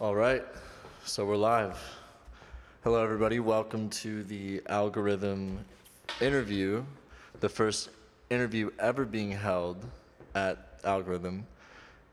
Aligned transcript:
All 0.00 0.14
right, 0.14 0.42
so 1.04 1.26
we're 1.26 1.36
live. 1.36 1.78
Hello, 2.84 3.04
everybody. 3.04 3.38
Welcome 3.38 3.90
to 3.90 4.24
the 4.24 4.62
algorithm 4.66 5.62
interview, 6.22 6.82
the 7.40 7.50
first 7.50 7.90
interview 8.30 8.70
ever 8.78 9.04
being 9.04 9.30
held 9.30 9.84
at 10.34 10.80
Algorithm. 10.84 11.46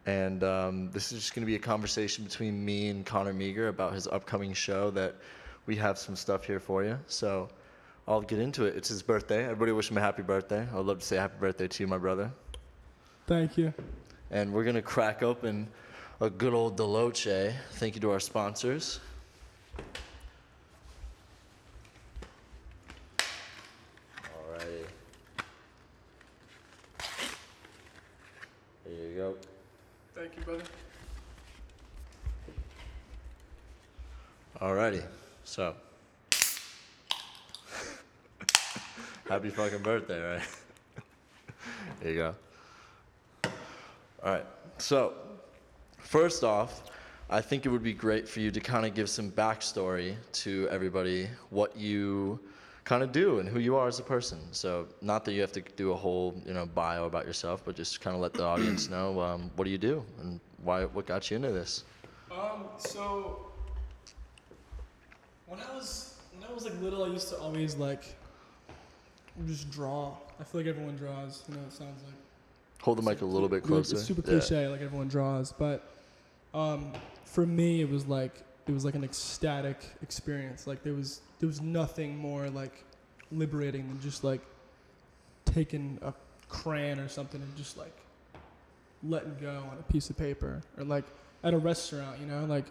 And 0.06 0.44
um, 0.44 0.92
this 0.92 1.14
is 1.14 1.22
just 1.22 1.34
going 1.34 1.44
to 1.44 1.46
be 1.46 1.56
a 1.56 1.60
conversation 1.60 2.26
between 2.26 2.66
me 2.66 2.90
and 2.90 3.06
Conner 3.06 3.32
Meager 3.32 3.70
about 3.70 3.94
his 3.94 4.06
upcoming 4.08 4.52
show 4.52 4.92
that 4.92 5.16
we 5.66 5.78
have 5.78 5.98
some 5.98 6.18
stuff 6.18 6.44
here 6.44 6.60
for 6.60 6.84
you. 6.84 7.00
So 7.08 7.48
I'll 8.06 8.20
get 8.20 8.40
into 8.40 8.66
it. 8.66 8.76
It's 8.76 8.90
his 8.90 9.02
birthday. 9.02 9.46
Everybody 9.46 9.72
wish 9.72 9.90
him 9.90 9.98
a 9.98 10.02
happy 10.02 10.24
birthday. 10.24 10.68
I'd 10.74 10.86
love 10.86 11.00
to 11.00 11.06
say 11.06 11.16
happy 11.16 11.38
birthday 11.40 11.70
to 11.70 11.84
you, 11.84 11.88
my 11.88 11.98
brother. 11.98 12.30
Thank 13.28 13.58
you. 13.58 13.74
And 14.30 14.52
we're 14.52 14.66
going 14.66 14.76
to 14.76 14.82
crack 14.82 15.24
open 15.24 15.70
a 16.20 16.30
good 16.30 16.54
old 16.54 16.78
Deloche. 16.78 17.54
Thank 17.74 17.96
you 17.96 18.02
to 18.02 18.12
our 18.12 18.20
sponsors. 18.20 19.00
Alrighty. 24.24 24.86
There 28.86 28.94
you 28.94 29.16
go. 29.16 29.36
Thank 30.16 30.36
you, 30.36 30.44
brother. 30.44 30.64
Alrighty. 34.60 35.04
So. 35.44 35.76
Happy 39.30 39.50
fucking 39.50 39.84
birthday, 39.84 40.20
right? 40.20 40.42
there 42.02 42.12
you 42.12 42.18
go. 42.18 42.36
Alright. 44.24 44.46
So, 44.80 45.14
first 46.08 46.44
off, 46.44 46.84
I 47.30 47.42
think 47.42 47.66
it 47.66 47.70
would 47.70 47.84
be 47.84 47.94
great 47.94 48.28
for 48.28 48.40
you 48.40 48.52
to 48.52 48.60
kind 48.60 48.86
of 48.86 48.94
give 48.94 49.10
some 49.10 49.30
backstory 49.30 50.16
to 50.44 50.68
everybody, 50.72 51.28
what 51.50 51.76
you 51.76 52.40
kind 52.86 53.04
of 53.04 53.12
do 53.12 53.40
and 53.40 53.50
who 53.50 53.60
you 53.60 53.76
are 53.76 53.88
as 53.88 54.00
a 54.00 54.04
person. 54.04 54.40
So, 54.52 54.88
not 55.02 55.26
that 55.26 55.34
you 55.34 55.42
have 55.42 55.52
to 55.54 55.62
do 55.76 55.92
a 55.92 55.96
whole, 55.96 56.42
you 56.46 56.54
know, 56.54 56.66
bio 56.66 57.06
about 57.06 57.26
yourself, 57.26 57.64
but 57.66 57.76
just 57.76 58.00
kind 58.00 58.16
of 58.16 58.22
let 58.22 58.34
the 58.34 58.44
audience 58.44 58.90
know 58.96 59.20
um, 59.20 59.52
what 59.58 59.66
do 59.66 59.72
you 59.72 59.78
do 59.78 60.04
and 60.22 60.40
why, 60.64 60.86
what 60.86 61.06
got 61.06 61.30
you 61.30 61.36
into 61.36 61.52
this. 61.52 61.84
Um, 62.32 62.66
so 62.78 63.52
when 65.48 65.60
I 65.60 65.76
was 65.76 66.16
when 66.40 66.50
I 66.50 66.54
was 66.54 66.64
like 66.66 66.82
little, 66.82 67.04
I 67.04 67.08
used 67.08 67.28
to 67.30 67.38
always 67.38 67.76
like 67.76 68.04
just 69.46 69.70
draw. 69.70 70.16
I 70.40 70.44
feel 70.46 70.62
like 70.62 70.68
everyone 70.70 70.96
draws. 70.96 71.44
You 71.50 71.56
know, 71.56 71.62
it 71.64 71.74
sounds 71.74 72.04
like 72.06 72.14
Hold 72.82 73.00
the 73.00 73.02
mic 73.02 73.22
a 73.22 73.26
little 73.26 73.50
bit 73.50 73.58
It's 73.58 73.68
closer. 73.68 73.98
super 73.98 74.22
Yeah. 74.22 74.40
cliche, 74.40 74.68
like 74.68 74.82
everyone 74.82 75.08
draws, 75.10 75.52
but 75.52 75.97
um, 76.54 76.94
for 77.26 77.46
me, 77.46 77.82
it 77.82 77.90
was 77.90 78.06
like 78.08 78.44
it 78.68 78.74
was 78.74 78.84
like 78.84 78.96
an 78.96 79.04
ecstatic 79.04 79.78
experience. 80.02 80.68
Like 80.68 80.84
there 80.84 80.94
was 80.94 81.22
there 81.40 81.48
was 81.48 81.62
nothing 81.62 82.18
more 82.18 82.50
like 82.50 82.84
liberating 83.32 83.88
than 83.88 84.00
just 84.02 84.24
like 84.24 84.42
taking 85.46 86.00
a 86.02 86.14
crayon 86.50 87.00
or 87.00 87.08
something 87.08 87.42
and 87.42 87.58
just 87.58 87.78
like 87.78 87.96
letting 89.04 89.36
go 89.40 89.64
on 89.72 89.78
a 89.78 89.92
piece 89.92 90.10
of 90.10 90.18
paper 90.18 90.62
or 90.78 90.84
like 90.84 91.06
at 91.44 91.54
a 91.54 91.58
restaurant, 91.58 92.20
you 92.20 92.26
know, 92.26 92.46
like 92.46 92.66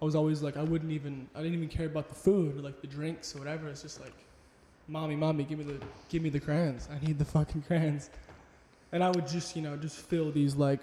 I 0.00 0.04
was 0.04 0.14
always 0.14 0.42
like 0.42 0.56
I 0.56 0.62
wouldn't 0.62 0.92
even 0.92 1.28
I 1.34 1.42
didn't 1.42 1.54
even 1.54 1.68
care 1.68 1.86
about 1.86 2.08
the 2.08 2.14
food 2.14 2.58
or 2.58 2.62
like 2.62 2.80
the 2.80 2.86
drinks 2.86 3.34
or 3.34 3.38
whatever. 3.38 3.68
It's 3.68 3.82
just 3.82 4.00
like, 4.00 4.14
mommy, 4.88 5.16
mommy, 5.16 5.44
give 5.44 5.58
me 5.58 5.64
the 5.64 5.80
give 6.08 6.22
me 6.22 6.30
the 6.30 6.40
crayons. 6.40 6.88
I 6.90 7.04
need 7.04 7.18
the 7.18 7.24
fucking 7.24 7.62
crayons. 7.62 8.10
And 8.92 9.04
I 9.04 9.10
would 9.10 9.28
just 9.28 9.54
you 9.54 9.62
know 9.62 9.76
just 9.76 9.96
fill 9.96 10.30
these 10.30 10.56
like 10.56 10.80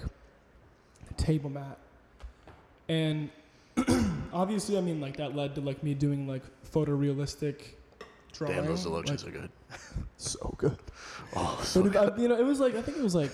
table 1.17 1.49
mat, 1.49 1.77
and 2.89 3.29
obviously 4.33 4.77
I 4.77 4.81
mean 4.81 4.99
like 4.99 5.17
that 5.17 5.35
led 5.35 5.55
to 5.55 5.61
like 5.61 5.83
me 5.83 5.93
doing 5.93 6.27
like 6.27 6.43
photorealistic 6.71 7.61
drawing. 8.33 8.55
Damn, 8.55 8.65
those 8.65 8.85
Deloches 8.85 9.25
like, 9.25 9.35
are 9.35 9.39
good. 9.39 9.49
so 10.17 10.55
good. 10.57 10.77
Oh, 11.35 11.67
But 11.75 11.85
it, 11.87 11.95
I, 11.95 12.15
you 12.17 12.27
know, 12.27 12.37
it 12.37 12.45
was 12.45 12.59
like 12.59 12.75
I 12.75 12.81
think 12.81 12.97
it 12.97 13.03
was 13.03 13.15
like 13.15 13.31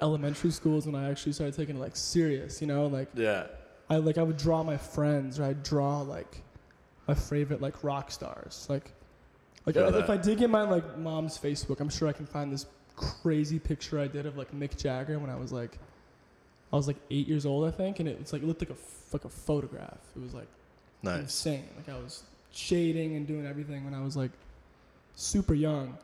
elementary 0.00 0.50
schools 0.50 0.86
when 0.86 0.94
I 0.94 1.10
actually 1.10 1.32
started 1.32 1.54
taking 1.54 1.76
it 1.76 1.80
like 1.80 1.96
serious. 1.96 2.60
You 2.60 2.66
know, 2.66 2.86
like 2.86 3.08
yeah. 3.14 3.46
I 3.88 3.96
like 3.96 4.18
I 4.18 4.22
would 4.22 4.36
draw 4.36 4.62
my 4.62 4.76
friends 4.76 5.38
or 5.38 5.44
I'd 5.44 5.62
draw 5.62 6.00
like 6.00 6.42
my 7.06 7.14
favorite 7.14 7.60
like 7.60 7.84
rock 7.84 8.10
stars. 8.10 8.66
Like 8.68 8.92
like 9.64 9.74
Feel 9.74 9.94
if. 9.94 10.10
I 10.10 10.16
dig 10.16 10.42
in 10.42 10.50
my 10.50 10.62
like 10.62 10.98
mom's 10.98 11.38
Facebook, 11.38 11.80
I'm 11.80 11.88
sure 11.88 12.08
I 12.08 12.12
can 12.12 12.26
find 12.26 12.52
this 12.52 12.66
crazy 12.94 13.58
picture 13.58 14.00
I 14.00 14.06
did 14.06 14.26
of 14.26 14.36
like 14.36 14.52
Mick 14.52 14.76
Jagger 14.76 15.18
when 15.18 15.28
I 15.28 15.36
was 15.36 15.52
like 15.52 15.78
I 16.72 16.76
was 16.76 16.86
like 16.86 16.96
eight 17.10 17.28
years 17.28 17.46
old, 17.46 17.66
I 17.66 17.70
think, 17.70 18.00
and 18.00 18.08
it, 18.08 18.18
was 18.18 18.32
like 18.32 18.42
it 18.42 18.46
looked 18.48 18.60
like 18.60 18.70
a 18.70 18.76
like 19.12 19.24
a 19.24 19.28
photograph. 19.28 19.98
It 20.16 20.22
was 20.22 20.34
like 20.34 20.48
Nice. 21.02 21.20
insane. 21.20 21.68
Like 21.76 21.88
I 21.88 21.98
was 21.98 22.22
shading 22.52 23.16
and 23.16 23.26
doing 23.26 23.46
everything 23.46 23.84
when 23.84 23.94
I 23.94 24.02
was 24.02 24.16
like 24.16 24.32
super 25.14 25.54
young. 25.54 25.96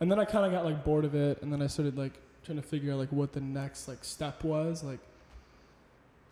And 0.00 0.10
then 0.10 0.18
I 0.20 0.24
kind 0.26 0.44
of 0.44 0.52
got 0.52 0.64
like 0.64 0.84
bored 0.84 1.04
of 1.04 1.14
it 1.14 1.40
and 1.42 1.52
then 1.52 1.62
I 1.62 1.66
started 1.66 1.96
like 1.96 2.12
trying 2.44 2.56
to 2.56 2.62
figure 2.62 2.92
out 2.92 2.98
like 2.98 3.10
what 3.10 3.32
the 3.32 3.40
next 3.40 3.88
like 3.88 4.04
step 4.04 4.44
was, 4.44 4.84
like 4.84 5.00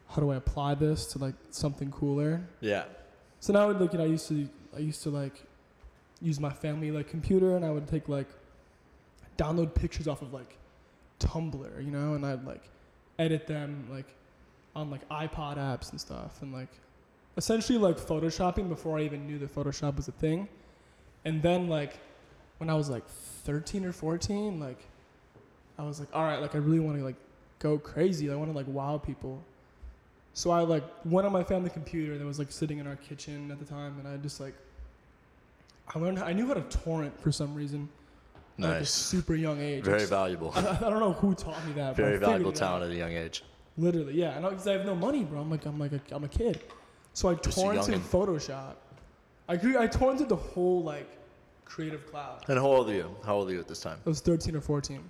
how 0.09 0.21
do 0.21 0.31
I 0.31 0.37
apply 0.37 0.75
this 0.75 1.07
to 1.13 1.19
like 1.19 1.35
something 1.51 1.91
cooler? 1.91 2.43
Yeah. 2.61 2.85
So 3.41 3.53
now 3.53 3.63
I 3.63 3.67
would 3.67 3.81
like 3.81 3.93
you 3.93 3.99
know 3.99 4.05
I 4.05 4.09
used 4.09 4.29
to 4.29 4.49
I 4.77 4.81
used 4.81 5.03
to 5.05 5.11
like 5.11 5.43
use 6.21 6.39
my 6.39 6.51
family 6.51 6.91
like 6.91 7.09
computer 7.09 7.57
and 7.57 7.65
I 7.65 7.71
would 7.71 7.89
take 7.89 8.09
like 8.09 8.29
download 9.39 9.75
pictures 9.75 10.07
off 10.07 10.21
of 10.23 10.33
like 10.33 10.57
Tumblr, 11.21 11.85
you 11.85 11.91
know, 11.91 12.15
and 12.15 12.25
I'd 12.27 12.45
like 12.45 12.63
edit 13.19 13.47
them 13.47 13.87
like 13.91 14.07
on 14.75 14.91
like 14.91 15.09
iPod 15.09 15.57
apps 15.57 15.91
and 15.91 16.01
stuff 16.01 16.43
and 16.43 16.53
like 16.53 16.69
essentially 17.37 17.79
like 17.79 17.97
photoshopping 17.97 18.69
before 18.69 18.99
I 18.99 19.03
even 19.03 19.27
knew 19.27 19.39
that 19.39 19.55
Photoshop 19.55 19.97
was 19.97 20.09
a 20.09 20.13
thing. 20.13 20.49
And 21.25 21.43
then 21.43 21.69
like 21.69 21.99
when 22.59 22.71
I 22.71 22.75
was 22.75 22.89
like 22.89 23.07
13 23.09 23.85
or 23.85 23.93
14, 23.93 24.61
like 24.61 24.79
I 25.79 25.83
was 25.83 25.99
like, 25.99 26.09
all 26.13 26.25
right, 26.25 26.41
like 26.41 26.55
I 26.55 26.59
really 26.59 26.81
want 26.81 26.99
to 26.99 27.05
like 27.05 27.17
go 27.59 27.79
crazy. 27.79 28.31
I 28.31 28.35
want 28.37 28.51
to 28.51 28.57
like 28.57 28.69
wow 28.69 28.99
people. 28.99 29.43
So 30.35 30.51
I 30.51 30.61
like 30.61 30.85
went 31.05 31.27
on 31.27 31.33
my 31.33 31.45
family 31.45 31.71
computer 31.71 32.19
that 32.19 32.25
was 32.25 32.39
like 32.39 32.51
sitting 32.51 32.79
in 32.79 32.87
our 32.87 32.97
kitchen 32.97 33.51
at 33.51 33.59
the 33.59 33.65
time, 33.65 33.97
and 33.99 34.09
I 34.09 34.17
just 34.17 34.41
like 34.41 34.55
I 35.95 35.99
learned 35.99 36.19
I 36.19 36.33
knew 36.33 36.47
how 36.47 36.55
to 36.55 36.63
torrent 36.63 37.21
for 37.21 37.31
some 37.31 37.55
reason 37.55 37.89
at 38.59 38.63
like 38.65 38.71
a 38.71 38.79
Nice. 38.81 38.91
super 38.91 39.35
young 39.35 39.61
age. 39.61 39.85
Very 39.85 39.97
It's- 39.97 40.11
valuable. 40.11 40.53
I, 40.55 40.61
I 40.61 40.91
don't 40.91 41.01
know 41.01 41.13
who 41.13 41.35
taught 41.35 41.65
me 41.67 41.73
that. 41.75 41.97
Very 41.97 42.19
valuable 42.19 42.53
talent 42.53 42.85
at 42.85 42.91
a 42.91 42.95
young 42.95 43.13
age. 43.13 43.43
Literally, 43.77 44.15
yeah. 44.15 44.37
And 44.37 44.45
because 44.49 44.67
I 44.69 44.73
have 44.73 44.87
no 44.87 44.95
money, 44.95 45.25
bro. 45.25 45.41
I'm 45.41 45.51
like, 45.51 45.67
I'm 45.67 45.79
like, 45.79 45.93
a, 45.93 46.01
I'm 46.13 46.25
a 46.25 46.29
kid. 46.29 46.61
So 47.13 47.29
I 47.29 47.35
Just 47.35 47.59
torrented. 47.59 47.99
Photoshop. 48.01 48.75
I 49.49 49.57
cre- 49.57 49.79
I 49.79 49.87
torrented 49.89 50.29
the 50.29 50.37
whole 50.37 50.83
like 50.83 51.09
Creative 51.65 52.07
Cloud. 52.11 52.45
And 52.49 52.59
how 52.59 52.67
old 52.67 52.89
are 52.89 52.95
you? 52.95 53.15
How 53.25 53.37
old 53.37 53.49
are 53.49 53.53
you 53.53 53.61
at 53.61 53.67
this 53.69 53.81
time? 53.81 53.99
I 54.07 54.09
was 54.09 54.21
13 54.21 54.55
or 54.57 54.61
14. 54.61 55.01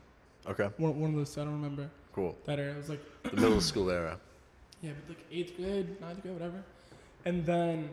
Okay. 0.48 0.68
One, 0.78 0.98
one 1.00 1.10
of 1.10 1.16
those. 1.16 1.36
I 1.38 1.44
don't 1.44 1.52
remember 1.52 1.88
Cool. 2.14 2.36
that 2.46 2.58
era. 2.58 2.72
It 2.72 2.76
was 2.78 2.88
like 2.88 3.00
The 3.24 3.36
middle 3.36 3.60
school 3.60 3.90
era. 3.90 4.18
yeah, 4.82 4.90
but 5.06 5.16
like 5.16 5.24
eighth 5.30 5.56
grade, 5.56 6.00
ninth 6.00 6.22
grade, 6.22 6.34
whatever. 6.34 6.62
And 7.26 7.44
then 7.46 7.90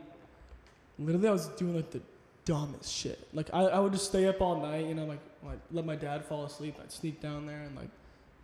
literally, 0.99 1.27
I 1.27 1.31
was 1.31 1.47
doing 1.49 1.75
like 1.75 1.91
the 1.91 2.01
dumbest 2.45 2.91
shit. 2.93 3.27
Like 3.33 3.49
I, 3.53 3.61
I 3.63 3.79
would 3.79 3.91
just 3.93 4.05
stay 4.07 4.27
up 4.27 4.41
all 4.41 4.59
night, 4.61 4.85
you 4.85 4.95
know, 4.95 5.05
like 5.05 5.19
like 5.43 5.59
let 5.71 5.85
my 5.85 5.95
dad 5.95 6.23
fall 6.25 6.45
asleep. 6.45 6.75
I'd 6.81 6.91
sneak 6.91 7.19
down 7.21 7.45
there 7.45 7.61
and 7.61 7.75
like 7.75 7.89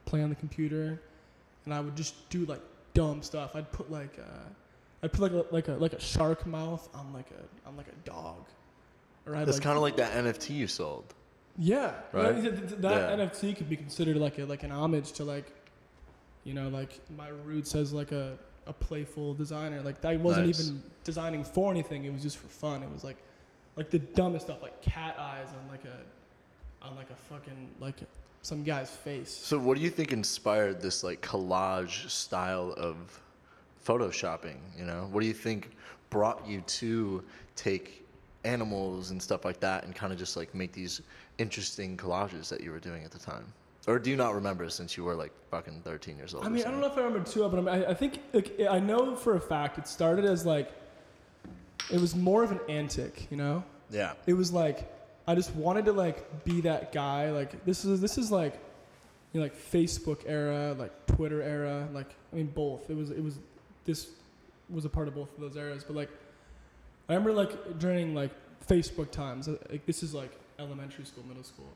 play 0.05 0.21
on 0.23 0.29
the 0.29 0.35
computer, 0.35 0.99
and 1.65 1.73
I 1.73 1.79
would 1.79 1.95
just 1.95 2.29
do 2.29 2.45
like 2.45 2.61
dumb 2.93 3.21
stuff. 3.21 3.55
I'd 3.55 3.71
put 3.71 3.91
like 3.91 4.17
uh, 4.19 4.49
I'd 5.03 5.11
put 5.13 5.21
like 5.21 5.31
a, 5.33 5.45
like 5.53 5.67
a 5.67 5.73
like 5.73 5.93
a 5.93 5.99
shark 6.01 6.45
mouth 6.45 6.87
on 6.93 7.13
like 7.13 7.29
a 7.31 7.67
on 7.67 7.77
like 7.77 7.87
a 7.87 8.09
dog. 8.09 8.45
Or 9.25 9.35
I'd 9.35 9.45
That's 9.45 9.57
like, 9.57 9.63
kind 9.63 9.75
of 9.75 9.81
like 9.83 9.97
that 9.97 10.13
NFT 10.13 10.51
you 10.55 10.67
sold. 10.67 11.13
yeah, 11.57 11.91
Right? 12.13 12.41
That, 12.41 12.41
th- 12.55 12.69
th- 12.69 12.81
that 12.81 13.19
Yeah. 13.19 13.25
NFT 13.25 13.57
could 13.57 13.67
be 13.69 13.75
considered 13.75 14.15
like 14.17 14.39
a 14.39 14.45
like 14.45 14.63
an 14.63 14.71
homage 14.71 15.11
to 15.13 15.25
like, 15.25 15.51
you 16.45 16.53
know, 16.53 16.69
like 16.69 16.99
my 17.17 17.27
roots 17.45 17.75
as 17.75 17.91
like 17.91 18.13
a, 18.13 18.37
a 18.67 18.73
playful 18.73 19.33
designer. 19.33 19.81
Like 19.81 20.03
I 20.05 20.15
wasn't 20.15 20.45
Nice. 20.47 20.61
even 20.67 20.81
designing 21.03 21.43
for 21.43 21.69
anything. 21.71 22.05
It 22.05 22.13
was 22.13 22.23
just 22.23 22.37
for 22.37 22.47
fun. 22.47 22.83
It 22.83 22.89
was 22.91 23.03
like, 23.03 23.17
like 23.75 23.89
the 23.89 23.99
dumbest 23.99 24.45
stuff, 24.45 24.61
like 24.61 24.81
cat 24.81 25.17
eyes 25.19 25.47
on 25.49 25.69
like 25.69 25.83
a, 25.83 25.97
on 26.81 26.95
like 26.95 27.09
a 27.09 27.15
fucking 27.15 27.69
like 27.79 27.95
some 28.41 28.63
guy's 28.63 28.89
face. 28.89 29.29
So, 29.29 29.57
what 29.59 29.77
do 29.77 29.83
you 29.83 29.89
think 29.89 30.13
inspired 30.13 30.81
this 30.81 31.03
like 31.03 31.21
collage 31.21 32.09
style 32.09 32.73
of 32.77 32.95
photoshopping? 33.85 34.57
You 34.77 34.85
know, 34.85 35.07
what 35.11 35.21
do 35.21 35.27
you 35.27 35.33
think 35.33 35.71
brought 36.09 36.47
you 36.47 36.61
to 36.61 37.23
take 37.55 38.05
animals 38.45 39.11
and 39.11 39.21
stuff 39.21 39.43
like 39.43 39.59
that 39.59 39.83
and 39.83 39.93
kind 39.93 40.13
of 40.13 40.19
just 40.19 40.37
like 40.37 40.55
make 40.55 40.71
these 40.71 41.01
interesting 41.37 41.97
collages 41.97 42.47
that 42.49 42.61
you 42.61 42.71
were 42.71 42.79
doing 42.79 43.03
at 43.03 43.11
the 43.11 43.19
time? 43.19 43.45
Or 43.87 43.99
do 43.99 44.09
you 44.09 44.17
not 44.17 44.33
remember 44.33 44.69
since 44.69 44.97
you 44.97 45.05
were 45.05 45.15
like 45.15 45.31
fucking 45.49 45.81
13 45.83 46.17
years 46.17 46.33
old? 46.33 46.45
I 46.45 46.49
mean, 46.49 46.65
I 46.65 46.71
don't 46.71 46.81
know 46.81 46.87
if 46.87 46.97
I 46.97 47.01
remember 47.01 47.29
too, 47.29 47.47
but 47.47 47.57
I, 47.57 47.61
mean, 47.61 47.85
I, 47.85 47.91
I 47.91 47.93
think 47.93 48.19
like, 48.33 48.59
I 48.69 48.79
know 48.79 49.15
for 49.15 49.35
a 49.35 49.41
fact 49.41 49.77
it 49.77 49.87
started 49.87 50.25
as 50.25 50.45
like, 50.45 50.71
it 51.91 51.99
was 51.99 52.15
more 52.15 52.43
of 52.43 52.51
an 52.51 52.59
antic, 52.67 53.27
you 53.31 53.37
know. 53.37 53.63
Yeah. 53.89 54.13
it 54.25 54.33
was 54.33 54.51
like 54.51 54.91
I 55.27 55.35
just 55.35 55.53
wanted 55.55 55.85
to 55.85 55.93
like 55.93 56.43
be 56.45 56.61
that 56.61 56.91
guy. 56.91 57.31
Like 57.31 57.65
this 57.65 57.83
is 57.83 57.99
this 57.99 58.17
is 58.17 58.31
like 58.31 58.53
you 59.33 59.39
know, 59.39 59.45
like 59.45 59.55
Facebook 59.55 60.21
era, 60.25 60.73
like 60.77 61.05
Twitter 61.05 61.41
era, 61.41 61.87
like 61.93 62.15
I 62.31 62.37
mean 62.37 62.47
both. 62.47 62.89
It 62.89 62.95
was 62.95 63.11
it 63.11 63.23
was 63.23 63.39
this 63.85 64.09
was 64.69 64.85
a 64.85 64.89
part 64.89 65.07
of 65.07 65.15
both 65.15 65.33
of 65.35 65.41
those 65.41 65.55
eras. 65.55 65.83
But 65.83 65.95
like, 65.95 66.09
I 67.09 67.13
remember 67.13 67.33
like 67.33 67.79
during 67.79 68.15
like 68.15 68.31
Facebook 68.65 69.11
times. 69.11 69.47
uh, 69.47 69.57
Like 69.69 69.85
this 69.85 70.03
is 70.03 70.13
like 70.13 70.31
elementary 70.59 71.05
school, 71.05 71.23
middle 71.27 71.43
school. 71.43 71.69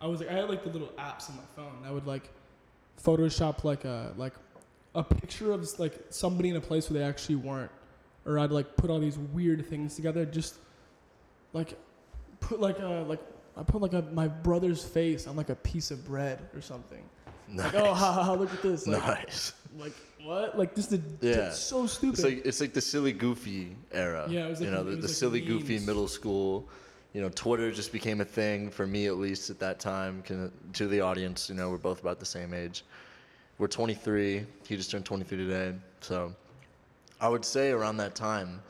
I 0.00 0.06
was 0.06 0.20
like, 0.20 0.28
I 0.28 0.34
had 0.34 0.48
like 0.48 0.62
the 0.62 0.70
little 0.70 0.92
apps 0.98 1.30
on 1.30 1.36
my 1.36 1.42
phone. 1.54 1.78
I 1.84 1.90
would 1.90 2.06
like 2.06 2.28
Photoshop 3.02 3.64
like 3.64 3.84
a 3.84 4.12
like 4.16 4.34
a 4.94 5.04
picture 5.04 5.52
of 5.52 5.78
like 5.78 5.94
somebody 6.10 6.48
in 6.48 6.56
a 6.56 6.60
place 6.60 6.90
where 6.90 6.98
they 6.98 7.04
actually 7.06 7.36
weren't, 7.36 7.70
or 8.24 8.38
I'd 8.38 8.50
like 8.50 8.76
put 8.76 8.90
all 8.90 8.98
these 8.98 9.18
weird 9.18 9.64
things 9.66 9.94
together. 9.94 10.24
Just 10.24 10.56
like 11.52 11.78
put 12.46 12.60
like 12.60 12.78
a 12.78 13.04
like 13.08 13.20
I 13.56 13.62
put 13.62 13.82
like 13.82 13.92
a 13.92 14.02
my 14.12 14.28
brother's 14.28 14.84
face 14.84 15.26
on 15.26 15.36
like 15.36 15.50
a 15.50 15.56
piece 15.56 15.90
of 15.90 16.04
bread 16.06 16.38
or 16.54 16.60
something. 16.60 17.02
Nice. 17.48 17.72
Like, 17.72 17.82
oh, 17.82 17.94
ha, 17.94 18.12
ha, 18.12 18.22
ha, 18.24 18.32
look 18.34 18.52
at 18.52 18.62
this. 18.62 18.86
Like, 18.86 19.02
nice. 19.06 19.52
like 19.78 19.92
what? 20.22 20.58
Like 20.58 20.74
this 20.74 20.92
is 20.92 21.00
Yeah. 21.20 21.50
so 21.50 21.86
stupid. 21.86 22.14
It's 22.18 22.24
like 22.24 22.46
it's 22.46 22.60
like 22.60 22.72
the 22.72 22.80
silly 22.80 23.12
goofy 23.12 23.76
era. 23.92 24.26
Yeah, 24.28 24.46
it 24.46 24.50
was 24.50 24.60
like 24.60 24.68
you 24.68 24.74
know 24.74 24.84
the, 24.84 24.96
the 24.96 25.02
like 25.02 25.10
silly 25.10 25.40
goofy 25.40 25.78
middle 25.80 26.08
school. 26.08 26.68
You 27.12 27.22
know, 27.22 27.30
Twitter 27.30 27.70
just 27.72 27.92
became 27.92 28.20
a 28.20 28.24
thing 28.24 28.68
for 28.70 28.86
me 28.86 29.06
at 29.06 29.16
least 29.16 29.48
at 29.48 29.58
that 29.60 29.80
time. 29.80 30.22
Can, 30.22 30.52
to 30.74 30.86
the 30.86 31.00
audience, 31.00 31.48
you 31.48 31.54
know, 31.54 31.70
we're 31.70 31.78
both 31.78 32.00
about 32.02 32.20
the 32.20 32.26
same 32.26 32.52
age. 32.52 32.84
We're 33.58 33.68
23. 33.68 34.44
He 34.68 34.76
just 34.76 34.90
turned 34.90 35.06
23 35.06 35.38
today. 35.38 35.74
So, 36.00 36.34
I 37.18 37.30
would 37.30 37.42
say 37.42 37.70
around 37.70 37.96
that 37.96 38.14
time, 38.14 38.60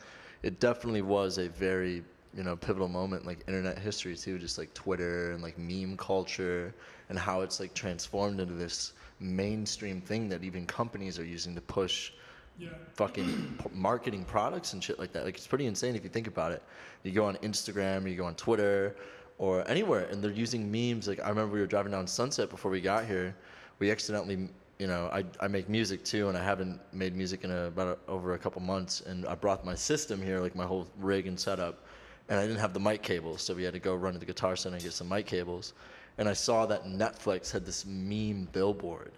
it 0.43 0.61
definitely 0.61 1.01
was 1.01 1.39
a 1.39 1.49
very 1.49 2.03
you 2.37 2.43
know 2.43 2.55
pivotal 2.55 2.87
moment 2.87 3.25
like 3.25 3.39
internet 3.47 3.77
history 3.79 4.15
too 4.15 4.37
just 4.37 4.57
like 4.57 4.71
twitter 4.73 5.31
and 5.31 5.41
like 5.41 5.57
meme 5.57 5.97
culture 5.97 6.73
and 7.09 7.17
how 7.17 7.41
it's 7.41 7.59
like 7.59 7.73
transformed 7.73 8.39
into 8.39 8.53
this 8.53 8.93
mainstream 9.19 9.99
thing 9.99 10.29
that 10.29 10.43
even 10.43 10.65
companies 10.65 11.17
are 11.17 11.25
using 11.25 11.55
to 11.55 11.61
push 11.61 12.11
yeah. 12.57 12.69
fucking 12.93 13.57
marketing 13.73 14.23
products 14.25 14.73
and 14.73 14.83
shit 14.83 14.99
like 14.99 15.11
that. 15.13 15.25
Like 15.25 15.35
it's 15.35 15.47
pretty 15.47 15.65
insane 15.65 15.95
if 15.95 16.03
you 16.03 16.09
think 16.09 16.27
about 16.27 16.51
it. 16.51 16.63
You 17.03 17.11
go 17.11 17.25
on 17.25 17.35
Instagram, 17.37 18.05
or 18.05 18.07
you 18.07 18.15
go 18.15 18.25
on 18.25 18.35
Twitter, 18.35 18.95
or 19.37 19.67
anywhere, 19.69 20.07
and 20.11 20.23
they're 20.23 20.31
using 20.31 20.71
memes. 20.71 21.07
Like 21.07 21.23
I 21.23 21.29
remember 21.29 21.53
we 21.53 21.59
were 21.59 21.67
driving 21.67 21.91
down 21.91 22.07
Sunset 22.07 22.49
before 22.49 22.71
we 22.71 22.81
got 22.81 23.05
here. 23.05 23.35
We 23.79 23.91
accidentally, 23.91 24.49
you 24.79 24.87
know, 24.87 25.09
I, 25.13 25.23
I 25.39 25.47
make 25.47 25.69
music 25.69 26.03
too, 26.03 26.29
and 26.29 26.37
I 26.37 26.43
haven't 26.43 26.81
made 26.93 27.15
music 27.15 27.43
in 27.43 27.51
a, 27.51 27.65
about 27.65 27.99
a, 28.07 28.11
over 28.11 28.33
a 28.33 28.39
couple 28.39 28.61
months. 28.61 29.01
And 29.01 29.25
I 29.27 29.35
brought 29.35 29.63
my 29.63 29.75
system 29.75 30.21
here, 30.21 30.39
like 30.39 30.55
my 30.55 30.65
whole 30.65 30.87
rig 30.97 31.27
and 31.27 31.39
setup, 31.39 31.85
and 32.29 32.39
I 32.39 32.43
didn't 32.47 32.59
have 32.59 32.73
the 32.73 32.79
mic 32.79 33.01
cables, 33.03 33.41
so 33.41 33.53
we 33.53 33.63
had 33.63 33.73
to 33.73 33.79
go 33.79 33.95
run 33.95 34.13
to 34.13 34.19
the 34.19 34.25
Guitar 34.25 34.55
Center 34.55 34.75
and 34.75 34.83
get 34.83 34.93
some 34.93 35.09
mic 35.09 35.25
cables. 35.25 35.73
And 36.17 36.27
I 36.27 36.33
saw 36.33 36.65
that 36.65 36.85
Netflix 36.85 37.51
had 37.51 37.65
this 37.65 37.85
meme 37.85 38.47
billboard 38.51 39.11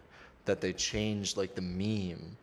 that 0.45 0.61
they 0.61 0.73
changed 0.73 1.37
like 1.37 1.55
the 1.55 1.61
meme 1.61 2.35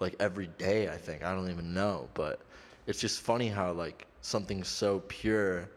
like 0.00 0.14
every 0.20 0.46
day 0.58 0.88
i 0.88 0.96
think 0.96 1.24
i 1.24 1.34
don't 1.34 1.50
even 1.50 1.74
know 1.74 2.08
but 2.14 2.40
it's 2.86 3.00
just 3.00 3.20
funny 3.20 3.48
how 3.48 3.72
like 3.72 4.06
something 4.22 4.62
so 4.62 5.00
pure 5.08 5.68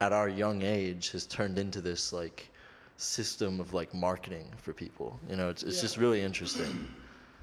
at 0.00 0.12
our 0.12 0.28
young 0.28 0.62
age 0.62 1.10
has 1.10 1.26
turned 1.26 1.58
into 1.58 1.80
this 1.80 2.12
like 2.12 2.50
system 2.96 3.60
of 3.60 3.74
like 3.74 3.92
marketing 3.94 4.46
for 4.56 4.72
people 4.72 5.20
you 5.28 5.36
know 5.36 5.50
it's, 5.50 5.62
it's 5.62 5.76
Yeah. 5.76 5.82
just 5.82 5.96
really 5.98 6.22
interesting 6.22 6.66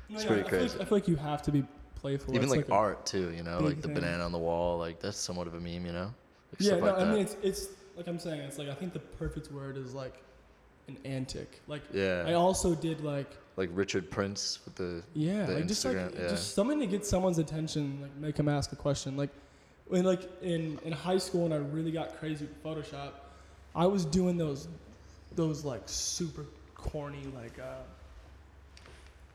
No, 0.09 0.15
It's 0.15 0.23
yeah, 0.23 0.29
pretty 0.29 0.43
I 0.45 0.49
feel, 0.49 0.59
crazy. 0.59 0.73
like, 0.73 0.81
I 0.81 0.85
feel 0.85 0.97
like 0.97 1.07
you 1.07 1.15
have 1.17 1.41
to 1.43 1.51
be 1.51 1.63
playful. 1.95 2.33
even 2.33 2.49
That's 2.49 2.55
like, 2.55 2.67
art 2.71 3.05
too 3.05 3.31
you 3.31 3.43
know 3.43 3.61
like 3.61 3.81
the 3.81 3.87
thing. 3.87 3.93
banana 3.95 4.23
on 4.25 4.31
the 4.31 4.37
wall 4.37 4.77
like 4.77 4.99
that's 4.99 5.17
somewhat 5.17 5.47
of 5.47 5.53
a 5.53 5.59
meme 5.59 5.85
you 5.85 5.91
know 5.91 6.05
like 6.05 6.22
Yeah, 6.59 6.75
no, 6.77 6.85
like 6.85 6.97
I 6.99 7.05
mean 7.05 7.19
it's 7.19 7.35
it's 7.41 7.67
like 7.95 8.07
I'm 8.07 8.19
saying. 8.19 8.41
It's 8.41 8.57
like 8.57 8.69
I 8.69 8.73
think 8.73 8.93
the 8.93 8.99
perfect 8.99 9.51
word 9.51 9.77
is 9.77 9.93
like 9.93 10.15
an 10.87 10.97
antic. 11.05 11.61
Like 11.67 11.83
yeah 11.93 12.23
I 12.27 12.33
also 12.33 12.75
did 12.75 13.01
like 13.01 13.31
like 13.55 13.69
richard 13.73 14.09
prince 14.09 14.59
with 14.65 14.75
the 14.75 15.03
yeah, 15.13 15.45
The 15.45 15.53
like 15.55 15.67
just 15.67 15.85
like 15.85 15.95
yeah. 15.95 16.27
just 16.29 16.55
something 16.55 16.79
to 16.79 16.87
get 16.87 17.05
someone's 17.05 17.37
attention, 17.37 17.99
like 18.01 18.15
make 18.15 18.35
them 18.35 18.49
ask 18.49 18.71
a 18.71 18.75
question. 18.75 19.15
Like 19.15 19.29
when 19.87 20.03
like 20.03 20.29
in 20.41 20.79
in 20.83 20.91
high 20.91 21.17
school 21.17 21.43
when 21.43 21.53
I 21.53 21.57
really 21.57 21.91
got 21.91 22.17
crazy 22.19 22.45
with 22.45 22.63
Photoshop, 22.63 23.11
I 23.75 23.85
was 23.85 24.05
doing 24.05 24.37
those 24.37 24.67
those 25.35 25.63
like 25.63 25.83
super 25.85 26.45
corny 26.75 27.23
like 27.35 27.59
uh 27.59 27.81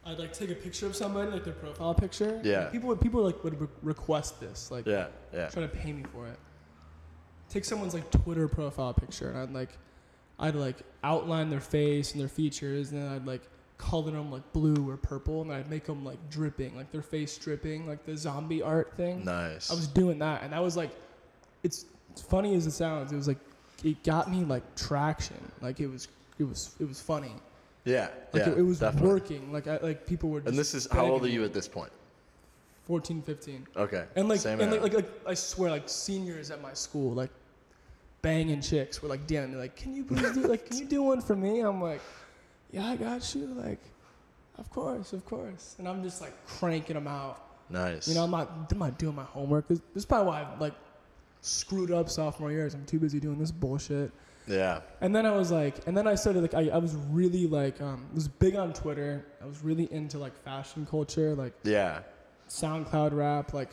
I'd 0.04 0.18
like 0.18 0.32
take 0.32 0.50
a 0.50 0.54
picture 0.54 0.86
of 0.86 0.96
somebody 0.96 1.30
like 1.30 1.44
their 1.44 1.52
profile 1.52 1.94
picture. 1.94 2.40
Yeah. 2.42 2.60
Like, 2.60 2.72
people 2.72 2.88
would 2.88 3.00
people 3.00 3.22
like 3.22 3.42
would 3.44 3.60
re- 3.60 3.68
request 3.82 4.40
this 4.40 4.70
like 4.70 4.86
yeah 4.86 5.08
yeah 5.32 5.48
try 5.48 5.62
to 5.62 5.68
pay 5.68 5.92
me 5.92 6.04
for 6.12 6.26
it. 6.26 6.38
Take 7.50 7.64
someone's 7.64 7.94
like 7.94 8.10
Twitter 8.10 8.48
profile 8.48 8.92
picture 8.94 9.30
and 9.30 9.38
I'd 9.38 9.52
like 9.52 9.70
I'd 10.38 10.54
like 10.54 10.76
outline 11.02 11.50
their 11.50 11.60
face 11.60 12.12
and 12.12 12.20
their 12.20 12.28
features 12.28 12.92
and 12.92 13.02
then 13.02 13.10
I'd 13.10 13.26
like 13.26 13.42
color 13.76 14.10
them 14.10 14.30
like 14.30 14.52
blue 14.52 14.88
or 14.88 14.96
purple 14.96 15.42
and 15.42 15.52
I'd 15.52 15.70
make 15.70 15.84
them 15.84 16.04
like 16.04 16.18
dripping, 16.30 16.76
like 16.76 16.90
their 16.90 17.02
face 17.02 17.36
dripping, 17.38 17.86
like 17.86 18.04
the 18.04 18.16
zombie 18.16 18.60
art 18.62 18.94
thing. 18.96 19.24
nice 19.24 19.70
I 19.70 19.74
was 19.74 19.86
doing 19.88 20.18
that 20.20 20.42
and 20.42 20.52
that 20.52 20.62
was 20.62 20.76
like 20.76 20.90
it's, 21.62 21.86
it's 22.10 22.22
funny 22.22 22.54
as 22.54 22.66
it 22.66 22.72
sounds. 22.72 23.12
It 23.12 23.16
was 23.16 23.28
like 23.28 23.38
it 23.84 24.02
got 24.04 24.30
me 24.30 24.44
like 24.44 24.62
traction. 24.76 25.36
Like 25.60 25.80
it 25.80 25.86
was 25.88 26.08
it 26.38 26.44
was 26.44 26.74
it 26.80 26.86
was 26.86 27.00
funny. 27.00 27.32
yeah 27.84 28.08
Like 28.32 28.46
yeah 28.46 28.52
it, 28.52 28.58
it 28.58 28.62
was 28.62 28.80
definitely. 28.80 29.08
working. 29.08 29.52
Like 29.52 29.66
I 29.66 29.78
like 29.78 30.06
people 30.06 30.28
were 30.30 30.40
just 30.40 30.50
and 30.50 30.58
this 30.58 30.74
is 30.74 30.86
how 30.90 31.06
old 31.06 31.24
are 31.24 31.28
you 31.28 31.44
at 31.44 31.52
this 31.52 31.66
point 31.68 31.90
14, 32.88 33.22
15. 33.22 33.66
okay 33.76 34.06
And 34.16 34.28
like, 34.28 34.40
Same 34.40 34.60
and 34.60 34.72
like, 34.72 34.82
like, 34.82 34.94
like, 34.94 35.10
I 35.26 35.34
swear, 35.34 35.70
like 35.70 35.88
seniors 35.88 36.50
at 36.50 36.60
my 36.60 36.72
school, 36.72 37.12
like 37.12 37.30
banging 38.22 38.60
chicks 38.60 39.02
were 39.02 39.08
like 39.08 39.26
DMing 39.26 39.50
me, 39.50 39.56
like, 39.56 39.76
"Can 39.76 39.94
you 39.94 40.04
please 40.04 40.32
do, 40.32 40.40
like, 40.42 40.66
can 40.66 40.78
you 40.78 40.86
do 40.86 41.02
one 41.02 41.20
for 41.20 41.36
me?" 41.36 41.60
I'm 41.60 41.80
like, 41.80 42.00
"Yeah, 42.72 42.86
I 42.86 42.96
got 42.96 43.34
you." 43.34 43.46
Like, 43.46 43.78
of 44.58 44.70
course, 44.70 45.12
of 45.12 45.24
course. 45.24 45.76
And 45.78 45.86
I'm 45.86 46.02
just 46.02 46.20
like 46.20 46.34
cranking 46.46 46.94
them 46.94 47.06
out. 47.06 47.40
nice 47.68 48.08
You 48.08 48.14
know, 48.14 48.24
I'm 48.24 48.30
not, 48.30 48.50
I'm 48.70 48.78
not 48.78 48.98
doing 48.98 49.14
my 49.14 49.24
homework. 49.24 49.68
This, 49.68 49.78
this 49.94 50.02
is 50.02 50.06
probably 50.06 50.28
why 50.28 50.42
I 50.42 50.58
like 50.58 50.74
screwed 51.42 51.90
up 51.90 52.08
sophomore 52.08 52.50
years. 52.50 52.74
I'm 52.74 52.84
too 52.86 52.98
busy 52.98 53.20
doing 53.20 53.38
this 53.38 53.52
bullshit. 53.52 54.10
yeah 54.46 54.80
And 55.02 55.14
then 55.14 55.26
I 55.26 55.32
was 55.32 55.50
like, 55.50 55.86
and 55.86 55.96
then 55.96 56.08
I 56.08 56.14
started 56.14 56.40
like, 56.42 56.54
I, 56.54 56.70
I 56.70 56.78
was 56.78 56.94
really 57.10 57.46
like, 57.46 57.80
um, 57.80 58.06
was 58.14 58.28
big 58.28 58.56
on 58.56 58.72
Twitter. 58.72 59.26
I 59.42 59.46
was 59.46 59.62
really 59.62 59.92
into 59.92 60.18
like 60.18 60.34
fashion 60.42 60.86
culture, 60.86 61.34
like 61.34 61.52
yeah 61.62 62.00
SoundCloud 62.48 63.12
rap, 63.12 63.52
like, 63.52 63.70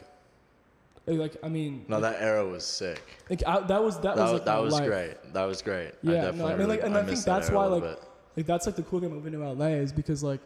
like 1.08 1.38
I 1.44 1.50
mean, 1.50 1.86
no 1.88 2.00
that 2.02 2.22
era 2.22 2.46
was 2.46 2.66
sick 2.66 3.02
Like 3.30 3.44
I, 3.46 3.60
that 3.62 3.84
was 3.84 4.00
that, 4.02 4.16
that 4.16 4.24
was 4.24 4.34
like 4.34 4.46
that 4.46 4.58
was 4.62 4.74
life. 4.74 4.86
great. 4.88 5.34
That 5.34 5.44
was 5.46 5.62
great. 5.62 5.92
Yeah, 6.02 6.12
no, 6.12 6.18
I 6.18 6.22
definitely 6.22 6.44
I 6.54 6.58
mean, 6.58 6.58
really, 6.58 6.70
like, 6.78 6.84
and 6.86 6.94
I 6.96 7.00
think 7.02 7.10
miss 7.12 7.24
that 7.26 7.36
that's 7.40 7.52
why, 7.52 7.66
like, 7.66 7.84
bit. 7.84 8.00
Like 8.38 8.46
that's 8.48 8.66
like 8.66 8.76
the 8.76 8.84
cool 8.84 9.00
thing 9.00 9.12
about 9.12 9.24
moving 9.24 9.40
to 9.40 9.52
LA 9.54 9.68
is 9.68 9.94
because 9.94 10.24
like 10.24 10.42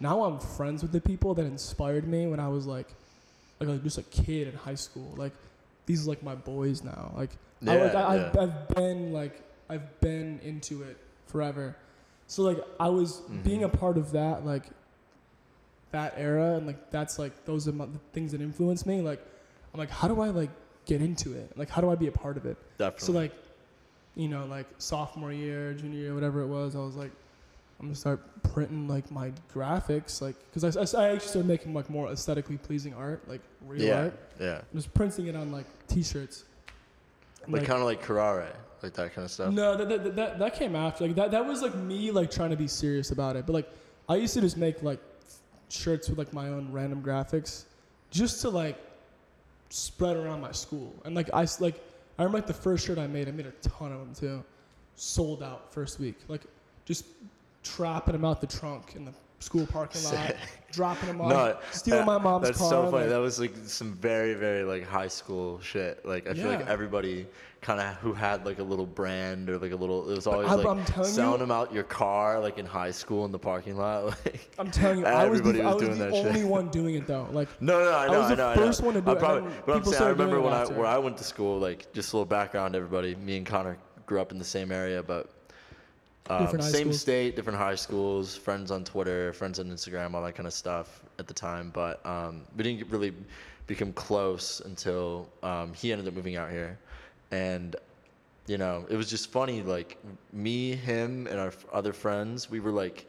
now 0.00 0.24
I'm 0.24 0.38
friends 0.38 0.82
with 0.82 0.92
the 0.92 1.00
people 1.00 1.34
that 1.34 1.44
inspired 1.46 2.06
me 2.08 2.26
when 2.26 2.40
I 2.40 2.48
was 2.48 2.66
like 2.66 2.88
like, 3.60 3.68
like 3.68 3.82
just 3.82 3.98
a 3.98 4.02
kid 4.04 4.48
in 4.48 4.54
high 4.54 4.74
school. 4.76 5.12
Like 5.16 5.32
these 5.86 6.06
are 6.06 6.10
like 6.10 6.22
my 6.22 6.34
boys 6.34 6.82
now. 6.82 7.12
Like 7.16 7.30
I, 7.66 7.76
like, 7.76 7.92
Yeah, 7.92 7.98
I, 8.06 8.14
yeah. 8.16 8.30
I've, 8.32 8.38
I've 8.38 8.68
been 8.68 9.12
like 9.12 9.42
I've 9.68 10.00
been 10.00 10.40
into 10.42 10.82
it 10.82 10.96
forever. 11.26 11.76
So 12.28 12.42
like 12.42 12.58
I 12.80 12.88
was 12.88 13.20
being 13.42 13.60
Mm-hmm. 13.60 13.74
a 13.74 13.78
part 13.78 13.98
of 13.98 14.12
that 14.12 14.46
like 14.46 14.64
that 15.92 16.14
era 16.16 16.56
and 16.56 16.66
like 16.66 16.90
that's 16.90 17.18
like 17.18 17.44
those 17.44 17.68
are 17.68 17.72
the 17.72 17.88
things 18.12 18.32
that 18.32 18.40
influence 18.40 18.84
me. 18.86 19.00
Like 19.00 19.24
I'm 19.72 19.78
like 19.78 19.90
how 19.90 20.08
do 20.08 20.20
I 20.20 20.28
like 20.28 20.50
get 20.86 21.00
into 21.00 21.32
it? 21.32 21.56
Like 21.56 21.70
how 21.70 21.80
do 21.80 21.90
I 21.90 21.94
be 21.94 22.08
a 22.08 22.12
part 22.12 22.36
of 22.36 22.46
it? 22.46 22.56
Definitely. 22.78 23.06
So 23.06 23.12
like, 23.12 23.32
you 24.16 24.28
know, 24.28 24.46
like 24.46 24.66
sophomore 24.78 25.32
year, 25.32 25.72
junior 25.74 25.98
year, 25.98 26.14
whatever 26.14 26.40
it 26.42 26.46
was, 26.46 26.76
I 26.76 26.80
was 26.80 26.96
like, 26.96 27.10
I'm 27.80 27.86
gonna 27.86 27.96
start 27.96 28.20
printing 28.42 28.86
like 28.88 29.10
my 29.10 29.32
graphics, 29.52 30.22
like, 30.22 30.36
cause 30.52 30.64
I, 30.64 30.68
I, 31.00 31.04
I 31.04 31.08
actually 31.12 31.28
started 31.28 31.48
making 31.48 31.74
like 31.74 31.90
more 31.90 32.08
aesthetically 32.10 32.56
pleasing 32.56 32.94
art, 32.94 33.28
like 33.28 33.40
real 33.66 33.82
yeah, 33.82 34.00
art. 34.00 34.18
yeah, 34.40 34.60
Just 34.74 34.94
printing 34.94 35.26
it 35.26 35.34
on 35.36 35.50
like 35.50 35.66
T-shirts. 35.88 36.44
like, 37.48 37.64
kind 37.64 37.80
of 37.80 37.86
like 37.86 38.02
Carrare, 38.02 38.54
like 38.82 38.94
that 38.94 39.12
kind 39.14 39.24
of 39.24 39.30
stuff. 39.30 39.52
No, 39.52 39.76
that, 39.76 39.88
that, 39.88 40.16
that, 40.16 40.38
that 40.38 40.54
came 40.54 40.76
after. 40.76 41.06
Like 41.06 41.16
that, 41.16 41.30
that 41.32 41.44
was 41.44 41.62
like 41.62 41.74
me 41.74 42.10
like 42.10 42.30
trying 42.30 42.50
to 42.50 42.56
be 42.56 42.68
serious 42.68 43.10
about 43.10 43.36
it. 43.36 43.44
But 43.46 43.54
like 43.54 43.70
I 44.08 44.16
used 44.16 44.34
to 44.34 44.40
just 44.40 44.56
make 44.56 44.82
like 44.82 45.00
shirts 45.68 46.08
with 46.08 46.18
like 46.18 46.32
my 46.32 46.48
own 46.48 46.70
random 46.72 47.02
graphics, 47.02 47.64
just 48.10 48.40
to 48.42 48.50
like 48.50 48.78
spread 49.70 50.16
around 50.16 50.40
my 50.40 50.52
school. 50.52 50.94
And 51.04 51.14
like 51.14 51.30
I 51.32 51.46
like 51.60 51.82
I 52.18 52.22
remember 52.22 52.38
like 52.38 52.46
the 52.46 52.54
first 52.54 52.86
shirt 52.86 52.98
I 52.98 53.06
made. 53.06 53.28
I 53.28 53.32
made 53.32 53.46
a 53.46 53.52
ton 53.62 53.92
of 53.92 53.98
them 53.98 54.14
too. 54.14 54.44
Sold 54.96 55.42
out 55.42 55.72
first 55.72 55.98
week. 55.98 56.16
Like 56.28 56.42
just 56.84 57.06
trapping 57.62 58.12
them 58.12 58.24
out 58.24 58.40
the 58.40 58.46
trunk 58.46 58.94
in 58.94 59.04
the 59.04 59.12
school 59.44 59.66
parking 59.66 60.02
lot, 60.04 60.34
dropping 60.72 61.08
them 61.08 61.20
off, 61.20 61.28
No, 61.30 61.56
stealing 61.70 62.00
that- 62.00 62.06
my 62.06 62.18
mom's 62.18 62.46
That's 62.46 62.58
car. 62.58 62.70
That's 62.70 62.84
so 62.86 62.90
funny. 62.90 63.02
like- 63.04 63.10
that 63.10 63.18
was 63.18 63.38
like 63.40 63.54
some 63.66 63.92
very, 63.94 64.34
very 64.34 64.64
like 64.64 64.84
high 64.86 65.08
school 65.08 65.60
shit. 65.60 66.04
Like 66.06 66.26
I 66.28 66.34
feel 66.34 66.48
like 66.48 66.66
everybody 66.66 67.26
kind 67.60 67.80
of 67.80 67.94
who 67.96 68.12
had 68.12 68.44
like 68.44 68.58
a 68.58 68.62
little 68.62 68.84
brand 68.84 69.48
or 69.48 69.56
like 69.58 69.72
a 69.72 69.76
little. 69.76 70.10
It 70.10 70.14
was 70.16 70.26
always 70.26 70.48
I'm- 70.48 70.58
like 70.58 70.66
I'm 70.66 70.84
telling 70.84 71.08
you- 71.08 71.14
selling 71.16 71.38
them 71.40 71.50
out 71.50 71.72
your 71.72 71.84
car, 71.84 72.40
like 72.40 72.58
in 72.58 72.66
high 72.66 72.90
school 72.90 73.24
in 73.24 73.32
the 73.32 73.38
parking 73.38 73.76
lot. 73.76 74.04
Like 74.24 74.50
I'm 74.58 74.70
telling 74.70 74.98
you, 75.00 75.06
I 75.06 75.26
was 75.26 75.40
the, 75.42 75.48
Everybody 75.48 75.62
I 75.62 75.72
was 75.74 75.82
was 75.82 75.82
doing 75.88 75.98
the 75.98 76.04
that 76.06 76.14
shit. 76.14 76.26
only 76.26 76.44
one 76.58 76.68
doing 76.68 76.94
it 76.96 77.06
though. 77.06 77.28
Like 77.32 77.48
No, 77.60 77.78
no, 77.78 77.84
no, 77.84 77.90
I 77.92 78.04
I 78.04 78.06
know, 78.08 78.18
was 78.20 78.26
I 78.26 78.28
the 78.30 78.36
know, 78.36 78.48
I 78.48 78.54
know. 78.56 78.66
first 78.66 78.82
one 78.82 78.94
to 78.94 79.00
do 79.00 79.10
I 79.10 79.12
it, 79.14 79.18
Probably, 79.18 79.50
but 79.66 79.76
I'm 79.76 79.84
saying, 79.84 80.02
I 80.02 80.08
remember 80.08 80.40
when 80.40 80.52
I 80.52 80.64
where 80.66 80.86
I 80.86 80.98
went 80.98 81.16
to 81.18 81.24
school, 81.24 81.58
like 81.58 81.92
just 81.92 82.12
a 82.12 82.16
little 82.16 82.26
background, 82.26 82.74
everybody. 82.74 83.14
Me 83.16 83.36
and 83.36 83.46
Conner 83.46 83.76
grew 84.06 84.20
up 84.20 84.32
in 84.32 84.38
the 84.38 84.44
same 84.44 84.70
area, 84.72 85.02
but 85.02 85.30
um, 86.30 86.60
same 86.60 86.92
schools. 86.92 87.00
state, 87.00 87.36
different 87.36 87.58
high 87.58 87.74
schools, 87.74 88.36
friends 88.36 88.70
on 88.70 88.84
Twitter, 88.84 89.32
friends 89.32 89.58
on 89.58 89.66
Instagram, 89.66 90.14
all 90.14 90.22
that 90.22 90.34
kind 90.34 90.46
of 90.46 90.52
stuff 90.54 91.02
at 91.18 91.26
the 91.26 91.34
time. 91.34 91.70
But 91.70 92.04
um, 92.06 92.42
we 92.56 92.64
didn't 92.64 92.90
really 92.90 93.12
become 93.66 93.92
close 93.92 94.60
until 94.60 95.28
um, 95.42 95.72
he 95.74 95.92
ended 95.92 96.08
up 96.08 96.14
moving 96.14 96.36
out 96.36 96.50
here, 96.50 96.78
and 97.30 97.76
you 98.46 98.56
know 98.58 98.86
it 98.88 98.96
was 98.96 99.10
just 99.10 99.30
funny. 99.30 99.62
Like 99.62 99.98
me, 100.32 100.74
him, 100.74 101.26
and 101.26 101.38
our 101.38 101.48
f- 101.48 101.66
other 101.72 101.92
friends, 101.92 102.50
we 102.50 102.60
were 102.60 102.72
like 102.72 103.06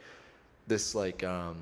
this 0.67 0.93
like 0.95 1.24
um, 1.24 1.55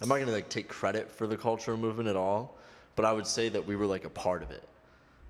I'm 0.00 0.08
not 0.08 0.18
gonna 0.18 0.32
like 0.32 0.48
take 0.48 0.68
credit 0.68 1.10
for 1.10 1.26
the 1.26 1.36
cultural 1.36 1.76
movement 1.78 2.08
at 2.08 2.16
all, 2.16 2.56
but 2.94 3.04
I 3.04 3.12
would 3.12 3.26
say 3.26 3.48
that 3.48 3.64
we 3.66 3.74
were 3.74 3.86
like 3.86 4.04
a 4.04 4.10
part 4.10 4.42
of 4.42 4.50
it. 4.50 4.62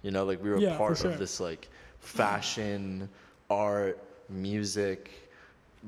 You 0.02 0.10
know, 0.10 0.24
like 0.24 0.42
we 0.42 0.50
were 0.50 0.58
Yeah, 0.58 0.74
a 0.74 0.78
part 0.78 0.98
sure. 0.98 1.10
of 1.12 1.18
this 1.18 1.38
like 1.40 1.68
fashion, 2.00 3.08
art, 3.50 3.98
music, 4.28 5.10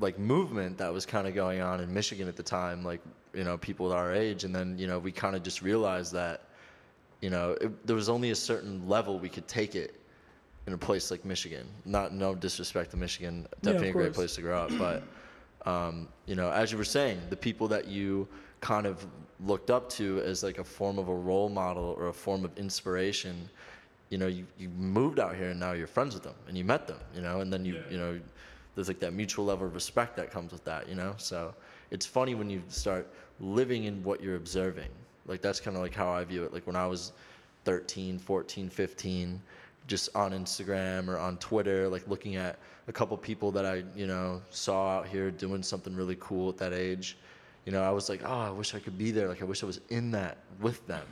like 0.01 0.19
movement 0.19 0.77
that 0.79 0.91
was 0.91 1.05
kind 1.05 1.27
of 1.27 1.35
going 1.35 1.61
on 1.61 1.79
in 1.79 1.93
Michigan 1.93 2.27
at 2.27 2.35
the 2.35 2.43
time. 2.43 2.83
Like 2.83 3.01
you 3.33 3.43
know, 3.43 3.57
people 3.57 3.91
our 3.93 4.13
age, 4.13 4.43
and 4.43 4.53
then 4.53 4.77
you 4.77 4.87
know 4.87 4.99
we 4.99 5.11
kind 5.11 5.35
of 5.35 5.43
just 5.43 5.61
realized 5.61 6.11
that 6.13 6.41
you 7.21 7.29
know 7.29 7.51
it, 7.61 7.87
there 7.87 7.95
was 7.95 8.09
only 8.09 8.31
a 8.31 8.35
certain 8.35 8.87
level 8.87 9.19
we 9.19 9.29
could 9.29 9.47
take 9.47 9.75
it 9.75 9.95
in 10.67 10.73
a 10.73 10.77
place 10.77 11.11
like 11.11 11.23
Michigan. 11.25 11.67
Not 11.85 12.13
no 12.13 12.35
disrespect 12.35 12.91
to 12.91 12.97
Michigan, 12.97 13.47
definitely 13.61 13.89
a 13.89 13.93
great 13.93 14.13
place 14.13 14.35
to 14.35 14.41
grow 14.41 14.63
up, 14.63 14.71
but 14.77 15.03
um, 15.65 16.07
you 16.25 16.35
know, 16.35 16.51
as 16.51 16.71
you 16.71 16.77
were 16.77 16.83
saying, 16.83 17.19
the 17.29 17.35
people 17.37 17.67
that 17.69 17.87
you 17.87 18.27
kind 18.61 18.85
of 18.85 19.05
looked 19.45 19.71
up 19.71 19.89
to 19.89 20.21
as 20.21 20.43
like 20.43 20.59
a 20.59 20.63
form 20.63 20.99
of 20.99 21.07
a 21.09 21.15
role 21.15 21.49
model 21.49 21.95
or 21.97 22.07
a 22.07 22.13
form 22.13 22.45
of 22.45 22.55
inspiration, 22.57 23.49
you 24.09 24.17
know, 24.17 24.27
you, 24.27 24.45
you 24.57 24.69
moved 24.69 25.19
out 25.19 25.35
here 25.35 25.49
and 25.49 25.59
now 25.59 25.71
you're 25.71 25.87
friends 25.87 26.13
with 26.13 26.23
them 26.23 26.35
and 26.47 26.57
you 26.57 26.63
met 26.63 26.87
them, 26.87 26.99
you 27.15 27.21
know, 27.21 27.41
and 27.41 27.51
then 27.51 27.65
you, 27.65 27.75
Yeah. 27.75 27.81
you 27.89 27.97
know, 27.97 28.19
there's 28.75 28.87
like 28.87 28.99
that 28.99 29.13
mutual 29.13 29.45
level 29.45 29.67
of 29.67 29.73
respect 29.73 30.15
that 30.17 30.31
comes 30.31 30.51
with 30.51 30.63
that, 30.65 30.87
you 30.87 30.95
know? 30.95 31.13
So 31.17 31.53
it's 31.91 32.05
funny 32.05 32.35
when 32.35 32.49
you 32.49 32.61
start 32.67 33.07
living 33.39 33.85
in 33.85 34.03
what 34.03 34.21
you're 34.21 34.37
observing. 34.37 34.89
Like 35.27 35.41
that's 35.41 35.59
kind 35.59 35.75
of 35.75 35.83
like 35.83 35.93
how 35.93 36.09
I 36.09 36.23
view 36.23 36.43
it. 36.43 36.53
Like 36.53 36.65
when 36.67 36.75
I 36.75 36.87
was 36.87 37.11
13, 37.65 38.17
14, 38.19 38.69
15, 38.69 39.41
just 39.87 40.15
on 40.15 40.31
Instagram 40.31 41.07
or 41.07 41.17
on 41.17 41.37
Twitter, 41.37 41.87
like 41.89 42.07
looking 42.07 42.35
at 42.35 42.59
a 42.87 42.93
couple 42.93 43.17
people 43.17 43.51
that 43.51 43.65
I, 43.65 43.83
you 43.95 44.07
know, 44.07 44.41
saw 44.49 44.97
out 44.97 45.07
here 45.07 45.31
doing 45.31 45.63
something 45.63 45.95
really 45.95 46.17
cool 46.19 46.49
at 46.49 46.57
that 46.57 46.73
age. 46.73 47.17
You 47.65 47.71
know, 47.71 47.83
I 47.83 47.91
was 47.91 48.09
like, 48.09 48.21
oh, 48.25 48.39
I 48.39 48.49
wish 48.49 48.73
I 48.73 48.79
could 48.79 48.97
be 48.97 49.11
there. 49.11 49.27
Like, 49.27 49.41
I 49.41 49.45
wish 49.45 49.61
I 49.61 49.67
was 49.67 49.81
in 49.89 50.11
that 50.11 50.37
with 50.59 50.85
them. 50.87 51.05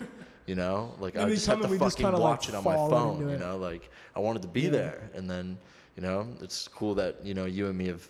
You 0.47 0.55
know, 0.55 0.95
like 0.99 1.13
And 1.13 1.25
I 1.25 1.29
just 1.29 1.45
had 1.45 1.61
to 1.61 1.67
fucking 1.67 2.05
kinda, 2.05 2.17
like, 2.17 2.21
watch 2.21 2.49
it 2.49 2.55
on 2.55 2.63
my 2.63 2.75
phone. 2.75 3.29
You 3.29 3.37
know, 3.37 3.57
like 3.57 3.91
I 4.15 4.19
wanted 4.19 4.41
to 4.41 4.47
be 4.47 4.61
Yeah. 4.61 4.69
there, 4.71 5.09
and 5.13 5.29
then, 5.29 5.59
you 5.99 6.07
know, 6.07 6.25
it's 6.41 6.65
cool 6.69 6.95
that 6.95 7.17
you 7.25 7.33
know 7.33 7.43
you 7.43 7.67
and 7.67 7.77
me 7.77 7.87
have, 7.87 8.07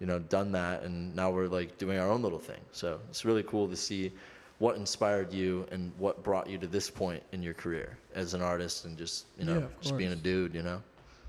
you 0.00 0.06
know, 0.06 0.18
done 0.18 0.50
that, 0.52 0.84
and 0.84 1.14
now 1.14 1.30
we're 1.30 1.48
like 1.48 1.76
doing 1.76 1.98
our 1.98 2.08
own 2.08 2.22
little 2.22 2.38
thing. 2.38 2.60
So 2.72 2.98
it's 3.10 3.26
really 3.26 3.42
cool 3.42 3.68
to 3.68 3.76
see 3.76 4.10
what 4.58 4.76
inspired 4.76 5.30
you 5.30 5.66
and 5.70 5.92
what 5.98 6.22
brought 6.22 6.48
you 6.48 6.56
to 6.56 6.66
this 6.66 6.88
point 6.88 7.22
in 7.32 7.42
your 7.42 7.52
career 7.52 7.98
as 8.14 8.32
an 8.32 8.40
artist, 8.40 8.86
and 8.86 8.96
just 8.96 9.26
you 9.38 9.44
know, 9.44 9.58
Yeah, 9.58 9.66
just 9.82 9.98
being 9.98 10.12
a 10.12 10.16
dude. 10.16 10.54
You 10.54 10.62
know, 10.62 10.82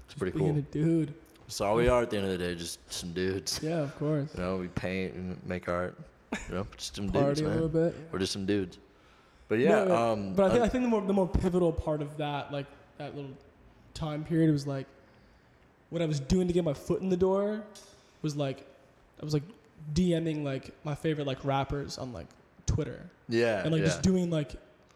it's 0.05 0.13
pretty 0.13 0.37
Being 0.37 0.53
cool. 0.53 0.61
Being 0.71 0.93
a 0.95 0.95
dude. 1.05 1.13
So 1.49 1.65
all 1.65 1.75
we 1.75 1.89
are 1.89 2.03
at 2.03 2.09
the 2.09 2.15
end 2.15 2.27
of 2.27 2.31
the 2.31 2.37
day, 2.37 2.55
just 2.55 2.79
some 2.89 3.11
dudes. 3.11 3.59
Yeah, 3.61 3.79
of 3.79 3.93
course. 3.99 4.29
You 4.33 4.41
know, 4.41 4.55
we 4.55 4.69
paint 4.69 5.13
and 5.15 5.45
make 5.45 5.67
art. 5.67 5.97
You 6.47 6.55
know, 6.55 6.67
just 6.77 6.95
some 6.95 7.07
dudes, 7.07 7.41
Party 7.41 7.43
a 7.43 7.49
little 7.49 7.67
bit. 7.67 7.93
We're 8.09 8.19
just 8.19 8.31
some 8.31 8.45
dudes. 8.45 8.79
But 9.49 9.59
yeah, 9.59 9.83
No, 9.83 10.13
um, 10.13 10.33
but 10.35 10.45
I 10.45 10.49
think, 10.51 10.61
uh, 10.61 10.65
I 10.65 10.69
think 10.69 10.83
the 10.85 10.89
more 10.89 11.01
the 11.01 11.11
more 11.11 11.27
pivotal 11.27 11.73
part 11.73 12.01
of 12.01 12.15
that, 12.15 12.53
like 12.53 12.67
that 12.97 13.13
little 13.17 13.31
time 13.93 14.23
period, 14.23 14.49
was 14.53 14.65
like 14.65 14.87
what 15.91 16.01
I 16.01 16.05
was 16.05 16.19
doing 16.19 16.47
to 16.47 16.53
get 16.53 16.63
my 16.63 16.73
foot 16.73 17.01
in 17.01 17.09
the 17.09 17.17
door 17.17 17.61
was 18.23 18.35
like 18.35 18.65
I 19.21 19.23
was 19.23 19.33
like 19.33 19.43
DMing 19.93 20.43
like 20.43 20.71
my 20.83 20.95
favorite 20.95 21.27
like 21.27 21.43
rappers 21.45 21.97
on 21.99 22.11
like 22.11 22.27
Twitter 22.65 23.09
yeah, 23.29 23.61
and 23.61 23.71
like 23.71 23.81
yeah. 23.81 23.87
just 23.87 24.01
doing 24.01 24.29
like 24.29 24.55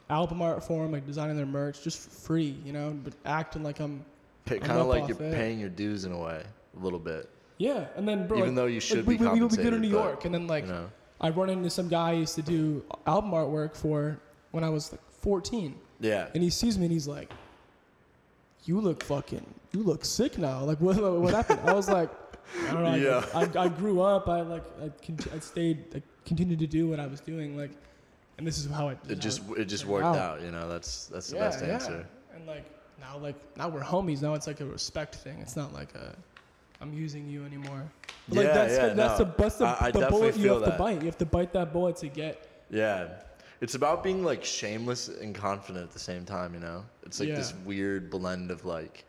album 0.09 0.41
art 0.41 0.63
for 0.63 0.83
them, 0.83 0.91
like 0.91 1.05
designing 1.05 1.35
their 1.37 1.45
merch 1.45 1.83
just 1.83 1.99
for 1.99 2.09
free, 2.09 2.55
you 2.65 2.73
know, 2.73 2.97
but 3.03 3.13
acting 3.25 3.63
like 3.63 3.79
I'm 3.79 4.03
kind 4.45 4.63
of 4.71 4.87
like 4.87 5.07
you're 5.07 5.21
it. 5.21 5.33
paying 5.33 5.59
your 5.59 5.69
dues 5.69 6.05
in 6.05 6.11
a 6.11 6.17
way, 6.17 6.43
a 6.79 6.83
little 6.83 6.99
bit. 6.99 7.29
yeah, 7.57 7.87
and 7.95 8.07
then 8.07 8.27
bro, 8.27 8.37
Even 8.37 8.49
like, 8.49 8.55
though 8.55 8.65
you 8.65 8.79
should 8.79 8.99
like, 8.99 9.07
we, 9.07 9.17
be 9.17 9.25
we, 9.25 9.39
we 9.39 9.41
would 9.41 9.57
go 9.57 9.69
to 9.69 9.79
New 9.79 9.91
but, 9.91 9.97
York, 9.97 10.25
and 10.25 10.33
then 10.33 10.47
like 10.47 10.65
you 10.65 10.71
know, 10.71 10.91
I 11.21 11.29
run 11.29 11.49
into 11.49 11.69
some 11.69 11.87
guy 11.87 12.09
I 12.09 12.13
used 12.13 12.35
to 12.35 12.41
do 12.41 12.83
album 13.07 13.31
artwork 13.31 13.75
for 13.75 14.19
when 14.51 14.63
I 14.63 14.69
was 14.69 14.91
like 14.91 15.01
14. 15.21 15.75
yeah, 15.99 16.27
And 16.33 16.43
he 16.43 16.49
sees 16.49 16.77
me 16.77 16.85
and 16.85 16.93
he's 16.93 17.07
like, 17.07 17.31
"You 18.65 18.81
look 18.81 19.03
fucking, 19.03 19.45
you 19.71 19.83
look 19.83 20.03
sick 20.05 20.37
now. 20.37 20.63
Like 20.63 20.79
what? 20.79 20.97
What 21.21 21.33
happened?" 21.33 21.61
I 21.65 21.73
was 21.73 21.89
like, 21.89 22.09
"I 22.67 22.73
don't 22.73 22.83
know. 22.83 22.95
Yeah. 22.95 23.25
I, 23.33 23.65
I, 23.65 23.67
grew 23.67 24.01
up. 24.01 24.27
I 24.27 24.41
like, 24.41 24.63
I, 24.81 24.89
cont- 25.05 25.27
I 25.33 25.39
stayed, 25.39 25.85
I 25.95 26.01
continued 26.25 26.59
to 26.59 26.67
do 26.67 26.87
what 26.87 26.99
I 26.99 27.07
was 27.07 27.19
doing. 27.21 27.57
Like, 27.57 27.71
and 28.37 28.45
this 28.45 28.57
is 28.57 28.69
how 28.69 28.89
I. 28.89 28.97
it 29.09 29.19
just 29.19 29.41
it 29.57 29.65
just 29.65 29.85
worked 29.85 30.05
out. 30.05 30.15
out. 30.17 30.41
You 30.41 30.51
know, 30.51 30.67
that's 30.67 31.07
that's 31.07 31.29
the 31.29 31.37
yeah, 31.37 31.49
best 31.49 31.63
yeah. 31.63 31.73
answer. 31.73 32.07
And 32.33 32.45
like 32.45 32.65
now, 32.99 33.17
like 33.17 33.35
now 33.57 33.69
we're 33.69 33.81
homies. 33.81 34.21
Now 34.21 34.33
it's 34.33 34.47
like 34.47 34.61
a 34.61 34.65
respect 34.65 35.15
thing. 35.15 35.39
It's 35.39 35.55
not 35.55 35.73
like 35.73 35.93
a, 35.95 36.15
I'm 36.81 36.93
using 36.93 37.29
you 37.29 37.45
anymore. 37.45 37.83
But, 38.27 38.37
like 38.37 38.47
Yeah, 38.47 38.53
that's 38.53 38.73
yeah, 38.73 38.87
that's 38.93 39.19
no. 39.19 39.25
the 39.25 39.33
that's 39.37 39.57
the, 39.57 39.65
I- 39.65 39.77
I 39.87 39.91
the 39.91 40.07
bullet 40.07 40.37
you 40.37 40.51
have 40.51 40.61
that. 40.61 40.71
to 40.73 40.77
bite. 40.77 40.99
You 41.01 41.05
have 41.05 41.17
to 41.19 41.25
bite 41.25 41.53
that 41.53 41.71
bullet 41.71 41.97
to 41.97 42.07
get. 42.07 42.65
Yeah. 42.69 43.09
It's 43.61 43.75
about 43.75 44.03
being 44.03 44.23
like 44.23 44.43
shameless 44.43 45.07
and 45.07 45.33
confident 45.33 45.83
at 45.83 45.91
the 45.91 45.99
same 45.99 46.25
time, 46.25 46.53
you 46.53 46.59
know? 46.59 46.83
It's 47.03 47.19
like 47.19 47.29
this 47.35 47.53
weird 47.65 48.09
blend 48.09 48.51
of 48.51 48.65
like, 48.65 49.05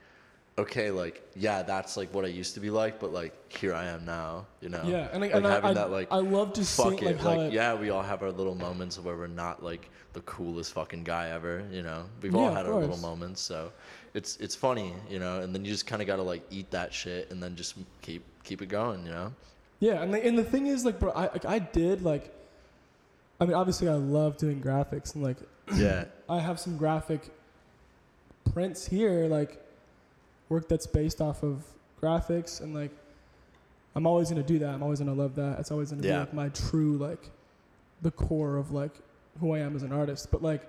okay, 0.59 0.91
like, 0.91 1.23
yeah, 1.35 1.63
that's 1.63 1.97
like 1.97 2.13
what 2.15 2.25
I 2.25 2.29
used 2.29 2.55
to 2.55 2.61
be 2.61 2.71
like, 2.71 2.99
but 3.01 3.13
like, 3.13 3.35
here 3.53 3.75
I 3.75 3.87
am 3.87 4.05
now, 4.05 4.47
you 4.61 4.69
know? 4.69 4.83
Yeah, 4.85 5.09
and, 5.13 5.23
I 5.25 5.27
like 5.27 5.35
and 5.35 5.45
having 5.47 5.71
I, 5.71 5.75
that 5.75 5.91
like, 5.91 6.09
I 6.11 6.17
love 6.19 6.53
to 6.55 6.65
fuck 6.65 6.99
see 6.99 7.07
it. 7.07 7.17
like 7.17 7.25
Like, 7.25 7.53
yeah, 7.53 7.75
we 7.75 7.91
all 7.91 8.03
have 8.03 8.23
our 8.23 8.31
little 8.31 8.55
moments 8.55 8.99
where 8.99 9.17
we're 9.17 9.27
not 9.27 9.63
like 9.63 9.91
the 10.13 10.21
coolest 10.23 10.73
fucking 10.73 11.05
guy 11.05 11.31
ever, 11.31 11.65
you 11.71 11.83
know? 11.83 12.05
We've 12.23 12.35
all 12.35 12.43
Yeah, 12.43 12.49
of 12.51 12.57
had 12.57 12.67
our 12.67 12.81
little 12.81 12.97
moments, 12.99 13.41
so 13.41 13.73
it's 14.15 14.37
it's 14.39 14.55
funny, 14.55 14.95
you 15.11 15.19
know? 15.19 15.41
And 15.41 15.55
then 15.55 15.65
you 15.65 15.73
just 15.73 15.87
kind 15.87 16.01
of 16.01 16.07
got 16.07 16.17
to 16.17 16.23
like 16.23 16.43
eat 16.51 16.71
that 16.71 16.95
shit 16.95 17.31
and 17.31 17.43
then 17.43 17.57
just 17.57 17.75
keep 18.01 18.25
keep 18.45 18.63
it 18.63 18.69
going, 18.69 19.05
you 19.05 19.13
know? 19.13 19.33
Yeah, 19.81 20.03
and 20.03 20.15
the, 20.15 20.25
and 20.25 20.39
the 20.39 20.45
thing 20.45 20.69
is, 20.69 20.87
like, 20.87 20.99
bro, 20.99 21.11
I 21.11 21.23
like, 21.33 21.45
I 21.45 21.59
did 21.59 22.01
like, 22.01 22.33
I 23.41 23.45
mean, 23.45 23.55
obviously, 23.55 23.89
I 23.89 23.95
love 23.95 24.37
doing 24.37 24.61
graphics, 24.63 25.15
and 25.15 25.23
like, 25.25 25.37
Yeah. 25.75 26.05
I 26.29 26.41
have 26.41 26.59
some 26.59 26.77
graphic 26.77 27.23
prints 28.53 28.87
here, 28.87 29.27
like, 29.27 29.63
work 30.49 30.69
that's 30.69 30.87
based 30.87 31.21
off 31.21 31.43
of 31.43 31.65
graphics, 32.01 32.61
and 32.61 32.75
like, 32.75 32.91
I'm 33.95 34.07
always 34.07 34.29
gonna 34.29 34.43
do 34.43 34.59
that. 34.61 34.69
I'm 34.75 34.83
always 34.83 34.99
gonna 35.01 35.15
love 35.15 35.35
that. 35.37 35.59
It's 35.59 35.71
always 35.71 35.91
gonna 35.91 36.03
be 36.03 36.09
like 36.21 36.35
my 36.35 36.49
true 36.51 36.97
like, 36.99 37.31
the 38.03 38.11
core 38.11 38.57
of 38.59 38.71
like 38.71 38.93
who 39.41 39.55
I 39.55 39.61
am 39.61 39.75
as 39.75 39.83
an 39.83 39.93
artist. 39.93 40.31
But 40.31 40.43
like, 40.43 40.63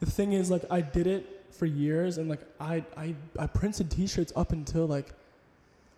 the 0.00 0.06
thing 0.06 0.32
is, 0.32 0.50
like, 0.50 0.62
I 0.70 0.80
did 0.80 1.06
it 1.06 1.44
for 1.50 1.66
years, 1.66 2.18
and 2.18 2.28
like, 2.28 2.40
I 2.60 2.84
I 2.96 3.14
I 3.38 3.46
printed 3.46 3.90
T-shirts 3.90 4.32
up 4.36 4.52
until 4.52 4.86
like, 4.86 5.12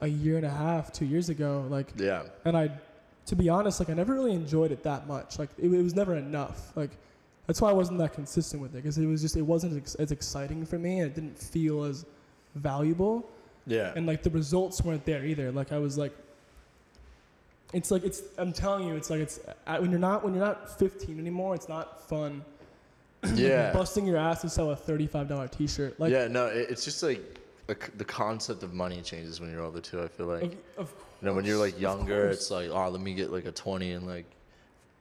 a 0.00 0.06
year 0.08 0.36
and 0.36 0.44
a 0.44 0.50
half, 0.50 0.92
two 0.92 1.04
years 1.06 1.28
ago, 1.28 1.64
like 1.70 1.86
Yeah. 1.96 2.24
and 2.44 2.56
I, 2.56 2.72
to 3.26 3.36
be 3.36 3.48
honest, 3.48 3.80
like 3.80 3.90
I 3.90 3.94
never 3.94 4.14
really 4.14 4.32
enjoyed 4.32 4.72
it 4.72 4.82
that 4.82 5.06
much. 5.06 5.38
Like 5.38 5.50
it, 5.58 5.72
it 5.72 5.82
was 5.82 5.94
never 5.94 6.16
enough. 6.16 6.76
Like 6.76 6.90
that's 7.46 7.60
why 7.60 7.70
I 7.70 7.72
wasn't 7.72 7.98
that 7.98 8.12
consistent 8.12 8.62
with 8.62 8.72
it 8.72 8.78
because 8.78 8.98
it 8.98 9.06
was 9.06 9.22
just 9.22 9.36
it 9.36 9.42
wasn't 9.42 9.76
ex- 9.76 9.94
as 9.96 10.12
exciting 10.12 10.64
for 10.64 10.78
me 10.78 11.00
and 11.00 11.10
it 11.10 11.14
didn't 11.14 11.38
feel 11.38 11.84
as 11.84 12.04
valuable. 12.54 13.28
Yeah. 13.66 13.92
And 13.94 14.06
like 14.06 14.22
the 14.22 14.30
results 14.30 14.82
weren't 14.82 15.04
there 15.04 15.24
either. 15.24 15.52
Like 15.52 15.72
I 15.72 15.78
was 15.78 15.96
like, 15.96 16.12
it's 17.72 17.90
like 17.90 18.04
it's. 18.04 18.22
I'm 18.36 18.52
telling 18.52 18.86
you, 18.86 18.96
it's 18.96 19.08
like 19.08 19.20
it's 19.20 19.40
uh, 19.66 19.78
when 19.78 19.90
you're 19.90 20.00
not 20.00 20.22
when 20.22 20.34
you're 20.34 20.44
not 20.44 20.78
15 20.78 21.18
anymore. 21.18 21.54
It's 21.54 21.68
not 21.68 22.06
fun. 22.08 22.44
yeah. 23.34 23.72
Busting 23.72 24.06
your 24.06 24.18
ass 24.18 24.42
to 24.42 24.50
sell 24.50 24.72
a 24.72 24.76
$35 24.76 25.50
T-shirt. 25.50 25.98
Like 25.98 26.12
yeah, 26.12 26.26
no, 26.28 26.46
it, 26.46 26.66
it's 26.70 26.84
just 26.84 27.02
like 27.02 27.38
c 27.68 27.76
the 27.96 28.04
concept 28.04 28.62
of 28.62 28.74
money 28.74 29.00
changes 29.00 29.40
when 29.40 29.50
you're 29.50 29.62
older 29.62 29.80
too. 29.80 30.02
I 30.02 30.08
feel 30.08 30.26
like 30.26 30.42
of, 30.42 30.54
of 30.78 30.94
you 31.22 31.28
know 31.28 31.34
when 31.34 31.44
you're 31.44 31.56
like 31.56 31.80
younger, 31.80 32.28
it's 32.28 32.50
like 32.50 32.68
oh 32.70 32.88
let 32.90 33.00
me 33.00 33.14
get 33.14 33.32
like 33.32 33.44
a 33.46 33.52
twenty 33.52 33.92
and 33.92 34.06
like 34.06 34.26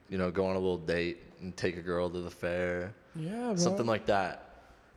you 0.10 0.18
know 0.20 0.30
go 0.32 0.46
on 0.46 0.56
a 0.56 0.60
little 0.60 0.78
date 0.78 1.18
and 1.42 1.58
take 1.58 1.76
a 1.78 1.82
girl 1.82 2.10
to 2.10 2.20
the 2.22 2.30
fair, 2.30 2.94
yeah, 3.16 3.30
bro. 3.48 3.56
something 3.56 3.88
like 3.88 4.06
that. 4.06 4.48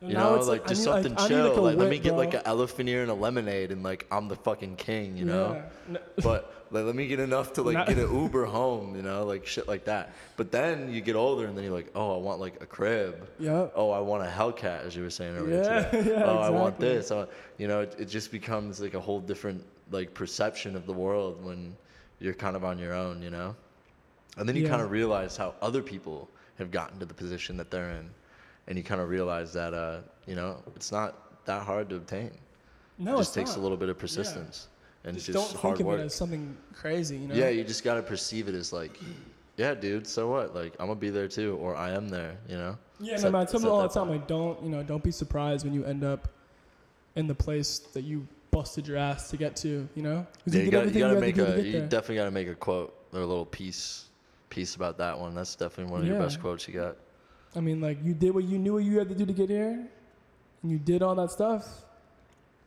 You 0.01 0.13
now 0.13 0.35
know, 0.35 0.41
like 0.41 0.65
I 0.65 0.67
just 0.67 0.85
need, 0.85 0.91
like, 0.91 1.03
something 1.03 1.17
I 1.25 1.27
chill. 1.27 1.47
like, 1.53 1.57
Like, 1.57 1.77
let 1.77 1.89
me 1.89 1.97
get 1.97 2.09
bro. 2.09 2.17
like 2.17 2.33
an 2.35 2.41
elephant 2.45 2.89
ear 2.89 3.01
and 3.01 3.09
a 3.09 3.13
lemonade, 3.15 3.71
and 3.71 3.81
like 3.81 4.05
I'm 4.11 4.27
the 4.27 4.35
fucking 4.35 4.75
king. 4.75 5.17
You 5.17 5.25
know. 5.25 5.63
Yeah. 5.91 5.97
But 6.23 6.51
like, 6.71 6.83
let 6.85 6.95
me 6.95 7.07
get 7.07 7.19
enough 7.19 7.53
to 7.53 7.61
like 7.63 7.75
Not- 7.75 7.87
get 7.87 7.97
an 7.97 8.13
Uber 8.23 8.45
home, 8.45 8.95
you 8.95 9.01
know, 9.01 9.23
like 9.25 9.47
shit 9.47 9.67
like 9.67 9.85
that. 9.85 10.13
But 10.35 10.51
then 10.51 10.91
you 10.91 10.99
get 11.01 11.15
older 11.15 11.45
and 11.47 11.55
then 11.57 11.63
you're 11.63 11.73
like, 11.73 11.91
oh, 11.95 12.15
I 12.15 12.17
want 12.19 12.39
like 12.39 12.61
a 12.61 12.65
crib. 12.65 13.27
Yeah. 13.39 13.67
Oh, 13.75 13.89
I 13.91 13.99
want 13.99 14.23
a 14.23 14.27
Hellcat, 14.27 14.85
as 14.85 14.95
you 14.95 15.03
were 15.03 15.09
saying 15.09 15.37
earlier 15.37 15.63
Yeah, 15.63 15.83
today. 15.89 16.11
yeah, 16.11 16.23
oh, 16.25 16.37
I 16.39 16.49
want 16.49 16.75
exactly. 16.75 16.87
this. 16.97 17.11
Oh, 17.11 17.27
you 17.57 17.67
know, 17.67 17.81
it, 17.81 17.95
it 17.99 18.05
just 18.05 18.31
becomes 18.31 18.79
like 18.81 18.95
a 18.95 18.99
whole 18.99 19.19
different 19.21 19.63
like 19.91 20.13
perception 20.13 20.75
of 20.75 20.85
the 20.85 20.93
world 20.93 21.43
when 21.43 21.75
you're 22.19 22.33
kind 22.33 22.55
of 22.55 22.63
on 22.63 22.77
your 22.79 22.93
own, 22.93 23.21
you 23.21 23.29
know. 23.29 23.55
And 24.37 24.47
then 24.47 24.55
you 24.55 24.63
Yeah. 24.63 24.69
kind 24.69 24.81
of 24.81 24.91
realize 24.91 25.37
how 25.37 25.53
other 25.61 25.81
people 25.81 26.29
have 26.57 26.71
gotten 26.71 26.99
to 26.99 27.05
the 27.05 27.13
position 27.13 27.57
that 27.57 27.69
they're 27.71 27.91
in, 27.91 28.09
and 28.67 28.77
you 28.77 28.83
kind 28.83 29.01
of 29.01 29.09
realize 29.09 29.53
that 29.53 29.73
uh, 29.73 30.01
you 30.25 30.35
know 30.35 30.61
it's 30.75 30.91
not 30.91 31.45
that 31.45 31.63
hard 31.63 31.89
to 31.89 31.95
obtain. 31.97 32.31
No, 32.97 33.15
it 33.15 33.19
it's 33.19 33.27
just 33.27 33.33
takes 33.35 33.49
not. 33.51 33.57
a 33.57 33.61
little 33.61 33.77
bit 33.77 33.89
of 33.89 33.97
persistence 33.97 34.67
and 35.03 35.15
just, 35.15 35.27
just, 35.27 35.35
don't 35.37 35.61
hard 35.61 35.77
think 35.77 35.81
of 35.81 35.87
work. 35.87 35.99
it 35.99 36.03
as 36.05 36.15
something 36.15 36.57
crazy, 36.73 37.17
you 37.17 37.27
know? 37.27 37.35
Yeah, 37.35 37.49
you 37.49 37.63
just 37.63 37.83
gotta 37.83 38.01
perceive 38.01 38.47
it 38.47 38.55
as 38.55 38.71
like 38.73 38.97
yeah, 39.57 39.73
dude. 39.73 40.05
So 40.07 40.29
what? 40.29 40.53
Like, 40.53 40.73
I'm 40.79 40.87
gonna 40.87 40.99
be 40.99 41.09
there 41.09 41.27
too, 41.27 41.57
or 41.61 41.75
I 41.75 41.91
am 41.91 42.09
there. 42.09 42.37
You 42.49 42.57
know. 42.57 42.77
Yeah, 42.99 43.13
It's 43.13 43.23
no, 43.23 43.31
man. 43.31 43.41
I 43.41 43.45
tell 43.45 43.59
people 43.59 43.71
all 43.73 43.83
the 43.83 43.93
time, 43.93 44.09
like, 44.09 44.27
don't 44.27 44.61
you 44.63 44.69
know, 44.69 44.83
don't 44.83 45.03
be 45.03 45.11
surprised 45.11 45.63
when 45.65 45.73
you 45.73 45.85
end 45.85 46.03
up 46.03 46.27
in 47.15 47.27
the 47.27 47.35
place 47.35 47.79
that 47.79 48.03
you 48.03 48.27
busted 48.55 48.87
your 48.87 48.97
ass 48.97 49.29
to 49.29 49.37
get 49.37 49.55
to. 49.57 49.87
You 49.95 50.01
know? 50.01 50.27
Yeah, 50.45 50.61
you, 50.61 50.71
gotta, 50.71 50.89
you 50.89 50.99
gotta 50.99 51.15
to 51.15 51.21
make 51.21 51.37
a. 51.37 51.61
You 51.61 51.71
there. 51.73 51.81
definitely 51.87 52.15
gotta 52.15 52.31
make 52.31 52.47
a 52.47 52.55
quote 52.55 52.95
or 53.13 53.19
a 53.19 53.25
little 53.25 53.45
piece, 53.45 54.05
piece 54.49 54.75
about 54.75 54.97
that 54.97 55.19
one. 55.19 55.35
That's 55.35 55.55
definitely 55.55 55.91
one 55.91 56.01
of 56.01 56.07
your 56.07 56.19
best 56.19 56.39
quotes 56.39 56.67
you 56.67 56.73
got. 56.73 56.95
I 57.55 57.59
mean, 57.59 57.79
like, 57.79 58.03
you 58.03 58.13
did 58.13 58.33
what 58.33 58.43
you 58.43 58.57
knew 58.57 58.73
what 58.73 58.83
you 58.83 58.97
had 58.97 59.09
to 59.09 59.15
do 59.15 59.25
to 59.25 59.33
get 59.33 59.49
here, 59.49 59.87
and 60.61 60.71
you 60.71 60.77
did 60.77 61.01
all 61.01 61.15
that 61.15 61.31
stuff, 61.31 61.83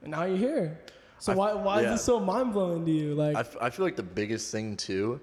and 0.03 0.11
now 0.11 0.25
you're 0.25 0.37
here. 0.37 0.79
So 1.19 1.33
I- 1.33 1.35
why 1.35 1.53
why 1.55 1.81
yeah. 1.81 1.87
is 1.89 1.95
this 1.95 2.05
so 2.05 2.21
mind 2.21 2.53
blowing 2.53 2.85
to 2.85 2.93
you? 2.93 3.15
Like, 3.15 3.37
I, 3.37 3.41
f- 3.41 3.57
I 3.61 3.71
feel 3.71 3.85
like 3.85 3.97
the 3.97 4.03
biggest 4.03 4.53
thing 4.53 4.77
too 4.77 5.21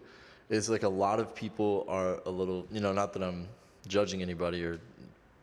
is 0.50 0.70
like 0.70 0.84
a 0.84 0.90
lot 0.90 1.20
of 1.20 1.34
people 1.34 1.86
are 1.88 2.22
a 2.26 2.30
little 2.30 2.68
you 2.72 2.80
know 2.80 2.94
not 2.94 3.14
that 3.14 3.24
i'm 3.24 3.48
judging 3.88 4.22
anybody 4.22 4.64
or 4.64 4.80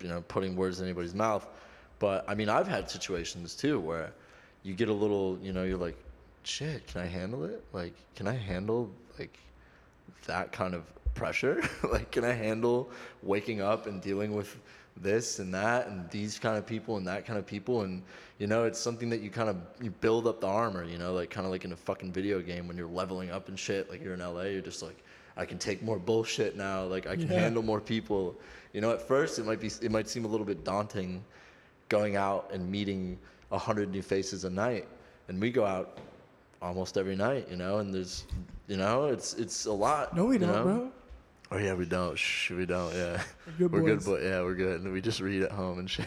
you 0.00 0.08
know 0.08 0.22
putting 0.28 0.54
words 0.54 0.78
in 0.78 0.86
anybody's 0.86 1.14
mouth 1.14 1.46
but 1.98 2.24
i 2.28 2.34
mean 2.34 2.48
i've 2.48 2.68
had 2.68 2.88
situations 2.88 3.56
too 3.56 3.80
where 3.80 4.12
you 4.62 4.74
get 4.74 4.88
a 4.88 4.92
little 4.92 5.38
you 5.42 5.52
know 5.52 5.64
you're 5.64 5.76
like 5.78 5.96
shit 6.44 6.86
can 6.86 7.00
i 7.02 7.06
handle 7.06 7.44
it? 7.44 7.62
Like 7.72 7.94
can 8.16 8.26
i 8.26 8.34
handle 8.34 8.90
like 9.18 9.38
that 10.26 10.52
kind 10.52 10.74
of 10.74 10.82
pressure? 11.14 11.62
Like 11.90 12.10
can 12.10 12.24
i 12.24 12.32
handle 12.32 12.90
waking 13.22 13.60
up 13.60 13.86
and 13.86 14.00
dealing 14.00 14.34
with 14.34 14.58
this 14.96 15.38
and 15.38 15.52
that 15.54 15.86
and 15.88 16.08
these 16.10 16.38
kind 16.38 16.56
of 16.58 16.66
people 16.66 16.96
and 16.96 17.06
that 17.06 17.24
kind 17.26 17.38
of 17.38 17.46
people? 17.46 17.82
And 17.82 18.02
you 18.38 18.46
know 18.46 18.64
it's 18.64 18.78
something 18.78 19.08
that 19.10 19.20
you 19.20 19.30
kind 19.30 19.48
of 19.48 19.56
you 19.80 19.90
build 19.90 20.26
up 20.26 20.40
the 20.40 20.48
armor 20.48 20.84
you 20.84 20.98
know 20.98 21.12
like 21.12 21.30
kind 21.30 21.44
of 21.46 21.52
like 21.52 21.64
in 21.64 21.72
a 21.72 21.76
fucking 21.76 22.12
video 22.12 22.40
game 22.40 22.66
when 22.66 22.76
you're 22.76 22.88
leveling 22.88 23.30
up 23.30 23.48
and 23.48 23.56
shit 23.58 23.88
like 23.88 24.02
you're 24.02 24.14
in 24.14 24.20
la 24.20 24.42
you're 24.42 24.60
just 24.60 24.82
like 24.82 24.96
i 25.36 25.44
can 25.44 25.58
take 25.58 25.80
more 25.80 25.96
bullshit 25.98 26.56
now 26.56 26.82
like 26.82 27.06
i 27.06 27.14
can 27.14 27.28
Yeah. 27.28 27.38
handle 27.40 27.62
more 27.62 27.80
people. 27.80 28.34
You 28.72 28.80
know 28.80 28.90
at 28.90 29.00
first 29.06 29.38
it 29.38 29.46
might 29.46 29.60
be 29.60 29.68
it 29.80 29.90
might 29.92 30.08
seem 30.08 30.24
a 30.24 30.28
little 30.28 30.46
bit 30.46 30.64
daunting 30.64 31.22
going 31.88 32.16
out 32.16 32.50
and 32.52 32.68
meeting 32.68 33.18
a 33.52 33.58
hundred 33.58 33.90
new 33.90 34.02
faces 34.02 34.44
a 34.44 34.50
night 34.50 34.88
and 35.28 35.40
we 35.40 35.50
go 35.50 35.64
out 35.64 35.98
almost 36.60 36.96
every 36.96 37.16
night 37.16 37.46
you 37.50 37.56
know 37.56 37.78
and 37.78 37.94
there's 37.94 38.24
you 38.66 38.76
know 38.76 39.06
it's 39.06 39.34
it's 39.34 39.66
a 39.66 39.72
lot 39.72 40.16
no, 40.16 40.24
we 40.26 40.38
don't, 40.38 40.50
know? 40.50 40.62
bro. 40.64 40.92
Oh 41.52 41.58
yeah, 41.58 41.74
we 41.74 41.84
don't. 41.84 42.18
Shh, 42.18 42.50
we 42.52 42.64
don't. 42.64 42.94
Yeah, 42.94 43.22
We're 43.58 43.68
good 43.68 43.72
we're 43.72 43.96
good, 43.96 44.22
yeah, 44.22 44.40
we're 44.40 44.54
good. 44.54 44.80
And 44.80 44.90
we 44.90 45.02
just 45.02 45.20
read 45.20 45.42
at 45.42 45.52
home 45.52 45.80
and 45.80 45.90
shit. 45.90 46.06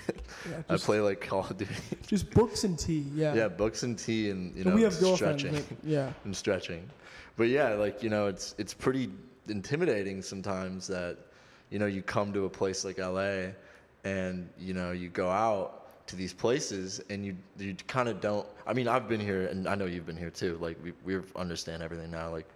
Yeah, 0.50 0.64
I 0.70 0.78
play 0.78 1.00
like 1.00 1.22
Call 1.22 1.42
of 1.42 1.56
Duty. 1.56 1.76
just 2.08 2.32
books 2.32 2.64
and 2.64 2.80
tea. 2.80 3.06
Yeah. 3.14 3.36
yeah, 3.36 3.48
books 3.48 3.84
and 3.84 3.98
tea, 3.98 4.32
and 4.32 4.56
you 4.56 4.64
know, 4.64 4.74
we 4.74 4.82
have 4.82 4.94
stretching 4.94 5.54
Like, 5.54 5.66
yeah. 5.84 6.12
and 6.24 6.36
stretching. 6.36 6.90
But 7.38 7.50
yeah, 7.50 7.74
like 7.74 8.02
you 8.02 8.10
know, 8.10 8.26
it's 8.26 8.56
it's 8.58 8.74
pretty 8.74 9.12
intimidating 9.48 10.24
sometimes 10.24 10.88
that 10.88 11.20
you 11.70 11.78
know 11.78 11.86
you 11.86 12.02
come 12.02 12.34
to 12.34 12.46
a 12.46 12.50
place 12.50 12.84
like 12.84 12.98
LA, 12.98 13.50
and 14.04 14.50
you 14.58 14.74
know 14.74 14.94
you 14.94 15.10
go 15.10 15.30
out 15.30 15.85
to 16.08 16.16
these 16.16 16.34
places 16.34 17.02
and 17.10 17.26
you 17.26 17.36
you 17.58 17.76
kind 17.88 18.08
of 18.10 18.22
don't. 18.22 18.46
I 18.68 18.74
mean, 18.74 18.88
I've 18.88 19.08
been 19.08 19.20
here, 19.20 19.48
and 19.48 19.68
I 19.68 19.76
know 19.76 19.86
you've 19.86 20.06
been 20.06 20.18
here 20.18 20.30
too. 20.30 20.58
Like 20.62 20.78
we 20.84 20.94
we 21.04 21.22
understand 21.36 21.82
everything 21.84 22.12
now. 22.12 22.30
Like 22.32 22.48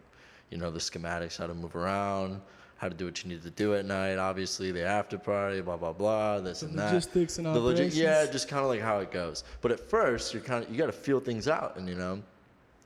you 0.51 0.57
know 0.57 0.71
the 0.71 0.79
schematics, 0.79 1.37
how 1.37 1.47
to 1.47 1.53
move 1.53 1.75
around. 1.75 2.41
How 2.77 2.87
to 2.87 2.95
do 2.95 3.03
what 3.03 3.21
you 3.21 3.29
need 3.29 3.43
to 3.43 3.49
do 3.49 3.75
at 3.75 3.83
night, 3.83 4.17
obviously 4.17 4.71
the 4.71 4.85
after 4.85 5.17
party, 5.17 5.59
blah 5.59 5.75
blah 5.75 5.91
blah, 5.91 6.39
this 6.39 6.61
The 6.61 6.67
and 6.67 6.79
that 6.79 6.93
logistics 6.93 7.37
and 7.37 7.45
the 7.45 7.49
operations. 7.49 7.97
yeah, 7.97 8.25
just 8.25 8.47
kind 8.47 8.63
of 8.63 8.69
like 8.69 8.79
how 8.79 8.99
it 8.99 9.11
goes. 9.11 9.43
But 9.59 9.73
at 9.73 9.81
first, 9.81 10.33
you're 10.33 10.41
kind 10.41 10.63
of 10.63 10.71
you 10.71 10.77
got 10.77 10.85
to 10.85 10.93
feel 10.93 11.19
things 11.19 11.49
out, 11.49 11.75
and 11.75 11.89
you 11.89 11.95
know, 11.95 12.23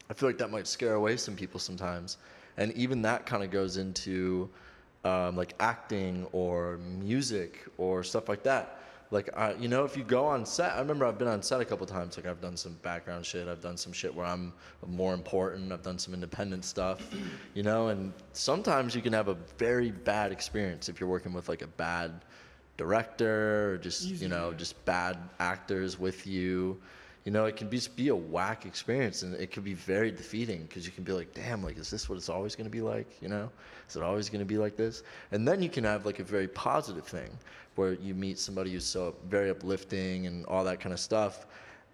I 0.10 0.16
feel 0.16 0.28
like 0.28 0.40
that 0.40 0.50
might 0.50 0.66
scare 0.66 0.96
away 0.96 1.16
some 1.16 1.36
people 1.36 1.60
sometimes, 1.60 2.18
and 2.58 2.72
even 2.72 3.04
that 3.04 3.28
kind 3.28 3.44
of 3.44 3.52
goes 3.52 3.78
into 3.78 4.50
um, 5.06 5.36
like 5.36 5.54
acting 5.60 6.26
or 6.32 6.78
music 6.78 7.64
or 7.78 8.04
stuff 8.04 8.28
like 8.28 8.42
that. 8.44 8.80
Like 9.14 9.30
I, 9.38 9.54
you 9.54 9.68
know, 9.68 9.86
if 9.86 9.96
you 9.96 10.04
go 10.04 10.26
on 10.26 10.44
set, 10.44 10.74
I 10.74 10.80
remember 10.80 11.06
I've 11.06 11.20
been 11.20 11.28
on 11.28 11.44
set 11.44 11.62
a 11.62 11.66
couple 11.66 11.86
times. 11.86 12.18
Like 12.18 12.26
I've 12.26 12.42
done 12.42 12.58
some 12.58 12.74
background 12.82 13.26
shit. 13.26 13.48
I've 13.48 13.62
done 13.62 13.78
some 13.78 13.94
shit 13.94 14.14
where 14.14 14.26
I'm 14.26 14.54
more 14.88 15.14
important. 15.14 15.72
I've 15.72 15.84
done 15.84 16.00
some 16.00 16.16
independent 16.16 16.66
stuff, 16.66 17.14
you 17.54 17.62
know. 17.62 17.90
And 17.90 18.12
sometimes 18.34 18.96
you 18.96 19.02
can 19.04 19.14
have 19.14 19.28
a 19.28 19.38
very 19.58 19.92
bad 19.92 20.32
experience 20.32 20.90
if 20.90 21.00
you're 21.00 21.10
working 21.10 21.32
with 21.32 21.48
like 21.48 21.62
a 21.62 21.68
bad 21.68 22.26
director 22.76 23.74
or 23.74 23.78
just 23.78 24.04
Easy, 24.04 24.26
you 24.26 24.30
know 24.30 24.50
yeah. 24.50 24.58
just 24.58 24.84
bad 24.86 25.18
actors 25.40 26.00
with 26.00 26.26
you 26.26 26.82
you 27.24 27.32
know 27.32 27.46
it 27.46 27.56
can 27.56 27.70
be, 27.70 27.78
just 27.78 27.96
be 27.96 28.10
a 28.10 28.16
whack 28.16 28.66
experience 28.66 29.22
and 29.22 29.36
it 29.36 29.52
can 29.52 29.64
be 29.64 29.74
very 29.74 30.12
defeating 30.12 30.64
because 30.64 30.86
you 30.86 30.92
can 30.92 31.04
be 31.04 31.12
like 31.12 31.34
damn 31.34 31.64
like 31.64 31.78
is 31.78 31.90
this 31.90 32.10
what 32.10 32.18
it's 32.18 32.30
always 32.30 32.56
going 32.56 32.66
to 32.66 32.72
be 32.72 32.82
like 32.82 33.08
you 33.22 33.28
know 33.28 33.50
is 33.88 33.96
it 33.96 34.04
always 34.04 34.30
going 34.30 34.40
to 34.40 34.46
be 34.46 34.58
like 34.58 34.76
this 34.76 35.04
and 35.32 35.48
then 35.48 35.62
you 35.62 35.70
can 35.70 35.84
have 35.84 36.06
like 36.06 36.20
a 36.20 36.24
very 36.24 36.48
positive 36.48 37.06
thing 37.06 37.30
where 37.76 37.94
you 37.94 38.14
meet 38.14 38.38
somebody 38.40 38.72
who's 38.72 38.86
so 38.86 39.16
very 39.28 39.50
uplifting 39.50 40.28
and 40.28 40.46
all 40.46 40.64
that 40.64 40.80
kind 40.80 40.94
of 40.94 41.00
stuff 41.00 41.46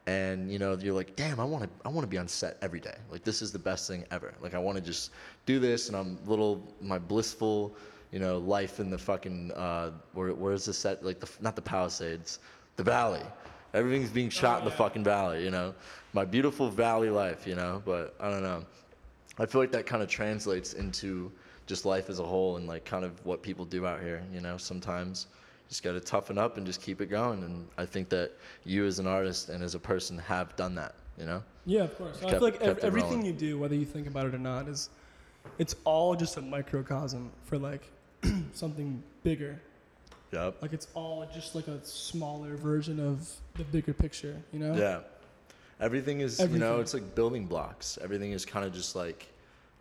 and 0.10 0.52
you 0.52 0.58
know 0.58 0.76
you're 0.82 0.94
like 0.94 1.16
damn 1.16 1.40
i 1.40 1.44
want 1.44 1.64
to 1.64 1.70
i 1.86 1.90
want 1.90 2.02
to 2.02 2.08
be 2.08 2.18
on 2.18 2.28
set 2.28 2.58
every 2.62 2.80
day. 2.80 2.96
Like 3.12 3.24
this 3.24 3.42
is 3.42 3.52
the 3.52 3.60
best 3.60 3.88
thing 3.88 4.06
ever. 4.12 4.34
Like 4.42 4.54
i 4.56 4.60
want 4.60 4.78
to 4.78 4.84
just 4.84 5.12
do 5.46 5.60
this 5.60 5.88
and 5.88 5.96
i'm 5.96 6.18
little 6.26 6.64
my 6.82 6.98
blissful 6.98 7.76
you 8.12 8.20
know 8.20 8.40
life 8.40 8.80
in 8.80 8.90
the 8.90 8.98
fucking 8.98 9.52
uh 9.52 9.92
where 10.14 10.34
where's 10.34 10.66
the 10.66 10.74
set? 10.74 11.06
Like 11.06 11.20
the 11.20 11.30
not 11.42 11.56
the 11.56 11.62
palisades 11.62 12.40
the 12.76 12.84
valley. 12.84 13.22
Everything's 13.74 14.10
being 14.10 14.30
shot 14.30 14.60
in 14.60 14.66
the 14.66 14.72
fucking 14.72 15.04
valley 15.04 15.44
you 15.44 15.52
know? 15.52 15.76
My 16.14 16.26
beautiful 16.26 16.70
valley 16.70 17.12
life 17.12 17.46
you 17.46 17.56
know? 17.56 17.82
But 17.86 18.16
i 18.20 18.30
don't 18.30 18.44
know. 18.44 18.66
I 19.38 19.46
feel 19.46 19.62
like 19.62 19.72
that 19.72 19.86
kind 19.86 20.02
of 20.02 20.10
translates 20.10 20.74
into 20.74 21.32
just 21.68 21.86
life 21.86 22.10
as 22.10 22.18
a 22.20 22.24
whole 22.24 22.58
and 22.58 22.68
like 22.68 22.84
kind 22.84 23.06
of 23.06 23.24
what 23.26 23.44
people 23.44 23.64
do 23.64 23.86
out 23.86 24.02
here 24.02 24.24
you 24.34 24.42
know 24.42 24.58
sometimes 24.58 25.28
just 25.70 25.84
got 25.84 25.92
to 25.94 26.00
toughen 26.00 26.38
up 26.38 26.58
and 26.58 26.66
just 26.66 26.82
keep 26.82 27.00
it 27.00 27.08
going 27.10 27.44
and 27.44 27.68
i 27.78 27.86
think 27.86 28.10
that 28.10 28.32
you 28.66 28.86
as 28.86 28.98
an 29.00 29.06
artist 29.08 29.50
and 29.50 29.64
as 29.64 29.76
a 29.76 29.80
person 29.80 30.18
have 30.18 30.56
done 30.56 30.74
that 30.76 30.96
you 31.18 31.26
know 31.26 31.42
Yeah, 31.66 31.84
of 31.84 31.96
course. 31.98 32.18
I 32.18 32.22
Kept- 32.22 32.32
feel 32.32 32.42
like 32.42 32.62
ev- 32.62 32.80
everything 32.80 33.20
rolling. 33.20 33.26
you 33.26 33.34
do, 33.34 33.60
whether 33.60 33.76
you 33.76 33.86
think 33.86 34.08
about 34.08 34.26
it 34.26 34.34
or 34.34 34.40
not, 34.40 34.68
is 34.68 34.90
it's 35.60 35.76
all 35.84 36.16
just 36.16 36.38
a 36.38 36.42
microcosm 36.42 37.30
for 37.46 37.58
like 37.60 37.84
something 38.54 39.04
bigger. 39.24 39.60
yep 40.32 40.56
Like 40.62 40.74
it's 40.74 40.88
all 40.96 41.28
just 41.34 41.54
like 41.56 41.68
a 41.68 41.80
smaller 41.86 42.56
version 42.56 43.00
of 43.00 43.30
the 43.56 43.64
bigger 43.66 43.94
picture, 43.94 44.36
you 44.54 44.60
know? 44.60 44.74
Yeah. 44.76 45.02
Everything 45.80 46.22
is, 46.22 46.40
you 46.40 46.58
know, 46.58 46.80
it's 46.80 46.94
like 46.94 47.14
building 47.16 47.46
blocks. 47.46 47.98
Everything 48.02 48.32
is 48.32 48.46
kind 48.46 48.66
of 48.66 48.74
just 48.74 48.96
like 48.96 49.28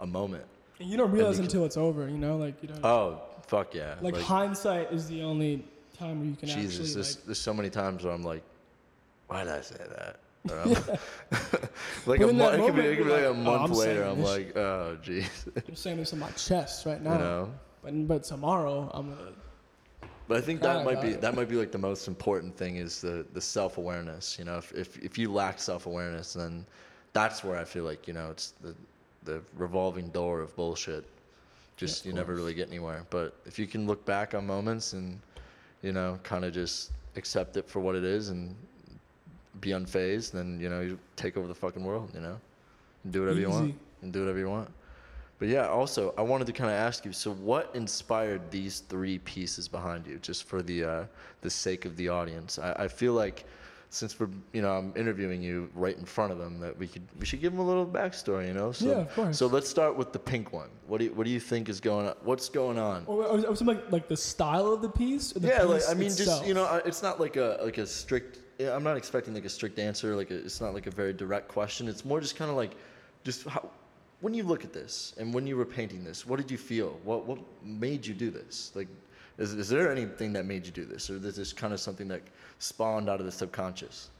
a 0.00 0.06
moment. 0.06 0.44
And 0.80 0.88
you 0.90 0.96
don't 0.96 1.10
realize 1.10 1.36
you 1.36 1.38
can- 1.38 1.44
until 1.46 1.64
it's 1.64 1.76
over, 1.76 2.08
you 2.08 2.18
know? 2.18 2.36
Like 2.36 2.60
you 2.62 2.68
don't. 2.68 2.84
Oh, 2.84 3.22
fuck 3.46 3.74
yeah. 3.74 3.94
like, 4.02 4.16
hindsight 4.16 4.92
is 4.92 5.06
the 5.08 5.22
only 5.22 5.64
time 5.98 6.20
where 6.20 6.28
you 6.28 6.36
can 6.36 6.48
Jesus, 6.48 6.78
actually 6.78 6.94
there's, 6.94 7.16
like. 7.16 7.26
there's 7.26 7.38
so 7.38 7.54
many 7.54 7.70
times 7.70 8.04
where 8.04 8.12
I'm 8.12 8.22
like, 8.22 8.42
why 9.26 9.44
did 9.44 9.52
I 9.52 9.60
say 9.60 9.76
that? 9.76 10.20
Um, 10.50 10.74
but 11.30 11.70
like 12.06 12.20
a 12.20 12.32
month, 12.32 12.54
it 12.54 12.66
could 12.66 12.74
be, 12.76 12.80
it 12.82 12.96
could 12.96 13.04
be 13.04 13.10
you're 13.10 13.30
like 13.30 13.36
a 13.36 13.38
like, 13.38 13.70
"Oh, 13.70 13.74
later. 13.74 14.04
I'm 14.04 14.18
this 14.18 14.28
like, 14.28 14.56
oh, 14.56 14.96
jeez. 15.02 15.28
I'm 15.68 15.74
saying 15.74 15.98
this 15.98 16.12
in 16.12 16.18
my 16.18 16.30
chest 16.30 16.86
right 16.86 17.02
now. 17.02 17.12
you 17.12 17.18
know. 17.18 17.54
But 17.82 18.08
but 18.08 18.24
tomorrow 18.24 18.90
I'm 18.94 19.10
gonna. 19.10 19.32
But 20.26 20.36
I 20.36 20.40
think 20.40 20.60
that 20.60 20.84
might 20.84 21.00
be 21.00 21.08
it. 21.08 21.20
that 21.20 21.34
might 21.34 21.48
be 21.48 21.56
like 21.56 21.72
the 21.72 21.78
most 21.78 22.06
important 22.06 22.56
thing 22.56 22.76
is 22.76 23.00
the 23.00 23.26
the 23.32 23.40
self 23.40 23.78
awareness. 23.78 24.36
You 24.38 24.44
know, 24.44 24.58
if, 24.58 24.72
if 24.72 24.98
if 24.98 25.18
you 25.18 25.32
lack 25.32 25.58
self 25.58 25.86
awareness, 25.86 26.34
then 26.34 26.66
that's 27.12 27.42
where 27.42 27.56
I 27.56 27.64
feel 27.64 27.84
like 27.84 28.06
you 28.06 28.14
know 28.14 28.30
it's 28.30 28.54
the 28.60 28.74
the 29.24 29.42
revolving 29.56 30.08
door 30.08 30.40
of 30.40 30.54
bullshit. 30.56 31.04
Just 31.76 32.00
of 32.00 32.06
you 32.06 32.12
never 32.12 32.34
really 32.34 32.54
get 32.54 32.68
anywhere. 32.68 33.06
But 33.10 33.34
if 33.46 33.58
you 33.58 33.66
can 33.66 33.86
look 33.86 34.04
back 34.04 34.34
on 34.34 34.46
moments 34.46 34.92
and 34.92 35.20
you 35.82 35.92
know 35.92 36.18
kind 36.22 36.44
of 36.44 36.52
just 36.52 36.92
accept 37.16 37.56
it 37.56 37.68
for 37.68 37.80
what 37.80 37.94
it 37.94 38.04
is 38.04 38.28
and 38.28 38.54
be 39.60 39.70
unfazed, 39.70 40.32
then 40.32 40.58
you 40.60 40.68
know 40.68 40.80
you 40.80 40.98
take 41.16 41.36
over 41.36 41.46
the 41.46 41.54
fucking 41.54 41.84
world. 41.84 42.10
You 42.14 42.20
know, 42.20 42.38
and 43.04 43.12
do 43.12 43.20
whatever 43.20 43.40
you 43.40 43.50
want 43.50 43.74
and 44.02 44.12
do 44.12 44.20
whatever 44.20 44.38
you 44.38 44.48
want. 44.48 44.70
But 45.38 45.48
yeah, 45.48 45.68
also 45.68 46.14
I 46.18 46.22
wanted 46.22 46.46
to 46.48 46.52
kind 46.52 46.70
of 46.70 46.76
ask 46.76 47.04
you. 47.04 47.12
So, 47.12 47.32
what 47.32 47.70
inspired 47.74 48.50
these 48.50 48.80
three 48.80 49.18
pieces 49.18 49.68
behind 49.68 50.06
you, 50.06 50.18
just 50.18 50.44
for 50.44 50.62
the 50.62 50.84
uh, 50.84 51.04
the 51.42 51.50
sake 51.50 51.84
of 51.84 51.96
the 51.96 52.08
audience? 52.08 52.58
I, 52.58 52.72
I 52.72 52.88
feel 52.88 53.12
like 53.12 53.44
since 53.90 54.20
we're 54.20 54.28
you 54.52 54.62
know 54.62 54.72
I'm 54.72 54.92
interviewing 54.96 55.42
you 55.42 55.70
right 55.74 55.96
in 55.96 56.04
front 56.04 56.32
of 56.32 56.38
them, 56.38 56.60
that 56.60 56.76
we 56.78 56.86
could 56.86 57.02
we 57.18 57.26
should 57.26 57.40
give 57.40 57.52
them 57.52 57.60
a 57.60 57.66
little 57.66 57.86
backstory. 57.86 58.48
You 58.48 58.54
know. 58.54 58.72
So, 58.72 58.86
Yeah, 58.86 58.92
of 58.98 59.14
course. 59.14 59.38
So 59.38 59.46
let's 59.46 59.68
start 59.68 59.96
with 59.96 60.12
the 60.12 60.18
pink 60.18 60.52
one. 60.52 60.68
What 60.86 60.98
do 60.98 61.06
you, 61.06 61.14
what 61.14 61.24
do 61.24 61.30
you 61.30 61.40
think 61.40 61.68
is 61.68 61.80
going 61.80 62.06
on? 62.06 62.14
What's 62.22 62.48
going 62.48 62.78
on? 62.78 63.04
Or 63.06 63.28
I 63.28 63.32
was, 63.32 63.44
I 63.44 63.48
was 63.48 63.62
like 63.62 63.90
like 63.90 64.08
the 64.08 64.16
style 64.16 64.72
of 64.72 64.82
the 64.82 64.88
piece. 64.88 65.34
Or 65.34 65.40
the 65.40 65.48
yeah, 65.48 65.62
like 65.62 65.82
I 65.88 65.94
mean, 65.94 66.14
just 66.14 66.46
you 66.46 66.54
know, 66.54 66.80
it's 66.84 67.02
not 67.02 67.18
like 67.18 67.36
a 67.36 67.58
like 67.62 67.78
a 67.78 67.86
strict. 67.86 68.40
I'm 68.60 68.82
not 68.82 68.96
expecting 68.96 69.34
like 69.34 69.44
a 69.44 69.48
strict 69.48 69.78
answer. 69.78 70.14
Like 70.16 70.30
a, 70.30 70.36
it's 70.36 70.60
not 70.60 70.74
like 70.74 70.86
a 70.86 70.90
very 70.90 71.12
direct 71.12 71.48
question. 71.48 71.88
It's 71.88 72.04
more 72.04 72.20
just 72.20 72.36
kind 72.36 72.50
of 72.50 72.56
like, 72.56 72.72
just 73.24 73.46
how. 73.46 73.70
When 74.20 74.34
you 74.34 74.42
look 74.42 74.64
at 74.64 74.72
this 74.72 75.14
and 75.18 75.32
when 75.32 75.46
you 75.46 75.56
were 75.56 75.64
painting 75.64 76.02
this, 76.02 76.26
what 76.26 76.38
did 76.38 76.50
you 76.50 76.58
feel? 76.58 76.98
What 77.04 77.24
what 77.24 77.38
made 77.62 78.04
you 78.04 78.14
do 78.14 78.30
this? 78.30 78.72
Like, 78.74 78.88
is 79.38 79.54
is 79.54 79.68
there 79.68 79.90
anything 79.90 80.32
that 80.34 80.44
made 80.44 80.66
you 80.66 80.72
do 80.72 80.84
this, 80.84 81.08
or 81.08 81.16
is 81.16 81.36
this 81.36 81.52
kind 81.52 81.72
of 81.72 81.80
something 81.80 82.08
that 82.08 82.22
spawned 82.58 83.08
out 83.08 83.20
of 83.20 83.26
the 83.26 83.32
subconscious? 83.32 84.10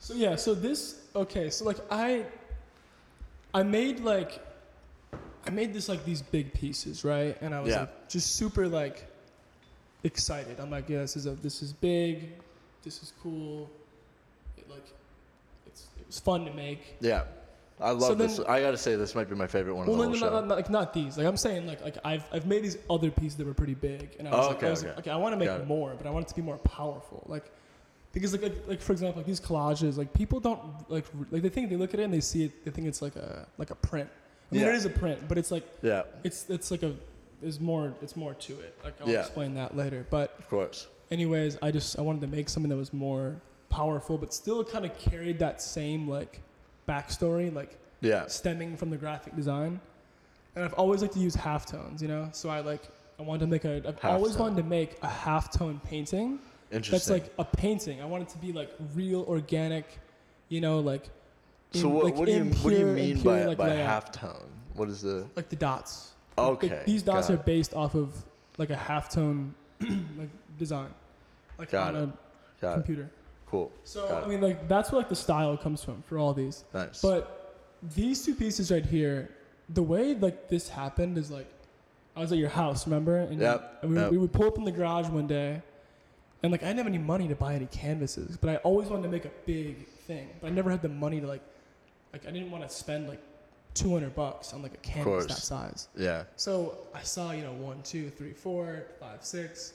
So 0.00 0.14
yeah, 0.14 0.36
so 0.36 0.54
this 0.54 1.06
okay, 1.14 1.48
so 1.50 1.64
like 1.64 1.78
I 1.90 2.26
I 3.54 3.62
made 3.62 4.00
like 4.00 4.40
I 5.46 5.50
made 5.50 5.72
this 5.72 5.88
like 5.88 6.04
these 6.04 6.22
big 6.22 6.52
pieces, 6.52 7.04
right? 7.04 7.36
And 7.40 7.54
I 7.54 7.60
was 7.60 7.70
Yeah. 7.70 7.80
like 7.80 8.08
just 8.08 8.36
super 8.36 8.68
like 8.68 9.06
excited. 10.04 10.60
I'm 10.60 10.70
like, 10.70 10.88
yeah, 10.88 10.98
this 11.00 11.16
is 11.16 11.26
a 11.26 11.30
this 11.32 11.62
is 11.62 11.72
big, 11.72 12.32
this 12.82 13.02
is 13.02 13.12
cool. 13.22 13.70
It, 14.56 14.68
like, 14.68 14.86
it's 15.66 15.86
it 15.98 16.06
was 16.06 16.18
fun 16.18 16.44
to 16.44 16.52
make. 16.52 16.96
Yeah. 17.00 17.24
I 17.80 17.90
love 17.90 18.02
So 18.02 18.14
this. 18.14 18.40
I 18.40 18.60
gotta 18.60 18.76
say, 18.76 18.96
this 18.96 19.14
might 19.14 19.28
be 19.28 19.36
my 19.36 19.46
favorite 19.46 19.74
one 19.74 19.86
Well, 19.86 19.94
of 20.02 20.12
the 20.12 20.18
no, 20.18 20.26
whole 20.26 20.30
no, 20.32 20.36
show. 20.40 20.40
no, 20.40 20.46
no, 20.46 20.54
like 20.56 20.70
not 20.70 20.92
these. 20.92 21.16
Like 21.16 21.26
I'm 21.26 21.36
saying, 21.36 21.66
like 21.66 21.82
like 21.82 21.96
I've 22.04 22.24
I've 22.32 22.46
made 22.46 22.62
these 22.64 22.78
other 22.90 23.10
pieces 23.10 23.36
that 23.38 23.46
were 23.46 23.54
pretty 23.54 23.74
big, 23.74 24.16
and 24.18 24.26
I 24.28 24.32
was 24.32 24.46
Oh, 24.46 24.48
like, 24.48 24.56
okay, 24.58 24.66
I 24.66 24.70
was 24.70 24.80
okay. 24.80 24.88
like, 24.90 24.98
okay, 25.00 25.10
I 25.10 25.16
want 25.16 25.32
to 25.32 25.36
make 25.36 25.48
Got 25.48 25.60
it. 25.62 25.66
more, 25.66 25.94
but 25.96 26.06
I 26.06 26.10
want 26.10 26.26
it 26.26 26.28
to 26.28 26.34
be 26.34 26.42
more 26.42 26.58
powerful, 26.58 27.24
like. 27.26 27.44
Because 28.12 28.32
like, 28.32 28.42
like 28.42 28.56
like 28.66 28.80
for 28.80 28.92
example 28.92 29.18
like 29.20 29.26
these 29.26 29.38
collages 29.38 29.98
like 29.98 30.12
people 30.14 30.40
don't 30.40 30.60
like 30.90 31.04
like 31.30 31.42
they 31.42 31.50
think 31.50 31.68
they 31.68 31.76
look 31.76 31.92
at 31.92 32.00
it 32.00 32.04
and 32.04 32.12
they 32.12 32.20
see 32.22 32.44
it 32.46 32.64
they 32.64 32.70
think 32.70 32.88
it's 32.88 33.02
like 33.02 33.14
a 33.16 33.46
like 33.58 33.70
a 33.70 33.74
print 33.74 34.08
I 34.50 34.54
mean 34.54 34.64
Yeah. 34.64 34.70
it 34.70 34.76
is 34.76 34.86
a 34.86 34.90
print 34.90 35.28
but 35.28 35.36
it's 35.36 35.50
like 35.50 35.62
Yeah, 35.82 36.04
it's 36.24 36.48
it's 36.48 36.70
like 36.70 36.82
a 36.82 36.94
there's 37.42 37.60
more 37.60 37.92
it's 38.00 38.16
more 38.16 38.32
to 38.32 38.54
it 38.60 38.74
like 38.82 38.94
I'll 39.02 39.10
Yeah. 39.10 39.20
explain 39.20 39.54
that 39.54 39.76
later 39.76 40.06
but 40.08 40.34
of 40.38 40.48
course. 40.48 40.88
anyways 41.10 41.58
I 41.60 41.70
just 41.70 41.98
I 41.98 42.02
wanted 42.02 42.22
to 42.22 42.28
make 42.28 42.48
something 42.48 42.70
that 42.70 42.76
was 42.78 42.94
more 42.94 43.36
powerful 43.68 44.16
but 44.16 44.32
still 44.32 44.64
kind 44.64 44.86
of 44.86 44.98
carried 44.98 45.38
that 45.40 45.60
same 45.60 46.08
like 46.08 46.40
backstory 46.88 47.52
like 47.54 47.76
Yeah. 48.00 48.26
stemming 48.26 48.76
from 48.76 48.90
the 48.90 48.96
graphic 48.96 49.36
design. 49.36 49.80
And 50.56 50.64
I've 50.64 50.74
always 50.74 51.02
liked 51.02 51.14
to 51.14 51.20
use 51.20 51.36
halftones, 51.36 52.00
you 52.02 52.08
know? 52.08 52.28
So 52.32 52.48
I 52.48 52.60
like 52.60 52.82
I 53.18 53.22
wanted 53.22 53.40
to 53.40 53.46
make 53.48 53.64
a 53.64 53.82
I've 53.86 54.04
always 54.04 54.34
Halftone. 54.36 54.40
wanted 54.40 54.56
to 54.62 54.68
make 54.68 54.90
a 55.02 55.08
halftone 55.08 55.82
painting 55.84 56.38
Interesting. 56.70 56.92
that's 56.92 57.10
like 57.10 57.32
a 57.38 57.44
painting. 57.44 58.00
I 58.00 58.04
want 58.06 58.22
it 58.24 58.28
to 58.30 58.38
be 58.38 58.52
like 58.52 58.70
real 58.94 59.22
organic, 59.28 59.98
you 60.48 60.60
know, 60.60 60.78
like 60.80 61.08
so 61.72 61.88
in- 61.88 61.94
what, 61.94 62.04
like 62.04 62.16
what 62.16 62.26
do 62.26 62.32
you 62.32 62.44
what 62.44 62.70
do 62.70 62.78
you 62.78 62.86
mean 62.86 63.16
impure, 63.16 63.34
by 63.34 63.44
like, 63.44 63.58
by 63.58 63.70
halftone? 63.70 64.46
What 64.74 64.88
is 64.88 65.02
the 65.02 65.26
like 65.36 65.48
the 65.48 65.56
dots. 65.56 66.12
okay? 66.38 66.68
Like, 66.70 66.86
these 66.86 67.02
dots 67.02 67.28
are 67.30 67.34
it. 67.34 67.44
based 67.44 67.74
off 67.74 67.94
of 67.94 68.12
like 68.56 68.70
a 68.70 68.76
halftone 68.76 69.50
like 69.80 70.30
design. 70.58 70.90
Like 71.58 71.70
Got 71.70 71.94
on 71.96 72.02
it. 72.02 72.08
a 72.08 72.60
got 72.60 72.88
it. 72.88 73.06
Cool. 73.50 73.72
So 73.84 74.08
Got 74.08 74.22
I 74.22 74.26
it. 74.26 74.28
mean 74.28 74.40
like 74.40 74.68
that's 74.68 74.92
where 74.92 75.00
like 75.00 75.08
the 75.08 75.16
style 75.16 75.56
comes 75.56 75.82
from 75.82 76.02
for 76.02 76.18
all 76.18 76.34
these. 76.34 76.64
Nice. 76.74 77.00
But 77.00 77.56
these 77.94 78.24
two 78.24 78.34
pieces 78.34 78.70
right 78.70 78.84
here, 78.84 79.30
the 79.70 79.82
way 79.82 80.14
like 80.14 80.48
this 80.48 80.68
happened 80.68 81.16
is 81.16 81.30
like, 81.30 81.46
I 82.16 82.20
was 82.20 82.32
at 82.32 82.38
your 82.38 82.48
house, 82.50 82.86
remember? 82.86 83.18
And, 83.18 83.40
Yep, 83.40 83.78
and 83.82 83.90
we, 83.92 83.98
yep. 83.98 84.10
we 84.10 84.18
would 84.18 84.32
pull 84.32 84.46
up 84.48 84.58
in 84.58 84.64
the 84.64 84.72
garage 84.72 85.08
one 85.08 85.26
day, 85.26 85.62
and 86.42 86.52
like 86.52 86.62
I 86.62 86.66
didn't 86.66 86.78
have 86.78 86.86
any 86.88 86.98
money 86.98 87.26
to 87.28 87.34
buy 87.36 87.54
any 87.54 87.66
canvases, 87.66 88.36
but 88.36 88.50
I 88.50 88.56
always 88.56 88.88
wanted 88.88 89.04
to 89.04 89.08
make 89.08 89.24
a 89.24 89.30
big 89.46 89.86
thing, 90.06 90.28
but 90.40 90.48
I 90.48 90.50
never 90.50 90.70
had 90.70 90.82
the 90.82 90.88
money 90.88 91.20
to 91.20 91.26
like, 91.26 91.42
like 92.12 92.26
I 92.26 92.30
didn't 92.30 92.50
want 92.50 92.68
to 92.68 92.74
spend 92.74 93.08
like, 93.08 93.22
two 93.74 93.92
hundred 93.92 94.12
bucks 94.16 94.52
on 94.54 94.60
like 94.62 94.74
a 94.74 94.78
canvas 94.78 95.26
that 95.26 95.36
size. 95.36 95.88
yeah. 95.96 96.24
So 96.36 96.78
I 96.94 97.02
saw 97.02 97.30
you 97.30 97.42
know 97.42 97.52
one, 97.52 97.80
two, 97.82 98.10
three, 98.10 98.32
four, 98.32 98.86
five, 98.98 99.24
six, 99.24 99.74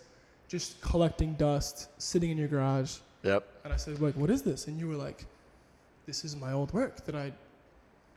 just 0.50 0.82
collecting 0.82 1.36
dust, 1.36 1.88
sitting 2.02 2.30
in 2.30 2.38
your 2.38 2.50
garage. 2.50 2.98
Yep. 3.24 3.48
And 3.64 3.74
I 3.74 3.78
said, 3.78 4.00
like, 4.02 4.16
what 4.16 4.30
is 4.30 4.42
this? 4.42 4.68
And 4.68 4.80
you 4.80 4.88
were 4.88 4.96
like, 4.96 5.26
this 6.06 6.26
is 6.26 6.36
my 6.36 6.52
old 6.52 6.74
work 6.74 7.06
that 7.06 7.16
I, 7.16 7.32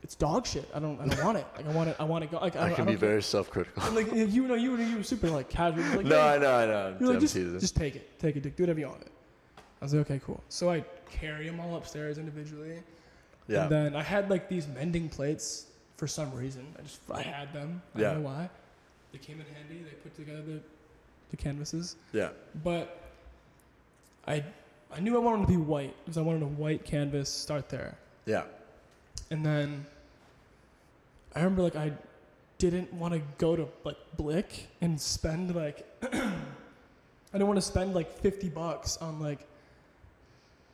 it's 0.03 0.15
dog 0.15 0.47
shit. 0.47 0.69
I 0.75 0.79
don't, 0.81 1.01
I 1.01 1.07
don't 1.07 1.25
want 1.25 1.39
it. 1.39 1.47
Like, 1.57 1.67
I 1.67 1.71
want 1.71 1.89
it, 1.91 1.97
I 2.01 2.05
want 2.05 2.25
to 2.25 2.31
go. 2.31 2.39
Like, 2.39 2.57
I, 2.57 2.71
I 2.71 2.73
can 2.73 2.83
I 2.89 2.93
be 2.93 2.99
care." 2.99 3.09
very 3.11 3.23
self-critical. 3.23 3.83
And, 3.85 3.95
like, 3.95 4.13
you 4.13 4.47
know, 4.47 4.55
you 4.55 4.73
were, 4.73 4.79
you 4.79 4.97
were 4.99 5.03
super 5.03 5.29
like 5.31 5.49
casual. 5.49 5.85
Like, 5.97 6.07
no. 6.07 6.21
I 6.21 6.39
know, 6.39 6.55
I 6.55 6.67
know. 6.67 6.97
You're 7.01 7.11
like, 7.11 7.21
just, 7.21 7.35
teasing. 7.35 7.59
just 7.61 7.77
take 7.77 7.97
it, 7.97 8.19
take 8.19 8.37
it, 8.37 8.43
Dick. 8.43 8.57
Do 8.57 8.65
whatever 8.65 8.81
you 8.81 8.89
want 8.89 9.03
it. 9.03 9.13
I 9.81 9.85
was 9.85 9.95
like, 9.95 10.11
okay, 10.11 10.21
cool. 10.25 10.43
So 10.49 10.71
I 10.71 10.85
carry 11.11 11.47
them 11.47 11.61
all 11.61 11.77
upstairs 11.77 12.19
individually. 12.19 12.83
yeah. 13.47 13.63
And 13.63 13.71
then 13.71 13.97
I 13.97 14.03
had 14.03 14.29
like 14.31 14.49
these 14.49 14.67
mending 14.67 15.09
plates 15.09 15.67
for 15.97 16.07
some 16.07 16.33
reason. 16.35 16.67
I 16.79 16.83
just, 16.83 17.01
I 17.13 17.23
had 17.23 17.53
them. 17.53 17.81
I 17.95 18.01
Yeah. 18.01 18.13
don't 18.15 18.23
know 18.23 18.29
why. 18.31 18.51
They 19.13 19.19
came 19.19 19.39
in 19.41 19.47
handy. 19.55 19.85
They 19.85 19.95
put 20.03 20.17
together 20.17 20.43
the, 20.43 20.61
the 21.31 21.37
canvases. 21.37 21.97
yeah. 22.13 22.31
But 22.65 23.01
I, 24.27 24.43
I 24.95 25.01
knew 25.01 25.15
I 25.17 25.19
wanted 25.19 25.43
to 25.43 25.49
be 25.49 25.57
white 25.57 25.95
because 26.05 26.17
I 26.19 26.23
wanted 26.23 26.43
a 26.43 26.47
white 26.47 26.85
canvas. 26.85 27.29
Start 27.29 27.69
there. 27.69 27.97
Yeah. 28.25 28.45
And 29.31 29.45
then 29.45 29.85
I 31.35 31.41
remember 31.41 31.63
like 31.63 31.77
I 31.77 31.93
didn't 32.59 32.93
want 32.95 33.13
to 33.15 33.21
go 33.39 33.57
to 33.57 33.69
like 33.85 33.97
Blick 34.17 34.69
and 34.81 35.01
spend 35.01 35.55
like 35.55 35.87
I 36.03 36.19
didn't 37.33 37.47
want 37.49 37.59
to 37.59 37.63
spend 37.63 37.95
like 37.95 38.19
50 38.21 38.49
bucks 38.49 38.97
on 38.99 39.21
like 39.21 39.41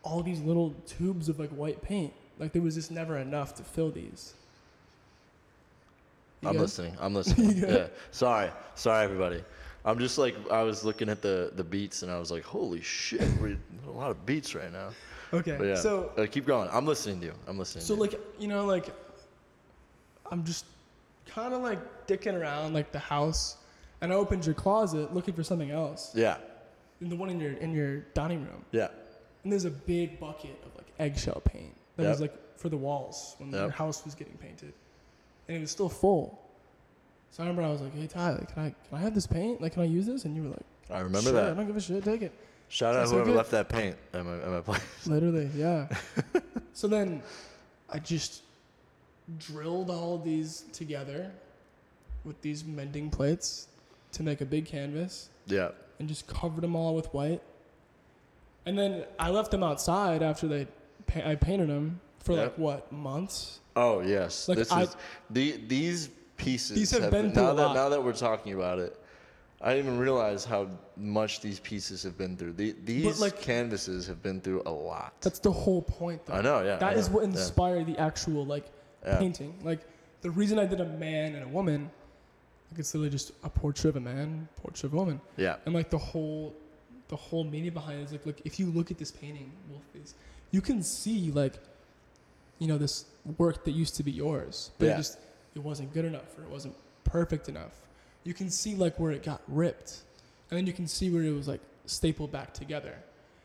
all 0.05 0.23
these 0.23 0.41
little 0.41 0.75
tubes 0.87 1.29
of 1.29 1.41
like 1.41 1.51
white 1.51 1.83
paint. 1.83 2.13
Like 2.39 2.53
there 2.53 2.63
was 2.63 2.75
just 2.75 2.91
never 2.91 3.19
enough 3.19 3.55
to 3.57 3.63
fill 3.63 3.91
these. 3.91 4.35
You 6.43 6.49
I'm 6.49 6.55
good? 6.55 6.63
listening. 6.63 6.97
I'm 7.01 7.15
listening. 7.21 7.57
Yeah. 7.57 7.87
Sorry. 8.11 8.51
Sorry, 8.75 9.05
everybody. 9.05 9.43
I'm 9.85 9.99
just 9.99 10.17
like 10.19 10.35
I 10.51 10.63
was 10.63 10.85
looking 10.85 11.09
at 11.09 11.23
the 11.23 11.51
the 11.57 11.65
beats 11.65 12.03
and 12.03 12.11
I 12.13 12.19
was 12.19 12.31
like, 12.31 12.45
holy 12.45 12.81
shit, 12.83 13.27
we're 13.41 13.57
a 13.87 13.91
lot 13.91 14.11
of 14.11 14.25
beats 14.25 14.55
right 14.55 14.73
now. 14.73 14.91
Okay. 15.33 15.57
But 15.59 15.65
yeah. 15.67 15.75
So 15.77 16.13
uh, 16.17 16.27
keep 16.31 16.47
going. 16.47 16.69
I'm 16.73 16.87
listening 16.87 17.21
to 17.21 17.27
you. 17.27 17.33
I'm 17.49 17.59
listening. 17.59 17.85
So 17.85 17.95
to 17.97 18.01
like 18.01 18.21
you 18.39 18.49
know 18.49 18.65
like 18.65 18.87
I'm 20.31 20.45
just 20.45 20.65
kind 21.27 21.53
of 21.55 21.63
like 21.63 22.07
dicking 22.07 22.35
around 22.35 22.75
like 22.75 22.93
the 22.93 22.99
house, 22.99 23.57
and 24.01 24.13
I 24.13 24.17
opened 24.17 24.47
your 24.47 24.55
closet 24.55 25.13
looking 25.15 25.35
for 25.35 25.43
something 25.43 25.71
else. 25.71 26.13
Yeah. 26.15 26.37
In 27.01 27.09
the 27.09 27.17
one 27.17 27.31
in 27.31 27.41
your 27.41 27.53
in 27.55 27.73
your 27.73 27.99
dining 28.15 28.41
room, 28.45 28.65
Yeah. 28.71 28.89
and 29.43 29.53
there's 29.53 29.65
a 29.65 29.71
big 29.71 30.21
bucket 30.21 30.57
of 30.65 30.75
like 30.77 30.87
eggshell 31.01 31.43
paint 31.45 31.75
that 31.97 32.09
was 32.09 32.21
like 32.21 32.35
for 32.57 32.69
the 32.69 32.77
walls 32.77 33.35
when 33.39 33.51
Yep. 33.51 33.61
your 33.61 33.71
house 33.71 34.05
was 34.05 34.15
getting 34.15 34.37
painted, 34.37 34.73
and 35.49 35.57
it 35.57 35.61
was 35.61 35.71
still 35.73 35.89
full. 35.89 36.39
So 37.33 37.43
I 37.43 37.47
remember 37.47 37.63
I 37.67 37.73
was 37.73 37.81
like, 37.81 37.95
"Hey 37.95 38.07
Tyler, 38.07 38.47
can 38.53 38.63
I 38.63 38.69
can 38.89 38.99
I 38.99 39.01
have 39.01 39.15
this 39.15 39.27
paint? 39.27 39.61
Like, 39.61 39.73
can 39.73 39.83
I 39.83 39.87
use 39.87 40.07
this?" 40.07 40.25
And 40.27 40.37
you 40.37 40.43
were 40.45 40.49
like, 40.51 40.67
I 40.91 40.99
remember 41.01 41.31
"Sure, 41.31 41.41
I 41.41 41.45
that. 41.45 41.57
don't 41.57 41.67
give 41.67 41.77
a 41.77 41.81
shit. 41.81 42.05
Take 42.05 42.23
it." 42.23 42.33
Shout 42.69 42.95
out 42.95 43.09
So 43.09 43.15
whoever 43.15 43.31
good. 43.31 43.37
left 43.37 43.51
that 43.51 43.69
paint 43.69 43.97
at 44.13 44.25
my, 44.25 44.37
at 44.37 44.49
my 44.49 44.61
place. 44.61 44.83
Literally, 45.07 45.51
yeah. 45.57 45.89
so 46.75 46.87
then 46.89 47.23
I 47.91 47.99
just 47.99 48.43
drilled 49.39 49.91
all 49.91 50.15
of 50.17 50.25
these 50.25 50.65
together 50.73 51.31
with 52.25 52.41
these 52.43 52.65
mending 52.65 53.11
plates 53.11 53.69
to 54.13 54.23
make 54.23 54.41
a 54.43 54.45
big 54.47 54.65
canvas 54.67 55.29
Yeah. 55.47 55.71
and 55.99 56.09
just 56.09 56.27
covered 56.27 56.61
them 56.63 56.77
all 56.77 56.95
with 56.95 57.13
white. 57.13 57.43
And 58.65 58.79
then 58.79 59.05
I 59.19 59.31
left 59.31 59.51
them 59.51 59.63
outside 59.63 60.23
after 60.23 60.47
they 60.49 60.67
pa- 61.07 61.29
I 61.29 61.35
painted 61.35 61.69
them 61.69 62.01
for 62.21 62.35
like 62.35 62.57
what, 62.57 62.91
months? 62.93 63.59
Oh 63.77 64.01
yes. 64.01 64.49
Like, 64.49 64.59
this 64.59 64.71
I- 64.73 64.83
is 64.85 64.97
the 65.31 65.57
these 65.67 66.09
pieces. 66.37 66.77
These 66.77 66.91
have 66.93 67.11
been 67.11 67.33
through 67.33 67.43
now 67.43 67.51
a 67.53 67.55
that 67.55 67.63
lot. 67.69 67.75
now 67.75 67.89
that 67.89 68.03
we're 68.03 68.13
talking 68.13 68.55
about 68.55 68.79
it. 68.79 68.99
I 69.65 69.75
didn't 69.75 69.87
even 69.87 69.99
realize 70.01 70.45
how 70.45 70.67
much 70.97 71.41
these 71.41 71.61
pieces 71.61 72.03
have 72.03 72.19
been 72.19 72.37
through. 72.37 72.55
The, 72.55 72.75
these 72.85 73.21
like- 73.21 73.41
canvases 73.41 74.07
have 74.09 74.21
been 74.23 74.41
through 74.41 74.63
a 74.67 74.71
lot. 74.73 75.13
That's 75.21 75.39
the 75.39 75.53
whole 75.53 75.83
point 75.83 76.27
though. 76.27 76.35
I 76.35 76.41
know, 76.43 76.63
yeah. 76.63 76.77
That 76.77 76.95
I 76.97 76.99
is 76.99 77.09
know, 77.09 77.17
what 77.17 77.23
yeah. 77.23 77.31
inspired 77.31 77.87
the 77.87 77.97
actual 77.99 78.45
like 78.45 78.67
Yeah. 79.07 79.19
painting. 79.19 79.55
Like 79.63 79.81
the 80.23 80.31
reason 80.31 80.59
I 80.59 80.67
did 80.67 80.81
a 80.81 80.85
man 80.85 81.35
and 81.37 81.45
a 81.45 81.49
woman, 81.49 81.89
like 82.73 82.81
it's 82.81 82.93
literally 82.93 83.11
just 83.11 83.33
a 83.45 83.49
portrait 83.51 83.91
of 83.91 83.97
a 83.97 84.01
man, 84.01 84.49
portrait 84.57 84.85
of 84.89 84.95
a 84.95 84.97
woman. 84.97 85.21
Yeah. 85.37 85.57
and 85.65 85.75
like 85.75 85.91
the 85.91 85.99
whole 85.99 86.55
the 87.09 87.17
whole 87.17 87.45
meaning 87.45 87.73
behind 87.73 88.01
it 88.01 88.05
is 88.05 88.13
like 88.13 88.25
look 88.27 88.41
if 88.45 88.59
you 88.59 88.67
look 88.67 88.91
at 88.91 88.97
this 88.99 89.11
painting 89.11 89.53
you 90.51 90.63
can 90.63 90.83
see 90.83 91.31
like 91.31 91.55
you 92.59 92.67
know 92.67 92.79
this 92.79 93.05
work 93.37 93.65
that 93.65 93.73
used 93.73 93.97
to 93.97 94.03
be 94.03 94.11
yours 94.11 94.71
but 94.79 94.87
Yeah. 94.87 94.97
just 94.97 95.19
it 95.55 95.63
wasn't 95.63 95.93
good 95.93 96.05
enough 96.05 96.37
or 96.39 96.43
it 96.45 96.51
wasn't 96.51 96.75
perfect 97.05 97.49
enough 97.49 97.73
you 98.25 98.35
can 98.35 98.49
see 98.51 98.75
like 98.75 98.99
where 98.99 99.11
it 99.13 99.23
got 99.23 99.41
ripped 99.49 100.03
and 100.51 100.59
then 100.59 100.67
you 100.67 100.73
can 100.73 100.87
see 100.87 101.11
where 101.11 101.23
it 101.23 101.33
was 101.33 101.49
like 101.49 101.61
stapled 101.87 102.31
back 102.33 102.53
together 102.55 102.95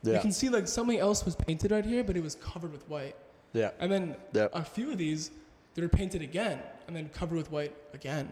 you 0.04 0.20
can 0.22 0.32
see 0.32 0.48
like 0.50 0.68
something 0.68 1.00
else 1.00 1.26
was 1.26 1.36
painted 1.36 1.72
right 1.72 1.86
here 1.86 2.04
but 2.04 2.16
it 2.16 2.24
was 2.24 2.36
covered 2.36 2.72
with 2.72 2.88
white 2.88 3.16
Yeah. 3.54 3.72
and 3.80 3.92
then 3.92 4.16
a 4.54 4.64
few 4.64 4.92
of 4.92 4.98
these 4.98 5.32
that 5.74 5.84
are 5.84 5.90
painted 5.90 6.22
again 6.22 6.60
and 6.88 6.96
then 6.96 7.10
covered 7.10 7.36
with 7.38 7.52
white 7.52 7.76
again. 7.94 8.32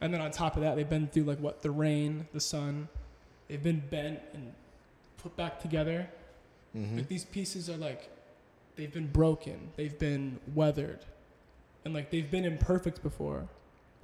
And 0.00 0.12
then 0.12 0.20
on 0.20 0.30
top 0.32 0.56
of 0.56 0.62
that, 0.62 0.74
they've 0.76 0.88
been 0.88 1.06
through 1.06 1.22
like 1.24 1.38
what 1.38 1.62
the 1.62 1.70
rain, 1.70 2.26
the 2.32 2.40
sun. 2.40 2.88
They've 3.48 3.62
been 3.62 3.82
bent 3.88 4.18
and 4.34 4.52
put 5.18 5.36
back 5.36 5.60
together. 5.60 6.08
Mm-hmm. 6.76 6.96
Like 6.96 7.08
these 7.08 7.24
pieces 7.24 7.70
are 7.70 7.76
like 7.76 8.10
they've 8.74 8.92
been 8.92 9.06
broken, 9.06 9.70
they've 9.76 9.96
been 9.98 10.38
weathered, 10.54 11.00
and 11.86 11.94
like 11.94 12.10
they've 12.10 12.30
been 12.32 12.44
imperfect 12.44 13.00
before, 13.00 13.46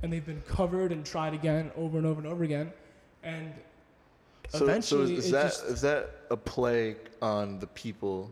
and 0.02 0.12
they've 0.12 0.24
been 0.24 0.40
covered 0.42 0.92
and 0.92 1.04
tried 1.04 1.34
again 1.34 1.72
over 1.76 1.98
and 1.98 2.06
over 2.06 2.20
and 2.20 2.28
over 2.32 2.44
again, 2.44 2.72
and 3.24 3.52
So, 4.50 4.58
so 4.58 4.64
eventually 4.66 5.14
is, 5.16 5.24
is 5.24 5.28
it 5.28 5.32
that 5.32 5.42
just- 5.50 5.64
is 5.64 5.80
that 5.80 6.10
a 6.30 6.36
play 6.36 6.94
on 7.20 7.58
the 7.58 7.66
people 7.66 8.30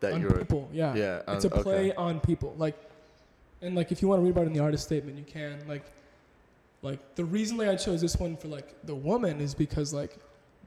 that 0.00 0.12
on 0.14 0.20
you're? 0.20 0.32
On 0.32 0.38
people, 0.40 0.68
yeah. 0.72 0.92
Yeah. 0.94 1.22
it's 1.28 1.44
a 1.44 1.50
play 1.50 1.90
okay. 1.90 1.94
on 1.96 2.18
people 2.20 2.52
like 2.58 2.74
and 3.62 3.76
like 3.76 3.92
if 3.92 4.02
you 4.02 4.08
want 4.08 4.18
to 4.20 4.24
read 4.24 4.30
about 4.32 4.44
it 4.44 4.46
in 4.48 4.52
the 4.54 4.64
artist 4.68 4.84
statement 4.84 5.16
you 5.18 5.24
can 5.24 5.58
like 5.68 5.84
like 6.82 6.98
the 7.14 7.24
reason 7.24 7.58
like 7.58 7.68
i 7.68 7.76
chose 7.76 8.00
this 8.00 8.16
one 8.16 8.34
for 8.38 8.48
like 8.48 8.68
the 8.84 8.94
woman 8.94 9.38
is 9.40 9.54
because 9.54 9.92
like 9.92 10.16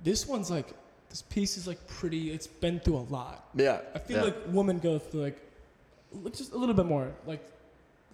this 0.04 0.28
one's 0.28 0.52
like 0.52 0.68
this 1.10 1.24
piece 1.24 1.58
is 1.58 1.66
like 1.68 1.80
pretty 1.88 2.32
it's 2.32 2.46
been 2.46 2.80
through 2.80 2.98
a 2.98 3.08
lot 3.10 3.50
Yeah. 3.56 3.80
i 3.96 4.00
feel 4.00 4.18
yeah. 4.18 4.24
like 4.26 4.38
women 4.50 4.78
go 4.78 5.00
through 5.00 5.24
like 5.24 5.40
like, 6.22 6.36
just 6.36 6.54
a 6.54 6.58
little 6.58 6.76
bit 6.76 6.86
more 6.86 7.12
like 7.26 7.44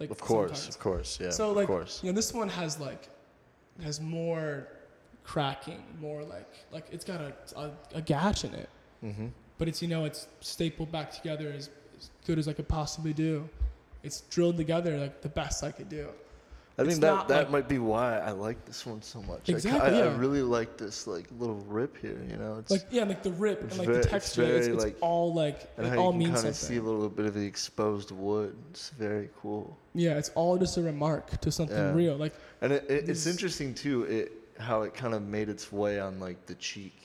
Like 0.00 0.10
Of 0.10 0.18
course, 0.18 0.50
sometimes. 0.60 0.68
of 0.76 0.80
course, 0.80 1.18
yeah. 1.20 1.30
So 1.30 1.50
of 1.50 1.56
like 1.56 1.66
course. 1.66 2.00
you 2.02 2.10
know, 2.10 2.16
this 2.16 2.32
one 2.32 2.48
has 2.48 2.80
like 2.80 3.08
has 3.82 4.00
more 4.00 4.66
cracking, 5.24 5.82
more 6.00 6.22
like 6.24 6.48
like 6.72 6.86
it's 6.90 7.04
got 7.04 7.20
a 7.20 7.32
a, 7.56 7.70
a 7.94 8.00
gash 8.00 8.44
in 8.44 8.54
it, 8.54 8.68
Mm-hmm. 9.04 9.26
but 9.58 9.68
it's 9.68 9.80
you 9.82 9.88
know 9.88 10.04
it's 10.06 10.26
stapled 10.40 10.90
back 10.90 11.10
together 11.12 11.52
as, 11.54 11.68
as 11.98 12.10
good 12.26 12.38
as 12.38 12.48
I 12.48 12.52
could 12.54 12.68
possibly 12.68 13.12
do. 13.12 13.48
It's 14.02 14.22
drilled 14.22 14.56
together 14.56 14.96
like 14.98 15.20
the 15.20 15.28
best 15.28 15.62
I 15.62 15.70
could 15.70 15.88
do. 15.90 16.08
I 16.80 16.84
think 16.88 17.00
that 17.00 17.28
that 17.28 17.36
like- 17.44 17.50
might 17.50 17.68
be 17.68 17.78
why 17.78 18.18
I 18.18 18.30
like 18.30 18.64
this 18.64 18.86
one 18.86 19.02
so 19.02 19.20
much. 19.22 19.48
I 19.48 19.52
Exactly, 19.52 19.80
I, 19.80 19.86
I 20.00 20.04
yeah. 20.06 20.18
really 20.18 20.42
like 20.42 20.76
this 20.76 21.06
like 21.06 21.26
little 21.38 21.56
rip 21.68 21.96
here. 21.98 22.18
You 22.30 22.36
know, 22.36 22.56
it's 22.58 22.70
Like 22.70 22.86
yeah, 22.90 23.04
like 23.04 23.22
the 23.22 23.32
rip 23.32 23.60
and 23.62 23.76
like 23.78 23.86
very- 23.88 24.02
the 24.02 24.08
texture. 24.08 24.42
It's, 24.42 24.66
very, 24.66 24.74
it's 24.76 24.84
like- 24.84 24.96
all 25.00 25.34
like 25.34 25.70
and 25.76 25.86
it 25.86 25.90
how 25.90 25.98
all 25.98 26.12
you 26.12 26.18
means 26.18 26.36
kind 26.36 26.48
of 26.48 26.56
see 26.56 26.76
a 26.76 26.82
little 26.82 27.08
bit 27.08 27.26
of 27.26 27.34
the 27.34 27.44
exposed 27.44 28.10
wood. 28.10 28.56
It's 28.70 28.90
very 28.90 29.28
cool. 29.40 29.76
Yeah, 29.94 30.18
it's 30.18 30.30
all 30.34 30.56
just 30.58 30.76
a 30.76 30.82
remark 30.82 31.40
to 31.40 31.50
something 31.52 31.76
Yeah. 31.76 31.92
real. 31.92 32.16
Like 32.16 32.34
And 32.62 32.72
it, 32.72 32.84
it, 32.90 33.08
it's 33.08 33.26
interesting 33.26 33.74
too. 33.74 34.04
It 34.04 34.32
how 34.58 34.82
it 34.82 34.92
kind 34.94 35.14
of 35.14 35.22
made 35.22 35.48
its 35.48 35.72
way 35.72 36.00
on 36.00 36.20
like 36.20 36.46
the 36.46 36.54
cheek. 36.56 36.96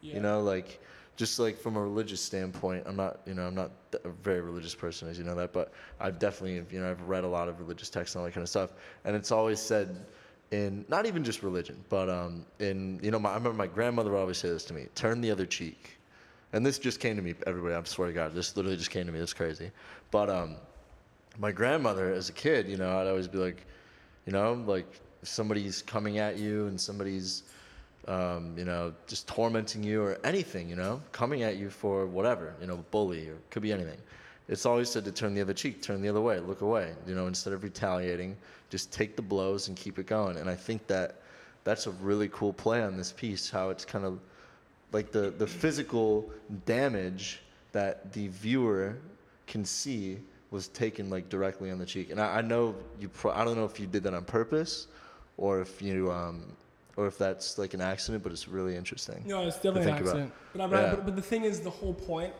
yeah. 0.00 0.14
You 0.14 0.20
know, 0.20 0.40
like 0.42 0.80
just 1.16 1.38
like 1.38 1.58
from 1.58 1.76
a 1.76 1.82
religious 1.82 2.20
standpoint, 2.20 2.84
I'm 2.86 2.96
not, 2.96 3.20
you 3.26 3.34
know, 3.34 3.46
I'm 3.46 3.54
not 3.54 3.70
a 4.04 4.08
very 4.08 4.40
religious 4.40 4.74
person, 4.74 5.08
as 5.08 5.18
you 5.18 5.24
know 5.24 5.34
that, 5.36 5.52
but 5.52 5.72
I've 6.00 6.18
definitely, 6.18 6.64
you 6.74 6.80
know, 6.80 6.90
I've 6.90 7.02
read 7.02 7.24
a 7.24 7.28
lot 7.28 7.48
of 7.48 7.60
religious 7.60 7.88
texts 7.88 8.14
and 8.14 8.20
all 8.20 8.26
that 8.26 8.34
kind 8.34 8.42
of 8.42 8.48
stuff, 8.48 8.72
and 9.04 9.14
it's 9.14 9.30
always 9.30 9.60
said 9.60 10.04
in 10.50 10.84
not 10.88 11.06
even 11.06 11.24
just 11.24 11.42
religion, 11.42 11.82
but 11.88 12.08
um, 12.08 12.44
in 12.58 13.00
you 13.02 13.10
know, 13.10 13.18
my, 13.18 13.30
I 13.30 13.34
remember 13.34 13.56
my 13.56 13.66
grandmother 13.66 14.10
would 14.10 14.18
always 14.18 14.38
say 14.38 14.48
this 14.48 14.64
to 14.66 14.74
me: 14.74 14.86
"Turn 14.94 15.20
the 15.20 15.30
other 15.30 15.46
cheek," 15.46 15.98
and 16.52 16.64
this 16.64 16.78
just 16.78 17.00
came 17.00 17.16
to 17.16 17.22
me. 17.22 17.34
Everybody, 17.46 17.74
I 17.74 17.82
swear 17.84 18.08
to 18.08 18.14
God, 18.14 18.34
this 18.34 18.56
literally 18.56 18.76
just 18.76 18.90
came 18.90 19.06
to 19.06 19.12
me. 19.12 19.20
It's 19.20 19.32
crazy, 19.32 19.70
but 20.10 20.28
um, 20.28 20.56
my 21.38 21.52
grandmother, 21.52 22.12
as 22.12 22.28
a 22.28 22.32
kid, 22.32 22.68
you 22.68 22.76
know, 22.76 22.98
I'd 22.98 23.06
always 23.06 23.28
be 23.28 23.38
like, 23.38 23.66
you 24.26 24.32
know, 24.32 24.52
like 24.66 25.00
somebody's 25.22 25.82
coming 25.82 26.18
at 26.18 26.38
you 26.38 26.66
and 26.66 26.80
somebody's 26.80 27.44
um, 28.08 28.54
you 28.56 28.64
know, 28.64 28.92
just 29.06 29.26
tormenting 29.26 29.82
you 29.82 30.02
or 30.02 30.18
anything, 30.24 30.68
you 30.68 30.76
know, 30.76 31.00
coming 31.12 31.42
at 31.42 31.56
you 31.56 31.70
for 31.70 32.06
whatever, 32.06 32.54
you 32.60 32.66
know, 32.66 32.84
bully 32.90 33.28
or 33.28 33.36
could 33.50 33.62
be 33.62 33.72
anything. 33.72 33.98
It's 34.48 34.66
always 34.66 34.90
said 34.90 35.04
to 35.06 35.12
turn 35.12 35.34
the 35.34 35.40
other 35.40 35.54
cheek, 35.54 35.80
turn 35.80 36.02
the 36.02 36.08
other 36.08 36.20
way, 36.20 36.38
look 36.38 36.60
away, 36.60 36.92
you 37.06 37.14
know, 37.14 37.26
instead 37.26 37.54
of 37.54 37.62
retaliating, 37.62 38.36
just 38.68 38.92
take 38.92 39.16
the 39.16 39.22
blows 39.22 39.68
and 39.68 39.76
keep 39.76 39.98
it 39.98 40.06
going. 40.06 40.36
And 40.36 40.50
I 40.50 40.54
think 40.54 40.86
that 40.86 41.20
that's 41.64 41.86
a 41.86 41.92
really 41.92 42.28
cool 42.28 42.52
play 42.52 42.82
on 42.82 42.96
this 42.96 43.12
piece, 43.12 43.50
how 43.50 43.70
it's 43.70 43.86
kind 43.86 44.04
of 44.04 44.18
like 44.92 45.10
the, 45.10 45.30
the 45.30 45.46
physical 45.46 46.30
damage 46.66 47.40
that 47.72 48.12
the 48.12 48.28
viewer 48.28 48.96
can 49.46 49.64
see 49.64 50.18
was 50.50 50.68
taken 50.68 51.08
like 51.10 51.28
directly 51.28 51.70
on 51.70 51.78
the 51.78 51.86
cheek. 51.86 52.10
And 52.10 52.20
I, 52.20 52.36
I 52.36 52.40
know 52.42 52.74
you, 53.00 53.08
pro- 53.08 53.32
I 53.32 53.44
don't 53.44 53.56
know 53.56 53.64
if 53.64 53.80
you 53.80 53.86
did 53.86 54.02
that 54.04 54.14
on 54.14 54.24
purpose 54.24 54.88
or 55.38 55.60
if 55.60 55.80
you, 55.82 56.12
um, 56.12 56.44
or 56.96 57.06
if 57.06 57.18
that's 57.18 57.58
like 57.58 57.74
an 57.74 57.80
accident, 57.80 58.22
but 58.22 58.32
it's 58.32 58.48
really 58.48 58.76
interesting. 58.76 59.22
No, 59.26 59.46
it's 59.46 59.56
definitely 59.56 59.90
an 59.90 59.98
accident. 59.98 60.32
But, 60.52 60.60
I- 60.62 60.66
but, 60.66 60.78
I- 60.78 60.82
Yeah. 60.82 60.90
but, 60.94 61.04
but 61.06 61.16
the 61.16 61.22
thing 61.22 61.44
is, 61.44 61.60
the 61.60 61.70
whole 61.70 61.94
point 61.94 62.32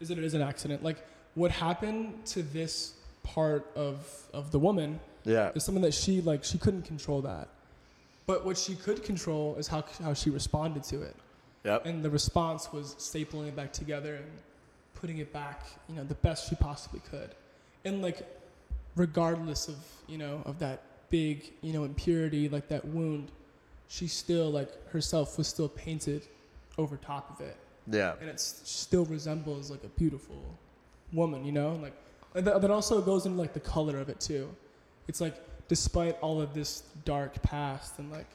is 0.00 0.08
that 0.08 0.18
it 0.18 0.24
is 0.24 0.34
an 0.34 0.42
accident. 0.42 0.82
Like 0.82 1.04
what 1.34 1.50
happened 1.50 2.24
to 2.26 2.42
this 2.42 2.94
part 3.22 3.66
of 3.76 4.06
of 4.32 4.50
the 4.50 4.58
woman 4.58 4.98
Yeah. 5.24 5.52
is 5.54 5.62
something 5.64 5.82
that 5.82 5.94
she 5.94 6.20
like 6.22 6.42
she 6.44 6.58
couldn't 6.58 6.82
control 6.82 7.20
that. 7.22 7.48
But 8.26 8.44
what 8.44 8.56
she 8.56 8.74
could 8.74 9.02
control 9.04 9.56
is 9.56 9.66
how 9.68 9.84
how 10.02 10.14
she 10.14 10.30
responded 10.30 10.82
to 10.84 11.02
it. 11.02 11.16
Yep. 11.64 11.84
And 11.86 12.02
the 12.02 12.10
response 12.10 12.72
was 12.72 12.94
stapling 12.94 13.48
it 13.48 13.54
back 13.56 13.72
together 13.72 14.14
and 14.16 14.26
putting 14.94 15.18
it 15.18 15.32
back, 15.32 15.66
you 15.88 15.94
know, 15.94 16.04
the 16.04 16.14
best 16.16 16.48
she 16.48 16.54
possibly 16.56 17.00
could. 17.10 17.34
And 17.84 18.00
like 18.02 18.26
regardless 18.96 19.68
of, 19.68 19.76
you 20.08 20.18
know, 20.18 20.42
of 20.46 20.58
that 20.58 20.82
big, 21.10 21.52
you 21.62 21.72
know, 21.72 21.84
impurity, 21.84 22.48
like 22.48 22.68
that 22.68 22.84
wound, 22.84 23.30
she 23.90 24.06
still 24.06 24.50
like 24.50 24.70
herself 24.90 25.36
was 25.36 25.48
still 25.48 25.68
painted 25.68 26.22
over 26.78 26.96
top 26.96 27.28
of 27.38 27.44
it. 27.44 27.56
Yeah. 27.90 28.14
And 28.20 28.30
it 28.30 28.38
still 28.38 29.04
resembles 29.06 29.68
like 29.70 29.82
a 29.82 29.88
beautiful 29.88 30.36
woman, 31.12 31.44
you 31.44 31.50
know? 31.50 31.74
Like 31.82 31.92
and 32.36 32.46
that, 32.46 32.62
that 32.62 32.70
also 32.70 33.02
goes 33.02 33.26
into 33.26 33.36
like 33.36 33.52
the 33.52 33.58
color 33.60 33.98
of 33.98 34.08
it 34.08 34.20
too. 34.20 34.48
It's 35.08 35.20
like 35.20 35.34
despite 35.66 36.16
all 36.20 36.40
of 36.40 36.54
this 36.54 36.84
dark 37.04 37.42
past 37.42 37.98
and 37.98 38.12
like 38.12 38.28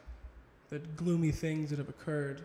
the 0.70 0.80
gloomy 0.98 1.32
things 1.32 1.70
that 1.70 1.80
have 1.80 1.88
occurred 1.90 2.42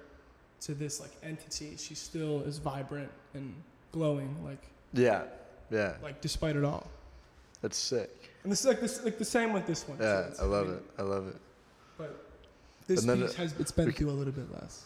to 0.60 0.74
this 0.74 1.00
like 1.00 1.10
entity, 1.24 1.76
she 1.76 1.96
still 1.96 2.42
is 2.42 2.58
vibrant 2.58 3.10
and 3.34 3.52
glowing, 3.90 4.36
like 4.44 4.62
Yeah. 4.92 5.22
Yeah. 5.68 5.94
like 6.00 6.20
despite 6.20 6.54
it 6.54 6.62
all. 6.64 6.86
That's 7.60 7.76
sick. 7.76 8.30
And 8.44 8.52
this 8.52 8.60
is 8.60 8.66
like 8.66 8.80
this 8.80 9.02
like 9.02 9.18
the 9.18 9.24
same 9.24 9.52
with 9.52 9.66
this 9.66 9.88
one. 9.88 9.98
Yeah. 10.00 10.20
it's- 10.20 10.38
I 10.40 10.44
love 10.44 10.68
mean, 10.68 10.76
it. 10.76 10.82
I 10.98 11.02
love 11.02 11.26
it. 11.26 11.36
But 11.98 12.24
this 12.94 13.00
And 13.00 13.08
then 13.08 13.28
piece 13.28 13.36
has 13.36 13.54
it's 13.58 13.70
been 13.72 13.90
through 13.92 14.10
a 14.10 14.12
little 14.12 14.32
bit 14.32 14.52
less. 14.52 14.84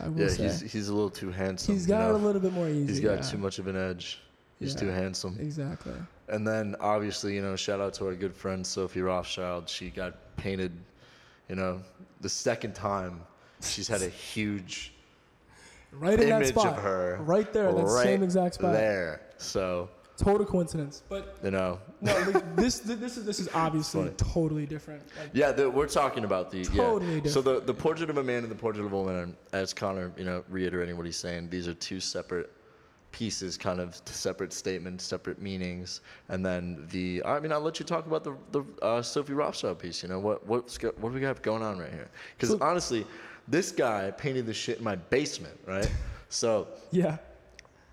I 0.00 0.08
will 0.08 0.20
Yeah. 0.22 0.28
say. 0.28 0.42
He's, 0.44 0.60
he's 0.72 0.88
a 0.88 0.94
little 0.94 1.10
too 1.10 1.30
handsome. 1.30 1.74
He's 1.74 1.86
got 1.86 2.10
it 2.10 2.14
a 2.14 2.18
little 2.18 2.40
bit 2.40 2.52
more 2.52 2.68
easy. 2.68 2.86
He's 2.86 3.00
got 3.00 3.16
yeah. 3.16 3.22
too 3.30 3.38
much 3.38 3.58
of 3.58 3.66
an 3.66 3.76
edge. 3.76 4.20
He's 4.58 4.74
too 4.74 4.88
handsome. 4.88 5.36
Exactly. 5.40 5.92
And 6.28 6.46
then 6.46 6.74
obviously, 6.80 7.34
you 7.34 7.42
know, 7.42 7.54
shout 7.54 7.80
out 7.80 7.94
to 7.94 8.06
our 8.06 8.14
good 8.14 8.34
friend 8.34 8.66
Sophie 8.66 9.02
Rothschild. 9.02 9.68
She 9.68 9.88
got 9.88 10.14
painted, 10.36 10.72
you 11.48 11.54
know, 11.54 11.80
the 12.20 12.28
second 12.28 12.74
time 12.74 13.20
she's 13.62 13.86
had 13.86 14.02
a 14.02 14.08
huge 14.08 14.92
Right 15.92 16.14
in 16.20 16.28
that 16.28 16.36
image 16.36 16.48
spot. 16.48 16.76
of 16.76 16.82
her 16.82 17.18
Right 17.22 17.50
there, 17.52 17.72
that 17.72 17.82
right 17.84 18.04
same 18.04 18.22
exact 18.22 18.54
spot. 18.56 18.72
there. 18.72 19.22
So, 19.38 19.88
Total 20.18 20.44
coincidence. 20.44 21.04
But 21.08 21.36
you 21.44 21.52
know, 21.52 21.78
no, 22.00 22.12
like, 22.18 22.56
this 22.56 22.80
this 22.80 23.16
is 23.16 23.24
this 23.24 23.38
is 23.38 23.48
obviously 23.54 24.10
totally 24.16 24.66
different. 24.66 25.02
Like, 25.16 25.30
yeah, 25.32 25.52
the, 25.52 25.70
we're 25.70 25.86
talking 25.86 26.24
about 26.24 26.50
the 26.50 26.64
Totally 26.64 27.20
yeah. 27.20 27.30
So 27.30 27.40
the 27.40 27.60
the 27.60 27.72
portrait 27.72 28.10
of 28.10 28.18
a 28.18 28.24
man 28.24 28.42
and 28.42 28.50
the 28.50 28.56
portrait 28.56 28.84
of 28.84 28.92
a 28.92 28.96
woman, 28.96 29.36
as 29.52 29.72
Conner, 29.72 30.12
you 30.16 30.24
know, 30.24 30.44
reiterating 30.48 30.96
what 30.96 31.06
he's 31.06 31.16
saying, 31.16 31.50
these 31.50 31.68
are 31.68 31.74
two 31.74 32.00
separate 32.00 32.50
pieces, 33.12 33.56
kind 33.56 33.80
of 33.80 34.00
separate 34.06 34.52
statements, 34.52 35.04
separate 35.04 35.40
meanings, 35.40 36.00
and 36.28 36.44
then 36.44 36.84
the. 36.90 37.22
I 37.24 37.38
mean, 37.38 37.52
I'll 37.52 37.60
let 37.60 37.78
you 37.78 37.86
talk 37.86 38.06
about 38.06 38.24
the 38.24 38.36
the 38.50 38.64
uh, 38.82 39.02
Sophie 39.02 39.34
Rothschild 39.34 39.78
piece. 39.78 40.02
You 40.02 40.08
know, 40.08 40.18
what 40.18 40.44
what's 40.48 40.76
go, 40.78 40.92
what 40.98 41.10
do 41.10 41.14
we 41.14 41.20
got 41.20 41.40
going 41.42 41.62
on 41.62 41.78
right 41.78 41.92
here? 41.92 42.10
Because 42.36 42.50
So- 42.50 42.58
honestly, 42.60 43.06
this 43.46 43.70
guy 43.70 44.10
painted 44.10 44.46
this 44.46 44.56
shit 44.56 44.78
in 44.78 44.84
my 44.84 44.96
basement, 44.96 45.58
right? 45.64 45.90
So 46.30 46.68
yeah. 46.90 47.16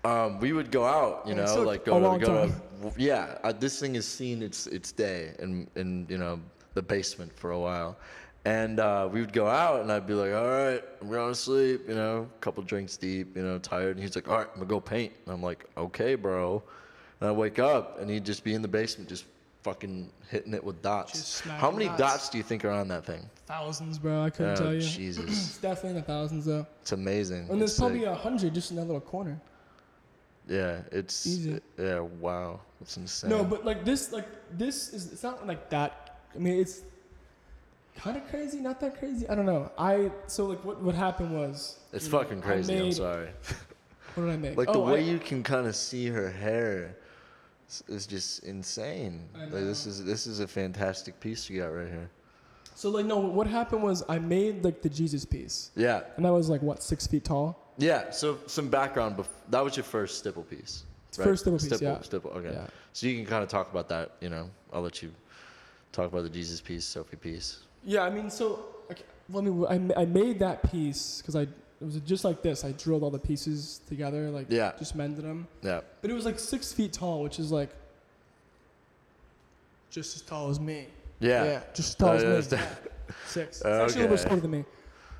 Um, 0.06 0.40
we 0.40 0.52
would 0.52 0.70
go 0.70 0.84
out, 0.84 1.22
you 1.26 1.32
And 1.34 1.44
know, 1.44 1.62
like 1.62 1.82
a 1.82 1.90
go 1.90 1.98
long 1.98 2.20
to, 2.20 2.26
go 2.26 2.48
to, 2.48 2.92
yeah. 2.96 3.38
Uh, 3.44 3.52
this 3.52 3.80
thing 3.80 3.94
has 3.94 4.06
seen 4.06 4.42
its 4.42 4.66
its 4.66 4.92
day 4.92 5.20
in 5.38 5.66
in 5.76 6.06
you 6.08 6.18
know 6.18 6.38
the 6.74 6.82
basement 6.82 7.32
for 7.40 7.50
a 7.52 7.58
while, 7.58 7.96
and 8.44 8.78
uh, 8.80 9.08
we 9.12 9.20
would 9.20 9.32
go 9.32 9.46
out, 9.48 9.80
and 9.82 9.90
I'd 9.90 10.06
be 10.06 10.12
like, 10.14 10.32
all 10.34 10.46
right, 10.48 10.82
I'm 11.00 11.08
going 11.10 11.32
to 11.32 11.34
sleep, 11.34 11.88
you 11.88 11.94
know, 11.94 12.28
a 12.36 12.40
couple 12.40 12.62
drinks 12.62 12.96
deep, 12.96 13.36
you 13.36 13.42
know, 13.42 13.58
tired, 13.58 13.96
and 13.96 14.00
he's 14.04 14.14
like, 14.14 14.28
all 14.28 14.36
right, 14.38 14.46
I'm 14.52 14.60
gonna 14.60 14.66
go 14.66 14.80
paint, 14.80 15.12
and 15.24 15.34
I'm 15.34 15.42
like, 15.42 15.64
okay, 15.76 16.14
bro, 16.16 16.62
and 17.20 17.28
I 17.30 17.32
wake 17.32 17.58
up, 17.58 17.98
and 18.00 18.10
he'd 18.10 18.24
just 18.26 18.44
be 18.44 18.52
in 18.54 18.62
the 18.62 18.68
basement, 18.68 19.08
just 19.08 19.24
fucking 19.62 20.10
hitting 20.30 20.54
it 20.54 20.62
with 20.62 20.80
dots. 20.82 21.40
How 21.40 21.70
many 21.72 21.86
dots. 21.86 21.98
dots 21.98 22.28
do 22.30 22.38
you 22.38 22.44
think 22.44 22.64
are 22.64 22.70
on 22.70 22.86
that 22.88 23.04
thing? 23.04 23.28
Thousands, 23.46 23.98
bro. 23.98 24.22
I 24.22 24.30
couldn't 24.30 24.52
Oh, 24.52 24.56
tell 24.64 24.74
you. 24.74 24.80
Jesus, 24.80 25.24
It's 25.28 25.58
definitely 25.58 25.90
in 25.90 25.96
the 25.96 26.02
thousands 26.02 26.44
though. 26.44 26.66
it's 26.82 26.92
amazing. 26.92 27.48
And 27.50 27.58
there's 27.60 27.70
It's 27.72 27.80
probably 27.80 28.00
sick. 28.00 28.08
a 28.08 28.14
hundred 28.14 28.54
just 28.54 28.70
in 28.70 28.76
that 28.76 28.84
little 28.84 29.00
corner. 29.00 29.40
Yeah, 30.48 30.80
it's 30.92 31.26
Easy. 31.26 31.60
yeah, 31.78 32.00
wow, 32.00 32.60
it's 32.80 32.96
insane. 32.96 33.30
No, 33.30 33.44
but 33.44 33.64
like 33.64 33.84
this, 33.84 34.12
like 34.12 34.26
this 34.56 34.92
is 34.92 35.12
it's 35.12 35.22
not 35.22 35.46
like 35.46 35.70
that. 35.70 36.18
I 36.34 36.38
mean, 36.38 36.58
it's 36.60 36.82
kind 37.96 38.16
of 38.16 38.28
crazy, 38.28 38.60
not 38.60 38.78
that 38.80 38.98
crazy. 38.98 39.28
I 39.28 39.34
don't 39.34 39.46
know. 39.46 39.70
I 39.78 40.10
so 40.26 40.46
like 40.46 40.64
what 40.64 40.80
what 40.82 40.94
happened 40.94 41.34
was 41.36 41.78
It's 41.92 42.10
know, 42.10 42.18
fucking 42.18 42.38
I 42.38 42.46
crazy. 42.46 42.78
I'm 42.78 42.92
sorry. 42.92 43.28
What 44.14 44.24
did 44.24 44.32
I 44.32 44.36
make? 44.38 44.56
Like 44.56 44.72
the 44.72 44.78
Oh, 44.78 44.86
way 44.92 45.00
I- 45.00 45.10
you 45.12 45.18
can 45.18 45.42
kind 45.42 45.66
of 45.66 45.76
see 45.76 46.06
her 46.06 46.30
hair 46.30 46.96
is- 47.68 47.84
is 47.86 48.06
just 48.06 48.44
insane. 48.44 49.28
I 49.34 49.40
Like 49.40 49.50
this 49.52 49.84
is 49.86 50.02
this 50.04 50.26
is 50.26 50.40
a 50.40 50.46
fantastic 50.48 51.20
piece 51.20 51.50
you 51.50 51.60
got 51.60 51.66
right 51.66 51.88
here. 51.88 52.08
So 52.74 52.88
like 52.90 53.04
no, 53.04 53.18
what 53.18 53.46
happened 53.46 53.82
was 53.82 54.02
I 54.08 54.18
made 54.18 54.64
like 54.64 54.80
the 54.80 54.88
Jesus 54.88 55.24
piece, 55.26 55.70
Yeah, 55.76 56.00
and 56.16 56.24
that 56.24 56.32
was 56.32 56.48
like 56.48 56.62
what 56.62 56.82
six 56.82 57.06
feet 57.06 57.24
tall. 57.24 57.60
Yeah. 57.78 58.10
So 58.10 58.38
some 58.46 58.68
background. 58.68 59.16
Bef- 59.16 59.26
that 59.50 59.62
was 59.64 59.76
your 59.76 59.84
first 59.84 60.18
stipple 60.18 60.42
piece. 60.44 60.84
It's 61.08 61.16
first 61.18 61.42
stipple 61.42 61.58
piece, 61.58 61.66
Stipple, 61.68 61.86
yeah. 61.86 62.00
Stipple. 62.02 62.30
Okay. 62.32 62.52
Yeah. 62.52 62.66
So 62.92 63.06
you 63.06 63.16
can 63.16 63.26
kind 63.26 63.42
of 63.42 63.48
talk 63.48 63.70
about 63.70 63.88
that. 63.88 64.12
You 64.20 64.28
know, 64.30 64.50
I'll 64.72 64.82
let 64.82 65.02
you 65.02 65.12
talk 65.92 66.10
about 66.10 66.22
the 66.22 66.30
Jesus 66.30 66.60
piece, 66.60 66.84
Sophie 66.84 67.16
piece. 67.16 67.60
Yeah, 67.84 68.02
I 68.02 68.10
mean, 68.10 68.30
so 68.30 68.66
okay, 68.90 69.04
let 69.30 69.44
me. 69.44 69.66
I, 69.66 70.02
I 70.02 70.04
made 70.04 70.38
that 70.40 70.70
piece 70.70 71.20
because 71.20 71.36
I 71.36 71.42
it 71.42 71.84
was 71.84 71.96
just 72.00 72.24
like 72.24 72.42
this. 72.42 72.64
I 72.64 72.72
drilled 72.72 73.02
all 73.02 73.10
the 73.10 73.18
pieces 73.18 73.80
together, 73.86 74.30
like 74.30 74.46
Yeah. 74.48 74.72
just 74.78 74.94
mended 74.96 75.24
them. 75.24 75.46
Yeah. 75.62 75.80
But 76.00 76.10
it 76.10 76.14
was 76.14 76.24
like 76.24 76.38
six 76.38 76.72
feet 76.72 76.92
tall, 76.94 77.22
which 77.22 77.38
is 77.38 77.52
like 77.52 77.70
just 79.90 80.16
as 80.16 80.22
tall 80.22 80.50
as 80.50 80.58
me. 80.58 80.86
Yeah. 81.20 81.44
Yeah. 81.44 81.60
just 81.74 81.90
as 81.90 81.94
tall 81.96 82.08
I 82.10 82.16
as 82.16 82.50
me. 82.50 82.58
Yeah. 82.58 82.66
Six. 83.26 83.56
It's 83.60 83.64
actually 83.66 84.00
a 84.00 84.08
little 84.08 84.16
bit 84.16 84.20
shorter 84.26 84.40
than 84.40 84.50
me. 84.50 84.64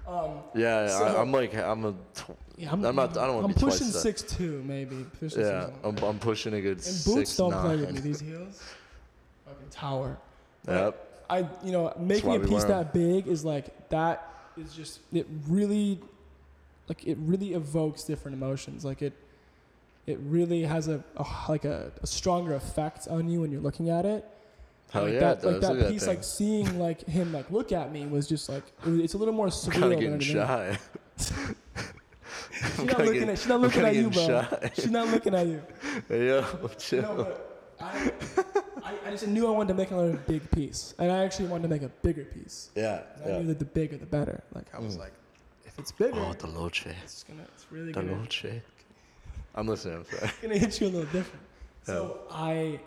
Um, 0.07 0.31
Yeah. 0.55 0.87
So- 0.89 1.05
I, 1.05 1.21
I'm 1.21 1.33
like 1.33 1.55
I'm 1.55 1.85
a. 1.85 1.93
Tw- 2.15 2.37
yeah, 2.59 2.73
I'm, 2.73 2.85
I'm 2.85 2.97
not- 2.97 3.17
I 3.19 3.27
don't 3.27 3.35
wanna 3.37 3.49
I'm 3.49 3.53
be 3.55 3.61
twice 3.61 3.75
pushing 3.79 3.93
that. 3.93 3.99
six 4.01 4.23
two, 4.23 4.63
maybe. 4.65 5.05
Pushing 5.21 5.41
yeah. 5.41 5.67
six 5.67 5.77
I'm, 5.85 5.97
I'm 5.99 6.19
pushing 6.19 6.55
a 6.55 6.61
good 6.61 6.79
and 6.79 6.83
six 6.83 7.05
boots 7.05 7.37
don't 7.37 7.53
play 7.53 7.77
with 7.77 7.93
me. 7.93 8.01
These 8.01 8.21
heels. 8.21 8.63
fucking 9.45 9.69
tower. 9.71 10.17
But 10.65 10.73
Yep. 10.73 11.25
I, 11.29 11.39
you 11.65 11.73
know, 11.73 11.93
making 11.99 12.35
a 12.37 12.41
piece 12.41 12.65
that 12.65 12.93
big 12.95 13.27
is 13.27 13.45
like 13.45 13.89
that 13.91 14.33
is 14.57 14.73
just 14.75 15.01
it 15.13 15.27
really, 15.49 16.01
like 16.89 17.05
it 17.07 17.19
really 17.21 17.53
evokes 17.55 18.05
different 18.05 18.37
emotions. 18.37 18.85
Like 18.85 19.03
it, 19.03 19.13
it 20.07 20.19
really 20.21 20.63
has 20.63 20.89
a, 20.89 21.03
a 21.17 21.27
like 21.49 21.65
a, 21.65 21.91
a 22.01 22.07
stronger 22.07 22.55
effect 22.55 23.07
on 23.09 23.29
you 23.29 23.41
when 23.43 23.51
you're 23.51 23.61
looking 23.61 23.91
at 23.91 24.07
it. 24.07 24.25
Hell 24.93 25.05
like 25.05 25.13
yeah, 25.15 25.21
that, 25.21 25.45
like 25.45 25.61
that 25.61 25.77
Look 25.77 25.89
piece, 25.89 26.01
thing. 26.05 26.09
like 26.09 26.25
seeing 26.25 26.79
like 26.79 27.05
him 27.07 27.33
like 27.33 27.51
look 27.51 27.73
at 27.73 27.93
me 27.93 28.07
was 28.07 28.27
just 28.29 28.49
like 28.49 28.63
it 28.85 28.89
was, 28.89 29.01
it's 29.01 29.15
a 29.15 29.19
little 29.19 29.35
more 29.35 29.47
surreal. 29.49 29.73
kind 29.73 29.85
of 29.85 29.91
than 29.91 29.99
getting 29.99 30.15
anything. 30.15 30.37
shy. 30.37 30.79
She's 32.53 32.79
not 32.79 32.99
looking 32.99 33.13
getting- 33.15 33.29
at. 33.31 33.39
She's 33.39 33.49
not 33.49 33.61
looking 33.61 33.83
at 33.85 33.95
you, 33.95 34.11
bro. 34.11 34.27
shy. 34.27 34.71
She's 34.75 34.91
not 34.91 35.09
looking 35.09 35.35
at 35.35 35.47
you. 35.47 35.63
Yo, 36.11 36.71
chill. 36.79 37.03
No, 37.03 37.37
I, 37.81 38.11
I, 38.83 38.95
I 39.07 39.11
just 39.11 39.27
knew 39.27 39.47
I 39.47 39.51
wanted 39.51 39.69
to 39.69 39.75
make 39.75 39.91
another 39.91 40.13
big 40.27 40.51
piece, 40.51 40.95
and 40.99 41.11
I 41.13 41.25
actually 41.25 41.49
wanted 41.49 41.65
to 41.65 41.69
make 41.69 41.83
a 41.83 41.89
bigger 42.03 42.25
piece. 42.25 42.71
yeah, 42.75 43.03
I 43.25 43.29
yeah. 43.29 43.39
knew 43.39 43.47
that 43.49 43.59
the 43.59 43.65
bigger 43.67 43.97
the 43.99 44.07
better. 44.07 44.43
Like 44.55 44.67
I 44.75 44.79
was 44.81 44.97
Mm. 44.97 45.01
like, 45.01 45.13
if 45.67 45.79
it's 45.79 45.93
bigger, 45.93 46.17
Oh, 46.19 46.33
the 46.33 46.47
Dolce. 46.47 46.95
it's 47.05 47.23
gonna, 47.25 47.43
it's 47.55 47.67
really 47.71 47.93
The 47.93 48.01
gonna. 48.03 48.27
I'm 49.55 49.67
listening. 49.69 49.97
I'm 49.99 50.05
sorry. 50.19 50.31
gonna 50.43 50.59
hit 50.59 50.81
you 50.81 50.87
a 50.87 50.89
little 50.89 51.13
different. 51.13 51.43
So 51.83 52.21
I, 52.31 52.81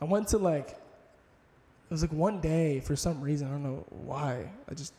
I 0.00 0.04
went 0.06 0.28
to 0.28 0.38
like, 0.38 0.78
it 1.88 1.90
was 1.90 2.02
like 2.02 2.12
one 2.12 2.40
day 2.40 2.80
for 2.80 2.94
some 2.96 3.20
reason 3.20 3.48
I 3.48 3.50
don't 3.52 3.62
know 3.62 3.84
why 4.04 4.50
I 4.70 4.74
just, 4.74 4.92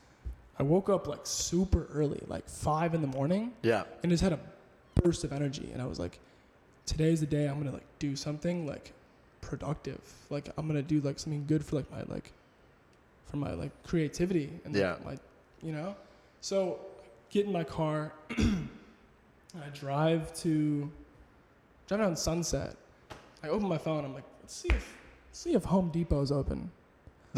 I 0.57 0.63
woke 0.63 0.89
up 0.89 1.07
like 1.07 1.21
super 1.23 1.87
early, 1.93 2.21
like 2.27 2.47
five 2.49 2.93
in 2.93 3.01
the 3.01 3.07
morning, 3.07 3.53
Yeah. 3.61 3.83
and 4.03 4.11
just 4.11 4.23
had 4.23 4.33
a 4.33 4.39
burst 4.95 5.23
of 5.23 5.31
energy, 5.31 5.69
and 5.71 5.81
I 5.81 5.85
was 5.85 5.99
like, 5.99 6.19
today's 6.85 7.19
the 7.19 7.25
day 7.27 7.47
I'm 7.47 7.57
gonna 7.59 7.71
like 7.71 7.85
do 7.99 8.15
something 8.15 8.65
like 8.67 8.91
productive. 9.41 10.01
Like 10.29 10.49
I'm 10.57 10.67
gonna 10.67 10.81
do 10.81 10.99
like 11.01 11.19
something 11.19 11.45
good 11.47 11.63
for 11.63 11.75
like 11.77 11.89
my 11.91 12.01
like, 12.13 12.31
for 13.27 13.37
my 13.37 13.53
like 13.53 13.71
creativity 13.83 14.49
and 14.65 14.73
like, 14.73 14.81
Yeah. 14.81 14.95
my, 15.05 15.17
you 15.61 15.71
know. 15.71 15.95
So 16.41 16.79
get 17.29 17.45
in 17.45 17.51
my 17.51 17.63
car, 17.63 18.11
I 18.39 19.69
drive 19.73 20.33
to, 20.41 20.89
drive 21.87 22.01
down 22.01 22.15
Sunset. 22.15 22.75
I 23.43 23.47
open 23.49 23.67
my 23.67 23.77
phone. 23.77 24.03
I'm 24.03 24.13
like, 24.13 24.25
let's 24.41 24.55
see 24.55 24.69
if, 24.69 24.97
see 25.31 25.53
if 25.53 25.63
Home 25.63 25.89
Depot's 25.91 26.31
open. 26.31 26.69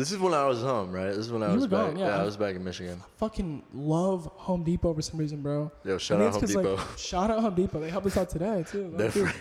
This 0.02 0.12
is 0.12 0.18
when 0.18 0.34
I 0.34 0.48
was 0.48 0.62
home, 0.64 0.92
right? 0.92 1.10
This 1.10 1.18
is 1.28 1.32
when 1.32 1.44
I 1.44 1.50
You 1.50 1.58
was 1.58 1.68
back. 1.68 1.92
gone, 1.92 2.00
yeah, 2.00 2.08
yeah. 2.08 2.22
I 2.22 2.24
was 2.24 2.36
back 2.36 2.56
in 2.56 2.64
Michigan. 2.64 3.00
Fucking 3.18 3.62
love 3.72 4.26
Home 4.34 4.64
Depot 4.64 4.96
for 4.96 5.02
some 5.04 5.20
reason, 5.20 5.44
bro. 5.44 5.72
Yo, 5.86 6.00
shout 6.00 6.20
I 6.20 6.26
out 6.26 6.34
Home 6.34 6.42
Depot. 6.46 6.76
Like, 6.76 6.88
shout 6.98 7.30
out 7.30 7.40
Home 7.40 7.54
Depot. 7.54 7.80
They 7.80 7.90
helped 7.92 8.08
us 8.08 8.18
out 8.18 8.28
today 8.32 8.66
too. 8.68 8.92
Dude. 9.14 9.32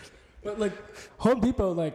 But 0.44 0.60
like 0.60 0.74
Home 1.16 1.40
Depot, 1.40 1.72
like 1.72 1.94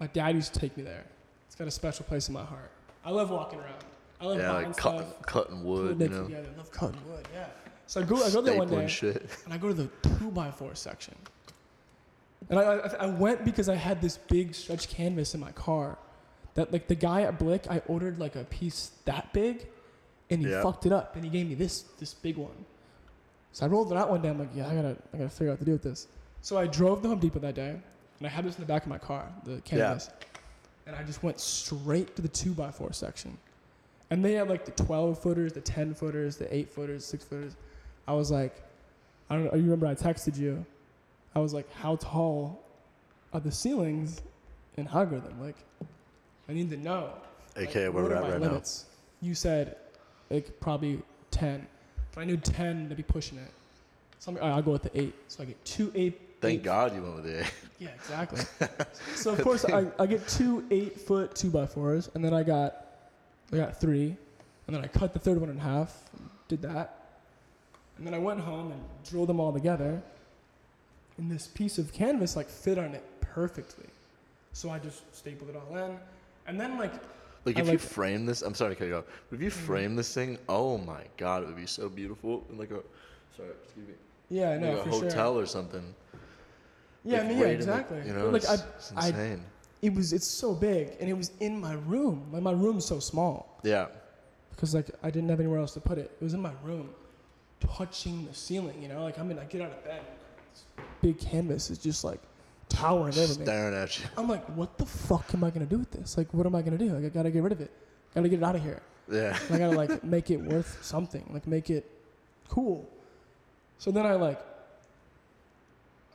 my 0.00 0.06
dad 0.06 0.34
used 0.34 0.54
to 0.54 0.58
take 0.60 0.74
me 0.78 0.84
there. 0.84 1.04
It's 1.48 1.54
got 1.54 1.68
a 1.68 1.70
special 1.70 2.06
place 2.06 2.28
in 2.28 2.32
my 2.34 2.44
heart. 2.44 2.70
I 3.04 3.10
love 3.10 3.28
walking 3.28 3.58
around. 3.58 3.84
I 4.22 4.24
love 4.24 4.38
Yeah, 4.38 4.52
like 4.52 4.72
stuff. 4.72 4.96
cut, 4.96 5.26
cutting 5.26 5.62
wood, 5.62 6.00
you 6.00 6.08
know, 6.08 6.24
together. 6.24 6.48
I 6.54 6.56
love 6.56 6.70
cutting 6.72 7.00
wood. 7.10 7.28
Yeah. 7.34 7.44
So 7.88 8.00
I 8.00 8.04
go, 8.04 8.24
I 8.24 8.30
go 8.30 8.40
there 8.40 8.56
one 8.56 8.70
day, 8.70 8.88
shit. 8.88 9.28
and 9.44 9.52
I 9.52 9.58
go 9.58 9.68
to 9.68 9.74
the 9.74 9.90
two 10.18 10.30
by 10.30 10.50
four 10.50 10.74
section. 10.74 11.14
And 12.48 12.58
I, 12.58 12.62
I, 12.62 12.88
I 13.00 13.06
went 13.06 13.44
because 13.44 13.68
I 13.68 13.74
had 13.74 14.00
this 14.00 14.16
big 14.16 14.54
stretch 14.54 14.88
canvas 14.88 15.34
in 15.34 15.40
my 15.40 15.52
car. 15.52 15.98
That 16.58 16.72
like 16.72 16.88
the 16.88 16.96
guy 16.96 17.22
at 17.22 17.38
Blick, 17.38 17.66
I 17.70 17.80
ordered 17.86 18.18
like 18.18 18.34
a 18.34 18.42
piece 18.42 18.90
that 19.04 19.32
big, 19.32 19.68
and 20.28 20.40
he 20.40 20.48
fucked 20.60 20.86
it 20.86 20.92
up, 20.92 21.14
and 21.14 21.22
he 21.24 21.30
gave 21.30 21.48
me 21.48 21.54
this 21.54 21.82
this 22.00 22.14
big 22.14 22.36
one. 22.36 22.64
So 23.52 23.64
I 23.64 23.68
rolled 23.68 23.92
it 23.92 23.96
out 23.96 24.10
one 24.10 24.22
day. 24.22 24.28
I'm 24.28 24.40
like, 24.40 24.48
yeah, 24.56 24.66
I 24.68 24.74
gotta 24.74 24.96
I 25.14 25.18
gotta 25.18 25.30
figure 25.30 25.50
out 25.50 25.52
what 25.52 25.58
to 25.60 25.64
do 25.66 25.70
with 25.70 25.84
this. 25.84 26.08
So 26.42 26.58
I 26.58 26.66
drove 26.66 27.00
to 27.02 27.08
Home 27.10 27.20
Depot 27.20 27.38
that 27.38 27.54
day, 27.54 27.76
and 28.18 28.26
I 28.26 28.28
had 28.28 28.44
this 28.44 28.56
in 28.56 28.60
the 28.60 28.66
back 28.66 28.82
of 28.82 28.88
my 28.88 28.98
car, 28.98 29.28
the 29.44 29.60
canvas, 29.60 30.10
and 30.88 30.96
I 30.96 31.04
just 31.04 31.22
went 31.22 31.38
straight 31.38 32.16
to 32.16 32.22
the 32.22 32.28
two 32.28 32.50
by 32.54 32.72
four 32.72 32.92
section, 32.92 33.38
and 34.10 34.24
they 34.24 34.32
had 34.32 34.48
like 34.48 34.64
the 34.64 34.72
12 34.72 35.22
footers, 35.22 35.52
the 35.52 35.60
10 35.60 35.94
footers, 35.94 36.38
the 36.38 36.52
eight 36.52 36.68
footers, 36.68 37.04
six 37.04 37.22
footers. 37.22 37.54
I 38.08 38.14
was 38.14 38.32
like, 38.32 38.56
I 39.30 39.36
don't 39.36 39.44
know. 39.44 39.54
You 39.54 39.62
remember 39.62 39.86
I 39.86 39.94
texted 39.94 40.36
you? 40.36 40.66
I 41.36 41.38
was 41.38 41.54
like, 41.54 41.72
how 41.74 41.94
tall 41.94 42.64
are 43.32 43.38
the 43.38 43.52
ceilings 43.52 44.22
in 44.76 44.88
algorithm? 44.88 45.40
Like, 45.40 45.56
I 46.48 46.52
need 46.52 46.70
to 46.70 46.76
know. 46.76 47.10
Like, 47.56 47.70
AKA 47.70 47.88
where 47.88 48.02
what 48.04 48.10
we're 48.12 48.16
at 48.16 48.22
my 48.22 48.30
right 48.32 48.40
now. 48.40 48.46
limits? 48.48 48.86
You 49.20 49.34
said 49.34 49.76
like 50.30 50.60
probably 50.60 51.00
10, 51.30 51.66
but 52.14 52.20
I 52.20 52.24
knew 52.24 52.36
10 52.36 52.88
to 52.88 52.94
be 52.94 53.02
pushing 53.02 53.38
it. 53.38 53.50
So 54.18 54.30
I'm 54.30 54.34
like, 54.34 54.42
all 54.44 54.50
right, 54.50 54.56
I'll 54.56 54.62
go 54.62 54.72
with 54.72 54.82
the 54.82 54.98
eight. 55.00 55.14
So 55.28 55.42
I 55.42 55.46
get 55.46 55.64
two 55.64 55.92
eight. 55.94 56.20
Thank 56.40 56.60
eight- 56.60 56.64
God 56.64 56.94
you 56.94 57.02
went 57.02 57.16
with 57.16 57.24
the 57.24 57.40
A. 57.42 57.46
Yeah, 57.80 57.90
exactly. 57.94 58.40
so 59.14 59.30
of 59.32 59.40
course 59.42 59.64
I, 59.64 59.86
I 60.00 60.06
get 60.06 60.26
two 60.26 60.64
eight 60.72 61.00
foot 61.00 61.36
two 61.36 61.48
by 61.48 61.64
fours, 61.64 62.10
and 62.14 62.24
then 62.24 62.34
I 62.34 62.42
got 62.42 62.86
I 63.52 63.56
got 63.56 63.80
three, 63.80 64.16
and 64.66 64.74
then 64.76 64.82
I 64.82 64.88
cut 64.88 65.12
the 65.12 65.20
third 65.20 65.40
one 65.40 65.48
in 65.48 65.58
half, 65.58 65.96
did 66.48 66.60
that, 66.62 67.06
and 67.96 68.04
then 68.04 68.14
I 68.14 68.18
went 68.18 68.40
home 68.40 68.72
and 68.72 68.80
drilled 69.08 69.28
them 69.28 69.38
all 69.38 69.52
together. 69.52 70.02
And 71.18 71.30
this 71.30 71.46
piece 71.46 71.78
of 71.78 71.92
canvas 71.92 72.34
like 72.34 72.48
fit 72.48 72.78
on 72.78 72.94
it 72.96 73.04
perfectly, 73.20 73.86
so 74.52 74.70
I 74.70 74.80
just 74.80 75.02
stapled 75.14 75.50
it 75.50 75.54
all 75.56 75.76
in, 75.76 75.96
and 76.48 76.58
then 76.60 76.78
like 76.78 76.92
Like 77.44 77.58
I 77.58 77.60
if 77.60 77.70
you 77.70 77.78
frame 77.78 78.26
this, 78.26 78.42
I'm 78.42 78.54
sorry 78.54 78.74
to 78.74 78.78
cut 78.78 78.88
you 78.88 78.96
off. 78.96 79.04
But 79.30 79.36
if 79.36 79.42
you 79.42 79.50
mm-hmm. 79.50 79.66
frame 79.66 79.96
this 79.96 80.12
thing, 80.12 80.38
oh 80.48 80.78
my 80.78 81.04
God, 81.16 81.42
it 81.42 81.46
would 81.46 81.56
be 81.56 81.66
so 81.66 81.88
beautiful. 81.88 82.44
In 82.50 82.58
like 82.58 82.70
a, 82.70 82.82
sorry, 83.36 83.50
excuse 83.64 83.86
me, 83.86 83.94
yeah, 84.30 84.50
I 84.50 84.58
know 84.58 84.72
like 84.72 84.86
a 84.86 84.90
hotel 84.90 85.34
sure. 85.34 85.42
or 85.42 85.46
something. 85.46 85.94
Yeah, 87.04 87.20
I 87.20 87.28
mean, 87.28 87.38
yeah, 87.38 87.44
in 87.44 87.48
the- 87.48 87.54
exactly. 87.54 88.02
you 88.04 88.12
know, 88.12 88.30
like 88.30 88.42
it's, 88.42 88.50
I, 88.50 88.54
it's 89.04 89.14
I, 89.14 89.38
it 89.82 89.94
was 89.94 90.12
it's 90.12 90.26
so 90.26 90.54
big, 90.54 90.96
and 91.00 91.08
it 91.08 91.16
was 91.16 91.30
in 91.40 91.60
my 91.60 91.74
room. 91.74 92.26
Like 92.32 92.42
my 92.42 92.52
room's 92.52 92.84
so 92.84 92.98
small. 92.98 93.60
yeah, 93.62 93.86
because 94.50 94.74
like 94.74 94.90
I 95.02 95.10
didn't 95.10 95.28
have 95.28 95.38
anywhere 95.38 95.60
else 95.60 95.74
to 95.74 95.80
put 95.80 95.98
it. 95.98 96.10
It 96.20 96.24
was 96.24 96.34
in 96.34 96.42
my 96.42 96.52
room, 96.64 96.90
touching 97.60 98.26
the 98.26 98.34
ceiling. 98.34 98.82
You 98.82 98.88
know, 98.88 99.02
like 99.02 99.18
I 99.18 99.22
mean. 99.22 99.38
I 99.38 99.44
get 99.44 99.62
out 99.62 99.70
of 99.70 99.84
bed. 99.84 100.02
This 100.52 100.64
big 101.00 101.20
canvas 101.20 101.70
is 101.70 101.78
just 101.78 102.02
like 102.04 102.20
towering 102.68 103.16
over 103.18 103.38
me. 103.38 103.44
staring 103.44 103.74
at 103.74 103.98
you. 103.98 104.06
I'm 104.16 104.28
like, 104.28 104.44
what 104.56 104.78
the 104.78 104.86
fuck 104.86 105.32
am 105.34 105.44
I 105.44 105.50
gonna 105.50 105.66
do 105.66 105.78
with 105.78 105.90
this? 105.90 106.16
Like, 106.16 106.32
what 106.34 106.46
am 106.46 106.54
I 106.54 106.62
gonna 106.62 106.78
do? 106.78 106.90
Like, 106.90 107.04
I 107.04 107.08
gotta 107.08 107.30
get 107.30 107.42
rid 107.42 107.52
of 107.52 107.60
it. 107.60 107.70
Gotta 108.14 108.28
get 108.28 108.40
it 108.40 108.42
out 108.42 108.56
of 108.56 108.62
here. 108.62 108.82
Yeah, 109.10 109.36
And 109.46 109.56
I 109.56 109.58
gotta 109.58 109.76
like 109.76 110.04
make 110.16 110.30
it 110.30 110.36
worth 110.40 110.82
something. 110.84 111.28
Like, 111.32 111.46
make 111.46 111.70
it 111.70 111.90
cool. 112.48 112.88
So 113.78 113.90
then 113.90 114.04
I 114.06 114.14
like, 114.14 114.40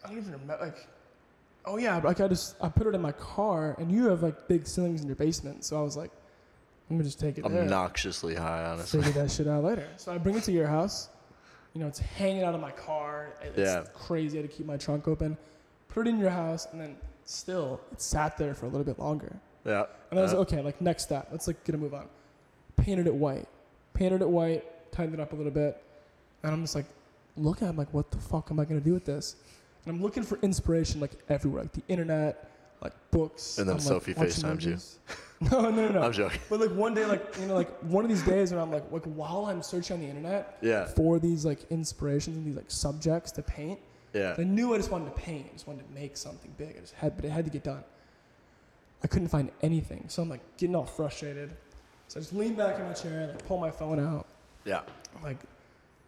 I 0.04 0.10
don't 0.10 0.18
even 0.18 0.32
remember. 0.34 0.58
Like, 0.62 0.88
oh 1.66 1.78
yeah, 1.78 1.98
like 1.98 2.20
I 2.22 2.28
just 2.28 2.56
I 2.62 2.70
put 2.70 2.88
it 2.88 2.94
in 2.96 3.02
my 3.02 3.14
car, 3.14 3.76
and 3.80 3.92
you 3.92 4.08
have 4.10 4.22
like 4.22 4.48
big 4.48 4.68
ceilings 4.68 5.02
in 5.02 5.08
your 5.08 5.16
basement. 5.16 5.64
So 5.64 5.80
I 5.80 5.82
was 5.82 5.96
like, 5.98 6.12
I'm 6.90 6.98
gonna 6.98 7.06
just 7.06 7.20
take 7.20 7.38
it 7.38 7.48
there 7.50 7.64
obnoxiously 7.64 8.36
high, 8.36 8.66
honestly. 8.66 9.02
figure 9.02 9.22
that 9.24 9.32
shit 9.32 9.48
out 9.48 9.64
later. 9.70 9.88
So 9.98 10.14
I 10.14 10.18
bring 10.18 10.36
it 10.36 10.44
to 10.44 10.52
your 10.52 10.68
house. 10.68 11.10
You 11.74 11.82
know, 11.82 11.88
it's 11.88 12.00
hanging 12.00 12.44
out 12.44 12.54
of 12.54 12.62
my 12.62 12.72
car. 12.72 13.30
It's 13.42 13.58
Yeah. 13.58 13.84
crazy. 13.96 14.38
I 14.38 14.42
had 14.42 14.52
to 14.52 14.56
keep 14.56 14.68
my 14.68 14.78
trunk 14.78 15.08
open. 15.08 15.36
Put 15.94 16.08
it 16.08 16.10
in 16.10 16.20
your 16.20 16.32
house, 16.32 16.68
and 16.72 16.82
then 16.82 16.96
still, 17.26 17.80
it 17.92 18.02
sat 18.02 18.36
there 18.38 18.56
for 18.56 18.66
a 18.66 18.70
little 18.70 18.84
bit 18.86 18.98
longer. 18.98 19.32
Yeah, 19.64 19.86
And 20.10 20.20
I 20.20 20.24
was 20.24 20.32
Yeah. 20.34 20.40
like, 20.40 20.52
okay, 20.52 20.62
like 20.62 20.82
next 20.82 21.04
step. 21.04 21.28
Let's 21.32 21.46
like 21.48 21.64
get 21.64 21.76
a 21.76 21.78
move 21.78 21.94
on. 21.94 22.08
Painted 22.76 23.06
it 23.08 23.14
white. 23.14 23.48
Painted 23.94 24.22
it 24.22 24.28
white. 24.28 24.66
Tightened 24.92 25.14
it 25.14 25.20
up 25.20 25.34
a 25.34 25.36
little 25.36 25.52
bit. 25.52 25.82
And 26.42 26.52
I'm 26.52 26.62
just 26.62 26.76
like, 26.76 26.86
look 27.38 27.62
looking. 27.62 27.68
I'm 27.70 27.78
like, 27.78 27.94
what 27.94 28.12
the 28.12 28.18
fuck 28.18 28.50
am 28.52 28.60
I 28.60 28.66
gonna 28.66 28.82
do 28.82 28.94
with 28.94 29.06
this? 29.06 29.36
And 29.86 29.96
I'm 29.96 30.02
looking 30.02 30.24
for 30.24 30.38
inspiration 30.42 31.00
like 31.00 31.12
everywhere, 31.30 31.64
like 31.64 31.74
the 31.74 31.84
internet, 31.88 32.50
like 32.82 32.94
books. 33.12 33.58
And 33.60 33.70
then 33.70 33.76
I'm, 33.76 33.82
Sophie 33.82 34.14
watching 34.14 34.44
FaceTimes 34.44 34.64
you. 34.66 34.78
No, 35.52 35.62
no, 35.62 35.72
no, 35.72 35.90
no. 35.90 36.02
I'm 36.02 36.12
joking. 36.14 36.40
But 36.50 36.60
like 36.62 36.72
one 36.72 36.94
day, 36.94 37.06
like 37.06 37.36
you 37.40 37.48
know, 37.48 37.56
like 37.56 37.70
one 37.82 38.04
of 38.06 38.10
these 38.10 38.24
days 38.24 38.52
when 38.52 38.62
I'm 38.62 38.72
like, 38.72 38.90
like 38.92 39.04
while 39.04 39.46
I'm 39.46 39.62
searching 39.62 39.96
on 39.96 40.02
the 40.02 40.08
internet 40.08 40.58
Yeah, 40.62 40.86
for 40.86 41.20
these 41.20 41.44
like 41.46 41.60
inspirations 41.70 42.38
and 42.38 42.46
these 42.46 42.56
like 42.56 42.70
subjects 42.72 43.32
to 43.34 43.42
paint, 43.44 43.80
yeah. 44.14 44.36
I 44.38 44.44
knew 44.44 44.74
I 44.74 44.78
just 44.78 44.92
wanted 44.92 45.06
to 45.16 45.22
paint. 45.22 45.48
I 45.50 45.54
just 45.54 45.68
wanted 45.68 45.88
to 45.88 45.94
make 45.94 46.16
something 46.18 46.54
big. 46.58 46.76
I 46.78 46.80
just 46.82 46.94
had, 46.94 47.16
but 47.16 47.26
it 47.26 47.32
had 47.32 47.46
to 47.46 47.52
get 47.52 47.64
done. 47.64 47.84
I 49.04 49.08
couldn't 49.08 49.28
find 49.28 49.52
anything, 49.62 50.06
so 50.08 50.22
I'm 50.22 50.30
like 50.30 50.42
getting 50.58 50.76
all 50.76 50.86
frustrated. 50.86 51.52
So 52.08 52.20
I 52.20 52.22
just 52.22 52.34
lean 52.34 52.56
back 52.56 52.80
in 52.80 52.86
my 52.86 52.94
chair, 52.94 53.22
and 53.22 53.32
like 53.32 53.46
pull 53.48 53.58
my 53.60 53.72
phone 53.72 54.00
out. 54.00 54.28
Yeah. 54.66 54.82
I'm 55.16 55.24
like, 55.24 55.38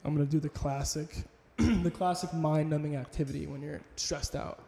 I'm 0.03 0.13
gonna 0.15 0.25
do 0.25 0.39
the 0.39 0.49
classic, 0.49 1.23
the 1.57 1.91
classic 1.91 2.33
mind-numbing 2.33 2.95
activity 2.95 3.47
when 3.47 3.61
you're 3.61 3.81
stressed 3.95 4.35
out. 4.35 4.59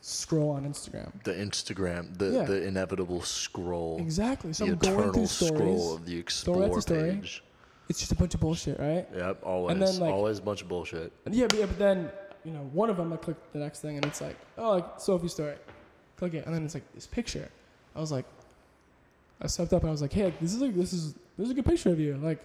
Scroll 0.00 0.50
on 0.50 0.64
Instagram. 0.64 1.10
The 1.24 1.32
Instagram, 1.32 2.16
the 2.18 2.26
Yeah. 2.30 2.42
the 2.44 2.62
inevitable 2.66 3.22
scroll, 3.22 3.98
Exactly. 4.00 4.52
So 4.52 4.64
the 4.66 4.72
I'm 4.72 4.78
going 4.78 4.94
eternal 4.94 5.12
through 5.26 5.26
scroll 5.48 5.94
of 5.94 6.06
the 6.06 6.16
explore 6.18 6.80
story. 6.80 7.12
page. 7.14 7.42
It's 7.88 7.98
just 8.00 8.10
a 8.12 8.14
bunch 8.16 8.34
of 8.34 8.40
bullshit, 8.40 8.78
right? 8.80 9.06
Yep, 9.14 9.40
always, 9.44 9.78
then, 9.78 10.00
like- 10.00 10.12
always 10.12 10.38
a 10.38 10.42
bunch 10.42 10.62
of 10.62 10.68
bullshit. 10.68 11.12
And 11.24 11.34
yeah, 11.34 11.46
but, 11.48 11.58
yeah, 11.58 11.66
but 11.66 11.78
then 11.78 12.10
you 12.46 12.52
know, 12.52 12.64
one 12.72 12.88
of 12.90 12.96
them 12.96 13.12
I 13.12 13.16
click 13.16 13.36
the 13.52 13.58
next 13.58 13.80
thing 13.80 13.96
and 13.96 14.04
it's 14.06 14.20
like, 14.20 14.36
oh, 14.56 14.70
like 14.76 14.86
Sophie's 14.98 15.32
story. 15.32 15.56
Click 16.16 16.34
it, 16.34 16.46
and 16.46 16.54
then 16.54 16.64
it's 16.64 16.74
like 16.74 16.84
this 16.94 17.06
picture. 17.06 17.48
I 17.94 18.00
was 18.00 18.12
like, 18.12 18.24
I 19.42 19.48
stepped 19.48 19.72
up 19.74 19.82
and 19.82 19.90
I 19.90 19.92
was 19.92 20.00
like, 20.00 20.12
hey, 20.12 20.24
like, 20.26 20.38
this 20.40 20.54
is 20.54 20.60
like 20.62 20.74
this 20.74 20.92
is 20.92 21.14
this 21.36 21.46
is 21.46 21.50
a 21.50 21.54
good 21.54 21.66
picture 21.66 21.90
of 21.90 22.00
you. 22.00 22.16
Like, 22.22 22.42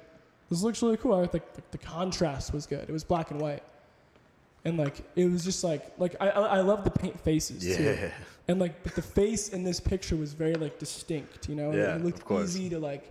this 0.49 0.61
looks 0.63 0.81
really 0.81 0.97
cool. 0.97 1.13
I 1.13 1.19
like 1.19 1.31
the, 1.53 1.61
the 1.71 1.77
contrast 1.77 2.53
was 2.53 2.65
good. 2.65 2.89
It 2.89 2.91
was 2.91 3.03
black 3.05 3.31
and 3.31 3.39
white. 3.39 3.63
and 4.65 4.77
like 4.77 5.01
it 5.15 5.25
was 5.31 5.43
just 5.45 5.63
like 5.63 5.91
like 5.97 6.15
I 6.19 6.29
I, 6.29 6.41
I 6.57 6.59
love 6.61 6.83
the 6.83 6.91
paint 6.91 7.19
faces 7.19 7.61
too. 7.77 7.83
Yeah. 7.83 8.11
And 8.47 8.59
like, 8.59 8.83
but 8.83 8.95
the 8.95 9.01
face 9.01 9.49
in 9.49 9.63
this 9.63 9.79
picture 9.79 10.15
was 10.17 10.33
very 10.33 10.55
like 10.55 10.79
distinct, 10.79 11.47
you 11.47 11.55
know. 11.55 11.71
Yeah, 11.71 11.95
it 11.95 12.03
looked 12.03 12.19
of 12.19 12.25
course. 12.25 12.49
easy 12.49 12.69
to 12.71 12.79
like, 12.79 13.05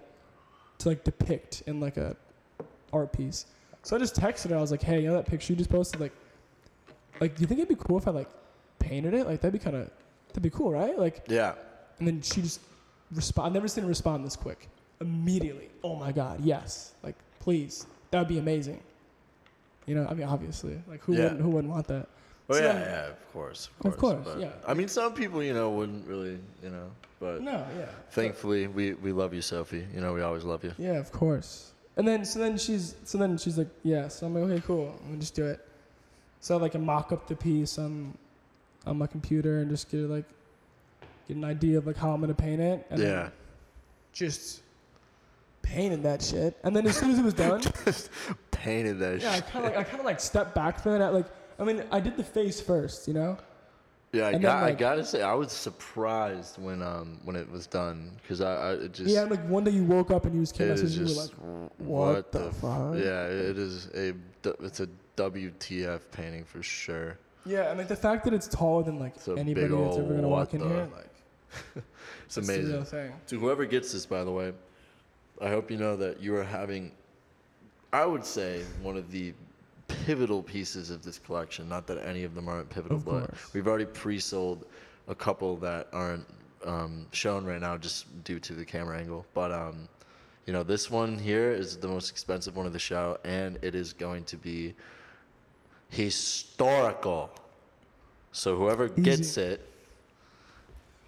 to 0.78 0.88
like 0.88 1.04
depict 1.04 1.62
in 1.66 1.80
like 1.80 1.96
a 1.96 2.16
art 2.92 3.12
piece. 3.12 3.46
So 3.82 3.96
I 3.96 3.98
just 3.98 4.16
texted 4.16 4.50
her. 4.50 4.56
I 4.58 4.60
was 4.60 4.70
like, 4.72 4.82
"Hey, 4.82 5.00
you 5.00 5.06
know 5.08 5.14
that 5.14 5.26
picture 5.26 5.52
you 5.52 5.56
just 5.56 5.70
posted? 5.70 6.00
Like, 6.00 6.12
like, 7.20 7.36
do 7.36 7.40
you 7.42 7.46
think 7.46 7.60
it'd 7.60 7.68
be 7.68 7.82
cool 7.82 7.98
if 7.98 8.08
I 8.08 8.10
like 8.12 8.28
painted 8.78 9.14
it? 9.14 9.26
Like, 9.26 9.40
that'd 9.40 9.52
be 9.52 9.58
kind 9.58 9.76
of, 9.76 9.90
that'd 10.28 10.42
be 10.42 10.50
cool, 10.50 10.70
right? 10.72 10.98
Like, 10.98 11.24
Yeah. 11.28 11.54
and 11.98 12.08
then 12.08 12.22
she 12.22 12.42
just 12.42 12.60
respond. 13.12 13.46
I've 13.48 13.52
never 13.54 13.68
seen 13.68 13.84
her 13.84 13.88
respond 13.88 14.24
this 14.24 14.36
quick. 14.36 14.68
Immediately. 15.00 15.70
Oh 15.82 15.96
my 15.96 16.12
god, 16.12 16.40
yes. 16.42 16.92
Like, 17.02 17.16
please, 17.40 17.86
that 18.10 18.18
would 18.18 18.28
be 18.28 18.38
amazing. 18.38 18.80
You 19.86 19.94
know, 19.94 20.06
I 20.08 20.14
mean, 20.14 20.26
obviously, 20.28 20.80
like, 20.88 21.02
who 21.02 21.14
Yeah. 21.14 21.22
wouldn't, 21.24 21.40
who 21.40 21.48
wouldn't 21.50 21.72
want 21.72 21.86
that? 21.88 22.06
Oh 22.48 22.54
So 22.54 22.60
yeah, 22.64 22.78
yeah, 22.80 23.06
of 23.08 23.32
course, 23.32 23.68
of 23.80 23.86
Of 23.86 23.96
course. 23.98 24.14
course, 24.24 24.34
but- 24.34 24.40
yeah. 24.40 24.50
I 24.66 24.74
mean, 24.74 24.88
some 24.88 25.14
people, 25.14 25.42
you 25.42 25.54
know, 25.54 25.70
wouldn't 25.70 26.06
really, 26.06 26.38
you 26.62 26.70
know, 26.70 26.90
but 27.20 27.40
No, 27.42 27.64
yeah. 27.78 27.86
thankfully, 28.10 28.66
we 28.66 28.94
we 28.94 29.12
love 29.12 29.32
you, 29.34 29.40
Sophie. 29.42 29.86
You 29.94 30.00
know, 30.00 30.12
we 30.12 30.20
always 30.22 30.42
love 30.44 30.64
you. 30.64 30.72
Yeah, 30.78 30.94
of 30.98 31.12
course. 31.12 31.72
And 31.96 32.06
then 32.08 32.24
so 32.24 32.38
then 32.40 32.56
she's 32.58 32.96
so 33.04 33.18
then 33.18 33.38
she's 33.38 33.56
like, 33.58 33.68
yeah. 33.84 34.08
So 34.08 34.26
I'm 34.26 34.34
like, 34.34 34.44
okay, 34.50 34.62
cool. 34.66 34.94
I'm 35.00 35.06
gonna 35.10 35.20
just 35.20 35.34
do 35.34 35.46
it. 35.46 35.60
So 36.40 36.56
I 36.56 36.60
like 36.60 36.74
mock 36.78 37.12
up 37.12 37.26
the 37.26 37.36
piece 37.36 37.78
on 37.78 38.16
on 38.86 38.96
my 38.98 39.06
computer 39.06 39.60
and 39.60 39.70
just 39.70 39.90
get 39.90 40.00
like 40.08 40.24
get 41.28 41.36
an 41.36 41.44
idea 41.44 41.78
of 41.78 41.86
like 41.86 41.96
how 41.96 42.10
I'm 42.12 42.20
gonna 42.20 42.34
paint 42.34 42.60
it. 42.60 42.86
And 42.90 43.00
then 43.00 43.08
yeah. 43.08 43.28
Just 44.12 44.62
painted 45.62 46.02
that 46.02 46.22
shit. 46.22 46.56
And 46.64 46.74
then 46.74 46.86
as 46.86 46.96
soon 46.96 47.10
as 47.10 47.18
it 47.18 47.24
was 47.24 47.34
done, 47.46 47.60
just 47.84 48.10
Painted 48.50 48.98
that 48.98 49.20
yeah, 49.22 49.30
I 49.30 49.34
shit. 49.36 49.46
kind 49.46 49.64
of 49.66 49.72
like 49.72 49.78
I 49.80 49.84
kind 49.84 50.00
of 50.00 50.04
like 50.06 50.20
stepped 50.20 50.54
back 50.54 50.80
from 50.82 51.00
it. 51.00 51.04
I, 51.04 51.08
like 51.08 51.26
I 51.58 51.64
mean, 51.64 51.82
I 51.90 52.00
did 52.00 52.16
the 52.16 52.24
face 52.24 52.60
first, 52.60 53.06
you 53.08 53.14
know. 53.14 53.36
Yeah, 54.12 54.26
I 54.26 54.30
and 54.32 54.42
got. 54.42 54.54
then, 54.56 54.64
I 54.64 54.66
like- 54.70 54.78
gotta 54.78 55.04
say, 55.04 55.22
I 55.22 55.34
was 55.34 55.52
surprised 55.52 56.60
when 56.60 56.82
um 56.82 57.20
when 57.24 57.36
it 57.36 57.48
was 57.50 57.66
done 57.66 58.10
because 58.20 58.40
I, 58.40 58.54
I 58.54 58.72
it 58.72 58.92
just 58.92 59.08
yeah, 59.08 59.22
like 59.22 59.46
one 59.46 59.62
day 59.64 59.70
you 59.70 59.84
woke 59.84 60.10
up 60.10 60.24
and 60.24 60.34
you 60.34 60.40
was 60.40 60.50
came 60.52 60.68
it 60.68 60.78
and 60.78 60.80
is 60.88 60.98
you 60.98 61.04
were 61.04 61.22
like, 61.22 61.30
what, 61.78 62.14
what 62.14 62.32
the 62.32 62.50
fuck? 62.52 62.94
Yeah, 62.96 63.26
it 63.26 63.56
is 63.56 63.88
a 63.94 64.14
it's 64.64 64.80
a 64.80 64.88
WTF 65.28 66.00
painting 66.12 66.44
for 66.44 66.62
sure. 66.62 67.18
yeah, 67.44 67.68
and 67.70 67.78
like 67.78 67.88
the 67.88 67.96
fact 67.96 68.24
that 68.24 68.32
it's 68.34 68.48
taller 68.48 68.82
than 68.82 68.98
like 68.98 69.16
It's 69.16 69.28
a 69.28 69.32
anybody 69.36 69.68
big 69.68 69.78
that's 69.78 69.96
ever 69.98 70.14
gonna 70.14 70.28
walk 70.28 70.54
in 70.54 70.60
the- 70.60 70.68
here, 70.68 70.88
like 70.94 71.06
It's 72.26 72.36
it's 72.38 72.46
the 72.46 72.54
amazing. 72.54 72.72
real 72.74 72.84
thing. 72.84 73.12
To 73.28 73.38
whoever 73.40 73.64
gets 73.64 73.92
this, 73.92 74.06
by 74.06 74.22
the 74.24 74.30
way, 74.30 74.52
I 75.42 75.48
hope 75.48 75.70
you 75.70 75.76
know 75.78 75.96
that 75.96 76.20
you 76.20 76.36
are 76.36 76.44
having, 76.44 76.92
I 77.92 78.06
would 78.06 78.24
say, 78.24 78.62
one 78.82 78.96
of 78.96 79.10
the 79.10 79.34
pivotal 79.88 80.40
pieces 80.42 80.90
of 80.90 81.02
this 81.02 81.18
collection. 81.18 81.68
Not 81.68 81.88
that 81.88 81.98
any 82.06 82.22
of 82.22 82.34
them 82.36 82.48
aren't 82.48 82.70
pivotal, 82.70 82.98
Of 82.98 83.04
but 83.04 83.26
course. 83.26 83.52
we've 83.52 83.66
already 83.66 83.86
pre-sold 83.86 84.64
a 85.08 85.14
couple 85.14 85.56
that 85.56 85.88
aren't 85.92 86.24
um, 86.64 87.06
shown 87.10 87.44
right 87.44 87.60
now 87.60 87.76
just 87.76 88.06
due 88.22 88.38
to 88.38 88.52
the 88.52 88.64
camera 88.64 88.96
angle. 88.98 89.26
But 89.34 89.50
um, 89.50 89.88
you 90.46 90.52
know, 90.52 90.62
this 90.62 90.88
one 90.88 91.18
here 91.18 91.50
is 91.50 91.76
the 91.78 91.88
most 91.88 92.10
expensive 92.10 92.56
one 92.56 92.66
of 92.66 92.72
the 92.72 92.78
show, 92.78 93.18
and 93.24 93.58
it 93.62 93.74
is 93.74 93.92
going 93.92 94.22
to 94.24 94.36
be 94.36 94.74
historical. 95.90 97.30
So 98.32 98.56
whoever 98.56 98.88
gets 98.88 99.36
it, 99.36 99.66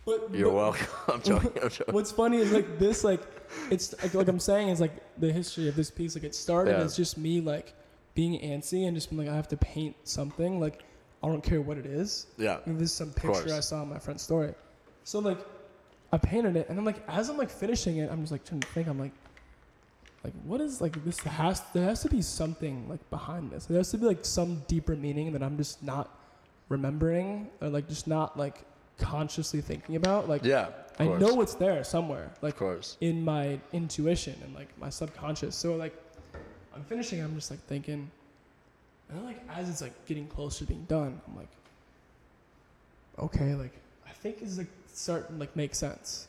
But, 0.04 0.34
you're 0.34 0.48
but 0.50 0.54
welcome. 0.54 0.86
I'm 1.12 1.22
joking. 1.22 1.52
I'm 1.62 1.70
joking. 1.70 1.94
What's 1.94 2.10
funny 2.12 2.38
is 2.38 2.52
like 2.52 2.78
this, 2.78 3.04
like 3.04 3.22
it's 3.70 3.94
like, 4.02 4.14
like 4.14 4.28
I'm 4.28 4.40
saying 4.40 4.68
is 4.70 4.80
like 4.80 4.92
the 5.18 5.32
history 5.32 5.68
of 5.68 5.76
this 5.76 5.90
piece. 5.90 6.14
Like 6.16 6.24
it 6.24 6.34
started 6.34 6.72
Yeah. 6.72 6.84
as 6.84 6.96
just 6.96 7.16
me 7.16 7.40
like 7.40 7.74
being 8.14 8.40
antsy 8.40 8.86
and 8.86 8.96
just 8.96 9.10
being 9.10 9.22
like 9.24 9.30
I 9.32 9.36
have 9.36 9.48
to 9.48 9.56
paint 9.56 9.94
something. 10.04 10.58
Like 10.60 10.82
I 11.22 11.28
don't 11.28 11.42
care 11.44 11.60
what 11.60 11.78
it 11.78 11.86
is. 11.86 12.26
Yeah. 12.36 12.58
And 12.66 12.78
this 12.78 12.90
is 12.90 12.94
some 12.96 13.12
picture 13.12 13.54
I 13.54 13.60
saw 13.60 13.82
in 13.84 13.88
my 13.88 13.98
friend's 14.00 14.22
story. 14.22 14.52
So 15.04 15.20
like 15.20 15.38
I 16.12 16.18
painted 16.18 16.56
it, 16.56 16.68
and 16.68 16.76
then 16.76 16.84
like 16.84 17.02
as 17.08 17.28
I'm 17.30 17.36
like 17.38 17.48
finishing 17.50 17.98
it, 17.98 18.10
I'm 18.10 18.20
just 18.20 18.32
like 18.32 18.44
trying 18.44 18.60
to 18.60 18.68
think. 18.68 18.88
I'm 18.88 18.98
like, 18.98 19.12
like 20.24 20.34
what 20.44 20.60
is 20.60 20.80
like 20.80 21.04
this 21.04 21.18
has 21.20 21.60
there 21.72 21.84
has 21.84 22.00
to 22.02 22.08
be 22.08 22.22
something 22.22 22.88
like 22.88 23.08
behind 23.10 23.50
this. 23.50 23.66
There 23.66 23.78
has 23.78 23.90
to 23.90 23.98
be 23.98 24.06
like 24.06 24.24
some 24.24 24.62
deeper 24.68 24.94
meaning 24.96 25.32
that 25.32 25.42
I'm 25.42 25.56
just 25.56 25.82
not 25.82 26.16
remembering 26.68 27.48
or 27.60 27.68
like 27.68 27.88
just 27.88 28.06
not 28.06 28.38
like 28.38 28.64
consciously 28.98 29.60
thinking 29.60 29.96
about. 29.96 30.28
Like 30.28 30.44
Yeah. 30.44 30.68
I 30.98 31.06
course. 31.06 31.20
know 31.22 31.40
it's 31.40 31.54
there 31.54 31.82
somewhere, 31.84 32.30
like 32.42 32.52
Of 32.54 32.58
course. 32.58 32.96
in 33.00 33.24
my 33.24 33.58
intuition 33.72 34.36
and 34.44 34.54
like 34.54 34.68
my 34.78 34.90
subconscious. 34.90 35.56
So 35.56 35.74
like 35.74 35.94
I'm 36.74 36.84
finishing, 36.84 37.20
I'm 37.20 37.34
just 37.34 37.50
like 37.50 37.60
thinking, 37.66 38.10
and 39.08 39.18
then 39.18 39.24
like 39.24 39.40
as 39.50 39.68
it's 39.68 39.80
like 39.82 39.92
getting 40.06 40.26
closer 40.28 40.60
to 40.60 40.64
being 40.66 40.84
done, 40.84 41.20
I'm 41.26 41.36
like, 41.36 41.48
okay, 43.18 43.54
like 43.54 43.72
I 44.06 44.10
think 44.10 44.42
is 44.42 44.58
like 44.58 44.68
starting 44.92 45.38
like 45.38 45.54
make 45.56 45.74
sense, 45.74 46.28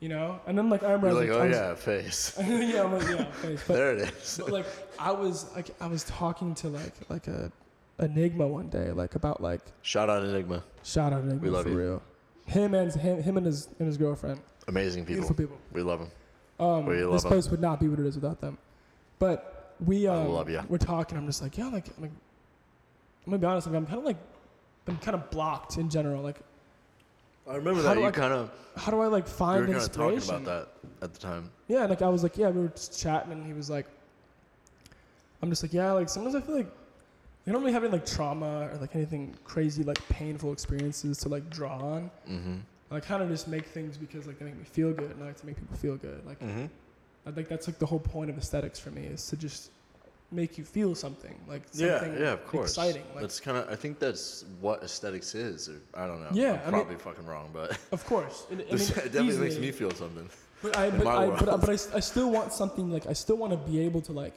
you 0.00 0.08
know. 0.08 0.40
And 0.46 0.56
then 0.56 0.68
like 0.70 0.82
I 0.82 0.92
remember 0.92 1.24
You're 1.24 1.34
I 1.34 1.46
like, 1.46 1.50
was, 1.50 1.56
oh 1.56 1.64
was, 1.68 1.78
yeah, 1.78 2.02
face. 2.02 2.34
yeah, 2.74 2.82
I'm 2.84 2.92
like, 2.92 3.08
yeah, 3.08 3.24
face. 3.32 3.62
But, 3.66 3.74
there 3.74 3.92
it 3.96 4.00
is. 4.14 4.40
but 4.42 4.52
like 4.52 4.66
I 4.98 5.12
was 5.12 5.54
like 5.54 5.70
I 5.80 5.86
was 5.86 6.04
talking 6.04 6.54
to 6.56 6.68
like 6.68 6.94
like 7.08 7.26
a 7.28 7.50
Enigma 7.98 8.46
one 8.46 8.68
day, 8.68 8.90
like 8.92 9.14
about 9.14 9.40
like 9.40 9.62
Shout 9.82 10.10
out 10.10 10.22
Enigma. 10.22 10.62
shout 10.82 11.12
out 11.14 11.22
Enigma 11.22 11.40
We 11.42 11.48
love 11.50 11.64
for 11.64 11.70
you. 11.70 11.78
real. 11.78 12.02
Him 12.44 12.74
and 12.74 12.92
him, 12.92 13.22
him 13.22 13.36
and 13.38 13.46
his 13.46 13.68
and 13.78 13.86
his 13.88 13.96
girlfriend, 13.96 14.40
Amazing 14.68 15.04
people. 15.04 15.22
beautiful 15.22 15.34
people. 15.36 15.58
We 15.72 15.82
love 15.82 16.00
them. 16.00 16.10
Um, 16.60 16.86
We 16.86 16.96
this 16.96 17.04
love 17.06 17.24
'em. 17.24 17.30
place 17.30 17.48
would 17.50 17.60
not 17.60 17.80
be 17.80 17.88
what 17.88 17.98
it 17.98 18.06
is 18.06 18.14
without 18.16 18.40
them. 18.40 18.58
But 19.18 19.74
we, 19.84 20.06
um, 20.06 20.28
love 20.28 20.48
ya. 20.50 20.62
we're 20.68 20.78
talking. 20.78 21.16
I'm 21.18 21.26
just 21.26 21.40
like, 21.42 21.56
yeah, 21.58 21.68
like, 21.68 21.86
I'm, 21.96 22.02
like, 22.02 22.10
I'm 23.26 23.30
gonna 23.30 23.38
be 23.38 23.46
honest. 23.46 23.66
Like, 23.66 23.76
I'm 23.76 23.86
kind 23.86 23.98
of 23.98 24.04
like, 24.04 24.16
I'm 24.88 24.96
kind 24.98 25.14
of 25.14 25.30
blocked 25.30 25.76
in 25.78 25.88
general. 25.90 26.22
Like, 26.22 26.38
I 27.48 27.56
remember 27.56 27.82
How 27.82 27.88
that 27.90 27.94
do 27.94 28.00
you 28.00 28.06
I- 28.06 28.10
kind 28.10 28.32
of 28.32 28.50
how 28.76 28.90
do 28.90 29.00
I 29.00 29.06
like 29.06 29.24
you 29.24 29.30
find 29.32 29.60
were 29.68 29.72
kind 29.72 29.84
of 29.84 29.92
talking 29.92 30.18
about 30.22 30.44
that 30.44 30.68
at 31.00 31.14
the 31.14 31.18
time. 31.18 31.50
Yeah, 31.66 31.80
and, 31.82 31.90
like 31.90 32.02
I 32.02 32.08
was 32.08 32.22
like, 32.22 32.36
yeah, 32.36 32.50
we 32.50 32.60
were 32.60 32.68
just 32.68 33.00
chatting, 33.00 33.32
and 33.32 33.46
he 33.46 33.54
was 33.54 33.70
like, 33.70 33.86
I'm 35.42 35.48
just 35.50 35.62
like, 35.62 35.72
yeah, 35.72 35.92
like 35.92 36.08
sometimes 36.08 36.34
I 36.34 36.40
feel 36.42 36.56
like 36.56 36.70
I 37.46 37.52
don't 37.52 37.60
really 37.62 37.72
have 37.72 37.84
any 37.84 37.92
like 37.92 38.04
trauma 38.04 38.68
or 38.72 38.76
like 38.78 38.94
anything 38.94 39.34
crazy 39.44 39.82
like 39.84 40.06
painful 40.08 40.52
experiences 40.52 41.18
to 41.18 41.28
like 41.28 41.48
draw 41.48 41.78
on. 41.78 42.10
Mm-hmm. 42.28 42.56
I 42.90 43.00
kind 43.00 43.22
of 43.22 43.28
just 43.30 43.48
make 43.48 43.66
things 43.66 43.96
because 43.96 44.26
like 44.26 44.38
they 44.38 44.44
make 44.44 44.58
me 44.58 44.64
feel 44.64 44.92
good, 44.92 45.10
and 45.12 45.22
I 45.22 45.26
like 45.28 45.36
to 45.40 45.46
make 45.46 45.56
people 45.56 45.76
feel 45.76 45.96
good. 45.96 46.24
Like 46.26 46.40
Mm-hmm. 46.40 46.66
I 47.26 47.32
think 47.32 47.48
that's 47.48 47.66
like 47.66 47.78
the 47.80 47.86
whole 47.86 47.98
point 47.98 48.30
of 48.30 48.38
aesthetics 48.38 48.78
for 48.78 48.90
me 48.90 49.02
is 49.02 49.26
to 49.28 49.36
just 49.36 49.70
make 50.32 50.58
you 50.58 50.64
feel 50.64 50.94
something 50.94 51.38
like 51.48 51.62
Yeah, 51.72 52.00
something 52.00 52.20
yeah, 52.20 52.32
of 52.32 52.46
course. 52.46 52.70
exciting. 52.70 53.04
Like, 53.14 53.22
that's 53.22 53.38
kind 53.40 53.56
of. 53.56 53.68
I 53.70 53.76
think 53.76 53.98
that's 53.98 54.44
what 54.60 54.82
aesthetics 54.82 55.34
is. 55.34 55.68
Or, 55.68 55.80
I 55.94 56.06
don't 56.06 56.20
know. 56.20 56.28
Yeah, 56.32 56.52
I'm 56.52 56.60
I 56.60 56.64
mean- 56.64 56.70
probably 56.72 56.96
fucking 56.96 57.26
wrong, 57.26 57.50
but 57.52 57.78
of 57.92 58.04
course, 58.06 58.46
it, 58.50 58.54
I 58.54 58.56
mean, 58.56 58.68
it 58.70 59.12
definitely 59.12 59.38
makes 59.38 59.58
me 59.58 59.70
feel 59.70 59.90
something. 59.92 60.28
But 60.62 60.76
I, 60.76 60.90
but, 60.98 61.06
I, 61.06 61.26
but, 61.28 61.60
but 61.60 61.68
I, 61.68 61.72
I 61.96 62.00
still 62.00 62.30
want 62.30 62.52
something 62.52 62.90
like 62.90 63.06
I 63.06 63.12
still 63.12 63.36
want 63.36 63.52
to 63.52 63.58
be 63.70 63.80
able 63.80 64.00
to 64.02 64.12
like 64.12 64.34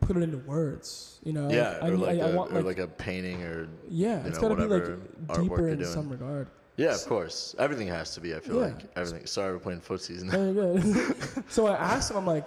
put 0.00 0.16
it 0.16 0.22
into 0.22 0.38
words. 0.38 1.18
You 1.24 1.32
know? 1.32 1.50
yeah, 1.50 1.78
I, 1.82 1.88
or 1.88 1.96
like, 1.96 2.20
I, 2.20 2.22
I 2.22 2.28
a, 2.28 2.36
want 2.36 2.52
or 2.52 2.62
like, 2.62 2.78
like 2.78 2.78
a 2.78 2.86
painting, 2.86 3.42
or 3.42 3.68
yeah, 3.88 4.24
it's 4.26 4.40
know, 4.40 4.48
got 4.48 4.56
to 4.56 4.68
be 4.68 4.74
like 4.74 5.40
deeper 5.42 5.68
in 5.68 5.78
doing. 5.78 5.90
some 5.90 6.08
regard. 6.08 6.48
yeah, 6.76 6.94
of 6.94 7.04
course. 7.06 7.56
Everything 7.58 7.88
has 7.88 8.14
to 8.14 8.20
be. 8.20 8.34
I 8.34 8.38
feel 8.40 8.56
Yeah. 8.56 8.66
like 8.66 8.84
everything. 8.96 9.26
Sorry, 9.26 9.52
we're 9.52 9.58
playing 9.58 9.80
footsies. 9.80 10.22
now. 10.22 10.32
Very 10.32 10.52
good. 10.54 11.50
so 11.50 11.66
I 11.66 11.74
asked 11.76 12.10
him, 12.12 12.16
I'm 12.18 12.26
like, 12.26 12.46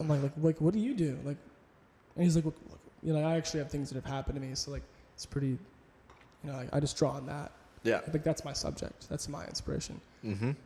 I'm 0.00 0.08
like, 0.08 0.22
like, 0.22 0.32
like, 0.38 0.60
what 0.60 0.74
do 0.74 0.80
you 0.80 0.94
do? 0.94 1.18
Like, 1.24 1.36
and 2.20 2.26
he's 2.26 2.36
like, 2.36 2.44
look, 2.44 2.56
look, 2.68 2.78
you 3.02 3.14
know, 3.14 3.24
I 3.26 3.36
actually 3.38 3.60
have 3.60 3.70
things 3.70 3.88
that 3.88 3.94
have 3.94 4.04
happened 4.04 4.34
to 4.34 4.46
me, 4.46 4.54
so 4.54 4.70
like, 4.70 4.82
it's 5.14 5.24
pretty, 5.24 5.56
you 6.44 6.50
know, 6.50 6.52
like, 6.52 6.68
I 6.70 6.78
just 6.78 6.98
draw 6.98 7.12
on 7.12 7.24
that. 7.26 7.50
yeah. 7.82 8.00
Like 8.12 8.22
that's 8.24 8.44
my 8.44 8.52
subject. 8.52 9.08
That's 9.08 9.26
my 9.26 9.46
inspiration. 9.46 9.98
Mm-hmm. 10.22 10.44
And 10.48 10.56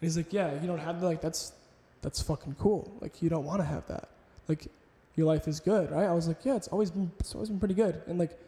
he's 0.00 0.16
like, 0.16 0.32
yeah, 0.32 0.52
you 0.60 0.68
don't 0.68 0.78
have. 0.78 1.02
Like, 1.02 1.20
that's, 1.20 1.52
that's 2.00 2.22
fucking 2.22 2.54
cool. 2.60 2.92
Like, 3.00 3.20
you 3.22 3.28
don't 3.28 3.44
want 3.44 3.58
to 3.60 3.64
have 3.66 3.84
that. 3.88 4.08
Like, 4.46 4.68
your 5.16 5.26
life 5.26 5.48
is 5.48 5.58
good, 5.58 5.90
right? 5.90 6.06
I 6.06 6.12
was 6.14 6.28
like, 6.28 6.44
yeah, 6.44 6.54
it's 6.54 6.68
always 6.68 6.92
been, 6.92 7.10
it's 7.18 7.34
always 7.34 7.48
been 7.48 7.58
pretty 7.58 7.74
good. 7.74 8.00
And 8.06 8.18
like, 8.20 8.38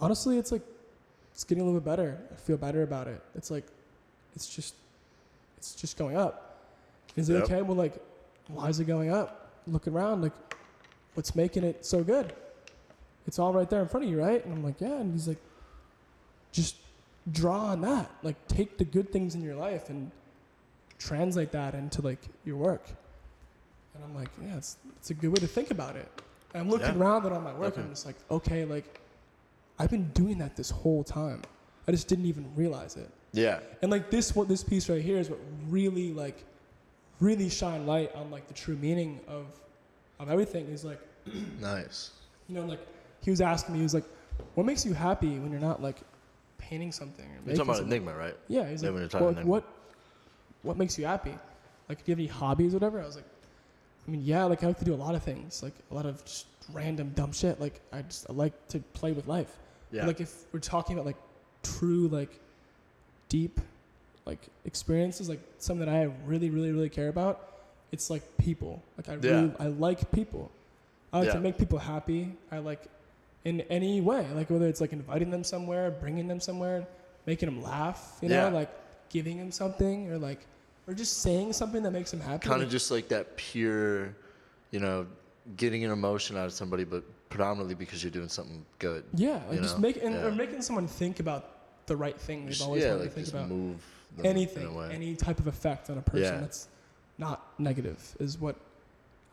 honestly, 0.00 0.38
it's 0.38 0.50
like, 0.50 0.62
it's 1.32 1.44
getting 1.44 1.62
a 1.62 1.64
little 1.64 1.80
bit 1.80 1.86
better. 1.86 2.18
I 2.32 2.34
feel 2.34 2.56
better 2.56 2.82
about 2.82 3.06
it. 3.06 3.22
It's 3.36 3.50
like, 3.50 3.64
it's 4.34 4.52
just, 4.52 4.74
it's 5.56 5.74
just 5.76 5.96
going 5.96 6.16
up. 6.16 6.58
Is 7.16 7.30
it 7.30 7.34
Yep. 7.34 7.42
okay, 7.44 7.62
well, 7.62 7.76
like, 7.76 7.94
why 8.48 8.68
is 8.68 8.80
it 8.80 8.86
going 8.86 9.10
up? 9.10 9.52
Look 9.66 9.86
around, 9.86 10.22
like, 10.22 10.32
what's 11.14 11.34
making 11.34 11.64
it 11.64 11.84
so 11.84 12.02
good? 12.02 12.32
It's 13.26 13.38
all 13.38 13.52
right 13.52 13.68
there 13.68 13.80
in 13.80 13.88
front 13.88 14.04
of 14.06 14.10
you, 14.10 14.20
right? 14.20 14.44
And 14.44 14.52
I'm 14.52 14.64
like, 14.64 14.80
yeah. 14.80 14.94
And 14.98 15.12
he's 15.12 15.28
like, 15.28 15.38
just 16.50 16.76
draw 17.30 17.66
on 17.66 17.80
that. 17.82 18.10
Like, 18.22 18.36
take 18.48 18.78
the 18.78 18.84
good 18.84 19.12
things 19.12 19.34
in 19.34 19.42
your 19.42 19.54
life 19.54 19.90
and 19.90 20.10
translate 20.98 21.52
that 21.52 21.74
into 21.74 22.02
like 22.02 22.20
your 22.44 22.56
work. 22.56 22.88
And 23.94 24.02
I'm 24.04 24.14
like, 24.14 24.28
yeah, 24.42 24.56
it's, 24.56 24.76
it's 24.96 25.10
a 25.10 25.14
good 25.14 25.28
way 25.28 25.36
to 25.36 25.46
think 25.46 25.70
about 25.70 25.96
it. 25.96 26.08
And 26.54 26.62
I'm 26.62 26.70
looking 26.70 26.88
Yeah. 26.88 27.00
around 27.00 27.26
at 27.26 27.32
all 27.32 27.40
my 27.40 27.52
work, 27.52 27.72
Okay. 27.74 27.76
and 27.80 27.84
I'm 27.86 27.92
just 27.94 28.06
like, 28.06 28.16
okay, 28.30 28.64
like, 28.64 29.00
I've 29.78 29.90
been 29.90 30.08
doing 30.14 30.38
that 30.38 30.56
this 30.56 30.70
whole 30.70 31.04
time. 31.04 31.42
I 31.88 31.92
just 31.92 32.08
didn't 32.08 32.26
even 32.26 32.50
realize 32.56 32.96
it. 32.96 33.10
Yeah. 33.32 33.60
And 33.82 33.90
like 33.90 34.10
this, 34.10 34.34
what 34.36 34.48
this 34.48 34.62
piece 34.62 34.88
right 34.88 35.02
here 35.02 35.18
is 35.18 35.30
what 35.30 35.38
really 35.68 36.12
like, 36.12 36.44
really 37.20 37.48
shine 37.48 37.86
light 37.86 38.14
on 38.14 38.30
like 38.30 38.46
the 38.48 38.54
true 38.54 38.76
meaning 38.76 39.20
of, 39.26 39.46
of 40.22 40.30
everything. 40.30 40.66
Is 40.66 40.84
like, 40.84 41.00
Nice. 41.60 42.10
you 42.48 42.54
know, 42.54 42.64
like 42.64 42.80
he 43.22 43.30
was 43.30 43.40
asking 43.40 43.74
me, 43.74 43.78
he 43.80 43.82
was 43.84 43.94
like, 43.94 44.04
what 44.54 44.64
makes 44.66 44.84
you 44.84 44.92
happy 44.94 45.38
when 45.38 45.50
you're 45.50 45.60
not 45.60 45.82
like 45.82 45.98
painting 46.58 46.92
something 46.92 47.24
or 47.24 47.28
You're 47.46 47.56
talking 47.56 47.60
about 47.62 47.76
something? 47.76 47.92
Enigma, 47.92 48.14
right? 48.14 48.36
Yeah, 48.48 48.68
he's 48.68 48.82
Yeah, 48.82 48.88
like, 48.88 48.94
when 48.94 49.02
you're 49.02 49.08
talking 49.08 49.34
well, 49.36 49.44
what 49.46 49.64
what 50.62 50.76
makes 50.76 50.98
you 50.98 51.06
happy? 51.06 51.34
Like, 51.88 51.98
do 51.98 52.04
you 52.06 52.12
have 52.12 52.18
any 52.20 52.28
hobbies 52.28 52.72
or 52.72 52.76
whatever? 52.76 53.00
I 53.02 53.06
was 53.06 53.16
like, 53.16 53.24
I 54.06 54.10
mean, 54.10 54.22
yeah, 54.24 54.44
like 54.44 54.62
I 54.64 54.66
like 54.68 54.78
to 54.78 54.84
do 54.84 54.94
a 54.94 54.96
lot 54.96 55.14
of 55.14 55.22
things, 55.22 55.62
like 55.62 55.74
a 55.90 55.94
lot 55.94 56.06
of 56.06 56.24
just 56.24 56.46
random 56.72 57.10
dumb 57.14 57.32
shit. 57.32 57.60
Like 57.60 57.80
I 57.92 58.02
just 58.02 58.28
I 58.30 58.32
like 58.32 58.68
to 58.68 58.78
play 58.94 59.12
with 59.12 59.26
life. 59.26 59.58
But, 59.90 59.96
Yeah. 59.96 60.06
like 60.06 60.20
if 60.20 60.44
we're 60.52 60.60
talking 60.60 60.94
about 60.94 61.06
like 61.06 61.16
true 61.62 62.08
like 62.08 62.38
deep 63.28 63.60
like 64.24 64.46
experiences, 64.64 65.28
like 65.28 65.40
something 65.58 65.84
that 65.86 65.92
I 65.94 66.10
really 66.26 66.50
really 66.50 66.72
really 66.72 66.88
care 66.88 67.08
about, 67.08 67.61
it's 67.92 68.10
like 68.10 68.22
people. 68.38 68.82
Like 68.96 69.08
I 69.08 69.14
Yeah. 69.14 69.30
really 69.30 69.52
I 69.58 69.66
like 69.68 70.10
people. 70.12 70.50
I 71.12 71.18
like 71.18 71.26
Yeah. 71.28 71.34
to 71.34 71.40
make 71.40 71.58
people 71.58 71.78
happy. 71.78 72.34
I 72.50 72.58
like 72.58 72.82
in 73.44 73.60
any 73.62 74.00
way, 74.00 74.26
like 74.34 74.50
whether 74.50 74.66
it's 74.66 74.80
like 74.80 74.92
inviting 74.92 75.30
them 75.30 75.44
somewhere, 75.44 75.90
bringing 75.90 76.26
them 76.28 76.40
somewhere, 76.40 76.86
making 77.26 77.48
them 77.50 77.62
laugh, 77.62 78.18
you 78.22 78.28
know, 78.28 78.48
like 78.50 78.70
giving 79.10 79.36
them 79.38 79.50
something 79.52 80.10
or 80.10 80.18
like 80.18 80.40
or 80.88 80.94
just 80.94 81.18
saying 81.22 81.52
something 81.52 81.82
that 81.82 81.92
makes 81.92 82.10
them 82.10 82.20
happy. 82.20 82.48
kind 82.48 82.62
of 82.62 82.70
just 82.70 82.90
like 82.90 83.08
that 83.08 83.36
pure, 83.36 84.14
you 84.70 84.80
know, 84.80 85.06
getting 85.56 85.84
an 85.84 85.90
emotion 85.90 86.36
out 86.36 86.46
of 86.46 86.52
somebody, 86.52 86.84
but 86.84 87.04
predominantly 87.28 87.74
because 87.74 88.02
you're 88.02 88.10
doing 88.10 88.28
something 88.28 88.64
good. 88.78 89.04
yeah, 89.14 89.40
like 89.50 89.60
just 89.60 89.76
know? 89.76 89.82
making 89.82 90.12
Yeah. 90.12 90.24
or 90.26 90.32
making 90.32 90.62
someone 90.62 90.86
think 90.88 91.20
about 91.20 91.50
the 91.86 91.96
right 91.96 92.18
thing 92.18 92.46
they've 92.46 92.62
always 92.62 92.82
yeah, 92.82 92.90
wanted 92.90 93.00
like 93.02 93.08
to 93.10 93.14
think 93.14 93.26
just 93.26 93.34
about. 93.34 93.48
move 93.48 93.76
them 94.16 94.26
anything, 94.26 94.76
any 94.90 95.14
type 95.16 95.38
of 95.40 95.46
effect 95.46 95.88
on 95.90 95.98
a 95.98 96.02
person 96.02 96.34
Yeah. 96.34 96.40
that's 96.40 96.68
not 97.26 97.38
negative 97.58 98.00
is 98.18 98.38
what 98.44 98.56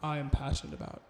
I 0.03 0.17
am 0.19 0.29
passionate 0.29 0.73
about. 0.81 1.01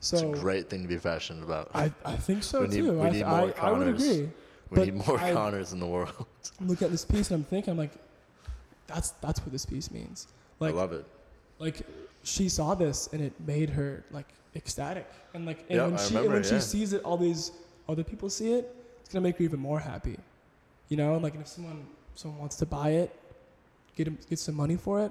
So 0.00 0.16
it's 0.16 0.38
a 0.38 0.42
great 0.42 0.68
thing 0.70 0.82
to 0.82 0.88
be 0.88 0.98
passionate 0.98 1.44
about. 1.44 1.70
I, 1.74 1.92
I 2.04 2.16
think 2.16 2.42
so 2.42 2.62
We 2.62 2.68
need- 2.68 2.76
too. 2.76 2.92
we 2.92 3.06
I, 3.06 3.10
need 3.10 3.22
I, 3.22 3.40
more 3.40 3.54
I 3.60 3.72
would 3.72 3.88
agree. 3.88 4.20
we 4.22 4.76
but 4.76 4.84
need 4.86 5.06
more 5.06 5.18
I- 5.20 5.32
Conners 5.32 5.72
in 5.72 5.80
the 5.80 5.86
world. 5.86 6.26
I'm 6.60 6.70
at 6.70 6.78
this 6.78 7.04
piece 7.04 7.30
and 7.30 7.38
I'm 7.40 7.44
thinking, 7.44 7.70
I'm 7.72 7.78
like, 7.78 7.92
that's 8.86 9.10
that's 9.24 9.40
what 9.40 9.52
this 9.52 9.66
piece 9.66 9.90
means. 9.90 10.26
Like 10.60 10.74
I 10.74 10.76
love 10.76 10.92
it. 10.92 11.04
like 11.58 11.78
she 12.24 12.48
saw 12.48 12.74
this 12.74 13.08
and 13.12 13.20
it 13.28 13.32
made 13.46 13.68
her 13.70 14.04
like 14.12 14.28
ecstatic 14.54 15.06
and 15.34 15.44
like 15.46 15.60
and 15.68 15.76
Yeah, 15.78 15.84
when 15.86 15.94
I 15.94 16.02
she 16.06 16.14
remember 16.14 16.34
when 16.34 16.44
she 16.44 16.60
sees 16.60 16.92
it 16.92 17.02
all 17.04 17.16
these 17.16 17.50
other 17.88 18.04
people 18.10 18.28
see 18.30 18.52
it 18.58 18.64
it's 19.00 19.08
gonna 19.12 19.22
make 19.28 19.38
her 19.38 19.44
even 19.44 19.58
more 19.58 19.80
happy 19.80 20.16
you 20.88 20.96
know 20.96 21.14
and 21.14 21.22
like 21.26 21.32
and 21.34 21.42
if 21.42 21.48
someone 21.48 21.80
someone 22.14 22.38
wants 22.38 22.56
to 22.62 22.66
buy 22.66 22.90
it 23.02 23.10
get 23.96 24.06
get 24.30 24.38
some 24.38 24.54
money 24.54 24.76
for 24.76 25.00
it 25.06 25.10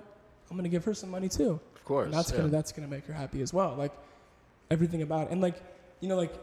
i'm 0.52 0.58
gonna 0.58 0.70
give 0.70 0.86
her 0.86 0.94
some 0.94 1.10
money 1.10 1.30
too 1.30 1.60
Of 1.76 1.86
course. 1.86 2.06
and 2.06 2.14
that's 2.14 2.30
yeah. 2.32 2.38
gonna 2.38 2.50
that's 2.50 2.72
gonna 2.72 2.88
make 2.88 3.06
her 3.08 3.14
happy 3.14 3.42
as 3.42 3.54
well 3.54 3.74
like 3.78 3.94
everything 4.70 5.02
about 5.02 5.28
it 5.28 5.32
and 5.32 5.42
like 5.42 5.56
you 6.02 6.08
know 6.10 6.18
like 6.18 6.34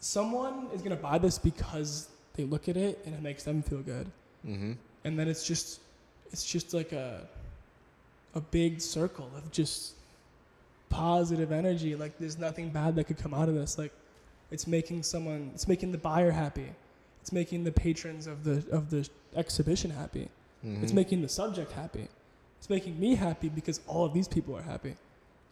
someone 0.00 0.66
is 0.74 0.82
gonna 0.82 0.96
buy 0.96 1.16
this 1.18 1.38
because 1.38 2.08
they 2.34 2.44
look 2.44 2.68
at 2.68 2.76
it 2.76 2.98
and 3.06 3.14
it 3.14 3.22
makes 3.22 3.44
them 3.44 3.62
feel 3.62 3.80
good 3.82 4.06
Mhm. 4.46 4.76
and 5.04 5.18
then 5.18 5.28
it's 5.28 5.46
just 5.46 5.80
it's 6.32 6.44
just 6.44 6.74
like 6.74 6.92
a 6.92 7.26
a 8.34 8.40
big 8.40 8.80
circle 8.80 9.30
of 9.36 9.50
just 9.50 9.94
positive 10.88 11.52
energy 11.52 11.94
like 11.94 12.18
there's 12.18 12.38
nothing 12.38 12.68
bad 12.70 12.96
that 12.96 13.04
could 13.04 13.18
come 13.18 13.32
out 13.34 13.48
of 13.48 13.54
this 13.54 13.78
like 13.78 13.92
it's 14.50 14.66
making 14.66 15.02
someone 15.02 15.50
it's 15.54 15.68
making 15.68 15.92
the 15.92 15.98
buyer 15.98 16.30
happy 16.32 16.68
it's 17.20 17.32
making 17.32 17.62
the 17.64 17.70
patrons 17.72 18.26
of 18.26 18.42
the 18.44 18.64
of 18.72 18.90
the 18.90 19.08
exhibition 19.36 19.90
happy 19.90 20.28
it's 20.82 20.92
Mhm. 20.92 20.94
making 20.94 21.22
the 21.22 21.28
subject 21.28 21.70
happy 21.72 22.08
it's 22.60 22.68
making 22.70 23.00
me 23.00 23.14
happy 23.16 23.48
because 23.48 23.80
all 23.88 24.04
of 24.04 24.12
these 24.14 24.28
people 24.28 24.54
are 24.56 24.62
happy 24.62 24.94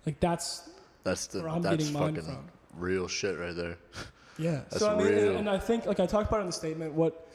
like 0.06 0.20
that's 0.20 0.70
That's 1.04 1.26
the 1.26 1.40
where 1.40 1.48
I'm 1.50 1.62
that's 1.62 1.76
getting 1.78 1.92
mine 1.92 2.14
fucking 2.14 2.28
from. 2.30 2.44
real 2.76 3.08
shit 3.08 3.38
right 3.38 3.56
there. 3.56 3.76
Yeah. 4.38 4.60
That's 4.70 4.78
so 4.78 4.92
I 4.92 4.96
mean, 4.96 5.06
real. 5.08 5.36
and 5.36 5.48
I 5.50 5.58
think 5.58 5.86
like 5.86 5.98
I 6.00 6.06
talked 6.06 6.28
about 6.28 6.40
in 6.42 6.46
the 6.46 6.52
statement. 6.52 6.92
What 6.94 7.26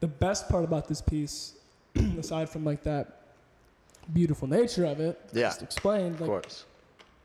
the 0.00 0.06
best 0.06 0.48
part 0.48 0.64
about 0.64 0.88
this 0.88 1.02
piece, 1.02 1.54
aside 2.18 2.48
from 2.48 2.64
like 2.64 2.82
that 2.84 3.22
beautiful 4.14 4.48
nature 4.48 4.84
of 4.86 5.00
it, 5.00 5.20
Yeah. 5.32 5.48
just 5.48 5.62
explained, 5.62 6.20
Of 6.20 6.26
course. 6.26 6.64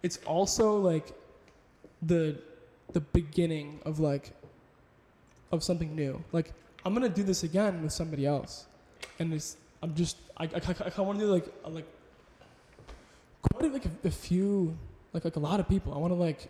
it's 0.03 0.17
also 0.25 0.77
like 0.77 1.13
the 2.01 2.35
the 2.93 2.99
beginning 3.01 3.79
of 3.85 3.99
like 3.99 4.31
of 5.51 5.63
something 5.63 5.95
new. 5.95 6.21
Like 6.31 6.53
I'm 6.85 6.93
gonna 6.93 7.09
do 7.09 7.23
this 7.23 7.43
again 7.43 7.81
with 7.83 7.93
somebody 7.93 8.25
else, 8.25 8.65
and 9.19 9.33
it's 9.33 9.55
I'm 9.81 9.93
just 9.95 10.17
I 10.37 10.43
I, 10.45 10.47
I, 10.47 10.91
I 10.97 11.01
want 11.01 11.19
to 11.19 11.25
do 11.25 11.31
like 11.31 11.45
a, 11.65 11.69
like 11.69 11.85
quite 13.41 13.71
like 13.73 13.85
a, 13.85 14.07
a 14.07 14.11
few 14.11 14.77
like 15.13 15.23
like 15.25 15.35
a 15.35 15.39
lot 15.39 15.59
of 15.59 15.67
people. 15.67 15.93
I 15.93 15.97
want 15.97 16.11
to 16.13 16.15
like 16.19 16.47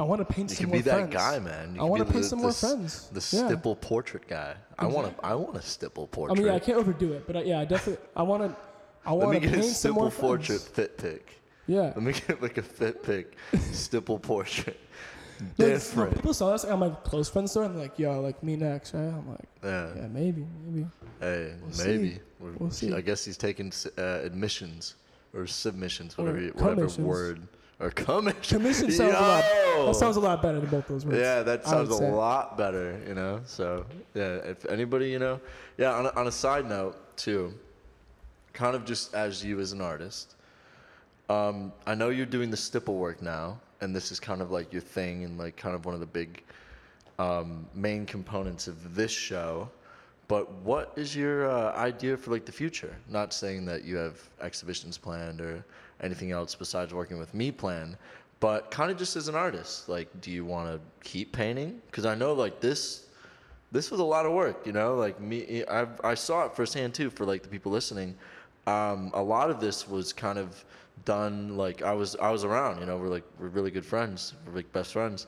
I 0.00 0.04
want 0.04 0.20
to 0.20 0.32
paint 0.32 0.50
some 0.50 0.66
more. 0.68 0.76
You 0.76 0.82
some 0.82 0.90
can 0.90 1.00
more 1.00 1.06
be 1.06 1.10
that 1.10 1.18
guy, 1.18 1.38
man. 1.40 1.74
You 1.74 1.80
I 1.80 1.84
want 1.84 2.06
to 2.06 2.12
paint 2.12 2.22
the- 2.22 2.28
some 2.28 2.38
the 2.38 2.42
more 2.44 2.52
friends. 2.52 3.08
The 3.10 3.36
Yeah. 3.36 3.46
stipple 3.48 3.74
portrait 3.76 4.28
guy. 4.28 4.54
I 4.78 4.86
want 4.86 5.16
to. 5.16 5.24
I 5.24 5.34
want 5.34 5.56
a 5.56 5.62
stipple 5.62 6.06
portrait. 6.06 6.36
I 6.36 6.38
mean, 6.38 6.46
yeah, 6.48 6.54
I 6.54 6.60
can't 6.60 6.78
overdo 6.78 7.12
it, 7.14 7.26
but 7.26 7.36
I, 7.36 7.42
yeah, 7.42 7.58
I 7.60 7.64
definitely 7.64 8.04
I 8.14 8.22
want 8.22 8.42
to 8.44 8.56
I 9.04 9.12
want 9.12 9.32
to 9.34 9.40
get 9.40 9.50
a 9.50 9.60
paint 9.60 9.64
some 9.74 9.94
more 9.94 10.10
stipple 10.10 10.28
portrait 10.28 10.60
friends. 10.60 10.68
fit 10.68 10.98
pic. 10.98 11.40
Yeah. 11.66 11.92
Let 11.96 12.02
me 12.02 12.12
get 12.12 12.40
like 12.40 12.56
a 12.58 12.62
fit 12.62 13.02
pic 13.02 13.36
stipple 13.72 14.18
portrait. 14.18 14.78
Like, 15.40 15.56
Different. 15.56 16.14
people 16.16 16.34
saw 16.34 16.50
this 16.52 16.64
on 16.64 16.78
my 16.80 16.88
close 16.90 17.28
friend 17.28 17.48
store 17.48 17.64
and 17.64 17.78
like, 17.78 17.96
"Yo, 17.98 18.20
like 18.20 18.42
me 18.42 18.56
next," 18.56 18.92
right? 18.94 19.02
I'm 19.02 19.28
like, 19.30 19.48
Yeah. 19.62 19.90
"Yeah, 19.94 20.06
maybe, 20.08 20.44
maybe." 20.66 20.86
Hey, 21.20 21.54
We'll 21.60 21.86
maybe. 21.86 22.08
We're- 22.08 22.20
We'll 22.58 22.70
see. 22.70 22.92
I 22.92 23.00
guess 23.00 23.24
he's 23.24 23.36
taking 23.36 23.72
uh, 23.96 24.02
admissions 24.02 24.96
or 25.34 25.46
submissions, 25.46 26.16
whatever, 26.18 26.40
you- 26.40 26.52
whatever 26.54 26.74
commissions. 26.82 27.06
word. 27.06 27.48
Or 27.80 27.90
commission. 27.90 28.58
Commission 28.58 28.90
sounds 28.90 29.14
a 29.14 29.20
lot. 29.20 29.44
Yo! 29.76 29.86
That 29.86 29.94
sounds 29.94 30.16
a 30.16 30.20
lot 30.20 30.42
better 30.42 30.58
than 30.58 30.68
both 30.68 30.88
those 30.88 31.06
words. 31.06 31.16
Yeah, 31.18 31.44
that 31.44 31.64
I 31.64 31.70
sounds 31.70 31.90
a 31.90 31.98
say. 31.98 32.10
lot 32.10 32.58
better, 32.58 33.00
you 33.06 33.14
know. 33.14 33.40
So 33.46 33.86
yeah, 34.14 34.38
if 34.38 34.66
anybody, 34.66 35.08
you 35.10 35.20
know, 35.20 35.40
yeah. 35.76 35.92
On 35.94 36.06
a, 36.06 36.10
on 36.16 36.26
a 36.26 36.32
side 36.32 36.68
note 36.68 36.96
too, 37.16 37.54
kind 38.52 38.74
of 38.74 38.84
just 38.84 39.14
as 39.14 39.44
you 39.44 39.60
as 39.60 39.70
an 39.70 39.80
artist, 39.80 40.34
um, 41.28 41.72
I 41.86 41.94
know 41.94 42.08
you're 42.08 42.26
doing 42.26 42.50
the 42.50 42.56
stipple 42.56 42.96
work 42.96 43.22
now, 43.22 43.60
and 43.80 43.94
this 43.94 44.10
is 44.10 44.18
kind 44.18 44.42
of 44.42 44.50
like 44.50 44.72
your 44.72 44.82
thing, 44.82 45.22
and 45.22 45.38
like 45.38 45.56
kind 45.56 45.76
of 45.76 45.84
one 45.84 45.94
of 45.94 46.00
the 46.00 46.06
big 46.06 46.42
um, 47.20 47.64
main 47.74 48.06
components 48.06 48.66
of 48.66 48.96
this 48.96 49.12
show. 49.12 49.68
But 50.28 50.52
what 50.56 50.92
is 50.96 51.16
your 51.16 51.50
uh, 51.50 51.74
idea 51.74 52.16
for 52.16 52.30
like 52.30 52.44
the 52.44 52.52
future? 52.52 52.94
Not 53.08 53.32
saying 53.32 53.64
that 53.64 53.84
you 53.84 53.96
have 53.96 54.20
exhibitions 54.42 54.98
planned 54.98 55.40
or 55.40 55.64
anything 56.02 56.32
else 56.32 56.54
besides 56.54 56.92
working 56.92 57.18
with 57.18 57.32
me 57.32 57.50
planned, 57.50 57.96
but 58.38 58.70
kind 58.70 58.90
of 58.90 58.98
just 58.98 59.16
as 59.16 59.28
an 59.28 59.34
artist. 59.34 59.88
Like, 59.88 60.08
do 60.20 60.30
you 60.30 60.44
want 60.44 60.68
to 60.68 61.08
keep 61.08 61.32
painting? 61.32 61.80
Because 61.86 62.04
I 62.04 62.14
know 62.14 62.34
like 62.34 62.60
this, 62.60 63.06
this 63.72 63.90
was 63.90 64.00
a 64.00 64.04
lot 64.04 64.26
of 64.26 64.32
work. 64.32 64.66
You 64.66 64.72
know, 64.72 64.96
like 64.96 65.18
me, 65.18 65.64
I 65.64 65.86
I 66.04 66.14
saw 66.14 66.44
it 66.44 66.54
firsthand 66.54 66.94
too. 66.94 67.08
For 67.08 67.24
like 67.24 67.42
the 67.42 67.48
people 67.48 67.72
listening, 67.72 68.14
um, 68.66 69.10
a 69.14 69.22
lot 69.22 69.48
of 69.48 69.60
this 69.60 69.88
was 69.88 70.12
kind 70.12 70.38
of 70.38 70.62
done 71.06 71.56
like 71.56 71.80
I 71.80 71.94
was 71.94 72.16
I 72.16 72.30
was 72.30 72.44
around. 72.44 72.80
You 72.80 72.86
know, 72.86 72.98
we're 72.98 73.08
like 73.08 73.24
we're 73.40 73.48
really 73.48 73.70
good 73.70 73.86
friends. 73.86 74.34
We're 74.46 74.56
like 74.56 74.70
best 74.74 74.92
friends 74.92 75.26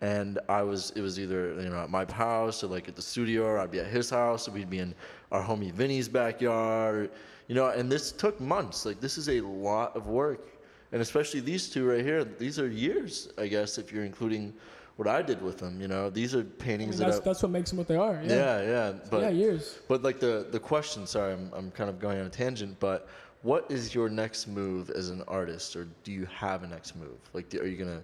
and 0.00 0.38
I 0.48 0.62
was 0.62 0.92
it 0.94 1.00
was 1.00 1.18
either 1.18 1.60
you 1.60 1.68
know 1.68 1.78
at 1.78 1.90
my 1.90 2.04
house 2.10 2.62
or 2.62 2.68
like 2.68 2.88
at 2.88 2.96
the 2.96 3.02
studio 3.02 3.44
or 3.44 3.58
I'd 3.58 3.70
be 3.70 3.80
at 3.80 3.86
his 3.86 4.10
house 4.10 4.48
or 4.48 4.52
we'd 4.52 4.70
be 4.70 4.78
in 4.78 4.94
our 5.32 5.42
homie 5.42 5.72
Vinny's 5.72 6.08
backyard, 6.08 7.10
you 7.48 7.54
know. 7.54 7.68
And 7.68 7.90
this 7.90 8.12
took 8.12 8.40
months. 8.40 8.86
Like 8.86 9.00
this 9.00 9.18
is 9.18 9.28
a 9.28 9.40
lot 9.40 9.96
of 9.96 10.06
work, 10.06 10.48
and 10.92 11.02
especially 11.02 11.40
these 11.40 11.68
two 11.68 11.88
right 11.88 12.04
here. 12.04 12.24
These 12.24 12.58
are 12.58 12.68
years, 12.68 13.30
I 13.38 13.48
guess, 13.48 13.78
if 13.78 13.92
you're 13.92 14.04
including 14.04 14.54
what 14.96 15.06
I 15.06 15.22
did 15.22 15.40
with 15.40 15.58
them. 15.58 15.80
You 15.80 15.88
know, 15.88 16.10
these 16.10 16.34
are 16.34 16.40
I 16.40 16.42
mean, 16.42 16.52
paintings 16.58 16.98
that's 16.98 17.16
that. 17.16 17.24
that's 17.24 17.42
what 17.42 17.52
makes 17.52 17.70
them 17.70 17.78
what 17.78 17.88
they 17.88 17.96
are. 17.96 18.20
Yeah. 18.24 18.32
yeah, 18.34 18.62
yeah, 18.62 18.92
but 19.10 19.22
yeah, 19.22 19.28
years. 19.30 19.78
but 19.88 20.02
like 20.02 20.20
the 20.20 20.46
the 20.50 20.60
question, 20.60 21.06
sorry, 21.06 21.32
I'm 21.32 21.50
I'm 21.54 21.70
kind 21.70 21.88
of 21.88 21.98
going 21.98 22.20
on 22.20 22.26
a 22.26 22.30
tangent, 22.30 22.78
but 22.78 23.08
what 23.42 23.70
is 23.70 23.94
your 23.94 24.08
next 24.08 24.48
move 24.48 24.90
as 24.90 25.10
an 25.10 25.22
artist, 25.28 25.76
or 25.76 25.86
do 26.02 26.12
you 26.12 26.26
have 26.26 26.64
a 26.64 26.66
next 26.66 26.96
move? 26.96 27.18
Like, 27.32 27.54
are 27.54 27.66
you 27.66 27.76
gonna? 27.76 28.02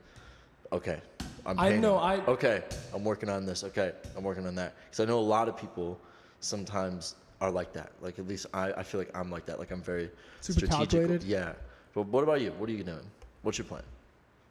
Okay, 0.72 1.00
I'm. 1.46 1.58
I 1.58 1.76
know, 1.76 1.96
I- 1.96 2.24
Okay, 2.26 2.62
I'm 2.94 3.04
working 3.04 3.28
on 3.28 3.44
this. 3.46 3.64
Okay, 3.64 3.92
I'm 4.16 4.24
working 4.24 4.46
on 4.46 4.54
that 4.56 4.74
because 4.86 5.00
I 5.00 5.04
know 5.04 5.18
a 5.18 5.20
lot 5.20 5.48
of 5.48 5.56
people 5.56 5.98
sometimes 6.40 7.14
are 7.40 7.50
like 7.50 7.72
that. 7.74 7.92
Like 8.00 8.18
at 8.18 8.26
least 8.26 8.46
I, 8.54 8.72
I 8.72 8.82
feel 8.82 9.00
like 9.00 9.16
I'm 9.16 9.30
like 9.30 9.46
that. 9.46 9.58
Like 9.58 9.70
I'm 9.70 9.82
very 9.82 10.10
Super 10.40 10.60
strategical. 10.66 10.86
calculated? 10.86 11.22
Yeah. 11.24 11.52
But 11.94 12.06
what 12.06 12.24
about 12.24 12.40
you? 12.40 12.52
What 12.52 12.68
are 12.68 12.72
you 12.72 12.84
doing? 12.84 13.06
What's 13.42 13.58
your 13.58 13.66
plan? 13.66 13.82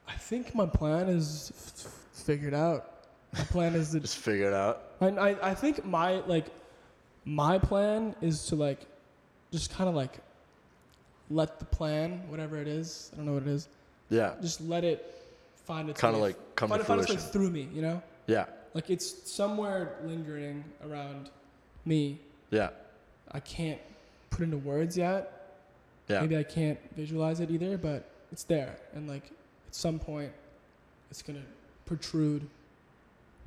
I 0.07 0.13
think 0.13 0.53
my 0.55 0.65
plan 0.65 1.09
is 1.09 1.51
f- 1.55 1.85
f- 1.85 2.23
figured 2.25 2.53
out. 2.53 2.89
My 3.33 3.43
plan 3.45 3.73
is 3.75 3.91
to 3.91 3.99
Just 4.01 4.17
figure 4.17 4.47
it 4.47 4.53
out. 4.53 4.83
I, 5.01 5.07
I, 5.07 5.49
I 5.51 5.55
think 5.55 5.83
my 5.85 6.19
like 6.27 6.47
my 7.25 7.57
plan 7.57 8.15
is 8.21 8.45
to 8.47 8.55
like 8.55 8.85
just 9.51 9.71
kind 9.73 9.89
of 9.89 9.95
like 9.95 10.19
let 11.29 11.57
the 11.59 11.65
plan 11.65 12.21
whatever 12.29 12.57
it 12.57 12.67
is 12.67 13.09
I 13.13 13.17
don't 13.17 13.25
know 13.25 13.33
what 13.33 13.43
it 13.43 13.49
is 13.49 13.69
Yeah. 14.09 14.33
just 14.41 14.59
let 14.61 14.83
it 14.83 15.22
find 15.65 15.89
its 15.89 15.99
Kind 15.99 16.15
of 16.15 16.21
like 16.21 16.37
come 16.55 16.69
find, 16.69 16.81
to 16.81 16.85
find 16.85 17.01
its 17.01 17.09
way 17.09 17.17
through 17.17 17.49
me 17.49 17.67
you 17.73 17.81
know 17.81 18.01
Yeah. 18.27 18.45
like 18.73 18.89
it's 18.89 19.31
somewhere 19.31 19.95
lingering 20.03 20.63
around 20.87 21.29
me 21.85 22.19
Yeah. 22.51 22.69
I 23.31 23.39
can't 23.39 23.79
put 24.29 24.41
into 24.41 24.57
words 24.57 24.97
yet 24.97 25.55
Yeah. 26.09 26.21
maybe 26.21 26.37
I 26.37 26.43
can't 26.43 26.79
visualize 26.95 27.39
it 27.39 27.49
either 27.51 27.77
but 27.77 28.09
it's 28.31 28.43
there 28.43 28.75
and 28.93 29.07
like 29.07 29.25
at 29.67 29.75
some 29.75 29.99
point 29.99 30.31
it's 31.09 31.21
gonna 31.21 31.43
protrude 31.85 32.47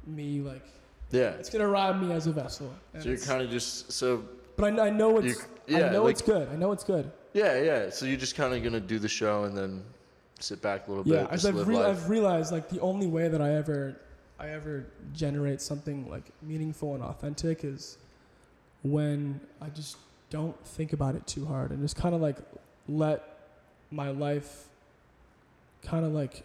me 0.07 0.41
like 0.41 0.65
Yeah. 1.11 1.31
It's 1.33 1.51
gonna 1.51 1.69
ride 1.69 2.01
me 2.01 2.13
as 2.13 2.27
a 2.27 2.33
vessel. 2.33 2.73
So 2.99 3.09
you're 3.09 3.19
kind 3.19 3.43
of 3.43 3.51
just 3.51 3.93
so 3.93 4.25
but 4.57 4.79
I, 4.81 4.87
I 4.87 4.91
know 4.91 5.19
it's. 5.19 5.47
yeah, 5.67 5.89
I 5.89 5.93
know 5.93 6.05
like- 6.05 6.13
it's 6.13 6.23
good. 6.23 6.49
I 6.49 6.57
know 6.57 6.73
it's 6.73 6.85
good. 6.85 7.11
yeah 7.35 7.61
yeah. 7.61 7.91
So 7.91 8.07
you're 8.07 8.17
just 8.17 8.37
kind 8.37 8.55
of 8.55 8.63
gonna 8.63 8.81
do 8.81 8.99
the 8.99 9.09
show 9.09 9.45
and 9.45 9.57
then 9.57 9.83
sit 10.41 10.61
back 10.63 10.87
a 10.87 10.91
little 10.91 11.07
Yeah, 11.07 11.25
bit. 11.25 11.43
Yeah, 11.43 11.49
I've, 11.51 11.69
life. 11.69 11.87
I've 11.87 12.09
realized 12.11 12.53
like 12.53 12.69
the 12.69 12.81
only 12.81 13.07
way 13.07 13.29
that 13.29 13.41
I 13.41 13.55
ever, 13.55 13.97
I 14.39 14.49
ever 14.51 14.87
generate 15.15 15.61
something 15.61 16.09
like 16.11 16.25
meaningful 16.43 16.95
and 16.95 17.03
authentic 17.03 17.65
is 17.65 17.99
when 18.83 19.41
I 19.61 19.69
just 19.71 19.97
don't 20.31 20.59
think 20.67 20.93
about 20.93 21.15
it 21.15 21.27
too 21.27 21.45
hard 21.47 21.71
and 21.71 21.81
just 21.81 21.97
kind 21.97 22.15
of 22.15 22.21
like 22.21 22.37
let 22.89 23.23
my 23.91 24.11
life 24.11 24.65
kind 25.83 26.05
of 26.05 26.13
like 26.13 26.43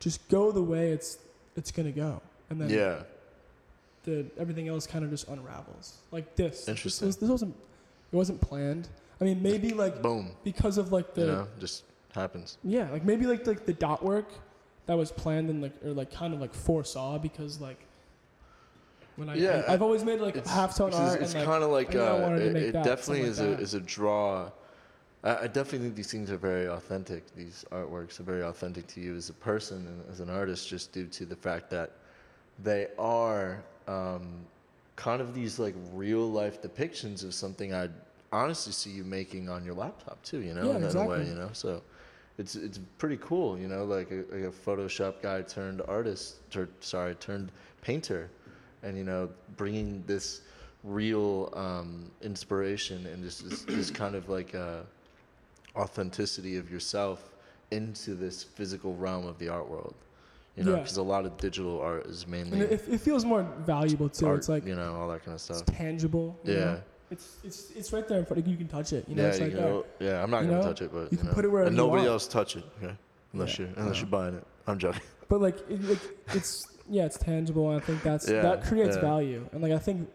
just 0.00 0.26
go 0.28 0.50
the 0.52 0.62
way 0.62 0.90
it's 0.90 1.18
it's 1.56 1.70
gonna 1.70 1.90
go, 1.92 2.20
and 2.50 2.60
then 2.60 2.68
yeah. 2.68 3.02
the 4.04 4.26
everything 4.38 4.68
else 4.68 4.86
kind 4.86 5.04
of 5.04 5.10
just 5.10 5.26
unravels 5.28 5.96
like 6.10 6.36
this. 6.36 6.60
This 6.60 6.68
Interesting. 6.68 7.06
was- 7.08 7.16
This, 7.16 7.30
wasn't 7.30 7.54
it 8.12 8.16
wasn't 8.16 8.40
planned. 8.40 8.88
I 9.20 9.24
mean, 9.24 9.42
maybe 9.42 9.70
like 9.72 10.02
Boom. 10.02 10.32
because 10.44 10.76
of 10.76 10.92
like 10.92 11.14
the 11.14 11.20
you 11.22 11.26
know, 11.28 11.48
just 11.58 11.84
happens. 12.16 12.58
yeah, 12.64 12.90
like 12.90 13.04
maybe 13.04 13.26
like 13.26 13.46
like 13.46 13.64
the 13.64 13.74
dot 13.74 14.02
work 14.02 14.28
that 14.86 14.94
was 14.96 15.12
planned 15.12 15.50
and 15.50 15.62
like 15.62 15.72
or 15.84 15.92
like 15.92 16.10
kind 16.12 16.32
of 16.34 16.40
like 16.40 16.54
foresaw 16.54 17.18
because 17.18 17.60
like 17.60 17.78
when 19.16 19.28
I, 19.28 19.34
Yeah, 19.34 19.64
I 19.66 19.72
have 19.72 19.82
always 19.82 20.04
made 20.04 20.20
like 20.20 20.42
halftone 20.44 20.92
art 20.92 21.20
it's 21.20 21.34
like 21.34 21.44
kind 21.44 21.62
of 21.64 21.70
like 21.70 21.94
I 21.94 21.98
uh, 21.98 22.36
it, 22.36 22.56
it 22.56 22.72
that, 22.72 22.84
definitely 22.84 23.22
is 23.22 23.40
like 23.40 23.58
a 23.58 23.60
is 23.60 23.74
a 23.74 23.80
draw. 23.80 24.50
I, 25.24 25.36
I 25.36 25.46
definitely 25.46 25.80
think 25.80 25.96
these 25.96 26.10
things 26.10 26.30
are 26.30 26.36
very 26.36 26.68
authentic. 26.68 27.34
These 27.34 27.64
artworks 27.72 28.20
are 28.20 28.24
very 28.24 28.42
authentic 28.42 28.86
to 28.88 29.00
you 29.00 29.16
as 29.16 29.28
a 29.30 29.34
person 29.34 29.86
and 29.86 30.02
as 30.10 30.20
an 30.20 30.30
artist, 30.30 30.68
just 30.68 30.92
due 30.92 31.06
to 31.06 31.24
the 31.24 31.36
fact 31.36 31.70
that 31.70 31.92
they 32.62 32.88
are 32.98 33.62
um, 33.88 34.46
kind 34.96 35.20
of 35.20 35.34
these 35.34 35.58
like 35.58 35.74
real 35.92 36.30
life 36.30 36.62
depictions 36.62 37.24
of 37.24 37.34
something 37.34 37.74
I'd 37.74 37.92
honestly 38.32 38.72
see 38.72 38.90
you 38.90 39.04
making 39.04 39.48
on 39.48 39.64
your 39.64 39.74
laptop 39.74 40.22
too. 40.22 40.42
You 40.42 40.54
know, 40.54 40.70
Yeah, 40.70 40.76
in 40.76 40.96
a 40.96 41.06
way, 41.06 41.26
you 41.26 41.34
know, 41.34 41.50
so. 41.52 41.82
It's, 42.38 42.54
it's 42.54 42.78
pretty 42.98 43.16
cool, 43.18 43.58
you 43.58 43.66
know, 43.66 43.84
like 43.84 44.10
a, 44.10 44.16
like 44.30 44.44
a 44.44 44.50
Photoshop 44.52 45.22
guy 45.22 45.40
turned 45.42 45.80
artist, 45.88 46.36
sorry, 46.80 47.14
turned 47.14 47.50
painter, 47.80 48.28
and 48.82 48.96
you 48.96 49.04
know, 49.04 49.30
bringing 49.56 50.04
this 50.06 50.42
real 50.84 51.50
um, 51.56 52.10
inspiration 52.22 53.06
and 53.06 53.24
just 53.24 53.48
this, 53.48 53.62
this 53.62 53.90
kind 53.90 54.14
of 54.14 54.28
like 54.28 54.54
uh, 54.54 54.80
authenticity 55.76 56.56
of 56.56 56.70
yourself 56.70 57.34
into 57.70 58.14
this 58.14 58.42
physical 58.42 58.94
realm 58.94 59.26
of 59.26 59.38
the 59.38 59.48
art 59.48 59.68
world. 59.68 59.94
You 60.56 60.64
know, 60.64 60.72
Yeah. 60.72 60.76
because 60.82 60.96
a 60.96 61.02
lot 61.02 61.26
of 61.26 61.36
digital 61.38 61.80
art 61.80 62.06
is 62.06 62.26
mainly 62.26 62.60
it, 62.60 62.84
it 62.88 63.00
feels 63.00 63.24
more 63.24 63.42
valuable 63.66 64.08
too. 64.08 64.26
art, 64.26 64.38
it's 64.38 64.48
like 64.48 64.64
you 64.66 64.74
know, 64.74 64.94
all 64.94 65.08
that 65.08 65.20
kind 65.24 65.28
of 65.28 65.34
it's 65.34 65.44
stuff. 65.44 65.64
tangible. 65.66 66.38
Yeah, 66.44 66.54
know? 66.54 66.80
It's 67.10 67.36
it's 67.44 67.70
it's 67.72 67.92
right 67.92 68.06
there 68.08 68.18
in 68.18 68.24
front. 68.26 68.40
of 68.40 68.46
You 68.46 68.52
You 68.52 68.58
can 68.58 68.68
touch 68.68 68.92
it. 68.92 69.08
You 69.08 69.14
know, 69.14 69.22
yeah, 69.22 69.28
it's 69.28 69.38
you 69.38 69.44
like 69.44 69.54
can, 69.54 69.62
there. 69.62 69.72
go- 69.72 69.86
yeah. 70.00 70.22
I'm 70.22 70.30
not 70.30 70.42
You 70.42 70.50
gonna 70.50 70.60
know, 70.62 70.66
touch 70.68 70.82
it, 70.82 70.92
but 70.92 71.12
you 71.12 71.18
can 71.18 71.26
know. 71.28 71.32
put 71.34 71.44
it 71.44 71.48
wherever 71.48 71.68
and 71.68 71.76
you 71.76 71.82
nobody 71.82 72.02
want. 72.02 72.12
else 72.12 72.26
touch 72.26 72.56
it, 72.56 72.64
okay? 72.82 72.94
Unless 73.32 73.58
you're 73.58 73.68
unless 73.76 73.96
you're 73.96 74.06
uh-huh. 74.06 74.10
buying 74.10 74.34
it. 74.34 74.44
I'm 74.66 74.78
joking. 74.78 75.02
But 75.28 75.40
like, 75.40 75.56
it, 75.68 75.82
like 75.84 75.98
it's 76.34 76.66
yeah, 76.88 77.04
it's 77.04 77.18
tangible. 77.18 77.70
And 77.70 77.82
I 77.82 77.84
think 77.84 78.02
that's 78.02 78.28
Yeah, 78.28 78.42
that 78.42 78.64
creates 78.64 78.94
yeah. 78.96 79.02
value. 79.02 79.48
And 79.52 79.62
like 79.62 79.72
I 79.72 79.78
think 79.78 80.08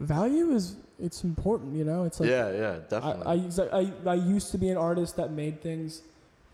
value 0.00 0.52
is 0.52 0.76
it's 0.98 1.24
important. 1.24 1.74
You 1.74 1.84
know, 1.84 2.04
it's 2.04 2.20
like 2.20 2.30
yeah, 2.30 2.50
yeah, 2.52 2.78
definitely. 2.88 3.26
I, 3.26 3.78
I, 3.78 3.80
I, 3.80 4.10
I 4.12 4.14
used 4.14 4.50
to 4.52 4.58
be 4.58 4.68
an 4.70 4.76
artist 4.76 5.16
that 5.16 5.32
made 5.32 5.60
things 5.60 6.02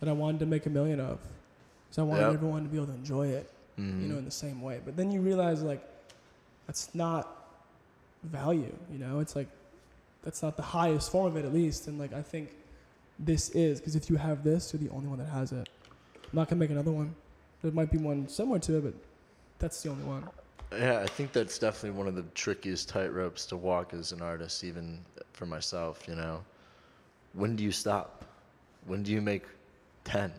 that 0.01 0.09
I 0.09 0.13
wanted 0.13 0.41
to 0.41 0.47
make 0.47 0.67
a 0.67 0.71
million 0.71 1.01
of. 1.01 1.19
Because 1.89 1.99
I 1.99 2.03
wanted 2.03 2.23
Yep. 2.23 2.35
everyone 2.35 2.63
to 2.65 2.69
be 2.69 2.77
able 2.77 2.87
to 2.89 2.93
enjoy 2.95 3.29
it, 3.29 3.51
you 3.77 3.85
mm-hmm. 3.85 4.11
know, 4.11 4.19
in 4.19 4.25
the 4.25 4.31
same 4.31 4.61
way. 4.63 4.81
But 4.85 4.97
then 4.97 5.11
you 5.11 5.21
realize, 5.23 5.63
like, 5.63 5.83
that's 6.67 6.95
not 6.95 7.38
value, 8.23 8.75
you 8.93 8.99
know? 8.99 9.21
It's 9.21 9.37
like, 9.37 9.49
that's 10.23 10.43
not 10.43 10.57
the 10.57 10.63
highest 10.63 11.11
form 11.13 11.27
of 11.29 11.37
it, 11.37 11.45
at 11.45 11.53
least. 11.55 11.87
And, 11.87 11.99
like, 11.99 12.13
I 12.13 12.23
think 12.23 12.51
this 13.19 13.51
is, 13.51 13.81
because 13.81 13.97
if 13.97 14.11
you 14.11 14.17
have 14.17 14.45
this, 14.45 14.73
you're 14.73 14.83
the 14.83 14.95
only 14.95 15.09
one 15.09 15.19
that 15.19 15.29
has 15.29 15.53
it. 15.53 15.69
I'm 16.15 16.31
not 16.33 16.49
to 16.51 16.57
make 16.57 16.71
another 16.71 16.93
one. 16.93 17.15
There 17.63 17.73
might 17.73 17.91
be 17.91 17.99
one 17.99 18.29
similar 18.29 18.59
to 18.61 18.79
it, 18.79 18.85
but 18.85 18.95
that's 19.59 19.83
the 19.83 19.91
only 19.91 20.05
one. 20.05 20.29
Yeah, 20.73 21.01
I 21.01 21.07
think 21.07 21.33
that's 21.33 21.59
definitely 21.59 21.99
one 21.99 22.07
of 22.07 22.15
the 22.15 22.25
trickiest 22.35 22.93
tightropes 22.93 23.49
to 23.49 23.57
walk 23.57 23.95
as 23.95 24.13
an 24.13 24.21
artist, 24.21 24.63
even 24.65 25.01
for 25.33 25.47
myself. 25.47 26.07
You 26.07 26.15
know, 26.15 26.45
when 27.33 27.57
do 27.57 27.65
you 27.65 27.73
stop? 27.73 28.25
When 28.87 29.03
do 29.03 29.11
you 29.11 29.23
make 29.23 29.45
ten? 30.05 30.33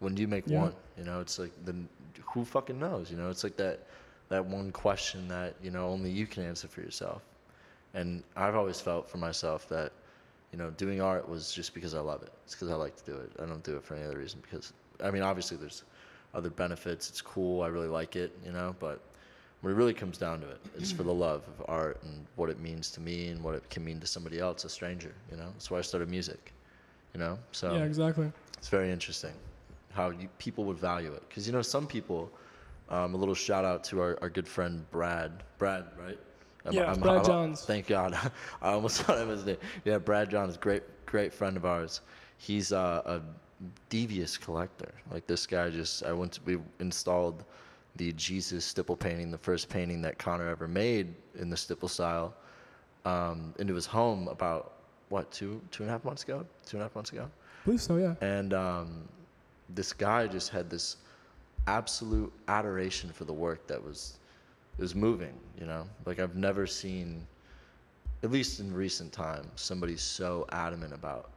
When 0.00 0.14
do 0.14 0.22
you 0.22 0.28
make 0.28 0.46
Yeah. 0.46 0.62
one? 0.62 0.74
You 0.98 1.04
know, 1.04 1.20
it's 1.20 1.38
like 1.38 1.52
the 1.64 1.76
who 2.24 2.44
fucking 2.44 2.78
knows? 2.78 3.10
You 3.10 3.16
know, 3.16 3.30
it's 3.30 3.44
like 3.44 3.56
that 3.58 3.86
that 4.30 4.44
one 4.44 4.72
question 4.72 5.28
that 5.28 5.54
you 5.62 5.70
know 5.70 5.88
only 5.88 6.10
you 6.10 6.26
can 6.26 6.44
answer 6.44 6.66
for 6.66 6.80
yourself. 6.80 7.22
And 7.92 8.22
I've 8.36 8.54
always 8.54 8.80
felt 8.80 9.10
for 9.10 9.18
myself 9.18 9.68
that 9.68 9.92
you 10.52 10.58
know 10.58 10.70
doing 10.70 11.02
art 11.02 11.28
was 11.28 11.52
just 11.52 11.74
because 11.74 11.94
I 11.94 12.00
love 12.00 12.22
it. 12.22 12.32
It's 12.44 12.54
because 12.54 12.70
I 12.70 12.76
like 12.76 12.96
to 13.04 13.12
do 13.12 13.18
it. 13.18 13.32
I 13.42 13.46
don't 13.46 13.62
do 13.62 13.76
it 13.76 13.84
for 13.84 13.94
any 13.94 14.06
other 14.06 14.18
reason. 14.18 14.40
Because 14.42 14.72
I 15.04 15.10
mean, 15.10 15.22
obviously 15.22 15.56
there's 15.58 15.82
other 16.32 16.50
benefits. 16.50 17.10
It's 17.10 17.20
cool. 17.20 17.62
I 17.62 17.66
really 17.66 17.88
like 17.88 18.16
it. 18.16 18.32
You 18.44 18.52
know, 18.52 18.74
but 18.78 19.00
when 19.60 19.74
it 19.74 19.76
really 19.76 19.92
comes 19.92 20.16
down 20.16 20.40
to 20.40 20.48
it, 20.48 20.60
it's 20.76 20.92
for 20.92 21.02
the 21.02 21.12
love 21.12 21.42
of 21.58 21.64
art 21.68 22.00
and 22.04 22.24
what 22.36 22.48
it 22.48 22.60
means 22.60 22.90
to 22.92 23.00
me 23.00 23.28
and 23.28 23.42
what 23.42 23.54
it 23.54 23.68
can 23.68 23.84
mean 23.84 24.00
to 24.00 24.06
somebody 24.06 24.38
else, 24.38 24.64
a 24.64 24.68
stranger. 24.68 25.12
You 25.30 25.36
know, 25.36 25.50
that's 25.52 25.70
why 25.70 25.78
I 25.78 25.82
started 25.82 26.08
music. 26.08 26.52
You 27.14 27.18
know, 27.18 27.36
so 27.50 27.74
yeah, 27.74 27.82
exactly. 27.82 28.30
it's 28.56 28.68
very 28.68 28.92
interesting 28.92 29.32
how 29.92 30.10
you, 30.10 30.28
people 30.38 30.62
would 30.62 30.78
value 30.78 31.12
it 31.12 31.28
because 31.28 31.48
you 31.48 31.52
know 31.52 31.62
some 31.62 31.88
people. 31.88 32.30
Um, 32.90 33.14
a 33.14 33.16
little 33.16 33.34
shout 33.34 33.64
out 33.64 33.84
to 33.84 34.00
our, 34.00 34.18
our 34.20 34.28
good 34.28 34.48
friend 34.48 34.84
Brad. 34.90 35.44
Brad, 35.58 35.84
right? 35.98 36.18
I'm- 36.64 36.74
Yeah, 36.74 36.94
Brad 36.94 37.24
Johns. 37.24 37.62
Thank 37.64 37.86
God. 37.86 38.14
I 38.62 38.72
almost 38.72 39.02
thought 39.02 39.18
I 39.18 39.24
was 39.24 39.44
name. 39.46 39.56
Yeah, 39.84 39.98
Brad 39.98 40.30
Johns, 40.30 40.56
great 40.56 40.82
great 41.06 41.32
friend 41.32 41.56
of 41.56 41.64
ours. 41.64 42.00
He's 42.38 42.72
uh, 42.72 43.02
a 43.04 43.20
devious 43.88 44.36
collector. 44.36 44.92
Like 45.10 45.26
this 45.26 45.46
guy 45.46 45.70
just 45.70 46.04
I 46.04 46.12
went 46.12 46.32
to 46.32 46.40
we 46.44 46.58
installed 46.80 47.44
the 47.96 48.12
Jesus 48.12 48.64
stipple 48.64 48.96
painting, 48.96 49.30
the 49.30 49.38
first 49.38 49.68
painting 49.68 50.00
that 50.02 50.18
Conner 50.18 50.48
ever 50.48 50.68
made 50.68 51.14
in 51.38 51.50
the 51.50 51.56
stipple 51.56 51.88
style, 51.88 52.34
um, 53.04 53.54
into 53.58 53.74
his 53.74 53.86
home 53.86 54.28
about 54.28 54.74
what 55.08 55.30
two 55.30 55.60
two 55.70 55.82
and 55.82 55.90
a 55.90 55.92
half 55.92 56.04
months 56.04 56.22
ago, 56.24 56.44
two 56.66 56.76
and 56.76 56.82
a 56.82 56.84
half 56.86 56.94
months 56.94 57.10
ago, 57.12 57.24
I 57.24 57.64
believe 57.64 57.80
so, 57.80 57.96
yeah. 57.96 58.14
and 58.20 58.54
um, 58.54 59.08
this 59.68 59.92
guy 59.92 60.26
just 60.26 60.50
had 60.50 60.70
this 60.70 60.96
absolute 61.66 62.32
adoration 62.48 63.10
for 63.10 63.24
the 63.24 63.32
work 63.32 63.66
that 63.66 63.82
was 63.82 64.18
it 64.78 64.82
was 64.82 64.94
moving. 64.94 65.34
You 65.58 65.66
know, 65.66 65.86
like 66.06 66.18
I've 66.20 66.36
never 66.36 66.66
seen, 66.66 67.26
at 68.22 68.30
least 68.30 68.60
in 68.60 68.72
recent 68.72 69.12
times, 69.12 69.48
somebody 69.56 69.96
so 69.96 70.46
adamant 70.52 70.94
about 70.94 71.30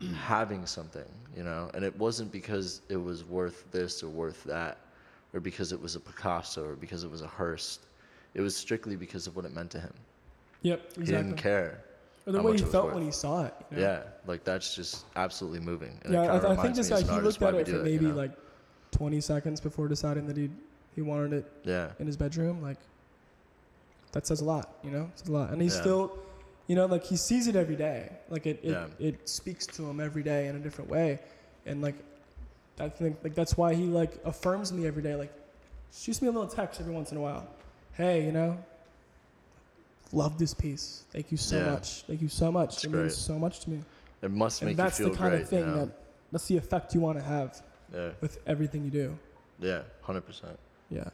having 0.16 0.66
something. 0.66 1.04
You 1.36 1.42
know, 1.44 1.70
and 1.74 1.84
it 1.84 1.96
wasn't 1.98 2.30
because 2.30 2.82
it 2.88 2.96
was 2.96 3.24
worth 3.24 3.70
this 3.72 4.02
or 4.02 4.08
worth 4.08 4.44
that, 4.44 4.78
or 5.32 5.40
because 5.40 5.72
it 5.72 5.80
was 5.80 5.96
a 5.96 6.00
Picasso 6.00 6.64
or 6.64 6.74
because 6.76 7.04
it 7.04 7.10
was 7.10 7.22
a 7.22 7.26
Hirst. 7.26 7.80
It 8.34 8.40
was 8.40 8.56
strictly 8.56 8.96
because 8.96 9.26
of 9.26 9.36
what 9.36 9.44
it 9.44 9.52
meant 9.54 9.70
to 9.72 9.80
him. 9.80 9.92
Yep, 10.62 10.80
exactly. 10.84 11.04
He 11.06 11.12
didn't 11.12 11.36
care. 11.36 11.84
Or 12.26 12.32
the 12.32 12.42
way 12.42 12.52
he 12.56 12.64
felt 12.64 12.86
worth. 12.86 12.94
when 12.94 13.04
he 13.04 13.10
saw 13.10 13.44
it. 13.44 13.54
you 13.70 13.76
know? 13.76 13.82
Yeah, 13.82 14.02
like 14.26 14.44
that's 14.44 14.74
just 14.74 15.04
absolutely 15.16 15.60
moving. 15.60 16.00
And 16.04 16.14
Yeah, 16.14 16.20
I, 16.22 16.36
I 16.36 16.40
think 16.40 16.50
reminds 16.56 16.78
this 16.78 16.90
me 16.90 16.96
guy 16.96 17.02
as 17.02 17.08
an 17.08 17.14
he 17.14 17.20
looked 17.20 17.42
at 17.42 17.54
it 17.54 17.66
do 17.66 17.72
for 17.72 17.78
you 17.78 17.84
maybe 17.84 18.06
know? 18.06 18.14
like 18.14 18.32
20 18.94 19.20
seconds 19.20 19.60
before 19.60 19.88
deciding 19.88 20.26
that 20.28 20.36
he 20.36 20.48
he 20.94 21.02
wanted 21.02 21.32
it 21.32 21.52
yeah, 21.64 21.90
in 21.98 22.06
his 22.06 22.16
bedroom. 22.16 22.62
Like 22.62 22.78
that 24.12 24.26
says 24.26 24.40
a 24.40 24.44
lot, 24.44 24.78
you 24.84 24.90
know, 24.90 25.10
it 25.12 25.18
says 25.18 25.28
a 25.28 25.32
lot. 25.32 25.50
And 25.50 25.60
he's 25.60 25.74
Yeah. 25.74 25.80
still, 25.80 26.18
you 26.68 26.76
know, 26.76 26.86
like 26.86 27.04
he 27.04 27.16
sees 27.16 27.48
it 27.48 27.56
every 27.56 27.74
day. 27.76 28.10
Like 28.30 28.46
it 28.46 28.60
it, 28.62 28.70
Yeah. 28.70 28.86
it 28.98 29.28
speaks 29.28 29.66
to 29.66 29.84
him 29.88 29.98
every 30.00 30.22
day 30.22 30.46
in 30.46 30.56
a 30.56 30.60
different 30.60 30.88
way, 30.90 31.18
and 31.66 31.82
like 31.82 31.96
I 32.78 32.88
think 32.88 33.18
like 33.24 33.34
that's 33.34 33.56
why 33.56 33.74
he 33.74 33.84
like 33.86 34.12
affirms 34.24 34.72
me 34.72 34.86
every 34.86 35.02
day. 35.02 35.14
Like 35.16 35.32
shoots 35.92 36.22
me 36.22 36.28
a 36.28 36.32
little 36.32 36.48
text 36.48 36.80
every 36.80 36.94
once 36.94 37.10
in 37.12 37.18
a 37.18 37.20
while. 37.20 37.46
Hey, 37.92 38.24
you 38.24 38.32
know. 38.32 38.56
Love 40.12 40.38
this 40.38 40.54
piece. 40.54 41.02
Thank 41.12 41.32
you 41.32 41.36
so 41.36 41.56
Yeah. 41.58 41.70
much. 41.72 42.02
Thank 42.06 42.22
you 42.22 42.28
so 42.28 42.52
much. 42.52 42.74
It's 42.74 42.84
it 42.84 42.90
great. 42.92 43.00
means 43.02 43.16
so 43.16 43.36
much 43.38 43.60
to 43.60 43.70
me. 43.70 43.80
it 44.22 44.30
must 44.30 44.62
And 44.62 44.68
make 44.68 44.76
that's 44.76 44.98
you 45.00 45.06
the 45.06 45.10
feel 45.10 45.18
kind 45.18 45.30
great. 45.32 45.42
of 45.42 45.48
thing 45.48 45.58
you 45.60 45.66
know? 45.66 45.84
that 45.86 45.98
that's 46.32 46.46
the 46.46 46.56
effect 46.56 46.94
you 46.94 47.00
want 47.00 47.18
to 47.18 47.24
have 47.24 47.60
yeah, 47.94 48.10
with 48.20 48.38
everything 48.46 48.84
you 48.84 48.90
do. 48.90 49.18
yeah, 49.60 49.82
hundred 50.02 50.26
percent. 50.26 50.58
Yeah. 50.90 51.08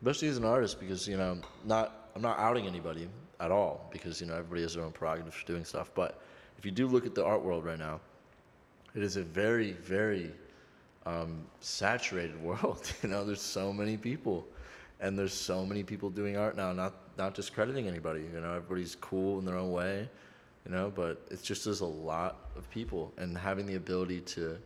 Especially 0.00 0.28
as 0.28 0.36
an 0.36 0.44
artist, 0.44 0.80
because 0.80 1.08
you 1.08 1.16
know, 1.16 1.38
not 1.64 2.10
I'm 2.14 2.22
not 2.22 2.38
outing 2.38 2.66
anybody 2.66 3.08
at 3.40 3.50
all, 3.50 3.88
because 3.92 4.20
you 4.20 4.26
know 4.26 4.34
everybody 4.34 4.62
has 4.62 4.74
their 4.74 4.84
own 4.84 4.92
prerogative 4.92 5.34
for 5.34 5.46
doing 5.46 5.64
stuff. 5.64 5.90
But 5.94 6.20
if 6.58 6.64
you 6.64 6.70
do 6.70 6.86
look 6.86 7.06
at 7.06 7.14
the 7.14 7.24
art 7.24 7.42
world 7.42 7.64
right 7.64 7.78
now, 7.78 8.00
it 8.94 9.02
is 9.02 9.16
a 9.16 9.22
very, 9.22 9.72
very 9.72 10.30
um, 11.06 11.44
saturated 11.60 12.40
world. 12.42 12.92
You 13.02 13.08
know, 13.08 13.24
there's 13.24 13.40
so 13.40 13.72
many 13.72 13.96
people, 13.96 14.46
and 15.00 15.18
there's 15.18 15.34
so 15.34 15.64
many 15.64 15.82
people 15.82 16.10
doing 16.10 16.36
art 16.36 16.56
now. 16.56 16.72
Not 16.72 16.94
not 17.16 17.34
discrediting 17.34 17.86
anybody. 17.88 18.24
You 18.34 18.40
know, 18.40 18.54
everybody's 18.54 18.96
cool 18.96 19.38
in 19.38 19.44
their 19.44 19.56
own 19.56 19.72
way. 19.72 20.08
You 20.66 20.72
know, 20.72 20.90
but 20.94 21.26
it's 21.30 21.42
just 21.42 21.64
there's 21.64 21.80
a 21.80 21.86
lot 21.86 22.50
of 22.56 22.68
people, 22.70 23.12
and 23.16 23.36
having 23.36 23.66
the 23.66 23.74
ability 23.74 24.20
to 24.20 24.58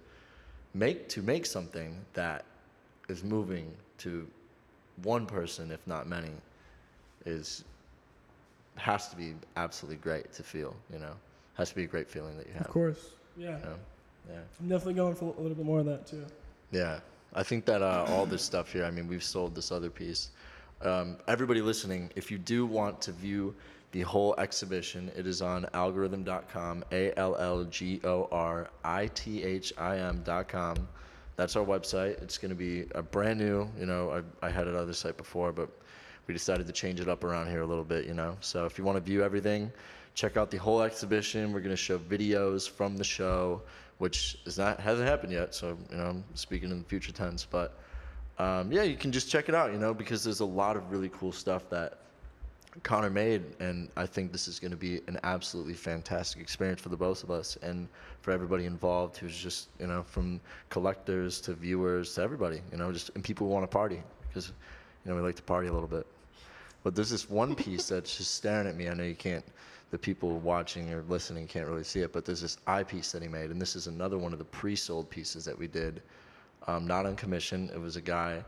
make 0.74 1.08
to 1.08 1.22
make 1.22 1.46
something 1.46 1.96
that 2.14 2.44
is 3.08 3.24
moving 3.24 3.72
to 3.98 4.26
one 5.02 5.26
person, 5.26 5.70
if 5.70 5.86
not 5.86 6.08
many, 6.08 6.32
is 7.26 7.64
has 8.76 9.08
to 9.08 9.16
be 9.16 9.34
absolutely 9.56 9.96
great 9.96 10.32
to 10.32 10.42
feel. 10.42 10.74
You 10.92 10.98
know, 10.98 11.12
has 11.54 11.70
to 11.70 11.74
be 11.74 11.84
a 11.84 11.86
great 11.86 12.08
feeling 12.08 12.36
that 12.36 12.46
you 12.46 12.52
have. 12.52 12.66
Of 12.66 12.72
course. 12.72 13.10
Yeah. 13.36 13.58
You 13.58 13.64
know? 13.64 13.76
Yeah. 14.30 14.40
I'm 14.60 14.68
definitely 14.68 14.94
going 14.94 15.14
for 15.14 15.26
a 15.26 15.40
little 15.40 15.56
bit 15.56 15.64
more 15.64 15.80
of 15.80 15.86
that 15.86 16.06
too. 16.06 16.24
Yeah, 16.70 17.00
I 17.34 17.42
think 17.42 17.64
that 17.64 17.82
uh, 17.82 18.04
all 18.08 18.26
this 18.26 18.42
stuff 18.42 18.72
here. 18.72 18.84
I 18.84 18.90
mean, 18.90 19.08
we've 19.08 19.24
sold 19.24 19.54
this 19.54 19.72
other 19.72 19.90
piece. 19.90 20.30
Um, 20.82 21.16
everybody 21.26 21.60
listening, 21.60 22.10
if 22.14 22.30
you 22.30 22.38
do 22.38 22.66
want 22.66 23.00
to 23.02 23.12
view 23.12 23.54
the 23.93 24.03
whole 24.03 24.34
exhibition, 24.39 25.11
it 25.16 25.26
is 25.26 25.41
on 25.41 25.66
algorithm.com. 25.74 26.84
A 26.93 27.12
L 27.18 27.36
L 27.36 27.64
G 27.64 28.01
O 28.05 28.28
R 28.30 28.68
I 28.84 29.07
T 29.14 29.43
H 29.43 29.72
I 29.78 29.99
M.com. 29.99 30.89
That's 31.36 31.57
our 31.57 31.64
website. 31.64 32.20
It's 32.22 32.36
going 32.36 32.51
to 32.51 32.57
be 32.57 32.86
a 32.95 33.03
brand 33.03 33.39
new. 33.39 33.68
You 33.78 33.86
know, 33.86 34.22
I, 34.43 34.47
I 34.47 34.51
had 34.51 34.66
the 34.66 34.95
site 34.95 35.16
before, 35.16 35.53
but 35.53 35.68
we 36.26 36.34
decided 36.34 36.66
to 36.66 36.72
change 36.72 37.01
it 37.01 37.09
up 37.09 37.24
around 37.24 37.49
here 37.49 37.62
a 37.62 37.66
little 37.66 37.84
bit. 37.84 38.07
You 38.07 38.14
know, 38.14 38.36
so 38.41 38.66
if 38.66 38.76
you 38.76 38.84
want 38.84 38.97
to 38.97 39.01
view 39.01 39.22
everything, 39.22 39.72
check 40.14 40.36
out 40.36 40.51
the 40.51 40.59
whole 40.59 40.82
exhibition. 40.82 41.53
We're 41.53 41.61
going 41.61 41.70
to 41.70 41.76
show 41.76 41.99
videos 41.99 42.68
from 42.68 42.97
the 42.97 43.05
show 43.05 43.62
which 43.99 44.39
is 44.47 44.59
not 44.59 44.80
hasn't 44.80 45.09
happened 45.09 45.32
yet. 45.32 45.55
So 45.55 45.76
you 45.91 45.97
know, 45.97 46.07
I'm 46.07 46.24
speaking 46.34 46.70
in 46.70 46.78
the 46.78 46.84
future 46.84 47.12
tense, 47.12 47.45
but 47.45 47.78
um, 48.39 48.72
yeah, 48.72 48.82
you 48.82 48.97
can 48.97 49.12
just 49.12 49.28
check 49.28 49.49
it 49.49 49.55
out. 49.55 49.72
You 49.72 49.78
know, 49.78 49.93
because 49.93 50.24
there's 50.24 50.41
a 50.41 50.45
lot 50.47 50.76
of 50.76 50.91
really 50.91 51.11
cool 51.11 51.32
stuff 51.32 51.68
that 51.70 51.99
Conner 52.82 53.10
made, 53.10 53.42
and 53.60 53.88
I 53.96 54.06
think 54.06 54.30
this 54.30 54.46
is 54.46 54.60
going 54.60 54.70
to 54.70 54.76
be 54.76 55.00
an 55.08 55.18
absolutely 55.22 55.74
fantastic 55.74 56.40
experience 56.40 56.80
for 56.80 56.90
the 56.90 56.96
both 56.96 57.22
of 57.22 57.30
us 57.30 57.56
and 57.62 57.88
for 58.20 58.30
everybody 58.30 58.66
involved. 58.66 59.16
Who's 59.16 59.36
just 59.36 59.68
you 59.80 59.86
know, 59.86 60.02
from 60.02 60.40
collectors 60.68 61.40
to 61.42 61.54
viewers 61.54 62.14
to 62.14 62.22
everybody. 62.22 62.60
You 62.70 62.78
know, 62.78 62.92
just 62.92 63.10
and 63.14 63.24
people 63.24 63.46
who 63.46 63.52
want 63.52 63.64
to 63.64 63.74
party 63.74 64.02
because 64.28 64.52
you 65.04 65.10
know 65.10 65.16
we 65.16 65.22
like 65.22 65.36
to 65.36 65.42
party 65.42 65.68
a 65.68 65.72
little 65.72 65.88
bit. 65.88 66.06
But 66.84 66.94
there's 66.94 67.10
this 67.10 67.28
one 67.28 67.54
piece 67.54 67.88
that's 67.90 68.16
just 68.16 68.34
staring 68.34 68.66
at 68.66 68.76
me. 68.76 68.88
I 68.88 68.94
know 68.94 69.04
you 69.04 69.14
can't 69.14 69.44
the 69.90 69.98
people 69.98 70.38
watching 70.40 70.92
or 70.92 71.02
listening 71.08 71.46
can't 71.46 71.66
really 71.66 71.84
see 71.84 72.00
it, 72.00 72.12
but 72.12 72.24
there's 72.24 72.42
this 72.42 72.58
eyepiece 72.66 73.12
that 73.12 73.22
he 73.22 73.28
made, 73.28 73.50
and 73.50 73.60
this 73.60 73.74
is 73.74 73.86
another 73.86 74.18
one 74.18 74.32
of 74.32 74.38
the 74.38 74.44
pre-sold 74.44 75.08
pieces 75.08 75.44
that 75.46 75.58
we 75.58 75.66
did, 75.66 76.02
um, 76.66 76.86
not 76.86 77.06
on 77.06 77.16
commission. 77.16 77.70
It 77.72 77.80
was 77.80 77.96
a 77.96 78.00
guy, 78.02 78.44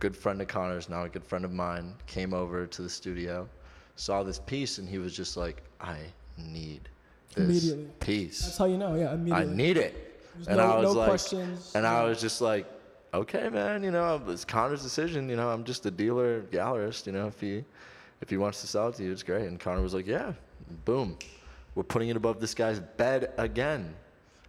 good 0.00 0.16
friend 0.16 0.40
of 0.42 0.48
Conner's, 0.48 0.88
now 0.88 1.04
a 1.04 1.08
good 1.08 1.24
friend 1.24 1.44
of 1.44 1.52
mine, 1.52 1.94
came 2.06 2.34
over 2.34 2.66
to 2.66 2.82
the 2.82 2.88
studio, 2.90 3.48
saw 4.00 4.22
this 4.22 4.38
piece, 4.38 4.78
and 4.78 4.88
he 4.88 4.98
was 4.98 5.14
just 5.14 5.36
like, 5.36 5.62
"I 5.80 5.98
need 6.38 6.88
this 7.34 7.64
Immediately. 7.64 7.92
piece. 8.00 8.40
That's 8.40 8.58
how 8.58 8.64
you 8.64 8.78
know. 8.78 8.94
Yeah, 8.94 9.12
I 9.34 9.44
need 9.44 9.76
it." 9.76 9.94
There's 10.34 10.48
and 10.48 10.56
no, 10.56 10.62
I 10.64 10.76
was 10.78 10.94
no 10.94 10.98
like, 11.00 11.08
questions. 11.08 11.72
and 11.74 11.86
I 11.86 12.04
was 12.04 12.20
just 12.20 12.40
like, 12.40 12.64
okay, 13.12 13.48
man, 13.50 13.82
you 13.82 13.90
know, 13.90 14.22
it's 14.28 14.44
Conner's 14.44 14.82
decision. 14.82 15.28
You 15.28 15.36
know, 15.36 15.50
I'm 15.50 15.64
just 15.64 15.84
a 15.84 15.90
dealer, 15.90 16.42
gallerist. 16.50 17.06
You 17.06 17.12
know, 17.12 17.26
if 17.26 17.38
he 17.40 17.62
if 18.22 18.30
he 18.30 18.36
wants 18.38 18.60
to 18.62 18.66
sell 18.66 18.88
it 18.88 18.94
to 18.96 19.04
you, 19.04 19.12
it's 19.12 19.22
great. 19.22 19.46
And 19.48 19.60
Conner 19.60 19.82
was 19.82 19.92
like, 19.92 20.06
yeah, 20.06 20.32
boom, 20.86 21.18
we're 21.74 21.82
putting 21.82 22.08
it 22.08 22.16
above 22.16 22.40
this 22.40 22.54
guy's 22.54 22.80
bed 22.80 23.32
again. 23.36 23.94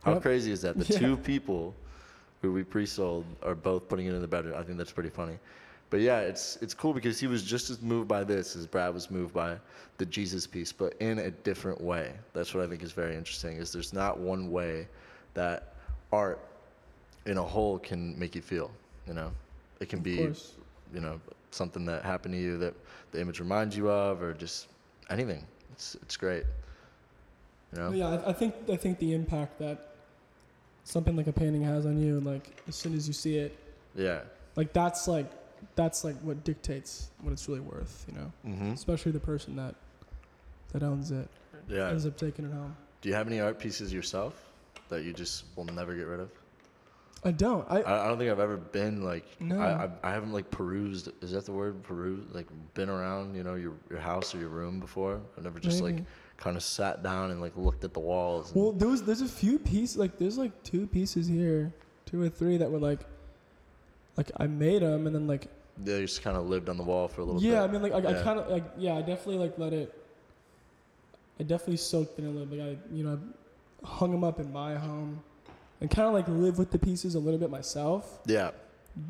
How 0.04 0.14
Yep. 0.14 0.22
crazy 0.22 0.52
is 0.52 0.62
that? 0.62 0.78
The 0.78 0.86
Yeah. 0.94 1.00
two 1.00 1.18
people 1.18 1.76
who 2.42 2.52
we 2.54 2.64
pre-sold 2.64 3.26
are 3.44 3.54
both 3.56 3.88
putting 3.90 4.06
it 4.08 4.14
in 4.14 4.22
the 4.22 4.28
bed. 4.28 4.52
I 4.56 4.64
think 4.64 4.78
that's 4.78 4.92
pretty 4.92 5.10
funny. 5.10 5.38
But 5.92 6.00
yeah, 6.00 6.22
it's 6.22 6.58
it's 6.62 6.74
cool 6.74 6.94
because 6.94 7.20
he 7.20 7.28
was 7.28 7.44
just 7.44 7.70
as 7.70 7.82
moved 7.82 8.08
by 8.08 8.24
this 8.24 8.56
as 8.56 8.66
Brad 8.66 8.94
was 8.94 9.12
moved 9.12 9.34
by 9.34 9.58
the 9.98 10.06
Jesus 10.06 10.48
piece, 10.48 10.72
but 10.72 10.94
in 11.00 11.20
a 11.20 11.30
different 11.30 11.80
way. 11.82 12.14
That's 12.34 12.54
what 12.56 12.64
I 12.64 12.68
think 12.68 12.82
is 12.82 12.94
very 12.94 13.16
interesting. 13.16 13.58
Is 13.58 13.72
there's 13.74 13.94
not 13.94 14.18
one 14.18 14.50
way 14.52 14.88
that 15.36 15.74
art 16.12 16.40
in 17.26 17.38
a 17.38 17.44
whole 17.44 17.78
can 17.78 18.18
make 18.18 18.34
you 18.36 18.42
feel. 18.42 18.72
You 19.06 19.14
know, 19.14 19.32
it 19.82 19.90
can 19.90 20.00
Of 20.00 20.04
be 20.04 20.18
course. 20.18 20.54
you 20.94 21.02
know 21.02 21.20
something 21.52 21.86
that 21.86 22.04
happened 22.06 22.34
to 22.36 22.40
you 22.40 22.58
that 22.60 22.74
the 23.12 23.20
image 23.20 23.40
reminds 23.42 23.76
you 23.76 23.90
of, 23.92 24.22
or 24.24 24.34
just 24.34 24.68
anything. 25.10 25.46
It's 25.74 25.96
it's 26.04 26.16
great. 26.16 26.46
You 27.74 27.80
know. 27.80 27.92
Yeah, 27.92 28.08
I, 28.26 28.30
I 28.30 28.34
think 28.34 28.56
I 28.70 28.78
think 28.78 28.98
the 29.00 29.14
impact 29.14 29.60
that 29.60 29.90
something 30.86 31.18
like 31.18 31.28
a 31.28 31.34
painting 31.34 31.64
has 31.64 31.86
on 31.86 32.02
you, 32.02 32.22
like 32.22 32.56
as 32.70 32.78
soon 32.78 32.96
as 32.96 33.08
you 33.10 33.14
see 33.14 33.38
it, 33.38 33.58
Yeah. 33.94 34.22
like 34.56 34.72
that's 34.72 35.08
like 35.10 35.30
that's 35.76 36.04
like 36.04 36.16
what 36.22 36.44
dictates 36.44 37.10
what 37.22 37.32
it's 37.32 37.48
really 37.48 37.62
worth, 37.62 38.06
you 38.08 38.18
know. 38.18 38.32
Mm-hmm. 38.46 38.72
Especially 38.72 39.12
the 39.12 39.20
person 39.20 39.56
that 39.56 39.76
that 40.74 40.84
owns 40.84 41.12
it 41.12 41.28
Yeah. 41.68 41.90
ends 41.90 42.06
up 42.06 42.18
taking 42.18 42.46
it 42.46 42.54
home. 42.54 42.76
Do 43.02 43.10
you 43.10 43.16
have 43.16 43.28
any 43.28 43.40
art 43.40 43.60
pieces 43.60 43.92
yourself 43.94 44.34
that 44.90 45.04
you 45.04 45.14
just 45.14 45.46
will 45.56 45.66
never 45.66 45.96
get 45.96 46.08
rid 46.08 46.20
of? 46.20 46.30
I 47.24 47.32
don't. 47.32 47.66
I, 47.70 47.82
I, 47.82 48.06
I 48.06 48.08
don't 48.08 48.18
think 48.18 48.32
I've 48.32 48.40
ever 48.40 48.58
been 48.58 49.04
like 49.04 49.26
No. 49.40 49.60
I, 49.60 49.86
I 49.86 49.90
I 50.04 50.12
haven't 50.12 50.34
like 50.34 50.50
perused. 50.50 51.10
Is 51.22 51.32
that 51.32 51.46
the 51.46 51.52
word 51.52 51.84
perused? 51.84 52.34
Like 52.34 52.48
been 52.74 52.90
around, 52.90 53.36
you 53.36 53.44
know, 53.44 53.56
your 53.56 53.74
your 53.90 54.00
house 54.00 54.34
or 54.34 54.40
your 54.40 54.50
room 54.50 54.80
before. 54.80 55.22
I've 55.38 55.44
never 55.44 55.60
just 55.60 55.82
like 55.82 55.98
kind 56.38 56.58
of 56.58 56.64
sat 56.64 57.04
down 57.04 57.30
and 57.30 57.40
like 57.40 57.56
looked 57.56 57.84
at 57.84 57.94
the 57.94 58.00
walls. 58.00 58.52
Well, 58.56 58.72
there 58.72 58.88
was 58.88 59.04
there's 59.04 59.22
a 59.22 59.28
few 59.28 59.60
pieces 59.60 59.98
like 59.98 60.18
there's 60.18 60.38
like 60.38 60.64
two 60.64 60.88
pieces 60.88 61.28
here, 61.28 61.72
two 62.08 62.22
or 62.22 62.30
three 62.30 62.58
that 62.58 62.72
were 62.72 62.80
like 62.80 63.02
like 64.18 64.32
I 64.38 64.48
made 64.48 64.82
them 64.82 65.06
and 65.06 65.16
then 65.16 65.28
like 65.28 65.48
they 65.84 66.02
just 66.02 66.22
kind 66.22 66.38
of 66.38 66.48
lived 66.48 66.70
on 66.70 66.78
the 66.78 66.84
wall 66.84 67.08
for 67.08 67.22
a 67.22 67.26
little 67.26 67.42
bit. 67.42 67.50
yeah, 67.50 67.64
I 67.64 67.68
mean 67.68 67.82
like 67.82 67.94
I, 67.94 67.98
I 67.98 68.24
kind 68.24 68.40
of 68.40 68.50
like 68.50 68.64
yeah, 68.78 68.96
I 68.96 69.02
definitely 69.02 69.38
like 69.38 69.58
let 69.58 69.74
it. 69.74 69.94
I 71.40 71.44
definitely 71.44 71.78
soaked 71.78 72.20
in 72.20 72.26
a 72.26 72.30
little 72.30 72.46
bit. 72.46 72.60
Like 72.60 72.78
I 72.78 72.96
you 72.96 73.04
know 73.04 73.20
I 73.84 73.88
hung 73.88 74.12
them 74.12 74.24
up 74.24 74.40
in 74.40 74.52
my 74.52 74.76
home, 74.76 75.22
and 75.80 75.90
kind 75.90 76.08
of 76.08 76.14
like 76.14 76.28
live 76.28 76.58
with 76.58 76.72
the 76.72 76.80
pieces 76.80 77.16
a 77.16 77.20
little 77.20 77.40
bit 77.40 77.50
myself 77.50 78.20
yeah. 78.26 78.52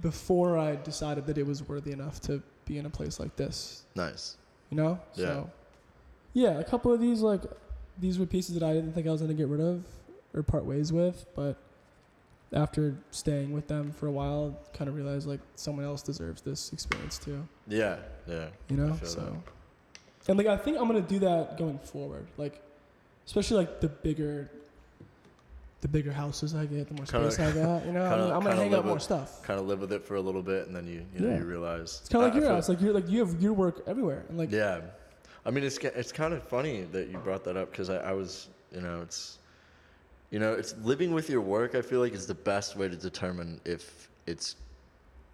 before 0.02 0.58
I 0.58 0.78
decided 0.78 1.26
that 1.28 1.38
it 1.38 1.46
was 1.46 1.68
worthy 1.68 1.92
enough 1.92 2.20
to 2.22 2.42
be 2.66 2.78
in 2.78 2.86
a 2.86 2.90
place 2.90 3.20
like 3.20 3.36
this. 3.36 3.84
Nice. 3.96 4.38
You 4.70 4.78
know. 4.78 5.00
Yeah. 5.16 5.26
So, 5.26 5.50
yeah, 6.34 6.60
a 6.60 6.64
couple 6.64 6.94
of 6.94 7.02
these 7.02 7.22
like 7.22 7.42
these 8.00 8.18
were 8.18 8.26
pieces 8.26 8.56
that 8.56 8.64
I 8.64 8.74
didn't 8.74 8.94
think 8.94 9.08
I 9.08 9.12
was 9.12 9.22
gonna 9.22 9.34
get 9.34 9.48
rid 9.48 9.62
of 9.62 9.84
or 10.34 10.44
part 10.44 10.66
ways 10.66 10.94
with, 10.94 11.26
but 11.36 11.58
after 12.54 12.96
staying 13.12 13.52
with 13.54 13.68
them 13.68 13.92
for 13.92 14.08
a 14.08 14.12
while, 14.12 14.58
kind 14.74 14.90
of 14.90 14.96
realized 14.96 15.28
like 15.28 15.40
someone 15.56 15.86
else 15.86 16.02
deserves 16.02 16.42
this 16.42 16.72
experience 16.74 17.18
too. 17.18 17.48
Yeah. 17.68 17.98
Yeah. 18.28 18.48
You 18.70 18.78
know, 18.78 18.98
so 19.04 19.22
that. 19.22 20.30
and 20.30 20.38
like 20.38 20.48
I 20.48 20.58
think 20.58 20.78
I'm 20.78 20.88
gonna 20.88 21.02
do 21.02 21.20
that 21.20 21.58
going 21.58 21.80
forward, 21.80 22.28
like 22.38 22.62
especially 23.26 23.58
like 23.58 23.80
the 23.82 23.88
bigger. 23.90 24.50
The 25.82 25.88
bigger 25.88 26.12
houses 26.12 26.54
I 26.54 26.68
get, 26.68 26.90
the 26.90 26.94
more 26.94 27.08
Kinda- 27.08 27.32
space 27.32 27.56
I 27.58 27.60
got. 27.60 27.84
You 27.88 27.94
know, 27.94 28.04
I'm, 28.06 28.10
kinda- 28.12 28.24
gonna- 28.28 28.36
I'm 28.36 28.44
gonna 28.44 28.56
hang 28.56 28.70
live 28.70 28.80
up 28.82 28.86
more 28.86 28.94
with- 28.96 29.02
stuff. 29.04 29.42
Kind 29.42 29.60
of 29.60 29.66
live 29.66 29.80
with 29.80 29.92
it 29.92 30.06
for 30.06 30.14
a 30.14 30.22
little 30.22 30.44
bit, 30.44 30.68
and 30.68 30.76
then 30.76 30.86
you 30.86 31.04
you 31.16 31.22
know 31.22 31.30
Yeah. 31.34 31.40
you 31.40 31.46
realize 31.46 32.02
It's 32.02 32.10
kind 32.10 32.24
of 32.24 32.32
like 32.32 32.40
your 32.40 32.52
house. 32.54 32.70
Like 32.70 32.80
you're 32.82 32.94
like 32.94 33.10
you 33.10 33.18
have 33.26 33.42
your 33.42 33.54
work 33.54 33.82
everywhere, 33.88 34.24
and 34.30 34.38
like 34.38 34.52
Yeah, 34.52 34.82
I 35.44 35.50
mean 35.50 35.64
it's 35.64 35.80
it's 35.80 36.12
kind 36.12 36.36
of 36.36 36.44
funny 36.44 36.84
that 36.92 37.08
you 37.10 37.18
brought 37.18 37.44
that 37.46 37.58
up 37.58 37.72
because 37.72 37.90
I, 37.90 37.98
I 37.98 38.12
was 38.12 38.50
you 38.72 38.82
know 38.82 39.02
it's 39.02 39.40
you 40.32 40.40
know 40.40 40.54
it's 40.54 40.74
living 40.82 41.14
with 41.14 41.30
your 41.30 41.42
work. 41.42 41.76
I 41.76 41.82
feel 41.82 42.00
like 42.00 42.14
is 42.14 42.26
the 42.26 42.34
best 42.34 42.76
way 42.76 42.88
to 42.90 42.96
determine 42.96 43.62
if 43.66 44.10
it's 44.28 44.56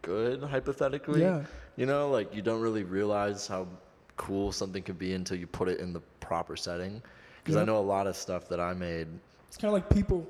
good 0.01 0.43
hypothetically. 0.43 1.21
yeah, 1.21 1.43
You 1.75 1.85
know, 1.85 2.09
like 2.09 2.33
you 2.35 2.41
don't 2.41 2.61
really 2.61 2.83
realize 2.83 3.47
how 3.47 3.67
cool 4.15 4.51
something 4.51 4.81
could 4.83 4.97
be 4.99 5.13
until 5.13 5.37
you 5.37 5.47
put 5.47 5.67
it 5.69 5.79
in 5.79 5.93
the 5.93 5.99
proper 6.19 6.55
setting. 6.55 7.01
Because 7.43 7.55
I 7.57 7.63
know 7.63 7.77
a 7.77 7.79
lot 7.95 8.07
of 8.07 8.15
stuff 8.17 8.49
that 8.49 8.59
I 8.59 8.73
made. 8.73 9.07
it's 9.47 9.57
kind 9.57 9.69
of 9.69 9.73
like 9.73 9.89
people. 9.89 10.27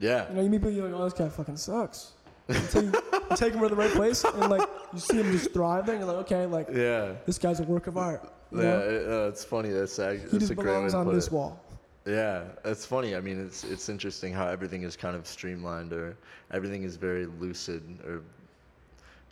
Yeah, 0.00 0.28
You 0.28 0.34
know, 0.36 0.42
you 0.42 0.48
meet 0.50 0.58
people, 0.58 0.70
you're 0.70 0.88
like, 0.88 1.00
oh, 1.00 1.04
this 1.04 1.12
guy 1.14 1.28
fucking 1.28 1.56
sucks. 1.56 2.12
Until 2.48 2.84
you, 2.84 2.92
you 2.92 3.36
take 3.36 3.52
him 3.52 3.60
to 3.60 3.68
the 3.68 3.74
right 3.74 3.90
place, 3.90 4.22
and 4.24 4.48
like 4.48 4.66
you 4.92 5.00
see 5.00 5.16
him 5.20 5.30
just 5.32 5.52
thriving, 5.52 5.98
you're 5.98 6.06
like, 6.06 6.16
okay, 6.18 6.46
like 6.46 6.68
yeah, 6.72 7.14
this 7.26 7.36
guy's 7.38 7.58
a 7.60 7.64
work 7.64 7.88
of 7.88 7.96
art. 7.96 8.32
You 8.52 8.62
yeah. 8.62 8.78
it- 8.78 9.08
uh, 9.08 9.28
it's 9.28 9.44
funny. 9.44 9.70
That's 9.70 9.98
ac- 9.98 10.18
he 10.18 10.22
that's 10.28 10.38
just 10.38 10.50
a 10.52 10.54
great 10.54 10.66
way 10.68 10.72
belongs 10.74 10.94
on 10.94 11.12
this 11.12 11.26
it. 11.26 11.32
wall. 11.32 11.60
Yeah, 12.08 12.44
it's 12.64 12.86
funny. 12.86 13.14
I 13.14 13.20
mean, 13.20 13.38
it's 13.38 13.64
it's 13.64 13.88
interesting 13.90 14.32
how 14.32 14.48
everything 14.48 14.82
is 14.82 14.96
kind 14.96 15.14
of 15.14 15.26
streamlined, 15.26 15.92
or 15.92 16.16
everything 16.50 16.82
is 16.84 16.96
very 16.96 17.26
lucid, 17.26 17.82
or 18.06 18.22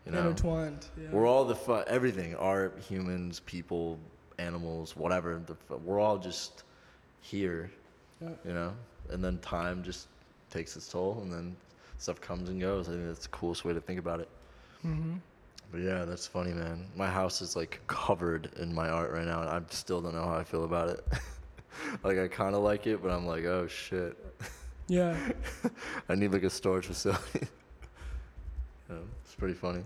you 0.05 0.13
know, 0.13 0.29
intertwined. 0.29 0.87
Yeah. 1.01 1.09
we're 1.11 1.27
all 1.27 1.45
the 1.47 1.55
fu- 1.57 1.83
everything: 1.87 2.35
art, 2.37 2.79
humans, 2.87 3.41
people, 3.47 3.99
animals, 4.39 4.95
whatever. 4.95 5.41
The, 5.47 5.57
we're 5.79 6.01
all 6.01 6.19
just 6.19 6.65
here, 7.23 7.71
Yeah. 8.21 8.29
you 8.45 8.53
know. 8.53 8.75
And 9.11 9.25
then 9.25 9.39
time 9.39 9.83
just 9.83 10.09
takes 10.51 10.77
its 10.77 10.87
toll, 10.89 11.21
and 11.23 11.33
then 11.33 11.57
stuff 11.99 12.21
comes 12.21 12.51
and 12.51 12.61
goes. 12.61 12.89
I 12.89 12.93
think 12.93 13.07
that's 13.07 13.21
the 13.23 13.29
coolest 13.29 13.65
way 13.65 13.73
to 13.73 13.81
think 13.81 13.99
about 13.99 14.21
it. 14.21 14.29
hmm 14.83 15.15
But 15.73 15.81
yeah, 15.81 16.05
that's 16.05 16.27
funny, 16.27 16.53
man. 16.53 16.87
My 16.95 17.09
house 17.09 17.41
is 17.41 17.57
like 17.57 17.81
covered 17.87 18.51
in 18.59 18.75
my 18.75 18.91
art 18.91 19.13
right 19.13 19.25
now, 19.25 19.41
and 19.41 19.49
I 19.49 19.63
still 19.71 20.03
don't 20.03 20.15
know 20.15 20.25
how 20.27 20.37
I 20.37 20.45
feel 20.45 20.65
about 20.65 20.91
it. 20.91 21.05
like 22.05 22.19
I 22.19 22.29
kind 22.29 22.55
of 22.55 22.63
like 22.63 22.87
it, 22.87 23.03
but 23.03 23.11
I'm 23.11 23.27
like, 23.27 23.45
oh 23.45 23.67
shit. 23.67 24.17
Yeah. 24.89 25.17
I 26.09 26.15
need 26.15 26.33
like 26.33 26.45
a 26.45 26.51
storage 26.51 26.87
facility. 26.87 27.41
yeah, 28.91 28.97
it's 29.25 29.35
pretty 29.35 29.55
funny. 29.55 29.83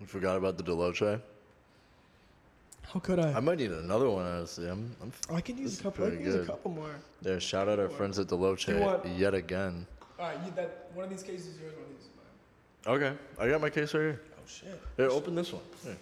You 0.00 0.06
forgot 0.06 0.36
about 0.36 0.56
the 0.56 0.64
Deloche? 0.64 1.20
How 2.82 3.00
could 3.00 3.18
I? 3.20 3.32
I 3.32 3.40
might 3.40 3.58
need 3.58 3.70
another 3.70 4.10
one, 4.10 4.26
honestly. 4.26 4.68
I'm, 4.68 4.94
I'm 5.00 5.12
I 5.34 5.40
can 5.40 5.56
use 5.56 5.78
a 5.80 5.82
couple. 5.84 6.04
I 6.04 6.08
can 6.08 6.16
pretty 6.18 6.30
use 6.30 6.42
a 6.42 6.46
couple 6.46 6.72
more. 6.72 6.90
there. 7.22 7.40
Shout 7.40 7.68
out 7.68 7.78
our 7.78 7.88
friends 7.88 8.18
at 8.18 8.26
Deloche 8.26 8.78
want- 8.80 9.06
yet 9.16 9.34
again. 9.34 9.86
All 10.18 10.26
right, 10.26 10.36
you, 10.44 10.52
that 10.56 10.88
one 10.94 11.04
of 11.04 11.10
these 11.10 11.22
cases 11.22 11.54
is 11.54 11.60
yours. 11.60 11.72
One 11.74 11.84
of 11.84 11.88
these 11.90 12.04
is 12.04 12.10
mine. 12.86 12.96
Okay, 12.96 13.18
I 13.38 13.48
got 13.48 13.60
my 13.60 13.70
case 13.70 13.94
right 13.94 14.00
here. 14.00 14.20
Oh 14.36 14.40
shit. 14.46 14.80
Here, 14.96 15.08
open 15.08 15.34
this 15.34 15.52
one. 15.52 15.62
Here, 15.84 15.96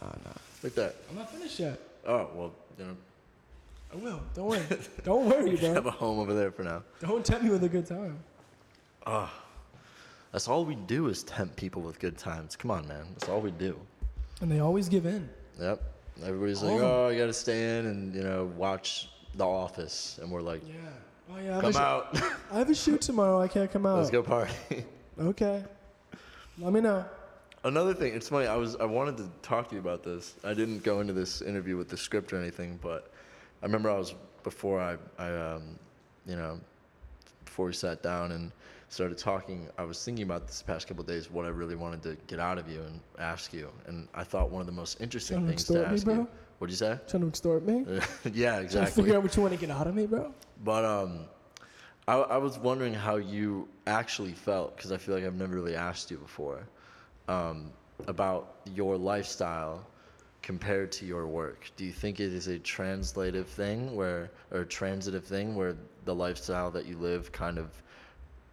Nah, 0.00 0.08
nah. 0.08 0.32
Like 0.62 0.74
that. 0.74 0.96
I'm 1.10 1.16
not 1.16 1.30
finished 1.32 1.58
yet. 1.60 1.78
Oh 2.06 2.28
well, 2.34 2.52
you 2.78 2.84
know, 2.86 2.96
I 3.92 3.96
will. 3.96 4.20
Don't 4.34 4.46
worry. 4.46 4.62
Don't 5.04 5.26
worry, 5.28 5.56
bro. 5.60 5.74
have 5.74 5.86
a 5.86 5.90
home 5.90 6.18
over 6.18 6.34
there 6.34 6.50
for 6.50 6.62
now. 6.62 6.82
Don't 7.00 7.24
tempt 7.24 7.44
me 7.44 7.50
with 7.50 7.64
a 7.64 7.68
good 7.68 7.86
time. 7.86 8.18
Ah, 9.06 9.32
that's 10.32 10.48
all 10.48 10.64
we 10.64 10.74
do 10.74 11.08
is 11.08 11.22
tempt 11.22 11.56
people 11.56 11.82
with 11.82 11.98
good 11.98 12.18
times. 12.18 12.56
Come 12.56 12.70
on, 12.70 12.86
man. 12.88 13.06
That's 13.14 13.28
all 13.28 13.40
we 13.40 13.50
do. 13.52 13.78
And 14.40 14.50
they 14.50 14.60
always 14.60 14.88
give 14.88 15.06
in. 15.06 15.28
Yep. 15.60 15.82
Everybody's 16.24 16.62
All 16.62 16.68
like, 16.70 16.78
of 16.78 16.82
'em. 16.84 16.90
oh, 16.90 17.06
I 17.08 17.16
gotta 17.18 17.32
stay 17.32 17.78
in 17.78 17.86
and 17.86 18.14
you 18.14 18.22
know 18.22 18.50
watch 18.56 19.08
The 19.36 19.44
Office, 19.46 20.18
and 20.20 20.30
we're 20.30 20.42
like, 20.42 20.62
Yeah. 20.66 20.74
Oh 21.30 21.38
yeah. 21.38 21.50
I 21.50 21.54
have, 21.54 21.60
come 21.62 21.70
a 21.70 21.72
sh- 21.72 21.76
out, 21.76 22.22
I 22.52 22.58
have 22.58 22.70
a 22.70 22.74
shoot 22.74 23.00
tomorrow. 23.00 23.40
I 23.40 23.48
can't 23.48 23.70
come 23.70 23.86
out. 23.86 23.98
let's 23.98 24.10
go 24.10 24.22
party. 24.22 24.52
Okay. 25.20 25.64
Let 26.60 26.72
me 26.72 26.80
know. 26.80 27.04
Another 27.64 27.92
thing, 27.92 28.14
it's 28.14 28.28
funny. 28.28 28.46
I 28.46 28.56
was 28.56 28.76
I 28.76 28.84
wanted 28.84 29.16
to 29.16 29.28
talk 29.42 29.68
to 29.70 29.74
you 29.74 29.80
about 29.80 30.02
this. 30.04 30.36
I 30.44 30.54
didn't 30.54 30.84
go 30.84 31.00
into 31.00 31.12
this 31.12 31.42
interview 31.42 31.76
with 31.76 31.88
the 31.88 31.96
script 31.96 32.32
or 32.32 32.38
anything, 32.38 32.78
but 32.80 33.10
I 33.62 33.66
remember 33.66 33.90
I 33.90 33.98
was 33.98 34.14
before 34.44 34.80
I 34.80 34.96
I 35.18 35.34
um, 35.34 35.78
you 36.26 36.36
know 36.36 36.60
before 37.44 37.66
we 37.66 37.72
sat 37.72 38.02
down 38.02 38.32
and 38.32 38.52
started 38.90 39.18
talking. 39.18 39.68
I 39.76 39.82
was 39.82 40.02
thinking 40.04 40.22
about 40.22 40.46
this 40.46 40.62
past 40.62 40.86
couple 40.86 41.00
of 41.02 41.08
days 41.08 41.30
what 41.30 41.46
I 41.46 41.48
really 41.48 41.74
wanted 41.74 42.02
to 42.04 42.16
get 42.28 42.38
out 42.38 42.58
of 42.58 42.70
you 42.70 42.80
and 42.82 43.00
ask 43.18 43.52
you, 43.52 43.70
and 43.86 44.06
I 44.14 44.22
thought 44.22 44.50
one 44.50 44.60
of 44.60 44.66
the 44.66 44.72
most 44.72 45.00
interesting 45.00 45.38
Trying 45.38 45.46
to 45.46 45.50
things 45.50 45.64
to 45.64 45.72
extort 45.72 45.88
me, 45.88 45.94
ask 45.96 46.04
bro? 46.04 46.14
you. 46.14 46.28
What'd 46.58 46.72
you 46.72 46.76
say? 46.76 46.98
Trying 47.08 47.22
to 47.22 47.28
extort 47.28 47.64
me? 47.64 47.84
yeah, 47.88 48.00
Trying 48.00 48.58
to 48.58 48.60
exactly. 48.62 49.02
figure 49.02 49.16
out 49.16 49.22
what 49.22 49.34
you 49.34 49.42
want 49.42 49.54
to 49.54 49.60
get 49.60 49.70
out 49.70 49.86
of 49.86 49.94
me, 49.94 50.06
bro. 50.06 50.32
But 50.64 50.84
um, 50.84 51.26
I, 52.06 52.14
I 52.14 52.36
was 52.36 52.58
wondering 52.58 52.94
how 52.94 53.16
you 53.16 53.68
actually 53.86 54.32
felt 54.32 54.76
because 54.76 54.92
I 54.92 54.96
feel 54.96 55.14
like 55.16 55.24
I've 55.24 55.34
never 55.34 55.54
really 55.54 55.74
asked 55.76 56.10
you 56.10 56.18
before 56.18 56.66
um, 57.28 57.70
about 58.06 58.56
your 58.74 58.96
lifestyle 58.96 59.86
compared 60.42 60.90
to 60.92 61.04
your 61.04 61.26
work. 61.26 61.70
Do 61.76 61.84
you 61.84 61.92
think 61.92 62.20
it 62.20 62.32
is 62.32 62.46
a 62.46 62.58
translative 62.58 63.46
thing 63.46 63.94
where, 63.94 64.30
or 64.50 64.60
a 64.60 64.66
transitive 64.66 65.24
thing 65.24 65.54
where 65.54 65.76
the 66.04 66.14
lifestyle 66.14 66.70
that 66.70 66.86
you 66.86 66.96
live 66.96 67.30
kind 67.32 67.58
of 67.58 67.70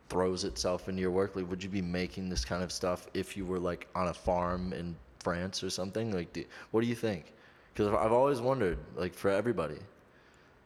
throws 0.09 0.43
itself 0.43 0.89
into 0.89 1.01
your 1.01 1.11
work? 1.11 1.35
Like, 1.35 1.49
would 1.49 1.63
you 1.63 1.69
be 1.69 1.81
making 1.81 2.29
this 2.29 2.43
kind 2.43 2.63
of 2.63 2.71
stuff 2.71 3.07
if 3.13 3.37
you 3.37 3.45
were 3.45 3.59
like 3.59 3.87
on 3.95 4.09
a 4.09 4.13
farm 4.13 4.73
in 4.73 4.95
France 5.19 5.63
or 5.63 5.69
something? 5.69 6.11
Like, 6.11 6.33
do, 6.33 6.43
what 6.71 6.81
do 6.81 6.87
you 6.87 6.95
think? 6.95 7.33
Because 7.73 7.93
I've 7.93 8.11
always 8.11 8.39
wondered, 8.39 8.77
like, 8.95 9.13
for 9.13 9.29
everybody, 9.29 9.79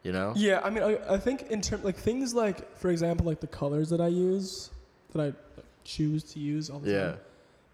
you 0.02 0.12
know? 0.12 0.32
Yeah, 0.36 0.60
I 0.62 0.70
mean, 0.70 0.82
I, 0.84 1.14
I 1.14 1.18
think 1.18 1.42
in 1.50 1.60
terms 1.60 1.84
like 1.84 1.96
things 1.96 2.34
like, 2.34 2.76
for 2.76 2.90
example, 2.90 3.26
like 3.26 3.40
the 3.40 3.48
colors 3.48 3.90
that 3.90 4.00
I 4.00 4.06
use, 4.08 4.70
that 5.12 5.20
I 5.20 5.60
choose 5.84 6.22
to 6.32 6.38
use 6.38 6.70
all 6.70 6.78
the 6.78 6.90
Yeah. 6.90 7.10
time. 7.10 7.18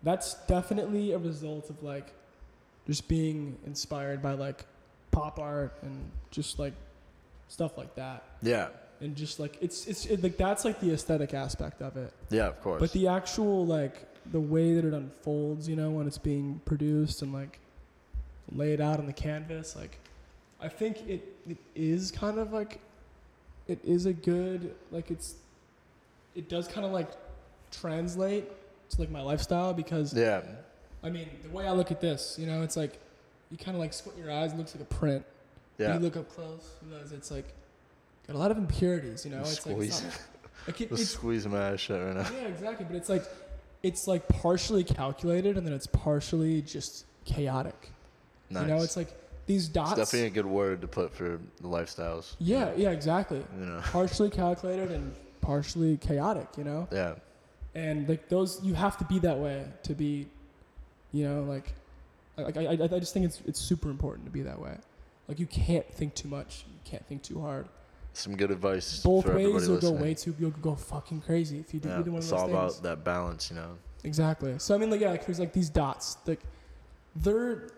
That's 0.03 0.35
definitely 0.47 1.13
a 1.13 1.19
result 1.19 1.71
of 1.71 1.83
like 1.83 2.13
just 2.87 3.09
being 3.09 3.57
inspired 3.67 4.23
by 4.23 4.33
like 4.35 4.65
pop 5.11 5.39
art 5.39 5.77
and 5.83 6.11
just 6.31 6.59
like 6.59 6.75
stuff 7.49 7.77
like 7.79 7.95
that, 7.97 8.23
Yeah. 8.43 8.69
and 9.01 9.17
just 9.17 9.39
like 9.41 9.57
it's 9.61 9.87
it's 9.87 10.07
it, 10.07 10.23
like 10.23 10.37
that's 10.37 10.65
like 10.65 10.81
the 10.81 10.93
aesthetic 10.93 11.35
aspect 11.35 11.81
of 11.83 11.97
it. 11.97 12.13
Yeah, 12.31 12.47
of 12.47 12.61
course. 12.61 12.81
But 12.81 12.93
the 12.93 13.09
actual 13.09 13.65
like 13.67 14.07
the 14.33 14.41
way 14.41 14.75
that 14.75 14.85
it 14.85 14.93
unfolds, 14.93 15.69
you 15.69 15.77
know, 15.77 15.91
when 15.91 16.07
it's 16.07 16.19
being 16.19 16.61
produced 16.65 17.23
and 17.23 17.33
like 17.33 17.59
laid 18.53 18.81
out 18.81 18.99
on 18.99 19.07
the 19.07 19.13
canvas, 19.13 19.75
like 19.77 19.99
I 20.61 20.69
think 20.69 21.09
it 21.09 21.35
it 21.49 21.59
is 21.75 22.11
kind 22.11 22.39
of 22.39 22.53
like 22.53 22.81
it 23.69 23.79
is 23.85 24.07
a 24.07 24.13
good 24.13 24.75
like 24.93 25.11
it's 25.11 25.35
it 26.35 26.49
does 26.49 26.69
kind 26.69 26.85
of 26.87 26.93
like 26.93 27.09
translate 27.73 28.45
to 28.91 29.01
like 29.01 29.11
my 29.11 29.21
lifestyle 29.23 29.73
because 29.75 30.13
yeah, 30.15 30.43
I 31.03 31.11
mean 31.11 31.29
the 31.43 31.51
way 31.51 31.67
I 31.67 31.73
look 31.73 31.91
at 31.91 32.01
this, 32.01 32.37
you 32.39 32.47
know, 32.47 32.63
it's 32.63 32.77
like 32.77 32.99
you 33.51 33.57
kind 33.57 33.77
of 33.77 33.81
like 33.81 33.93
squint 33.93 34.19
your 34.19 34.31
eyes, 34.31 34.53
it 34.53 34.57
looks 34.59 34.75
like 34.75 34.83
a 34.83 34.95
print. 34.95 35.25
yeah. 35.79 35.95
You 35.95 36.01
look 36.01 36.17
up 36.17 36.29
close, 36.31 36.71
you 36.83 36.91
realize 36.91 37.13
it's 37.13 37.31
like 37.31 37.47
got 38.27 38.37
a 38.37 38.39
lot 38.39 38.51
of 38.51 38.59
impurities, 38.59 39.25
you 39.25 39.31
know. 39.31 39.41
It's 39.41 39.65
like, 39.67 39.77
it's 39.79 39.97
Squeeze. 39.97 40.03
not, 40.03 40.21
like 40.67 40.81
it, 40.81 40.91
it's 40.93 41.11
squeeze 41.11 41.47
my 41.47 41.71
ass 41.73 41.81
shut 41.81 42.03
right 42.05 42.17
now. 42.17 42.29
yeah, 42.33 42.49
exactly. 42.49 42.85
But 42.89 42.97
it's 42.97 43.09
like 43.09 43.25
it's 43.83 44.07
like 44.09 44.27
partially 44.29 44.83
calculated 44.85 45.57
and 45.57 45.67
then 45.67 45.73
it's 45.75 45.87
partially 45.87 46.63
just 46.63 47.05
chaotic. 47.25 47.91
Nice. 48.51 48.63
You 48.63 48.69
know, 48.69 48.83
it's 48.83 48.97
like 48.97 49.09
these 49.47 49.69
dots. 49.69 49.93
It's 49.93 50.11
definitely 50.11 50.27
a 50.29 50.31
good 50.31 50.47
word 50.47 50.81
to 50.81 50.89
put 50.89 51.13
for 51.15 51.39
the 51.61 51.69
lifestyles. 51.69 52.35
yeah, 52.41 52.73
yeah, 52.77 52.91
exactly. 52.91 53.45
You 53.61 53.67
know. 53.67 53.81
partially 53.85 54.31
calculated 54.31 54.91
and 54.91 55.15
partially 55.41 55.99
chaotic. 55.99 56.49
You 56.59 56.65
know, 56.65 56.89
Yeah. 56.91 57.15
And 57.77 58.09
like 58.09 58.29
those, 58.31 58.59
you 58.65 58.73
have 58.75 58.97
to 58.99 59.05
be 59.05 59.19
that 59.21 59.39
way 59.39 59.67
to 59.83 59.95
be, 59.95 60.27
you 61.13 61.29
know, 61.29 61.43
like, 61.43 61.75
like 62.39 62.57
I, 62.57 62.65
I, 62.65 62.73
I 62.73 62.99
just 62.99 63.13
think 63.13 63.27
it's 63.27 63.43
it's 63.47 63.61
super 63.61 63.91
important 63.91 64.25
to 64.27 64.33
be 64.33 64.43
that 64.43 64.59
way. 64.59 64.77
Like 65.29 65.39
you 65.39 65.47
can't 65.47 65.87
think 65.93 66.15
too 66.15 66.29
much. 66.29 66.65
You 66.69 66.81
can't 66.91 67.07
think 67.07 67.23
too 67.23 67.41
hard. 67.41 67.69
Some 68.15 68.35
good 68.35 68.51
advice 68.51 69.03
Both 69.03 69.25
for 69.25 69.33
everybody 69.33 69.53
ways, 69.55 69.69
you'll 69.69 69.81
go 69.81 69.91
way 69.93 70.15
too. 70.15 70.35
You'll 70.39 70.51
go 70.53 70.75
fucking 70.75 71.21
crazy 71.21 71.59
if 71.61 71.75
you 71.75 71.81
do 71.81 71.91
yeah. 71.91 71.99
either 71.99 72.11
one 72.11 72.19
of 72.19 72.25
It's 72.25 72.31
those 72.31 72.41
all 72.41 72.47
things. 72.47 72.79
about 72.79 72.83
that 72.83 73.05
balance, 73.05 73.51
you 73.51 73.57
know. 73.57 73.77
Exactly. 74.05 74.55
So 74.59 74.75
I 74.75 74.79
mean, 74.79 74.89
like, 74.91 75.01
yeah, 75.01 75.11
like 75.11 75.27
there's 75.27 75.39
like 75.39 75.53
these 75.53 75.69
dots. 75.69 76.17
Like, 76.27 76.41
they're 77.15 77.69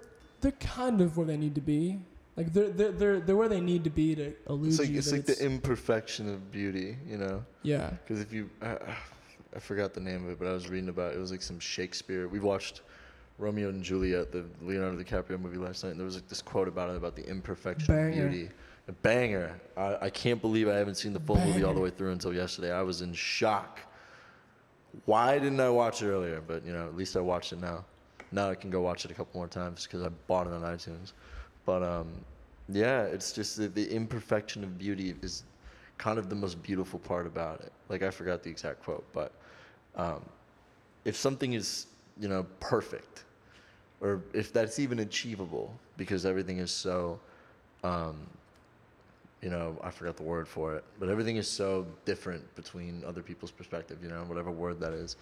they're 0.41 0.53
kind 0.53 1.01
of 1.01 1.17
where 1.17 1.27
they 1.27 1.37
need 1.37 1.57
to 1.57 1.61
be. 1.61 1.99
Like 2.37 2.53
they're 2.53 2.69
they're 2.69 2.93
they're, 2.93 3.21
they're 3.21 3.37
where 3.37 3.49
they 3.49 3.61
need 3.61 3.83
to 3.83 3.91
be 3.91 4.15
to 4.15 4.33
elude 4.49 4.69
It's 4.69 4.79
like 4.79 4.91
you. 4.91 4.99
it's 4.99 5.11
like 5.11 5.27
the 5.27 5.45
imperfection 5.45 6.29
of 6.33 6.53
beauty, 6.53 6.97
you 7.05 7.17
know. 7.17 7.45
yeah. 7.65 7.91
Because 7.91 8.21
if 8.21 8.33
you, 8.33 8.49
uh, 8.63 8.77
I 9.55 9.59
forgot 9.59 9.95
the 9.95 10.01
name 10.01 10.25
of 10.25 10.31
it, 10.31 10.39
but 10.39 10.49
I 10.49 10.53
was 10.53 10.69
reading 10.69 10.89
about 10.89 11.13
it. 11.13 11.17
It 11.17 11.21
was 11.21 11.31
like 11.31 11.43
some 11.43 11.59
Shakespeare. 11.59 12.29
We 12.29 12.39
watched 12.39 12.83
Romeo 13.39 13.69
and 13.69 13.83
Juliet, 13.83 14.33
the 14.33 14.45
Leonardo 14.61 15.03
DiCaprio 15.03 15.41
movie 15.41 15.57
last 15.57 15.85
night, 15.85 15.91
and 15.91 15.99
there 15.99 16.05
was 16.05 16.17
like 16.17 16.29
this 16.29 16.43
quote 16.43 16.69
about 16.69 16.91
it 16.91 16.97
about 16.97 17.17
the 17.17 17.27
imperfection 17.29 17.95
Banger. 17.95 18.27
of 18.27 18.31
beauty. 18.31 18.51
A 18.89 18.93
banger. 18.93 19.61
I, 19.77 19.97
I 20.03 20.11
can't 20.11 20.41
believe 20.41 20.69
I 20.69 20.75
haven't 20.75 20.97
seen 20.97 21.13
the 21.13 21.21
full 21.21 21.37
movie 21.37 21.63
all 21.63 21.75
the 21.75 21.81
way 21.81 21.91
through 21.91 22.13
until 22.13 22.33
yesterday. 22.35 22.73
I 22.73 22.83
was 22.83 23.03
in 23.03 23.13
shock. 23.13 23.81
Why 25.05 25.39
didn't 25.39 25.61
I 25.61 25.69
watch 25.69 26.03
it 26.03 26.09
earlier? 26.09 26.43
But 26.47 26.65
you 26.65 26.73
know, 26.73 26.87
at 26.87 26.97
least 26.97 27.17
I 27.17 27.21
watched 27.21 27.53
it 27.53 27.61
now. 27.61 27.85
Now 28.33 28.51
I 28.51 28.55
can 28.55 28.71
go 28.71 28.81
watch 28.81 29.05
it 29.05 29.11
a 29.11 29.15
couple 29.15 29.39
more 29.39 29.49
times 29.49 29.85
because 29.85 30.03
I 30.03 30.09
bought 30.27 30.47
it 30.47 30.53
on 30.53 30.63
iTunes. 30.63 31.13
But 31.67 31.83
um, 31.83 32.09
yeah, 32.69 33.03
it's 33.03 33.33
just 33.33 33.57
the, 33.57 33.69
the 33.69 33.91
imperfection 33.91 34.65
of 34.65 34.79
beauty 34.79 35.15
is 35.23 35.45
kind 35.99 36.19
of 36.19 36.29
the 36.31 36.35
most 36.35 36.63
beautiful 36.63 36.99
part 37.01 37.27
about 37.27 37.61
it. 37.61 37.73
Like 37.89 38.03
I 38.03 38.11
forgot 38.11 38.43
the 38.43 38.51
exact 38.51 38.83
quote, 38.83 39.05
but 39.13 39.33
um, 39.97 40.25
if 41.05 41.17
something 41.17 41.53
is 41.53 41.87
you 42.19 42.29
know 42.29 42.47
perfect, 42.61 43.25
or 44.01 44.23
if 44.33 44.53
that's 44.53 44.79
even 44.79 45.01
achievable, 45.01 45.75
because 45.97 46.25
everything 46.25 46.59
is 46.59 46.71
so, 46.71 47.19
um, 47.85 48.17
you 49.43 49.51
know, 49.51 49.79
I 49.83 49.91
forgot 49.91 50.17
the 50.17 50.23
word 50.23 50.49
for 50.49 50.75
it, 50.77 50.85
but 50.99 51.09
everything 51.09 51.37
is 51.37 51.49
so 51.49 51.87
different 52.05 52.43
between 52.55 53.03
other 53.07 53.23
people's 53.23 53.51
perspective. 53.51 53.99
You 54.03 54.09
know, 54.09 54.23
whatever 54.25 54.51
word 54.51 54.81
that 54.81 54.93
is. 54.93 55.17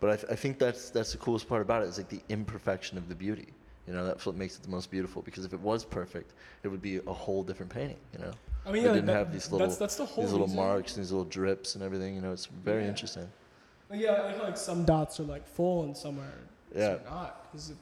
But 0.00 0.10
I, 0.10 0.16
th- 0.16 0.32
I 0.32 0.36
think 0.36 0.58
that's 0.58 0.90
that's 0.90 1.12
the 1.12 1.18
coolest 1.18 1.48
part 1.48 1.62
about 1.62 1.82
it. 1.82 1.86
it. 1.86 1.88
Is 1.88 1.98
like 1.98 2.08
the 2.08 2.22
imperfection 2.28 2.98
of 2.98 3.08
the 3.08 3.14
beauty. 3.14 3.48
You 3.88 3.94
know, 3.94 4.14
what 4.24 4.36
makes 4.36 4.56
it 4.56 4.62
the 4.62 4.68
most 4.68 4.90
beautiful. 4.90 5.22
Because 5.22 5.46
if 5.46 5.54
it 5.54 5.60
was 5.60 5.82
perfect, 5.84 6.34
it 6.62 6.68
would 6.68 6.82
be 6.82 6.98
a 6.98 7.12
whole 7.12 7.42
different 7.42 7.72
painting. 7.72 7.96
You 8.12 8.18
know. 8.18 8.32
I 8.66 8.70
mean, 8.70 8.82
They 8.82 8.88
yeah, 8.90 8.94
didn't 8.96 9.06
that- 9.06 9.16
have 9.16 9.32
these 9.32 9.50
little- 9.50 9.66
that's 9.66 9.78
that's 9.78 9.96
the 9.96 10.04
whole 10.04 10.24
these 10.24 10.32
little 10.32 10.46
reason. 10.46 10.60
marks, 10.62 10.94
and 10.96 11.02
these 11.04 11.10
little 11.10 11.24
drips, 11.24 11.74
and 11.74 11.82
everything. 11.82 12.14
You 12.14 12.20
know, 12.20 12.32
it's 12.32 12.46
very 12.46 12.82
Yeah. 12.82 12.88
interesting. 12.90 13.28
Yeah, 13.90 14.12
I 14.24 14.32
how 14.36 14.42
like 14.42 14.58
some 14.58 14.84
dots 14.84 15.18
are 15.20 15.22
like 15.24 15.46
full 15.46 15.84
and 15.84 15.96
some 15.96 16.18
are 16.20 16.32
Yeah. 16.78 16.96
some 16.96 17.04
not. 17.06 17.50
Because 17.50 17.70
if 17.70 17.76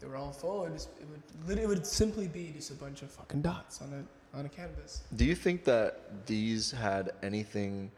they 0.00 0.08
were 0.08 0.16
all 0.16 0.32
full, 0.32 0.64
it, 0.66 0.72
just, 0.72 0.88
it 1.00 1.06
would 1.46 1.58
it 1.58 1.68
would 1.68 1.86
simply 1.86 2.26
be 2.26 2.50
just 2.56 2.70
a 2.72 2.74
bunch 2.74 3.02
of 3.02 3.10
fucking 3.12 3.42
dots 3.42 3.80
on 3.80 3.92
a 3.92 4.36
on 4.36 4.44
a 4.46 4.48
canvas. 4.48 5.02
Do 5.14 5.24
you 5.24 5.36
think 5.36 5.62
that 5.64 6.26
these 6.26 6.72
had 6.72 7.12
anything? 7.22 7.92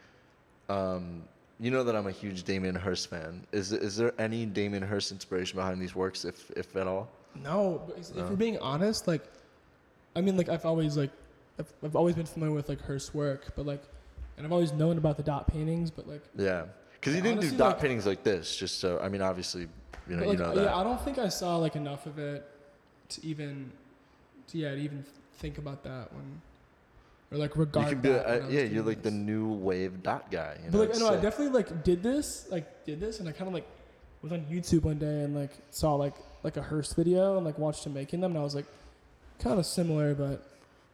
Um, 0.69 1.23
you 1.59 1.71
know 1.71 1.85
that 1.85 1.97
I'm 1.97 2.07
a 2.07 2.11
huge 2.13 2.43
Damien 2.45 2.75
Hirst 2.75 3.09
fan. 3.09 3.47
Is 3.53 3.73
is 3.73 3.97
there 3.97 4.13
any 4.19 4.45
Damien 4.45 4.83
Hirst 4.83 5.11
inspiration 5.13 5.57
behind 5.57 5.81
these 5.81 5.95
works, 5.95 6.27
if 6.27 6.51
if 6.51 6.77
at 6.77 6.87
all? 6.87 7.09
No, 7.43 7.83
but 7.87 7.99
if 7.99 8.15
No. 8.15 8.25
we're 8.25 8.37
being 8.37 8.59
honest, 8.59 9.07
like, 9.07 9.23
I 10.15 10.21
mean, 10.21 10.37
like 10.37 10.49
I've 10.49 10.65
always 10.65 10.97
like, 10.97 11.11
I've, 11.59 11.73
I've 11.83 11.97
always 11.97 12.15
been 12.15 12.27
familiar 12.27 12.55
with 12.55 12.69
like 12.69 12.81
Hirst's 12.81 13.15
work, 13.15 13.53
but 13.57 13.67
like, 13.67 13.83
and 14.37 14.47
I've 14.47 14.53
always 14.53 14.73
known 14.73 14.99
about 14.99 15.17
the 15.17 15.23
dot 15.23 15.47
paintings, 15.47 15.91
but 15.91 16.07
like, 16.09 16.23
Yeah, 16.37 16.65
because 16.93 17.15
he 17.15 17.21
didn't 17.21 17.39
Honestly, 17.39 17.51
do 17.53 17.59
dot 17.59 17.73
like- 17.75 17.81
paintings 17.81 18.07
like 18.07 18.23
this. 18.23 18.57
Just 18.57 18.81
so 18.81 18.99
I 19.01 19.09
mean, 19.09 19.23
obviously, 19.23 19.63
you 20.09 20.17
know, 20.17 20.19
but, 20.21 20.29
like 20.29 20.39
you 20.39 20.45
know 20.45 20.63
yeah. 20.63 20.77
I 20.77 20.85
don't 20.85 21.01
think 21.01 21.19
I 21.19 21.29
saw 21.29 21.57
like 21.57 21.77
enough 21.77 22.07
of 22.07 22.19
it 22.19 22.49
to 23.11 23.25
even, 23.27 23.71
to, 24.49 24.59
yeah, 24.59 24.71
to 24.75 24.77
even 24.79 25.05
think 25.39 25.59
about 25.59 25.83
that 25.85 26.13
when, 26.13 26.41
or 27.33 27.39
like 27.39 27.57
regard. 27.57 27.87
you 27.87 27.93
can 27.93 28.01
be, 28.03 28.09
that 28.11 28.25
uh, 28.27 28.29
when 28.33 28.43
I 28.43 28.47
was 28.47 28.55
yeah, 28.55 28.61
doing 28.63 28.75
you're 28.75 28.85
like 28.85 29.03
the 29.03 29.11
this. 29.11 29.19
new 29.19 29.49
wave 29.53 30.03
dot 30.03 30.31
guy. 30.31 30.57
You 30.59 30.65
know, 30.67 30.71
But 30.73 30.79
like, 30.79 30.89
it's 30.91 31.03
I 31.03 31.13
sick. 31.15 31.23
definitely 31.23 31.55
like 31.55 31.85
did 31.85 32.03
this, 32.03 32.47
like 32.51 32.85
did 32.85 33.01
this, 33.01 33.21
and 33.21 33.29
I 33.29 33.33
kind 33.33 33.49
of 33.49 33.55
like 33.55 33.67
was 34.23 34.33
on 34.33 34.41
YouTube 34.51 34.83
one 34.83 34.99
day 34.99 35.23
and 35.25 35.35
like 35.35 35.53
saw 35.71 35.95
like 35.95 36.15
like 36.47 36.57
a 36.57 36.63
Hirst 36.63 36.95
video 36.97 37.37
and 37.37 37.45
like 37.45 37.59
watched 37.59 37.85
him 37.85 37.93
making 37.93 38.21
them, 38.21 38.31
and 38.31 38.41
I 38.41 38.45
was 38.45 38.55
like, 38.55 38.67
kind 39.41 39.59
of 39.59 39.67
similar, 39.67 40.15
but 40.15 40.43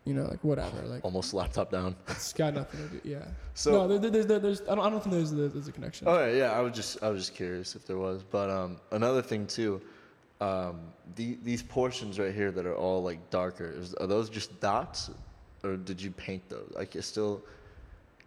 you 0.04 0.14
know, 0.14 0.24
like 0.24 0.42
whatever, 0.42 0.82
like 0.86 1.04
almost 1.04 1.34
laptop 1.34 1.70
down. 1.70 1.94
it's 2.08 2.32
got 2.32 2.54
nothing 2.54 2.88
to 2.88 2.96
do. 2.96 3.08
Yeah. 3.08 3.18
So 3.54 3.72
no, 3.72 3.88
there, 3.88 3.98
there, 3.98 4.10
there's, 4.10 4.26
there, 4.26 4.38
there's, 4.40 4.62
I 4.62 4.74
don't, 4.74 4.80
I 4.80 4.90
don't 4.90 5.02
think 5.02 5.14
there's, 5.14 5.30
there's 5.30 5.68
a 5.68 5.72
connection. 5.72 6.08
Oh 6.08 6.26
yeah, 6.26 6.32
yeah. 6.32 6.52
I 6.52 6.60
was 6.60 6.72
just 6.72 7.02
I 7.02 7.10
was 7.10 7.20
just 7.20 7.34
curious 7.36 7.76
if 7.76 7.86
there 7.86 7.98
was. 7.98 8.22
But 8.22 8.50
um, 8.50 8.78
another 8.90 9.22
thing 9.22 9.46
too, 9.46 9.80
um, 10.40 10.80
the, 11.16 11.36
these 11.44 11.62
portions 11.62 12.18
right 12.18 12.34
here 12.34 12.50
that 12.50 12.66
are 12.66 12.74
all 12.74 13.02
like 13.02 13.30
darker, 13.30 13.72
is, 13.76 13.94
are 13.94 14.06
those 14.06 14.30
just 14.30 14.58
dots, 14.58 15.10
or 15.62 15.76
did 15.76 16.00
you 16.02 16.10
paint 16.10 16.48
those? 16.48 16.72
Like, 16.74 16.94
you 16.94 17.02
still 17.02 17.42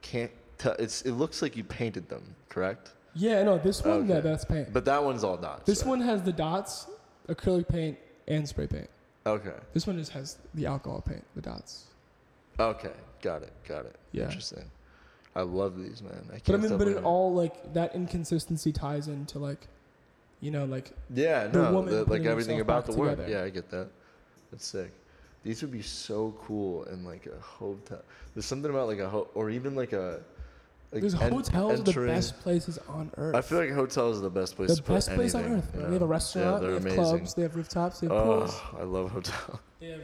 can't 0.01 0.31
tell. 0.59 0.73
It's 0.73 1.01
it 1.01 1.13
looks 1.13 1.41
like 1.41 1.57
you 1.57 1.63
painted 1.63 2.07
them, 2.07 2.23
correct? 2.49 2.91
Yeah, 3.17 3.43
no, 3.43 3.57
this 3.57 3.83
one, 3.83 4.07
yeah, 4.07 4.15
Okay. 4.15 4.29
that's 4.29 4.43
paint. 4.45 4.73
But 4.73 4.85
that 4.85 5.01
one's 5.03 5.23
all 5.23 5.37
dots. 5.37 5.65
this 5.65 5.81
right? 5.81 5.89
one 5.89 6.01
has 6.01 6.21
the 6.23 6.33
dots, 6.33 6.87
acrylic 7.27 7.67
paint, 7.67 7.97
and 8.27 8.47
spray 8.47 8.67
paint. 8.67 8.89
Okay. 9.25 9.53
This 9.73 9.87
one 9.87 9.97
just 9.97 10.11
has 10.11 10.37
the 10.53 10.65
alcohol 10.65 11.01
paint, 11.01 11.23
the 11.35 11.41
dots. 11.41 11.85
Okay. 12.59 12.91
Got 13.21 13.43
it. 13.43 13.53
Got 13.67 13.85
it. 13.85 13.95
Yeah. 14.11 14.25
Interesting. 14.25 14.63
I 15.35 15.41
love 15.41 15.77
these, 15.77 16.01
man. 16.01 16.13
I 16.29 16.33
can't 16.39 16.45
But 16.45 16.53
I 16.55 16.57
mean, 16.57 16.77
but 16.77 16.87
it 16.87 17.03
all 17.03 17.33
like 17.33 17.73
that 17.73 17.93
inconsistency 17.95 18.71
ties 18.71 19.07
into 19.07 19.39
like, 19.39 19.67
you 20.39 20.51
know, 20.51 20.65
like 20.65 20.91
Yeah, 21.13 21.47
the 21.47 21.71
no, 21.71 21.81
the, 21.83 22.05
like 22.05 22.23
everything 22.25 22.61
about 22.61 22.85
the 22.85 22.93
work. 22.93 23.17
together. 23.17 23.29
Yeah, 23.31 23.43
I 23.43 23.49
get 23.49 23.69
that. 23.71 23.89
That's 24.51 24.65
sick. 24.65 24.91
These 25.43 25.61
would 25.61 25.71
be 25.71 25.81
so 25.81 26.33
cool 26.41 26.83
in 26.85 27.03
like 27.03 27.27
a 27.27 27.39
hotel. 27.41 28.01
There's 28.33 28.45
something 28.45 28.71
about 28.71 28.87
like 28.87 28.99
a 28.99 29.09
ho- 29.09 29.27
or 29.35 29.49
even 29.49 29.75
like 29.75 29.91
a. 29.93 30.21
Like 30.95 31.03
These 31.03 31.21
en- 31.21 31.29
hotels 31.33 31.79
are 31.81 31.83
the 31.83 32.05
best 32.07 32.39
places 32.39 32.79
on 32.87 33.11
earth. 33.17 33.35
I 33.35 33.41
feel 33.41 33.57
like 33.57 33.71
hotels 33.71 34.17
are 34.17 34.21
the 34.21 34.29
best 34.29 34.55
place 34.55 34.69
the 34.69 34.77
to 34.77 34.81
put 34.83 34.93
best 34.93 35.09
place 35.13 35.35
on 35.35 35.41
anything, 35.43 35.57
earth. 35.59 35.69
you 35.73 35.79
bro. 35.81 35.87
They 35.89 35.93
have 35.95 36.01
a 36.03 36.05
restaurant. 36.05 36.45
Yeah, 36.45 36.53
they 36.53 36.65
they're 36.67 36.73
have 36.75 36.81
amazing. 36.85 37.03
clubs. 37.03 37.33
They 37.33 37.41
have 37.41 37.55
rooftops. 37.57 37.99
They 37.99 38.07
have 38.07 38.15
oh, 38.15 38.23
pools. 38.39 38.61
Oh, 38.73 38.77
I 38.79 38.83
love 38.83 39.11
hotels. 39.11 39.59
They 39.81 39.87
have 39.89 39.99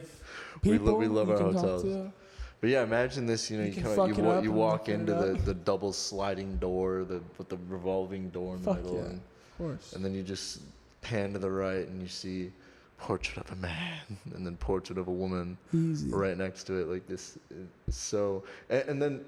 We 0.62 0.72
lo- 0.72 0.78
people 0.78 0.96
we 0.98 1.06
love 1.08 1.28
you 1.28 1.32
our 1.32 1.38
can 1.38 1.52
talk 1.54 1.62
hotels. 1.62 1.82
to. 1.84 2.12
But 2.60 2.68
yeah, 2.70 2.82
imagine 2.82 3.24
this. 3.24 3.50
You 3.50 3.56
know, 3.56 3.62
You 3.64 3.68
you, 3.70 3.74
can 3.74 3.82
kind 3.84 3.96
fuck 3.96 4.10
of 4.10 4.18
it 4.18 4.20
you, 4.20 4.24
wa- 4.28 4.32
up 4.34 4.44
you 4.44 4.50
and 4.50 4.58
walk 4.58 4.80
fuck 4.80 4.88
it 4.90 4.92
into 4.92 5.14
the, 5.14 5.32
up. 5.32 5.44
the 5.46 5.54
double 5.54 5.94
sliding 5.94 6.56
door, 6.58 7.04
the 7.04 7.22
with 7.38 7.48
the 7.48 7.56
revolving 7.70 8.28
door 8.28 8.56
in 8.56 8.60
Fuck 8.62 8.76
the 8.76 8.82
middle, 8.82 8.96
yeah. 8.98 9.04
and, 9.06 9.14
Of 9.14 9.56
course. 9.56 9.92
and 9.94 10.04
then 10.04 10.12
you 10.14 10.22
just 10.22 10.60
pan 11.00 11.32
to 11.32 11.38
the 11.38 11.50
right 11.50 11.88
and 11.88 12.02
you 12.02 12.06
see 12.08 12.52
portrait 12.98 13.38
of 13.44 13.50
a 13.50 13.56
man 13.56 13.98
and 14.34 14.46
then 14.46 14.56
portrait 14.58 14.98
of 14.98 15.08
a 15.08 15.10
woman 15.10 15.56
Easy. 15.74 16.10
right 16.10 16.36
next 16.36 16.64
to 16.64 16.74
it 16.74 16.86
like 16.88 17.08
this 17.08 17.38
is 17.50 17.66
so 17.96 18.44
and, 18.70 18.88
and 18.90 19.02
then 19.02 19.24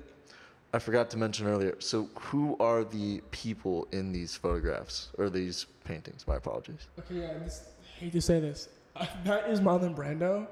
i 0.75 0.79
forgot 0.79 1.09
to 1.11 1.17
mention 1.17 1.47
earlier 1.47 1.75
so 1.79 2.09
who 2.29 2.57
are 2.59 2.83
the 2.85 3.21
people 3.31 3.87
in 3.93 4.13
these 4.13 4.33
photographs 4.37 4.97
or 5.19 5.31
these 5.31 5.67
paintings 5.85 6.27
my 6.27 6.37
apologies 6.37 6.83
Okay, 6.99 7.17
yeah. 7.21 7.33
I 7.41 7.45
just 7.45 7.63
hate 7.99 8.13
to 8.13 8.21
say 8.21 8.41
this. 8.41 8.69
That 9.25 9.49
is 9.51 9.61
Marlon 9.61 9.95
Brando. 9.95 10.47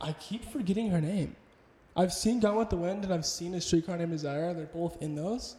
I 0.00 0.12
keep 0.14 0.42
forgetting 0.56 0.88
her 0.90 1.00
name. 1.00 1.30
I've 1.96 2.12
seen 2.12 2.40
Gone 2.40 2.56
with 2.56 2.70
the 2.70 2.76
Wind 2.76 3.04
and 3.04 3.12
I've 3.12 3.26
seen 3.26 3.54
A 3.54 3.60
Streetcar 3.60 3.96
Named 3.98 4.12
Desire. 4.12 4.54
They're 4.54 4.66
both 4.82 5.00
in 5.02 5.14
those. 5.14 5.56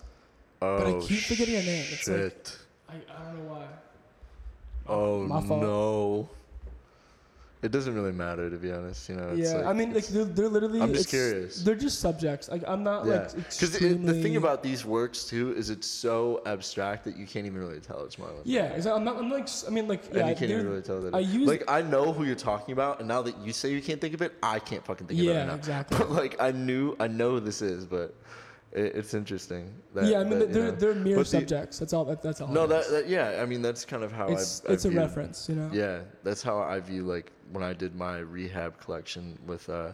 oh 0.62 0.98
I 0.98 1.06
keep 1.08 1.20
forgetting 1.20 1.56
her 1.56 1.64
name. 1.74 1.86
It's 1.92 2.08
like- 2.08 2.48
oh, 2.90 2.94
I, 2.94 2.96
I 3.16 3.26
don't 3.26 3.38
know 3.40 3.54
why. 3.54 3.60
My- 3.60 4.94
oh 4.96 5.24
my 5.34 5.42
fault. 5.48 5.62
no 5.62 6.30
it 7.62 7.72
doesn't 7.72 7.94
really 7.94 8.12
matter 8.12 8.50
to 8.50 8.58
be 8.58 8.72
honest 8.72 9.10
you 9.10 9.16
know 9.16 9.30
it's 9.30 9.52
yeah, 9.52 9.58
like, 9.58 9.66
I 9.66 9.74
mean, 9.74 9.94
like 9.94 10.08
they're, 10.08 10.26
they're 10.26 10.50
literally. 10.50 10.82
I'm 10.82 10.94
just 10.94 11.10
curious. 11.10 11.62
They're 11.62 11.76
just 11.76 12.00
subjects. 12.00 12.50
Like 12.50 12.64
I'm 12.68 12.84
not 12.84 13.06
yeah 13.06 13.12
like 13.14 13.36
because 13.36 13.72
the 13.72 14.22
thing 14.22 14.36
about 14.36 14.64
these 14.64 14.86
works 14.86 15.26
too 15.26 15.54
is 15.56 15.70
it's 15.70 15.88
so 15.88 16.42
abstract 16.46 17.04
that 17.06 17.18
you 17.18 17.26
can't 17.26 17.46
even 17.46 17.60
really 17.60 17.80
tell 17.80 18.04
it's 18.04 18.16
Marlon 18.16 18.42
Yeah, 18.44 18.66
exactly. 18.66 19.00
I'm 19.00 19.04
not. 19.04 19.18
I'm 19.18 19.30
like. 19.30 19.48
I 19.68 19.70
mean, 19.70 19.88
like. 19.88 20.04
and 20.14 20.30
you 20.30 20.36
can't 20.36 20.52
even 20.52 20.68
really 20.68 20.82
tell 20.82 21.02
that. 21.02 21.14
I 21.14 21.20
use- 21.20 21.48
like 21.48 21.64
I 21.68 21.82
know 21.82 22.14
who 22.14 22.24
you're 22.24 22.36
talking 22.36 22.74
about, 22.74 23.00
and 23.00 23.08
now 23.08 23.22
that 23.22 23.38
you 23.40 23.54
say 23.54 23.72
you 23.72 23.82
can't 23.82 24.02
think 24.02 24.14
of 24.14 24.22
it, 24.22 24.34
I 24.42 24.60
can't 24.60 24.86
fucking 24.86 25.08
think 25.08 25.20
of 25.20 25.26
it. 25.26 25.30
Yeah, 25.30 25.48
right 25.48 25.58
exactly. 25.58 25.98
But 26.00 26.12
like 26.12 26.40
I 26.42 26.52
knew, 26.52 26.96
I 27.00 27.08
know 27.08 27.32
who 27.32 27.40
this 27.40 27.62
is, 27.62 27.86
but 27.86 28.16
it, 28.72 28.96
it's 28.96 29.14
interesting. 29.14 29.74
That, 29.94 30.06
yeah, 30.06 30.20
I 30.20 30.24
mean, 30.24 30.40
that, 30.40 30.54
they're 30.54 30.66
know- 30.66 30.72
they're 30.72 30.94
the- 30.94 31.26
subjects. 31.26 31.80
That's 31.80 31.94
all. 31.94 32.06
That, 32.06 32.22
that's 32.22 32.42
all. 32.42 32.48
No, 32.50 32.68
that, 32.68 32.90
that 32.90 33.08
yeah. 33.10 33.40
I 33.42 33.46
mean, 33.46 33.62
that's 33.62 33.86
kind 33.86 34.04
of 34.04 34.12
how 34.12 34.28
it's 34.28 34.62
I. 34.66 34.72
I 34.72 34.74
it's 34.74 34.86
a 34.86 34.90
view- 34.90 35.00
reference, 35.00 35.48
you 35.50 35.56
know. 35.56 35.70
Yeah, 35.74 36.02
that's 36.24 36.42
how 36.44 36.60
I 36.60 36.80
view 36.80 37.04
like 37.04 37.32
when 37.52 37.64
I 37.64 37.74
did 37.74 37.96
my 37.96 38.20
rehab 38.20 38.80
collection 38.80 39.38
with 39.48 39.70
uh, 39.70 39.92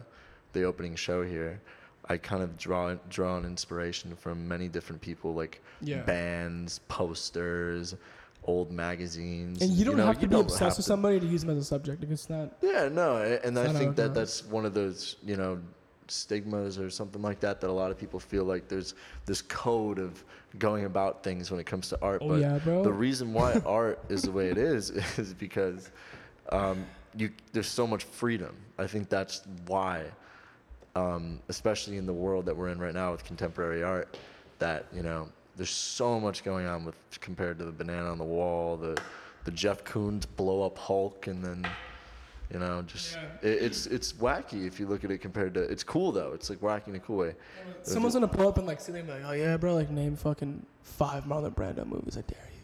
the 0.52 0.64
opening 0.64 0.94
show 0.96 1.22
here. 1.22 1.60
I 2.08 2.16
kind 2.18 2.42
of 2.42 2.56
draw 2.56 2.94
draw 3.08 3.36
an 3.36 3.44
inspiration 3.44 4.14
from 4.14 4.46
many 4.46 4.68
different 4.68 5.02
people, 5.02 5.34
like 5.34 5.60
Yeah. 5.80 6.02
bands, 6.02 6.78
posters, 6.86 7.96
old 8.44 8.70
magazines. 8.70 9.60
And 9.60 9.72
you 9.72 9.84
don't 9.84 9.96
know, 9.96 10.06
have 10.06 10.16
to 10.16 10.22
you 10.22 10.28
be 10.28 10.36
obsessed 10.38 10.76
with 10.78 10.84
to- 10.86 10.90
somebody 10.92 11.18
to 11.18 11.26
use 11.26 11.40
them 11.40 11.50
as 11.50 11.58
a 11.58 11.64
subject. 11.64 12.00
Like 12.02 12.12
it's 12.12 12.30
not. 12.30 12.52
Yeah, 12.62 12.88
no, 12.88 13.16
and 13.16 13.58
I 13.58 13.72
think 13.72 13.96
that 13.96 14.14
that's 14.14 14.44
one 14.44 14.64
of 14.64 14.72
those, 14.74 15.16
you 15.24 15.36
know, 15.36 15.58
stigmas 16.08 16.78
or 16.78 16.90
something 16.90 17.22
like 17.22 17.40
that 17.40 17.60
that 17.60 17.70
a 17.70 17.72
lot 17.72 17.90
of 17.90 17.98
people 17.98 18.20
feel 18.20 18.44
like 18.44 18.68
there's 18.68 18.94
this 19.24 19.42
code 19.42 19.98
of 19.98 20.24
going 20.58 20.84
about 20.84 21.22
things 21.22 21.50
when 21.50 21.60
it 21.60 21.66
comes 21.66 21.88
to 21.88 21.98
art. 22.02 22.22
Oh 22.22 22.28
but 22.28 22.40
yeah, 22.40 22.58
the 22.58 22.92
reason 22.92 23.32
why 23.32 23.60
art 23.66 23.98
is 24.08 24.22
the 24.22 24.30
way 24.30 24.48
it 24.48 24.58
is 24.58 24.90
is 25.18 25.34
because 25.34 25.90
um, 26.50 26.86
you 27.16 27.30
there's 27.52 27.68
so 27.68 27.86
much 27.86 28.04
freedom. 28.04 28.54
I 28.78 28.86
think 28.86 29.08
that's 29.08 29.42
why, 29.66 30.04
um, 30.94 31.40
especially 31.48 31.96
in 31.96 32.06
the 32.06 32.12
world 32.12 32.46
that 32.46 32.56
we're 32.56 32.68
in 32.68 32.78
right 32.78 32.94
now 32.94 33.12
with 33.12 33.24
contemporary 33.24 33.82
art, 33.82 34.16
that 34.58 34.86
you 34.94 35.02
know 35.02 35.28
there's 35.56 35.70
so 35.70 36.20
much 36.20 36.44
going 36.44 36.66
on 36.66 36.84
with 36.84 36.96
compared 37.20 37.58
to 37.58 37.64
the 37.64 37.72
banana 37.72 38.10
on 38.10 38.18
the 38.18 38.24
wall, 38.24 38.76
the 38.76 38.96
the 39.44 39.50
Jeff 39.50 39.84
Koons 39.84 40.26
blow 40.36 40.62
up 40.62 40.76
Hulk, 40.76 41.26
and 41.28 41.42
then 41.44 41.66
you 42.52 42.58
know 42.58 42.82
just 42.82 43.14
Yeah. 43.14 43.48
it, 43.48 43.62
it's 43.62 43.86
it's 43.86 44.12
wacky 44.14 44.66
if 44.66 44.78
you 44.78 44.86
look 44.86 45.04
at 45.04 45.10
it 45.10 45.18
compared 45.18 45.54
to 45.54 45.60
it's 45.62 45.82
cool 45.84 46.12
though. 46.12 46.32
It's 46.34 46.48
like 46.50 46.60
wacky 46.60 46.88
in 46.88 46.94
a 46.96 47.00
cool 47.00 47.18
way. 47.18 47.34
Someone's 47.82 48.14
gonna 48.14 48.28
pull 48.28 48.48
up 48.48 48.58
and 48.58 48.66
like 48.66 48.80
see 48.80 48.92
them 48.92 49.08
like, 49.08 49.22
oh 49.24 49.32
yeah, 49.32 49.56
bro, 49.56 49.74
like 49.74 49.90
name 49.90 50.16
fucking 50.16 50.64
five 50.82 51.24
Marlon 51.24 51.54
Brando 51.54 51.86
movies. 51.86 52.16
I 52.16 52.22
dare 52.22 52.38
you. 52.52 52.60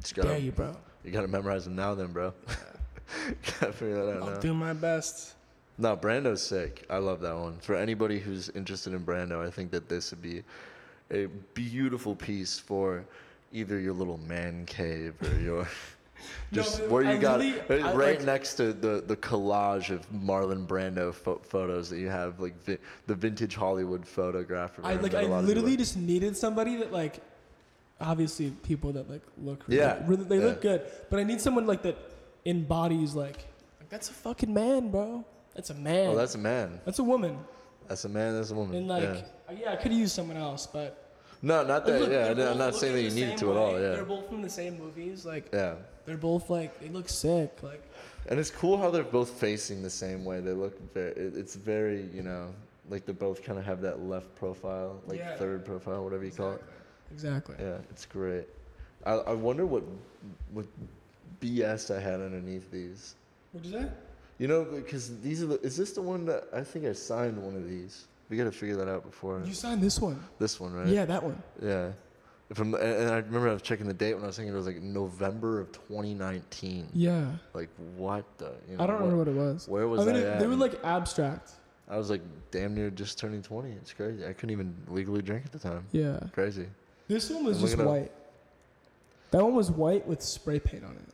Just 0.00 0.14
Dare 0.14 0.24
gotta, 0.24 0.40
you, 0.40 0.52
bro. 0.52 0.76
you 1.04 1.10
gotta 1.10 1.28
memorize 1.28 1.64
them 1.64 1.76
now, 1.76 1.94
then, 1.94 2.12
bro. 2.12 2.32
gotta 3.60 3.72
figure 3.72 4.04
that 4.04 4.16
out 4.16 4.22
I'll 4.22 4.30
now. 4.34 4.40
do 4.40 4.54
my 4.54 4.72
best. 4.72 5.34
No, 5.76 5.96
Brando's 5.96 6.42
sick. 6.42 6.84
I 6.88 6.98
love 6.98 7.20
that 7.22 7.36
one. 7.36 7.58
For 7.58 7.74
anybody 7.74 8.18
who's 8.20 8.48
interested 8.50 8.92
in 8.92 9.04
Brando, 9.04 9.44
I 9.44 9.50
think 9.50 9.70
that 9.72 9.88
this 9.88 10.10
would 10.12 10.22
be 10.22 10.42
a 11.10 11.26
beautiful 11.54 12.14
piece 12.14 12.58
for 12.58 13.04
either 13.52 13.78
your 13.80 13.92
little 13.92 14.18
man 14.18 14.64
cave 14.66 15.14
or 15.22 15.40
your 15.40 15.66
just 16.52 16.80
but 16.80 16.90
where 16.90 17.02
you 17.02 17.10
I 17.10 17.16
got 17.16 17.40
literally- 17.40 17.82
uh, 17.82 17.94
right 17.96 18.18
like- 18.18 18.24
next 18.26 18.54
to 18.54 18.72
the 18.72 19.02
the 19.06 19.16
collage 19.16 19.90
of 19.90 20.08
Marlon 20.12 20.66
Brando 20.66 21.12
pho- 21.14 21.40
photos 21.42 21.90
that 21.90 21.98
you 21.98 22.08
have, 22.08 22.40
like 22.40 22.56
vi- 22.64 22.78
the 23.06 23.14
vintage 23.14 23.54
Hollywood 23.54 24.06
photograph. 24.06 24.72
I 24.82 24.94
like. 24.94 25.14
I 25.14 25.22
a 25.22 25.26
lot 25.28 25.38
of 25.40 25.46
people 25.46 25.62
literally 25.62 25.76
just 25.76 25.96
needed 25.96 26.36
somebody 26.36 26.76
that 26.76 26.92
like, 26.92 27.20
obviously 28.00 28.50
people 28.62 28.92
that 28.92 29.10
like 29.10 29.22
look. 29.38 29.64
Really, 29.66 29.80
Yeah, 29.80 30.02
Really, 30.06 30.24
they 30.24 30.38
look 30.38 30.60
good, 30.60 30.82
but 31.10 31.18
I 31.18 31.22
need 31.24 31.40
someone 31.40 31.66
like 31.66 31.82
that 31.82 31.96
embodies 32.46 33.14
like, 33.14 33.38
like 33.80 33.88
that's 33.88 34.10
a 34.10 34.12
fucking 34.12 34.52
man, 34.52 34.90
bro. 34.90 35.24
That's 35.54 35.70
a 35.70 35.74
man. 35.74 36.10
Oh, 36.10 36.16
that's 36.16 36.34
a 36.34 36.38
man. 36.38 36.80
that's 36.84 36.98
a 36.98 37.04
woman. 37.04 37.38
That's 37.88 38.04
a 38.04 38.08
man. 38.08 38.34
That's 38.34 38.50
a 38.50 38.54
woman. 38.54 38.76
And 38.76 38.88
like, 38.88 39.02
yeah. 39.02 39.56
yeah, 39.60 39.72
I 39.72 39.76
could 39.76 39.92
use 39.92 40.12
someone 40.12 40.36
else, 40.36 40.66
but 40.66 41.03
No, 41.44 41.62
not 41.62 41.84
that. 41.86 42.00
look, 42.00 42.10
yeah, 42.10 42.32
they're 42.32 42.50
I'm 42.50 42.58
not 42.58 42.74
saying 42.74 42.94
that 42.94 43.02
you 43.02 43.10
needed 43.10 43.36
to 43.38 43.50
at 43.52 43.56
all. 43.56 43.72
Yeah. 43.72 43.90
They're 43.96 44.04
both 44.04 44.28
from 44.28 44.40
the 44.42 44.48
same 44.50 44.78
movies. 44.78 45.26
Like 45.26 45.50
Yeah. 45.52 45.74
they're 46.06 46.16
both 46.16 46.48
like 46.48 46.80
they 46.80 46.88
look 46.88 47.08
sick. 47.08 47.50
Like 47.62 47.82
And 48.28 48.40
it's 48.40 48.50
cool 48.50 48.78
how 48.78 48.90
they're 48.90 49.02
both 49.20 49.30
facing 49.30 49.82
the 49.82 49.90
same 49.90 50.24
way. 50.24 50.40
They 50.40 50.52
look 50.52 50.74
very. 50.94 51.12
It's 51.12 51.54
very, 51.54 52.02
you 52.14 52.22
know, 52.22 52.54
like 52.88 53.04
they 53.04 53.12
both 53.12 53.42
kind 53.44 53.58
of 53.58 53.64
have 53.66 53.80
that 53.82 54.00
left 54.00 54.34
profile, 54.36 55.00
like 55.06 55.18
Yeah. 55.18 55.36
third 55.36 55.64
profile, 55.66 56.02
whatever 56.04 56.24
you 56.24 56.30
call 56.30 56.52
it. 56.52 56.62
exactly. 57.12 57.56
Yeah, 57.60 57.78
it's 57.90 58.06
great. 58.06 58.46
I, 59.04 59.12
I 59.12 59.32
wonder 59.34 59.66
what 59.66 59.82
what 60.52 60.66
BS 61.42 61.94
I 61.94 62.00
had 62.00 62.20
underneath 62.20 62.70
these. 62.70 63.16
What'd 63.52 63.70
you 63.70 63.78
say? 63.80 63.86
You 64.38 64.48
know, 64.48 64.64
because 64.64 65.20
these 65.20 65.42
are 65.42 65.46
the. 65.46 65.60
Is 65.60 65.76
this 65.76 65.92
the 65.92 66.02
one 66.02 66.24
that 66.24 66.44
I 66.54 66.62
think 66.64 66.86
I 66.86 66.92
signed 66.94 67.36
one 67.36 67.54
of 67.54 67.68
these? 67.68 68.06
We 68.30 68.36
got 68.36 68.44
to 68.44 68.52
figure 68.52 68.76
that 68.76 68.88
out 68.88 69.04
before 69.04 69.42
You 69.44 69.52
signed 69.54 69.82
this 69.82 70.00
one. 70.00 70.22
this 70.38 70.58
one, 70.58 70.72
right? 70.72 70.86
Yeah, 70.88 71.04
that 71.04 71.22
one. 71.22 71.42
Yeah. 71.62 71.90
From 72.52 72.74
and 72.74 72.82
and 72.82 73.10
I 73.10 73.16
remember 73.16 73.48
I 73.48 73.52
was 73.54 73.62
checking 73.62 73.86
the 73.86 73.94
date 73.94 74.14
when 74.14 74.22
I 74.24 74.26
was 74.28 74.36
thinking 74.36 74.52
it 74.52 74.56
was 74.56 74.66
like 74.66 74.80
November 74.82 75.60
of 75.60 75.72
2019. 75.72 76.88
Yeah. 76.92 77.26
Like 77.54 77.68
what 77.96 78.24
the? 78.38 78.52
You 78.70 78.76
know, 78.76 78.84
I 78.84 78.86
don't 78.86 78.96
remember 78.96 79.16
what 79.18 79.28
it 79.28 79.34
was. 79.34 79.66
Where 79.68 79.88
was 79.88 80.02
I 80.02 80.12
mean, 80.12 80.16
I 80.16 80.18
it- 80.18 80.24
at? 80.26 80.40
they 80.40 80.46
were 80.46 80.54
like 80.56 80.78
abstract. 80.84 81.52
I 81.88 81.96
was 81.98 82.08
like 82.10 82.22
damn 82.50 82.74
near 82.74 82.90
just 82.90 83.18
turning 83.18 83.42
20. 83.42 83.72
It's 83.72 83.92
crazy. 83.92 84.24
I 84.26 84.32
couldn't 84.32 84.50
even 84.50 84.74
legally 84.88 85.20
drink 85.22 85.44
at 85.46 85.52
the 85.52 85.58
time. 85.58 85.84
Yeah. 85.92 86.18
Crazy. 86.32 86.66
This 87.08 87.28
one 87.30 87.44
was 87.44 87.56
I'm 87.58 87.62
just 87.62 87.76
looking 87.78 87.90
up- 87.92 88.00
white. 88.00 88.12
That 89.32 89.42
one 89.44 89.54
was 89.54 89.70
white 89.70 90.06
with 90.06 90.22
spray 90.22 90.60
paint 90.60 90.84
on 90.84 90.92
it. 90.92 91.13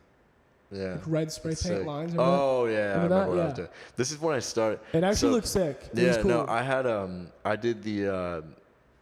Yeah. 0.71 0.93
Like 0.93 1.01
red 1.07 1.31
spray 1.31 1.51
paint 1.51 1.59
sick. 1.59 1.85
lines. 1.85 2.11
Remember 2.13 2.23
Oh 2.23 2.65
yeah, 2.65 2.77
I 2.77 3.03
Remember 3.03 3.09
that? 3.09 3.23
I 3.23 3.27
was 3.27 3.59
Yeah. 3.59 3.65
This 3.97 4.11
is 4.11 4.19
when 4.21 4.35
I 4.35 4.39
started. 4.39 4.79
It 4.93 5.03
actually 5.03 5.15
so- 5.15 5.29
looked 5.29 5.47
sick. 5.47 5.89
It 5.93 5.99
yeah, 5.99 6.15
cool. 6.21 6.31
no, 6.31 6.45
I 6.47 6.61
had 6.61 6.87
um, 6.87 7.27
I 7.43 7.55
did 7.55 7.83
the, 7.83 8.07
uh, 8.07 8.41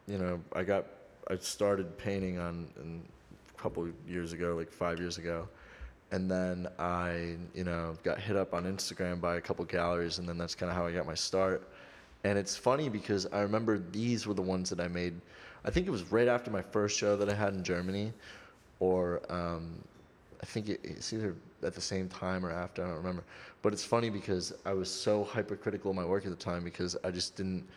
you 0.08 0.18
know, 0.18 0.42
I 0.54 0.64
got, 0.64 0.86
I 1.30 1.38
started 1.38 1.96
painting 1.98 2.40
on 2.40 2.68
a 3.56 3.62
couple 3.62 3.88
years 4.08 4.34
ago, 4.34 4.56
like 4.56 4.72
five 4.72 5.00
years 5.00 5.20
ago, 5.20 5.48
and 6.12 6.30
then 6.30 6.68
I, 6.80 7.36
you 7.54 7.64
know, 7.64 7.96
got 8.04 8.20
hit 8.20 8.36
up 8.36 8.54
on 8.56 8.64
Instagram 8.64 9.22
by 9.22 9.36
a 9.36 9.42
couple 9.42 9.64
galleries, 9.66 10.18
and 10.18 10.28
then 10.28 10.38
that's 10.40 10.56
kind 10.56 10.72
of 10.72 10.76
how 10.76 10.88
I 10.88 10.92
got 10.92 11.06
my 11.06 11.14
start. 11.14 11.70
And 12.24 12.38
it's 12.38 12.56
funny 12.56 12.90
because 12.90 13.28
I 13.28 13.42
remember 13.42 13.80
these 13.92 14.26
were 14.26 14.34
the 14.34 14.42
ones 14.42 14.70
that 14.72 14.80
I 14.80 14.88
made. 14.88 15.14
I 15.64 15.70
think 15.70 15.86
it 15.86 15.92
was 15.92 16.04
right 16.12 16.28
after 16.28 16.50
my 16.50 16.62
first 16.62 16.98
show 16.98 17.16
that 17.16 17.30
I 17.30 17.34
had 17.34 17.54
in 17.54 17.64
Germany, 17.64 18.12
or 18.80 19.22
um, 19.30 19.84
I 20.42 20.46
think 20.46 20.70
it, 20.70 20.80
it's 20.84 21.14
either 21.14 21.36
at 21.64 21.74
the 21.74 21.82
same 21.82 22.08
time 22.08 22.46
or 22.46 22.52
after. 22.52 22.84
I 22.84 22.88
don't 22.88 22.98
remember. 22.98 23.24
But 23.62 23.74
it's 23.74 23.84
funny 23.84 24.10
because 24.10 24.54
I 24.66 24.74
was 24.74 24.90
so 24.90 25.24
hypercritical 25.24 25.92
of 25.92 25.98
my 25.98 26.06
work 26.06 26.26
at 26.26 26.32
the 26.32 26.44
time 26.44 26.64
because 26.64 26.96
I 27.04 27.12
just 27.12 27.36
didn't 27.36 27.68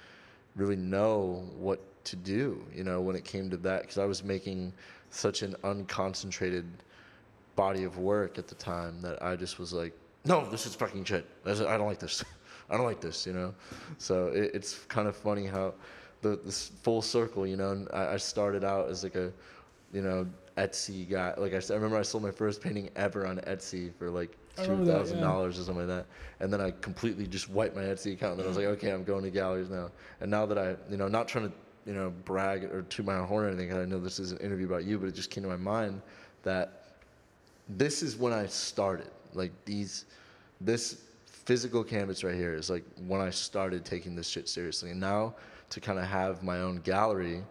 really 0.57 0.76
know 0.76 1.45
what 1.59 1.80
to 2.05 2.16
do. 2.16 2.64
You 2.74 2.85
know, 2.85 3.01
when 3.01 3.16
it 3.16 3.24
came 3.24 3.51
to 3.51 3.57
that, 3.59 3.83
because 3.83 3.99
I 3.99 4.05
was 4.05 4.22
making 4.22 4.72
such 5.11 5.43
an 5.43 5.55
unconcentrated 5.64 6.64
body 7.57 7.85
of 7.85 7.99
work 7.99 8.39
at 8.39 8.49
the 8.49 8.55
time 8.55 9.01
that 9.03 9.22
I 9.22 9.37
just 9.37 9.59
was 9.59 9.72
like, 9.72 9.93
no, 10.24 10.49
this 10.49 10.66
is 10.66 10.74
fucking 10.74 11.05
shit. 11.05 11.26
I 11.45 11.55
don't 11.55 11.87
like 11.87 11.99
this. 11.99 12.24
I 12.70 12.76
don't 12.76 12.87
like 12.87 13.01
this, 13.01 13.26
you 13.26 13.33
know? 13.33 13.55
So 13.99 14.28
it, 14.28 14.53
it's 14.55 14.78
kind 14.85 15.09
of 15.09 15.16
funny 15.16 15.47
how 15.47 15.74
the 16.22 16.41
this 16.45 16.70
full 16.83 17.03
circle, 17.03 17.47
you 17.47 17.57
know, 17.57 17.87
I, 17.93 18.14
I 18.14 18.16
started 18.16 18.64
out 18.64 18.89
as 18.89 19.03
like 19.03 19.16
a, 19.16 19.33
you 19.93 20.01
know, 20.01 20.26
Etsy 20.57 21.09
guy. 21.09 21.34
Like 21.36 21.55
I, 21.55 21.61
I 21.70 21.74
remember 21.74 21.96
I 21.96 22.03
sold 22.03 22.22
my 22.22 22.30
first 22.30 22.61
painting 22.61 22.90
ever 22.96 23.26
on 23.26 23.38
Etsy 23.38 23.92
for 23.94 24.11
like 24.11 24.36
two 24.57 24.84
thousand 24.84 25.18
yeah. 25.18 25.24
dollars 25.24 25.59
or 25.59 25.62
something 25.62 25.88
like 25.88 25.96
that. 25.96 26.07
And 26.40 26.53
then 26.53 26.61
I 26.61 26.72
completely 26.82 27.26
just 27.26 27.48
wiped 27.48 27.74
my 27.74 27.82
Etsy 27.82 28.12
account. 28.12 28.32
And 28.32 28.40
then 28.40 28.46
I 28.46 28.48
was 28.48 28.59
like, 28.59 28.66
okay, 28.66 28.90
I'm 28.90 29.05
going 29.05 29.24
to 29.24 29.30
galleries 29.30 29.70
now. 29.70 29.90
And 30.20 30.30
now 30.30 30.44
that 30.46 30.59
I, 30.59 30.76
you 30.90 30.96
know, 30.96 31.09
not 31.09 31.28
trying 31.28 31.48
to, 31.48 31.55
you 31.86 31.94
know, 31.94 32.12
brag 32.24 32.64
or 32.64 32.82
toot 32.82 33.07
my 33.07 33.16
own 33.16 33.26
horn 33.26 33.44
or 33.44 33.48
anything. 33.48 33.72
I 33.72 33.84
know 33.84 33.98
this 33.98 34.18
is 34.18 34.30
an 34.32 34.38
interview 34.38 34.66
about 34.66 34.84
you, 34.84 34.98
but 34.98 35.09
it 35.09 35.14
just 35.14 35.30
came 35.30 35.42
to 35.42 35.48
my 35.48 35.57
mind 35.57 36.03
that 36.42 36.96
this 37.68 38.03
is 38.03 38.16
when 38.16 38.32
I 38.32 38.46
started. 38.46 39.11
Like 39.34 39.53
these, 39.64 40.05
this 40.61 41.03
physical 41.24 41.82
canvas 41.82 42.22
right 42.22 42.34
here 42.34 42.55
is 42.55 42.68
like 42.68 42.84
when 43.07 43.20
I 43.20 43.30
started 43.30 43.84
taking 43.84 44.14
this 44.14 44.28
shit 44.28 44.48
seriously. 44.48 44.90
And 44.90 45.00
now 45.00 45.34
to 45.70 45.80
kind 45.80 45.98
of 45.98 46.05
have 46.05 46.42
my 46.42 46.59
own 46.59 46.76
gallery, 46.76 47.42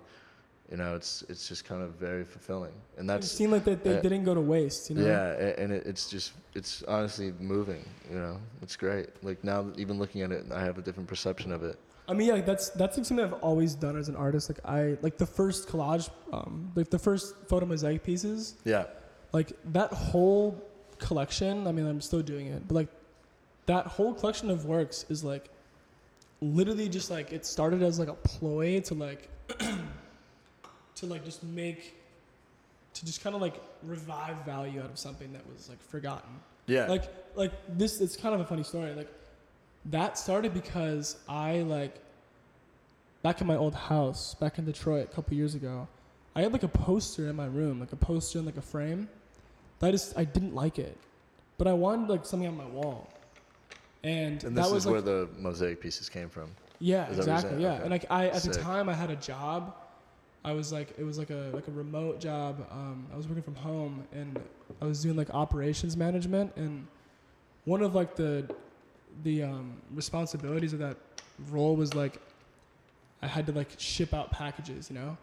you 0.71 0.77
know, 0.77 0.95
it's 0.95 1.23
it's 1.27 1.49
just 1.49 1.65
kind 1.65 1.83
of 1.83 1.91
very 1.95 2.23
fulfilling. 2.23 2.71
And 2.97 3.09
that's. 3.09 3.27
It 3.27 3.35
seemed 3.35 3.51
like 3.51 3.65
that 3.65 3.83
they 3.83 3.97
uh, 3.97 4.01
didn't 4.01 4.23
go 4.23 4.33
to 4.33 4.39
waste. 4.39 4.89
You 4.89 4.95
know. 4.95 5.05
yeah, 5.05 5.53
and 5.57 5.73
it, 5.73 5.85
it's 5.85 6.09
just 6.09 6.31
it's 6.55 6.81
honestly 6.83 7.33
moving. 7.39 7.83
You 8.09 8.19
know, 8.19 8.37
it's 8.61 8.77
great. 8.77 9.09
Like 9.21 9.43
now, 9.43 9.67
even 9.75 9.99
looking 9.99 10.21
at 10.21 10.31
it, 10.31 10.45
I 10.51 10.63
have 10.63 10.77
a 10.77 10.81
different 10.81 11.09
perception 11.09 11.51
of 11.51 11.61
it. 11.63 11.77
I 12.07 12.13
mean, 12.13 12.27
yeah, 12.27 12.35
like 12.35 12.45
that's 12.45 12.69
that's 12.69 12.97
like 12.97 13.05
something 13.05 13.25
I've 13.25 13.33
always 13.43 13.75
done 13.75 13.97
as 13.97 14.07
an 14.07 14.15
artist. 14.15 14.49
Like 14.49 14.65
I 14.65 14.97
like 15.01 15.17
the 15.17 15.25
first 15.25 15.67
collage, 15.67 16.09
um, 16.31 16.71
like 16.73 16.89
the 16.89 16.99
first 16.99 17.35
photo 17.47 17.65
mosaic 17.65 18.01
pieces. 18.01 18.55
Yeah, 18.63 18.85
Like 19.33 19.51
that 19.73 19.91
whole 19.91 20.57
collection. 20.99 21.67
I 21.67 21.73
mean, 21.73 21.85
I'm 21.85 21.99
still 21.99 22.21
doing 22.21 22.47
it, 22.47 22.65
but 22.65 22.75
like 22.75 22.87
that 23.65 23.87
whole 23.87 24.13
collection 24.13 24.49
of 24.49 24.65
works 24.65 25.05
is 25.09 25.21
like 25.21 25.49
literally 26.39 26.87
just 26.87 27.11
like 27.11 27.33
it 27.33 27.45
started 27.45 27.83
as 27.83 27.99
like 27.99 28.07
a 28.07 28.13
ploy 28.13 28.79
to 28.81 28.93
like 28.93 29.29
to 31.01 31.05
like 31.07 31.25
just 31.25 31.43
make 31.43 31.95
to 32.93 33.05
just 33.05 33.23
kind 33.23 33.35
of 33.35 33.41
like 33.41 33.61
revive 33.83 34.37
value 34.45 34.79
out 34.81 34.89
of 34.89 34.97
something 34.97 35.31
that 35.33 35.41
was 35.51 35.67
like 35.69 35.81
forgotten. 35.81 36.29
yeah, 36.67 36.85
like 36.87 37.03
like 37.35 37.51
this 37.77 37.99
it's 38.01 38.15
kind 38.15 38.33
of 38.35 38.41
a 38.41 38.45
funny 38.45 38.63
story 38.63 38.93
like 38.93 39.09
that 39.85 40.17
started 40.17 40.53
because 40.53 41.17
i 41.27 41.59
like 41.61 41.95
back 43.23 43.41
in 43.41 43.47
my 43.47 43.55
old 43.55 43.73
house 43.73 44.35
back 44.35 44.57
in 44.59 44.65
detroit 44.65 45.09
a 45.11 45.15
couple 45.15 45.33
years 45.35 45.55
ago 45.55 45.87
i 46.35 46.41
had 46.41 46.51
like 46.53 46.63
a 46.63 46.67
poster 46.67 47.29
in 47.29 47.35
my 47.35 47.47
room 47.47 47.79
like 47.79 47.91
a 47.93 47.95
poster 47.95 48.37
in 48.39 48.45
like 48.45 48.57
a 48.57 48.61
frame 48.61 49.07
that 49.79 49.87
i 49.87 49.91
just 49.91 50.15
i 50.17 50.23
didn't 50.23 50.53
like 50.53 50.77
it 50.77 50.95
but 51.57 51.65
i 51.67 51.73
wanted 51.73 52.09
like 52.09 52.25
something 52.25 52.47
on 52.47 52.55
my 52.57 52.65
wall 52.65 53.09
and, 54.03 54.43
and 54.43 54.55
that 54.57 54.69
was 54.69 54.83
is 54.83 54.85
like 54.85 54.93
where 54.93 55.01
the 55.01 55.29
mosaic 55.39 55.79
pieces 55.79 56.09
came 56.09 56.27
from. 56.29 56.49
yeah, 56.79 57.07
Is 57.09 57.17
that 57.17 57.17
what 57.17 57.25
you're 57.27 57.35
exactly. 57.35 57.63
Yeah, 57.63 57.73
Okay. 57.73 57.81
and 57.83 57.91
like 57.91 58.05
I 58.09 58.27
at 58.29 58.41
the 58.43 58.53
time 58.53 58.89
I 58.89 58.93
had 58.95 59.11
a 59.11 59.15
job. 59.15 59.75
I 60.43 60.53
was 60.53 60.71
like 60.71 60.93
it 60.97 61.03
was 61.03 61.17
like 61.17 61.29
a 61.29 61.51
like 61.53 61.67
a 61.67 61.71
remote 61.71 62.19
job. 62.19 62.65
Um, 62.71 63.07
I 63.13 63.17
was 63.17 63.27
working 63.27 63.43
from 63.43 63.55
home 63.55 64.03
and 64.11 64.39
I 64.81 64.85
was 64.85 65.01
doing 65.01 65.15
like 65.15 65.29
operations 65.31 65.95
management 65.95 66.53
and 66.55 66.87
one 67.65 67.81
of 67.83 67.93
like 67.93 68.15
the 68.15 68.49
the 69.23 69.43
um, 69.43 69.73
responsibilities 69.93 70.73
of 70.73 70.79
that 70.79 70.97
role 71.49 71.75
was 71.75 71.93
like 71.93 72.19
I 73.21 73.27
had 73.27 73.45
to 73.47 73.51
like 73.51 73.69
ship 73.77 74.13
out 74.13 74.31
packages, 74.31 74.89
you 74.89 74.95
know, 74.95 75.15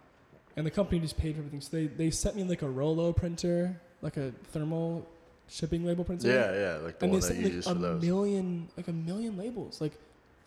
and 0.56 0.64
the 0.64 0.70
company 0.70 1.00
just 1.00 1.16
paid 1.18 1.34
for 1.34 1.40
everything. 1.40 1.60
So 1.60 1.70
they 1.76 1.86
they 1.86 2.10
sent 2.10 2.36
me 2.36 2.44
like 2.44 2.62
a 2.62 2.68
Rollo 2.68 3.12
printer, 3.12 3.80
like 4.02 4.16
a 4.16 4.30
thermal 4.52 5.04
shipping 5.48 5.84
label 5.84 6.04
printer 6.04 6.28
Yeah, 6.28 6.52
yeah, 6.52 6.76
like 6.84 6.98
the 7.00 7.06
and 7.06 7.12
one 7.12 7.20
they 7.20 7.26
that 7.26 7.34
sent 7.34 7.38
you 7.40 7.44
like 7.46 7.52
use 7.54 7.66
a 7.66 7.74
for 7.74 7.74
those. 7.80 8.02
million, 8.02 8.68
like 8.76 8.86
a 8.86 8.92
million 8.92 9.36
labels, 9.36 9.80
like 9.80 9.94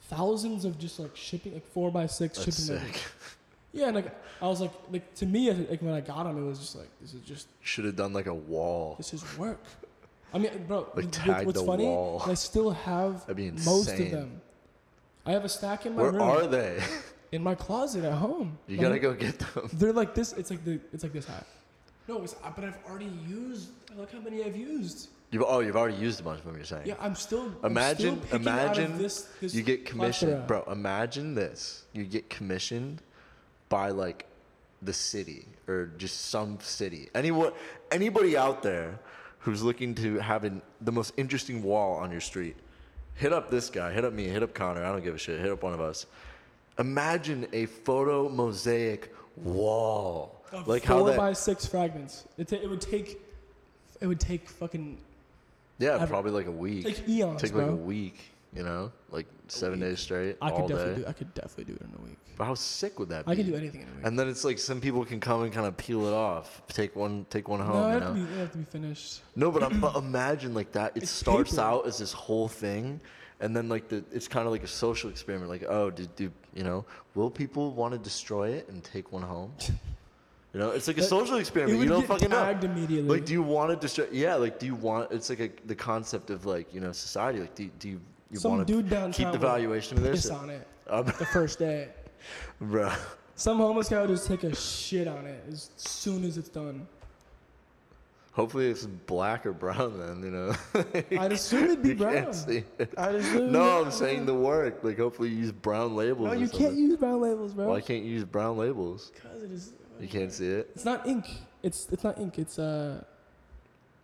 thousands 0.03 0.63
of 0.63 0.79
just 0.79 0.97
like 0.99 1.15
shipping, 1.17 1.53
like 1.53 1.65
four 1.73 1.91
by 1.91 2.05
six 2.05 2.37
That's 2.37 2.57
shipping 2.65 2.79
labels. 2.81 3.01
Yeah, 3.73 3.87
and 3.87 3.95
like 3.95 4.07
I 4.41 4.47
was 4.47 4.59
like, 4.61 4.71
like 4.91 5.13
to 5.15 5.25
me, 5.25 5.51
like 5.51 5.81
when 5.81 5.93
I 5.93 6.01
got 6.01 6.23
them, 6.23 6.37
it 6.37 6.45
was 6.47 6.59
just 6.59 6.75
like 6.75 6.89
this 7.01 7.13
is 7.13 7.21
just 7.21 7.47
Should 7.61 7.85
have 7.85 7.95
done 7.95 8.11
like 8.13 8.25
a 8.27 8.33
wall. 8.33 8.95
this 8.97 9.13
is 9.13 9.23
work. 9.37 9.59
I 10.33 10.37
mean, 10.39 10.51
bro, 10.67 10.79
Like, 10.95 11.05
what- 11.05 11.11
tag 11.11 11.45
what's 11.45 11.59
the 11.59 11.65
funny? 11.65 11.85
wall. 11.85 12.21
I 12.25 12.33
still 12.35 12.71
have 12.71 13.21
That'd 13.27 13.37
be 13.37 13.51
most 13.51 13.87
of 13.89 13.93
insane. 13.99 14.11
them. 14.11 14.41
I 15.25 15.31
have 15.31 15.45
a 15.45 15.49
stack 15.49 15.85
in 15.85 15.95
my 15.95 16.01
Where 16.01 16.11
room, 16.11 16.21
are 16.21 16.47
they? 16.47 16.81
in 17.31 17.43
my 17.43 17.53
closet 17.55 18.03
at 18.03 18.13
home. 18.13 18.57
You 18.67 18.77
Like, 18.77 18.81
gotta 18.87 18.99
go 18.99 19.13
get 19.13 19.39
them. 19.39 19.69
They're 19.73 19.93
like 19.93 20.15
this. 20.15 20.33
It's 20.33 20.49
like 20.49 20.63
the. 20.65 20.79
It's 20.93 21.03
like 21.03 21.13
this 21.13 21.27
high. 21.27 21.43
No, 22.07 22.23
it's, 22.23 22.33
but 22.55 22.63
I've 22.65 22.77
already 22.89 23.11
used. 23.27 23.69
Look 23.97 24.11
how 24.11 24.19
many 24.19 24.43
I've 24.43 24.55
used. 24.57 25.09
You've 25.31 25.43
oh, 25.47 25.59
you've 25.59 25.77
already 25.77 25.95
used 25.97 26.19
a 26.19 26.23
bunch 26.23 26.39
of 26.39 26.45
them. 26.45 26.55
You're 26.55 26.65
saying. 26.65 26.83
Yeah, 26.85 26.95
I'm 26.99 27.15
still. 27.15 27.45
I'm 27.63 27.71
Imagine, 27.71 28.17
still 28.21 28.37
picking 28.39 28.47
out 28.47 28.59
of 28.59 28.77
imagine 28.77 28.97
this, 28.97 29.21
this 29.39 29.53
you 29.53 29.63
get 29.63 29.85
commissioned, 29.85 30.31
plethora. 30.47 30.63
bro. 30.65 30.73
Imagine 30.73 31.35
this: 31.35 31.83
you 31.93 32.03
get 32.03 32.29
commissioned 32.29 33.01
by 33.71 33.89
like 33.89 34.25
the 34.83 34.93
city 34.93 35.45
or 35.67 35.87
just 35.97 36.25
some 36.29 36.59
city. 36.59 37.09
Anyone, 37.15 37.53
anybody 37.89 38.35
out 38.37 38.61
there 38.61 38.99
who's 39.39 39.63
looking 39.63 39.95
to 39.95 40.19
have 40.19 40.43
an, 40.43 40.61
the 40.81 40.91
most 40.91 41.13
interesting 41.17 41.63
wall 41.63 41.95
on 41.95 42.11
your 42.11 42.21
street, 42.21 42.55
hit 43.15 43.31
up 43.33 43.49
this 43.49 43.69
guy. 43.69 43.91
Hit 43.91 44.03
up 44.05 44.13
me. 44.13 44.25
Hit 44.25 44.43
up 44.43 44.53
Conner. 44.53 44.83
I 44.83 44.91
don't 44.91 45.03
give 45.03 45.15
a 45.15 45.17
shit. 45.17 45.39
Hit 45.39 45.49
up 45.49 45.63
one 45.63 45.73
of 45.73 45.79
us. 45.81 46.05
Imagine 46.77 47.47
a 47.53 47.65
photo 47.65 48.27
mosaic 48.29 49.13
wall, 49.37 50.43
Of 50.51 50.67
like 50.67 50.83
four 50.85 50.97
how 50.97 51.03
that. 51.05 51.17
by 51.17 51.33
six 51.33 51.65
fragments. 51.65 52.25
It, 52.37 52.49
ta- 52.49 52.57
it 52.61 52.69
would 52.69 52.81
take, 52.81 53.21
it 54.01 54.07
would 54.07 54.19
take 54.19 54.49
fucking 54.49 54.97
yeah, 55.79 56.05
probably 56.05 56.31
like 56.31 56.47
a 56.47 56.51
week. 56.51 56.85
take 56.85 57.07
eons, 57.07 57.41
Take 57.41 57.55
like 57.55 57.67
a 57.67 57.75
week. 57.75 58.19
You 58.53 58.63
know, 58.63 58.91
like 59.11 59.27
seven 59.47 59.79
days 59.79 59.99
straight, 60.01 60.35
I 60.41 60.49
all 60.49 60.61
could 60.67 60.67
definitely 60.75 60.95
day. 60.95 61.01
do. 61.03 61.07
I 61.07 61.13
could 61.13 61.33
definitely 61.33 61.63
do 61.65 61.73
it 61.73 61.81
in 61.83 61.93
a 61.97 62.05
week. 62.05 62.17
But 62.37 62.45
how 62.45 62.53
sick 62.55 62.99
would 62.99 63.07
that 63.09 63.25
be? 63.25 63.31
I 63.31 63.35
can 63.35 63.45
do 63.45 63.55
anything 63.55 63.81
in 63.81 63.87
a 63.87 63.91
week. 63.91 64.05
And 64.05 64.19
then 64.19 64.27
it's 64.27 64.43
like 64.43 64.59
some 64.59 64.81
people 64.81 65.05
can 65.05 65.21
come 65.21 65.43
and 65.43 65.53
kind 65.53 65.65
of 65.67 65.77
peel 65.77 66.05
it 66.05 66.13
off, 66.13 66.61
take 66.67 66.93
one, 66.95 67.25
take 67.29 67.47
one 67.47 67.59
no, 67.61 67.65
home. 67.65 67.91
it 67.91 67.93
you 67.95 67.99
have, 68.01 68.01
know? 68.01 68.21
to 68.21 68.27
be, 68.27 68.33
it 68.33 68.37
have 68.39 68.51
to 68.51 68.57
be 68.57 68.63
finished. 68.65 69.21
No, 69.37 69.51
but, 69.51 69.63
I'm, 69.63 69.79
but 69.85 69.95
imagine 69.95 70.53
like 70.53 70.73
that. 70.73 70.97
It 70.97 71.03
It's 71.03 71.11
starts 71.11 71.51
paper. 71.51 71.61
out 71.61 71.87
as 71.87 71.97
this 71.97 72.11
whole 72.11 72.49
thing, 72.49 72.99
and 73.39 73.55
then 73.55 73.69
like 73.69 73.87
the 73.87 74.03
it's 74.11 74.27
kind 74.27 74.45
of 74.45 74.51
like 74.51 74.63
a 74.63 74.67
social 74.67 75.09
experiment. 75.09 75.49
Like, 75.49 75.63
oh, 75.69 75.89
do, 75.89 76.05
do 76.17 76.29
you 76.53 76.63
know? 76.65 76.83
Will 77.15 77.29
people 77.31 77.71
want 77.71 77.93
to 77.93 77.97
destroy 77.99 78.49
it 78.49 78.67
and 78.67 78.83
take 78.83 79.13
one 79.13 79.23
home? 79.23 79.53
You 80.53 80.59
know, 80.59 80.71
it's 80.71 80.87
like 80.89 80.97
a 80.97 80.99
That- 81.01 81.07
social 81.07 81.37
experiment. 81.37 81.77
would 81.79 81.83
You 81.85 81.89
don't 81.89 82.01
get 82.01 82.07
fucking 82.09 82.29
know. 82.29 82.43
tagged 82.43 82.65
immediately. 82.65 83.09
Like, 83.09 83.23
do 83.25 83.31
you 83.31 83.41
want 83.41 83.69
to 83.69 83.77
destroy? 83.77 84.07
Yeah, 84.11 84.35
like, 84.35 84.59
do 84.59 84.65
you 84.65 84.75
want? 84.75 85.09
It's 85.11 85.29
like 85.29 85.39
a, 85.39 85.49
the 85.65 85.75
concept 85.75 86.29
of 86.29 86.45
like 86.45 86.73
you 86.73 86.81
know 86.81 86.91
society. 86.91 87.39
Like, 87.39 87.55
do, 87.55 87.69
do 87.79 87.87
you 87.87 88.01
you 88.31 88.39
Some 88.39 88.63
dude 88.65 88.89
downtown 88.89 89.11
keep 89.13 89.31
the 89.31 89.37
valuation 89.37 89.97
of 89.97 90.03
this? 90.03 90.23
piss 90.23 90.31
on 90.31 90.49
it 90.49 90.67
Um, 90.89 91.05
the 91.05 91.13
first 91.13 91.59
day. 91.59 91.89
bro. 92.61 92.91
Some 93.35 93.57
homeless 93.57 93.89
guy 93.89 94.01
would 94.01 94.09
just 94.09 94.27
take 94.27 94.43
a 94.43 94.55
shit 94.55 95.07
on 95.07 95.25
it 95.25 95.43
as 95.49 95.69
soon 95.77 96.23
as 96.23 96.37
it's 96.37 96.49
done. 96.49 96.87
Hopefully 98.33 98.67
it's 98.69 98.85
black 98.85 99.45
or 99.45 99.51
brown 99.51 99.99
then, 99.99 100.23
you 100.23 100.31
know. 100.31 100.53
I'd 101.21 101.33
assume 101.33 101.65
it'd 101.65 101.83
be 101.83 101.89
You 101.89 101.95
brown. 101.95 102.13
can't 102.13 102.35
see 102.35 102.63
it. 102.79 102.93
I'd 102.97 103.15
assume. 103.15 103.51
No, 103.51 103.83
I'm 103.83 103.91
saying 103.91 104.25
the 104.25 104.33
work. 104.33 104.83
Like 104.83 104.97
hopefully 104.97 105.29
you 105.29 105.37
use 105.37 105.51
brown 105.51 105.95
labels. 105.97 106.27
No, 106.27 106.33
you 106.33 106.47
can't 106.47 106.75
use 106.75 106.95
brown 106.95 107.19
labels, 107.21 107.53
bro. 107.53 107.67
Why 107.67 107.81
can't 107.81 108.03
you 108.05 108.11
use 108.11 108.23
brown 108.23 108.57
labels? 108.57 109.11
Because 109.13 109.43
it 109.43 109.51
is. 109.51 109.73
You 109.99 110.07
can't 110.07 110.31
see 110.31 110.47
it. 110.47 110.69
It's 110.75 110.85
not 110.85 111.05
ink. 111.05 111.25
It's 111.61 111.89
it's 111.91 112.03
not 112.05 112.17
ink. 112.19 112.39
It's 112.39 112.57
uh. 112.57 113.03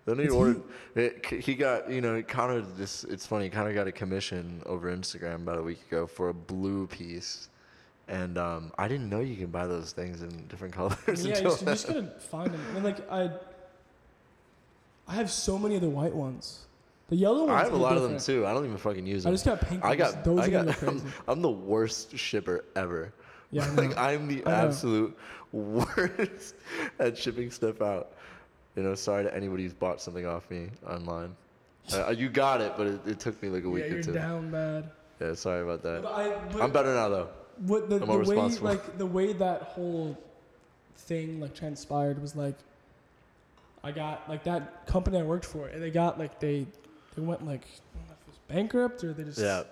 Then 0.07 0.19
he 0.19 0.29
ordered. 0.29 0.63
It, 0.95 1.25
he 1.25 1.53
got 1.53 1.91
you 1.91 1.99
know 1.99 2.21
kind 2.23 2.57
of 2.57 2.77
This 2.77 3.03
it's 3.03 3.25
funny. 3.25 3.49
Kind 3.49 3.67
of 3.67 3.75
got 3.75 3.87
a 3.87 3.91
commission 3.91 4.63
over 4.65 4.89
Instagram 4.89 5.35
about 5.35 5.59
a 5.59 5.61
week 5.61 5.81
ago 5.91 6.07
for 6.07 6.29
a 6.29 6.33
blue 6.33 6.87
piece, 6.87 7.49
and 8.07 8.37
um, 8.37 8.71
I 8.77 8.87
didn't 8.87 9.09
know 9.09 9.19
you 9.19 9.35
can 9.35 9.47
buy 9.47 9.67
those 9.67 9.91
things 9.91 10.21
in 10.21 10.47
different 10.47 10.73
colors. 10.79 11.25
yeah, 11.25 11.35
you 11.35 11.43
just, 11.43 11.61
you 11.61 11.67
just 11.67 11.87
gotta 11.87 12.07
find 12.19 12.53
them. 12.53 12.61
And 12.75 12.85
like 12.85 13.11
I. 13.11 13.31
I 15.09 15.15
have 15.15 15.31
so 15.31 15.57
many 15.57 15.75
of 15.75 15.81
the 15.81 15.89
white 15.89 16.13
ones. 16.13 16.65
The 17.09 17.15
yellow 17.15 17.45
ones. 17.45 17.51
I 17.51 17.63
have 17.63 17.71
a 17.73 17.77
lot 17.77 17.95
of 17.95 18.03
them 18.03 18.17
too. 18.17 18.45
I 18.45 18.53
don't 18.53 18.65
even 18.65 18.77
fucking 18.77 19.05
use 19.05 19.23
them. 19.23 19.31
I 19.31 19.33
just 19.33 19.45
got 19.45 19.61
pink. 19.61 19.83
I 19.83 19.89
ones. 19.89 19.99
got. 19.99 20.23
those 20.23 20.39
I 20.39 20.49
got. 20.49 20.65
go 20.81 20.87
I'm. 20.87 21.13
I'm 21.27 21.41
the 21.41 21.49
worst 21.51 22.17
shipper 22.17 22.63
ever. 22.77 23.13
Yeah, 23.51 23.69
like 23.75 23.89
know. 23.89 23.95
I'm 23.97 24.27
the 24.27 24.45
I 24.45 24.49
know. 24.51 24.67
absolute 24.67 25.17
worst 25.51 26.55
at 26.99 27.17
shipping 27.17 27.51
stuff 27.51 27.81
out. 27.81 28.13
You 28.77 28.83
know, 28.83 28.93
sorry 28.93 29.23
to 29.23 29.35
anybody 29.35 29.63
who's 29.63 29.73
bought 29.73 29.99
something 29.99 30.27
off 30.27 30.49
me 30.51 30.69
online. 30.87 31.35
Uh, 31.91 32.11
you 32.11 32.29
got 32.29 32.61
it, 32.61 32.73
but 32.77 32.85
it, 32.85 32.99
it 33.07 33.19
took 33.19 33.41
me 33.41 33.49
like 33.49 33.63
a 33.63 33.69
week 33.69 33.85
yeah, 33.85 33.89
or 33.89 33.93
you're 33.95 34.03
two. 34.03 34.13
down 34.13 34.51
bad. 34.51 34.91
Yeah, 35.19 35.33
sorry 35.33 35.63
about 35.63 35.81
that. 35.81 36.03
But 36.03 36.13
I, 36.13 36.29
but 36.51 36.61
I'm 36.61 36.71
better 36.71 36.93
now 36.93 37.09
though. 37.09 37.29
What 37.65 37.89
the, 37.89 37.95
I'm 37.95 38.23
the 38.23 38.29
way 38.29 38.35
like 38.61 38.97
the 38.99 39.05
way 39.05 39.33
that 39.33 39.63
whole 39.63 40.15
thing 40.95 41.39
like 41.39 41.55
transpired 41.55 42.21
was 42.21 42.35
like 42.35 42.55
I 43.83 43.91
got 43.91 44.29
like 44.29 44.43
that 44.43 44.85
company 44.85 45.17
I 45.17 45.23
worked 45.23 45.45
for, 45.45 45.67
and 45.67 45.81
they 45.81 45.89
got 45.89 46.19
like 46.19 46.39
they 46.39 46.67
they 47.15 47.21
went 47.23 47.43
like 47.47 47.65
I 47.95 47.97
don't 47.97 48.07
know 48.09 48.13
if 48.13 48.27
it 48.27 48.27
was 48.27 48.39
bankrupt 48.47 49.03
or 49.03 49.13
they 49.13 49.23
just 49.23 49.39
Yeah. 49.39 49.63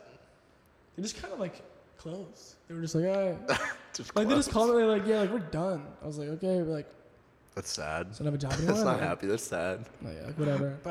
they 0.96 1.04
just 1.04 1.22
kind 1.22 1.32
of 1.32 1.40
like 1.40 1.62
closed. 2.00 2.56
They 2.68 2.74
were 2.74 2.82
just 2.82 2.96
like, 2.96 3.06
all 3.06 3.30
right. 3.30 3.60
Just 3.94 4.14
like 4.14 4.28
they 4.28 4.36
just 4.36 4.52
called 4.52 4.76
me 4.76 4.84
like, 4.84 5.08
yeah, 5.08 5.22
like 5.22 5.32
we're 5.32 5.40
done. 5.40 5.86
I 6.04 6.06
was 6.06 6.18
like, 6.18 6.28
okay, 6.28 6.62
we're 6.62 6.64
like, 6.76 6.88
That's 7.56 7.72
sad. 7.72 8.16
so 8.16 8.24
I 8.24 8.26
don't 8.26 8.34
have 8.34 8.34
a 8.34 8.38
job 8.38 8.52
anymore. 8.58 8.74
That's 8.74 8.86
not 8.86 8.98
Like, 9.00 9.08
happy. 9.08 9.28
That's 9.28 9.44
sad. 9.44 9.86
Like, 10.02 10.16
yeah, 10.20 10.28
like 10.28 10.40
whatever. 10.40 10.78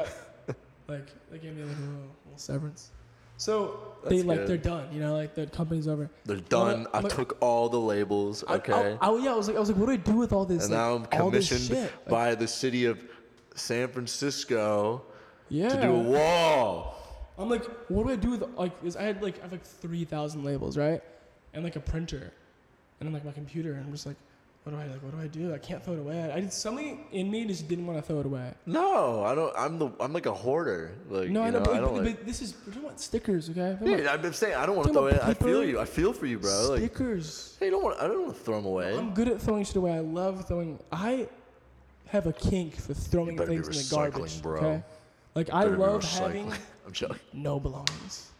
But 0.87 0.99
like 0.99 1.09
they 1.31 1.39
gave 1.39 1.57
me 1.57 1.63
like 1.63 1.77
a 1.77 1.81
little, 1.81 1.95
little 2.27 2.37
severance. 2.39 2.91
So 3.37 3.95
That's 4.03 4.15
they 4.17 4.23
like 4.23 4.41
good. 4.41 4.49
they're 4.49 4.57
done. 4.59 4.87
You 4.93 5.01
know, 5.01 5.15
like 5.17 5.35
the 5.35 5.47
company's 5.47 5.89
over. 5.89 6.11
They're 6.25 6.37
done. 6.37 6.87
I 6.93 6.99
I'm 6.99 7.09
took 7.09 7.37
all 7.41 7.69
the 7.69 7.81
labels. 7.81 8.45
I- 8.47 8.55
Okay. 8.57 8.73
I, 9.01 9.09
I, 9.09 9.17
yeah, 9.19 9.33
I 9.33 9.35
was 9.35 9.49
like, 9.49 9.57
I 9.57 9.61
was 9.61 9.71
like, 9.71 9.79
what 9.79 9.87
do 9.87 9.93
I 9.93 9.97
do 9.97 10.17
with 10.17 10.33
all 10.33 10.45
this? 10.45 10.65
and 10.65 10.73
like, 10.73 10.81
now 10.81 10.95
I'm 10.95 11.07
commissioned? 11.07 11.71
Like, 11.71 12.07
by 12.09 12.35
the 12.35 12.47
city 12.47 12.85
of 12.85 12.99
San 13.55 13.89
Francisco 13.89 15.03
yeah. 15.49 15.69
to 15.71 15.81
do 15.81 15.95
a 15.95 15.99
wall. 15.99 16.97
I'm 17.39 17.49
like, 17.51 17.65
what 17.89 18.07
do 18.07 18.13
I 18.13 18.17
do 18.17 18.31
with 18.31 18.43
like? 18.57 18.73
Is 18.85 18.95
I 18.97 19.03
had 19.03 19.23
like 19.23 19.39
I 19.41 19.43
have 19.43 19.53
like 19.53 19.65
three 19.65 20.05
thousand 20.05 20.45
labels, 20.45 20.77
right? 20.77 21.01
And 21.53 21.65
like 21.65 21.77
a 21.77 21.81
printer, 21.81 22.33
and 23.01 23.07
then 23.07 23.13
like 23.13 23.25
my 23.25 23.33
computer, 23.33 23.73
and 23.73 23.85
I'm 23.87 23.91
just 23.93 24.07
like, 24.07 24.17
what 24.65 24.73
do 24.73 24.79
I 24.79 24.87
like? 24.87 25.03
What 25.03 25.13
do 25.15 25.21
I 25.21 25.27
do? 25.27 25.53
I 25.53 25.59
can't 25.59 25.85
throw 25.85 25.93
it 25.93 25.99
away. 26.01 26.33
I 26.33 26.41
did 26.41 26.51
something 26.53 27.05
in 27.13 27.31
me 27.31 27.45
just 27.45 27.69
didn't 27.69 27.87
want 27.87 27.99
to 27.99 28.03
throw 28.03 28.21
it 28.21 28.27
away. 28.27 28.51
No, 28.65 29.23
I 29.23 29.35
don't. 29.35 29.53
I'm 29.59 29.79
the. 29.79 29.91
I'm 30.01 30.13
like 30.15 30.25
a 30.25 30.33
hoarder. 30.33 30.93
Like 31.11 31.29
No, 31.29 31.41
you 31.43 31.47
I 31.49 31.51
know, 31.51 31.59
know, 31.59 31.65
but, 31.67 31.75
I 31.75 31.81
don't 31.81 31.95
but, 31.97 32.05
like. 32.05 32.17
but 32.17 32.27
this 32.27 32.41
is 32.41 32.55
we're 32.67 32.73
talking 32.73 32.87
about 32.89 33.01
stickers, 33.01 33.51
okay? 33.51 33.77
Yeah, 33.83 34.11
I've 34.13 34.23
been 34.23 34.33
saying 34.33 34.55
I 34.55 34.65
don't 34.65 34.77
want 34.77 34.89
to 34.89 34.95
throw 34.95 35.07
it. 35.09 35.21
I 35.23 35.35
feel 35.35 35.63
you. 35.63 35.79
I 35.79 35.85
feel 35.85 36.15
for 36.15 36.25
you, 36.25 36.39
bro. 36.39 36.71
Like, 36.71 36.79
stickers. 36.81 37.57
hey, 37.61 37.69
don't 37.69 37.83
want. 37.85 38.01
I 38.01 38.07
don't 38.09 38.23
want 38.23 38.35
to 38.37 38.41
throw 38.43 38.57
them 38.57 38.65
away. 38.67 38.97
I'm 38.97 39.13
good 39.13 39.29
at 39.29 39.41
throwing 39.41 39.65
shit 39.65 39.77
away. 39.77 39.93
I 39.93 40.01
love 40.01 40.49
throwing. 40.49 40.79
I 40.91 41.29
have 42.07 42.27
a 42.27 42.33
kink 42.33 42.77
for 42.77 42.95
throwing 42.95 43.37
things 43.37 43.67
in 43.69 43.73
the 43.75 43.89
garbage, 43.95 44.41
bro. 44.41 44.59
okay? 44.61 44.83
Like 45.35 45.51
I 45.53 45.65
love 45.65 46.05
having 46.05 46.51
I'm 46.87 46.93
joking. 46.93 47.19
no 47.35 47.61
belongings. 47.61 48.31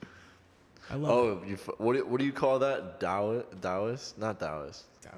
I 0.91 0.95
love. 0.97 1.11
Oh, 1.13 1.43
you. 1.47 1.57
What? 1.77 1.97
do- 1.97 2.07
What 2.07 2.19
do 2.19 2.25
you 2.25 2.33
call 2.33 2.59
that? 2.61 2.99
Taoist? 2.99 3.47
Taoist? 3.61 4.19
Not 4.19 4.41
Taoist. 4.41 4.85
Tao- 5.03 5.11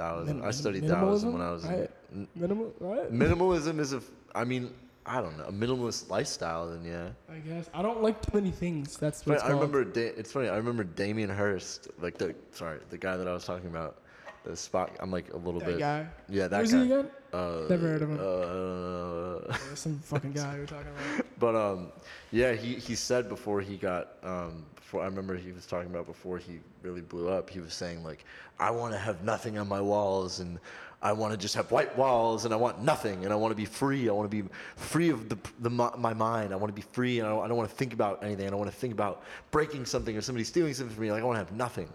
I 0.00 0.50
studied 0.50 0.86
Taoism 0.86 1.32
when 1.32 1.42
I 1.42 1.50
was. 1.50 1.64
in- 1.64 1.88
Minimal, 2.34 2.72
right? 2.80 3.12
minimalism 3.12 3.78
is 3.80 3.92
a. 3.92 4.00
I 4.34 4.44
mean, 4.44 4.70
I 5.04 5.20
don't 5.20 5.36
know. 5.36 5.44
A 5.44 5.52
minimalist 5.52 6.08
lifestyle. 6.08 6.68
Then 6.70 6.84
yeah. 6.84 7.10
I 7.34 7.38
guess 7.38 7.68
I 7.74 7.82
don't 7.82 8.02
like 8.02 8.20
too 8.22 8.30
many 8.34 8.50
things. 8.50 8.96
That's 8.96 9.26
what 9.26 9.42
I 9.44 9.50
remember. 9.50 9.84
Da- 9.84 10.14
it's 10.16 10.32
funny. 10.32 10.48
I 10.48 10.56
remember 10.56 10.84
Damien 10.84 11.28
Hirst, 11.30 11.88
like 12.00 12.16
the 12.16 12.34
sorry, 12.52 12.78
the 12.90 12.98
guy 12.98 13.16
that 13.16 13.28
I 13.28 13.32
was 13.32 13.44
talking 13.44 13.68
about. 13.68 13.98
The 14.44 14.56
spot. 14.56 14.96
I'm 15.00 15.10
like 15.10 15.34
a 15.34 15.36
little 15.36 15.60
that 15.60 15.66
bit. 15.66 15.78
guy. 15.80 16.06
Yeah, 16.28 16.46
that 16.48 16.56
Where's 16.58 16.72
guy. 16.72 16.78
he 16.78 16.92
again? 16.92 17.10
Uh, 17.32 17.66
Never 17.68 17.88
heard 17.88 18.02
of 18.02 18.08
him. 18.10 18.18
Uh, 18.18 19.56
There's 19.66 19.80
some 19.80 19.98
fucking 19.98 20.32
guy 20.32 20.58
were 20.58 20.64
talking 20.64 20.86
about. 20.86 21.26
but 21.38 21.54
um, 21.56 21.92
yeah, 22.30 22.52
he, 22.52 22.74
he 22.76 22.94
said 22.94 23.28
before 23.28 23.60
he 23.60 23.76
got 23.76 24.12
um, 24.22 24.64
before 24.88 25.02
I 25.02 25.04
remember 25.04 25.36
he 25.36 25.52
was 25.52 25.66
talking 25.66 25.90
about 25.90 26.06
before 26.06 26.38
he 26.38 26.60
really 26.80 27.02
blew 27.02 27.28
up. 27.28 27.50
He 27.50 27.60
was 27.60 27.74
saying 27.74 28.02
like, 28.02 28.24
I 28.58 28.70
want 28.70 28.94
to 28.94 28.98
have 28.98 29.22
nothing 29.22 29.58
on 29.58 29.68
my 29.68 29.82
walls 29.82 30.40
and. 30.40 30.58
I 31.00 31.12
want 31.12 31.32
to 31.32 31.38
just 31.38 31.54
have 31.54 31.70
white 31.70 31.96
walls, 31.96 32.44
and 32.44 32.52
I 32.52 32.56
want 32.56 32.82
nothing, 32.82 33.22
and 33.22 33.32
I 33.32 33.36
want 33.36 33.52
to 33.52 33.56
be 33.56 33.66
free. 33.66 34.08
I 34.08 34.12
want 34.12 34.28
to 34.28 34.42
be 34.42 34.48
free 34.74 35.10
of 35.10 35.28
the, 35.28 35.38
the 35.60 35.70
my 35.70 36.12
mind. 36.12 36.52
I 36.52 36.56
want 36.56 36.74
to 36.74 36.74
be 36.74 36.84
free, 36.90 37.20
and 37.20 37.28
I 37.28 37.30
don't, 37.30 37.44
I 37.44 37.46
don't 37.46 37.56
want 37.56 37.70
to 37.70 37.76
think 37.76 37.92
about 37.92 38.24
anything. 38.24 38.48
I 38.48 38.50
don't 38.50 38.58
want 38.58 38.68
to 38.68 38.76
think 38.76 38.94
about 38.94 39.22
breaking 39.52 39.86
something 39.86 40.16
or 40.16 40.20
somebody 40.22 40.42
stealing 40.42 40.74
something 40.74 40.92
from 40.92 41.04
me. 41.04 41.12
Like 41.12 41.22
I 41.22 41.24
want 41.24 41.36
to 41.36 41.44
have 41.44 41.52
nothing. 41.52 41.88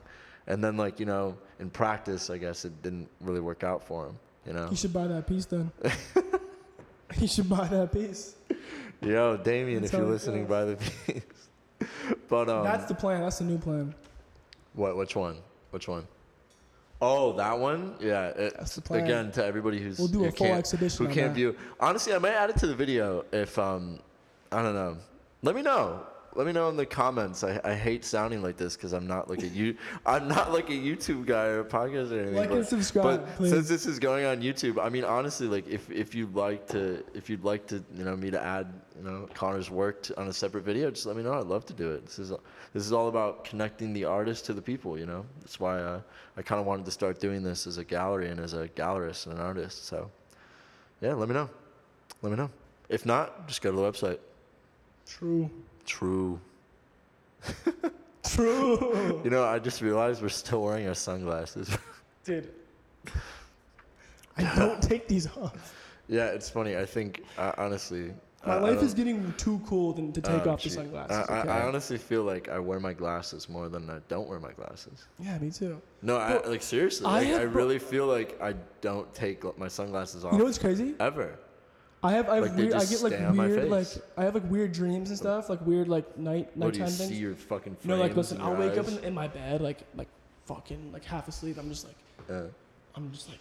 And 0.48 0.64
then, 0.64 0.78
like 0.78 1.02
you 1.02 1.06
know, 1.06 1.36
in 1.60 1.70
practice, 1.70 2.30
I 2.30 2.38
guess 2.38 2.64
it 2.64 2.82
didn't 2.82 3.10
really 3.20 3.42
work 3.42 3.66
out 3.66 3.86
for 3.86 4.08
him. 4.08 4.18
You 4.48 4.54
know. 4.54 4.70
You 4.72 4.78
should 4.78 4.94
buy 4.94 5.08
that 5.08 5.28
piece 5.28 5.48
then. 5.48 5.70
you 7.20 7.28
should 7.28 7.50
buy 7.50 7.68
that 7.68 7.92
piece. 7.92 8.36
Yo, 9.02 9.36
Damien, 9.36 9.82
That's 9.82 9.92
if 9.94 10.00
you're 10.00 10.08
listening, 10.08 10.46
buy 10.46 10.64
the 10.64 10.78
piece. 10.78 11.24
but 12.34 12.50
um, 12.50 12.64
That's 12.64 12.86
the 12.86 12.96
plan. 12.96 13.22
That's 13.22 13.38
the 13.38 13.44
new 13.44 13.60
plan. 13.60 13.94
what? 14.74 14.98
Which 14.98 15.16
one? 15.16 15.38
Which 15.70 15.88
one? 15.88 16.08
Oh, 17.00 17.34
that 17.34 17.60
one. 17.60 17.94
Yeah. 18.00 18.30
It, 18.30 18.56
That's 18.58 18.74
the 18.74 18.82
plan. 18.82 19.04
Again, 19.04 19.32
to 19.34 19.46
everybody 19.46 19.80
who's 19.80 20.00
We'll 20.00 20.08
do 20.08 20.26
a 20.26 20.32
full 20.32 20.48
exhibition 20.48 21.06
who 21.06 21.14
can't 21.14 21.28
that. 21.28 21.36
view. 21.36 21.56
Honestly, 21.80 22.12
I 22.12 22.18
might 22.18 22.34
add 22.34 22.50
it 22.50 22.58
to 22.58 22.66
the 22.66 22.74
video 22.74 23.24
if 23.32 23.60
um, 23.60 24.00
I 24.52 24.64
don't 24.64 24.74
know. 24.74 24.98
Let 25.44 25.54
me 25.54 25.62
know. 25.62 26.08
Let 26.36 26.48
me 26.48 26.54
know 26.54 26.70
in 26.70 26.78
the 26.78 26.86
comments. 26.86 27.44
I, 27.44 27.60
I 27.64 27.76
hate 27.76 28.04
sounding 28.04 28.42
like 28.42 28.58
this 28.58 28.76
because 28.76 28.94
I'm 28.94 29.06
not 29.06 29.30
like 29.30 29.44
a 29.44 29.48
you. 29.48 29.78
I'm 30.06 30.28
not 30.28 30.52
like 30.52 30.70
a 30.70 30.74
YouTube 30.74 31.26
guy 31.26 31.46
or 31.46 31.60
a 31.60 31.66
podcast 31.66 32.12
or 32.12 32.20
anything. 32.20 32.36
Like 32.36 32.50
but, 32.50 32.58
and 32.60 32.68
subscribe, 32.68 33.26
but 33.26 33.36
please. 33.36 33.52
since 33.52 33.70
this 33.70 33.86
is 33.86 34.00
going 34.00 34.26
on 34.26 34.42
YouTube, 34.42 34.84
I 34.84 34.90
mean 34.90 35.04
honestly, 35.04 35.48
like 35.48 35.68
if 35.68 35.90
if 35.92 36.16
you'd 36.16 36.34
like 36.34 36.68
to, 36.70 37.04
if 37.14 37.30
you'd 37.30 37.44
like 37.44 37.68
to, 37.68 37.84
you 37.96 38.04
know, 38.04 38.16
me 38.16 38.32
to 38.32 38.42
add, 38.42 38.74
you 38.98 39.04
know, 39.04 39.30
Conner's 39.34 39.70
work 39.70 40.02
to, 40.04 40.20
on 40.20 40.28
a 40.28 40.34
separate 40.34 40.64
video, 40.64 40.90
just 40.90 41.06
let 41.06 41.16
me 41.16 41.24
know. 41.24 41.34
I'd 41.34 41.46
love 41.46 41.66
to 41.68 41.74
do 41.74 41.92
it. 41.92 42.06
This 42.06 42.20
is 42.20 42.30
this 42.74 42.86
is 42.86 42.92
all 42.92 43.10
about 43.10 43.44
connecting 43.44 43.94
the 43.94 44.06
artist 44.06 44.46
to 44.46 44.54
the 44.54 44.62
people. 44.62 44.98
You 44.98 45.06
know, 45.06 45.26
that's 45.42 45.60
why 45.60 45.80
uh, 45.80 46.02
I 46.36 46.42
kind 46.42 46.60
of 46.60 46.66
wanted 46.66 46.86
to 46.86 46.92
start 46.92 47.20
doing 47.20 47.44
this 47.44 47.68
as 47.68 47.78
a 47.78 47.84
gallery 47.84 48.30
and 48.30 48.40
as 48.40 48.54
a 48.54 48.68
gallerist 48.70 49.28
and 49.28 49.36
an 49.36 49.42
artist. 49.42 49.86
So, 49.86 50.10
yeah, 51.02 51.14
let 51.14 51.30
me 51.30 51.36
know. 51.36 51.50
Let 52.24 52.32
me 52.32 52.38
know. 52.38 52.50
If 52.90 53.06
not, 53.06 53.48
just 53.48 53.62
go 53.62 53.72
to 53.72 53.78
the 53.78 53.84
website. 53.84 54.20
True. 55.06 55.50
True. 55.86 56.40
True. 58.24 59.22
You 59.24 59.30
know, 59.30 59.44
I 59.44 59.60
just 59.60 59.82
realized 59.82 60.22
we're 60.22 60.30
still 60.30 60.64
wearing 60.64 60.88
our 60.88 60.94
sunglasses. 60.96 61.76
Dude. 62.24 62.50
I 64.38 64.56
don't 64.56 64.82
take 64.82 65.08
these 65.08 65.28
off. 65.38 65.76
yeah, 66.08 66.28
it's 66.28 66.50
funny. 66.50 66.78
I 66.78 66.86
think 66.86 67.24
uh, 67.38 67.52
honestly, 67.58 68.14
My 68.46 68.54
I- 68.54 68.58
I 68.58 68.60
life 68.62 68.76
don't- 68.76 68.86
is 68.86 68.94
getting 68.94 69.34
too 69.38 69.62
cool 69.68 69.94
than 69.94 70.12
to 70.14 70.22
take 70.22 70.48
Oh, 70.48 70.52
off 70.52 70.64
the 70.64 70.70
gee. 70.70 70.76
sunglasses. 70.76 71.18
I, 71.30 71.34
I, 71.36 71.40
okay? 71.42 71.50
I 71.50 71.68
honestly 71.68 71.98
feel 71.98 72.24
like 72.24 72.50
I 72.50 72.58
wear 72.60 72.80
my 72.80 72.94
glasses 72.94 73.48
more 73.50 73.68
than 73.70 73.90
I 73.90 74.00
don't 74.08 74.28
wear 74.28 74.40
my 74.40 74.52
glasses. 74.54 75.06
yeah, 75.20 75.38
me 75.38 75.52
too. 75.52 75.80
No, 76.02 76.18
I, 76.18 76.44
like 76.48 76.62
seriously, 76.64 77.06
I 77.06 77.10
like, 77.20 77.28
I, 77.28 77.30
have 77.42 77.52
bro- 77.54 77.62
really 77.64 77.80
feel 77.80 78.08
like 78.08 78.42
I 78.42 78.56
don't 78.82 79.14
take 79.14 79.44
my 79.60 79.68
sunglasses 79.68 80.24
off 80.26 80.32
You 80.34 80.40
know 80.40 80.46
what's 80.46 80.58
crazy? 80.58 80.96
ever. 81.00 81.38
I 82.06 82.12
have 82.12 82.28
I 82.30 82.36
have 82.36 82.44
Like, 82.44 82.56
they 82.56 82.64
weird 82.64 82.74
I 82.76 82.80
just 82.80 82.92
get 83.04 83.12
like 83.12 83.22
on 83.22 83.36
my 83.38 83.48
weird 83.48 83.70
like 83.70 83.86
face. 83.88 84.00
I 84.18 84.24
have 84.26 84.34
like 84.36 84.50
weird 84.52 84.72
dreams 84.74 85.10
and 85.10 85.18
stuff 85.18 85.50
like 85.50 85.66
weird 85.66 85.88
like 85.88 86.18
night 86.18 86.50
What 86.56 86.74
do 86.74 86.80
you 86.82 86.88
see 86.88 87.06
things. 87.06 87.20
your 87.20 87.34
fucking 87.36 87.78
No, 87.86 87.96
like 87.96 88.16
listen, 88.16 88.42
I'll 88.42 88.56
wake 88.56 88.78
up 88.78 88.88
in, 88.90 89.00
in 89.06 89.14
my 89.14 89.28
bed 89.30 89.62
like 89.62 89.80
like 89.96 90.10
fucking 90.46 90.92
like 90.92 91.06
half 91.06 91.28
asleep. 91.30 91.58
I'm 91.58 91.70
just 91.70 91.86
like 91.88 91.96
Uh, 92.30 92.48
I'm 92.96 93.12
just 93.12 93.30
like 93.30 93.40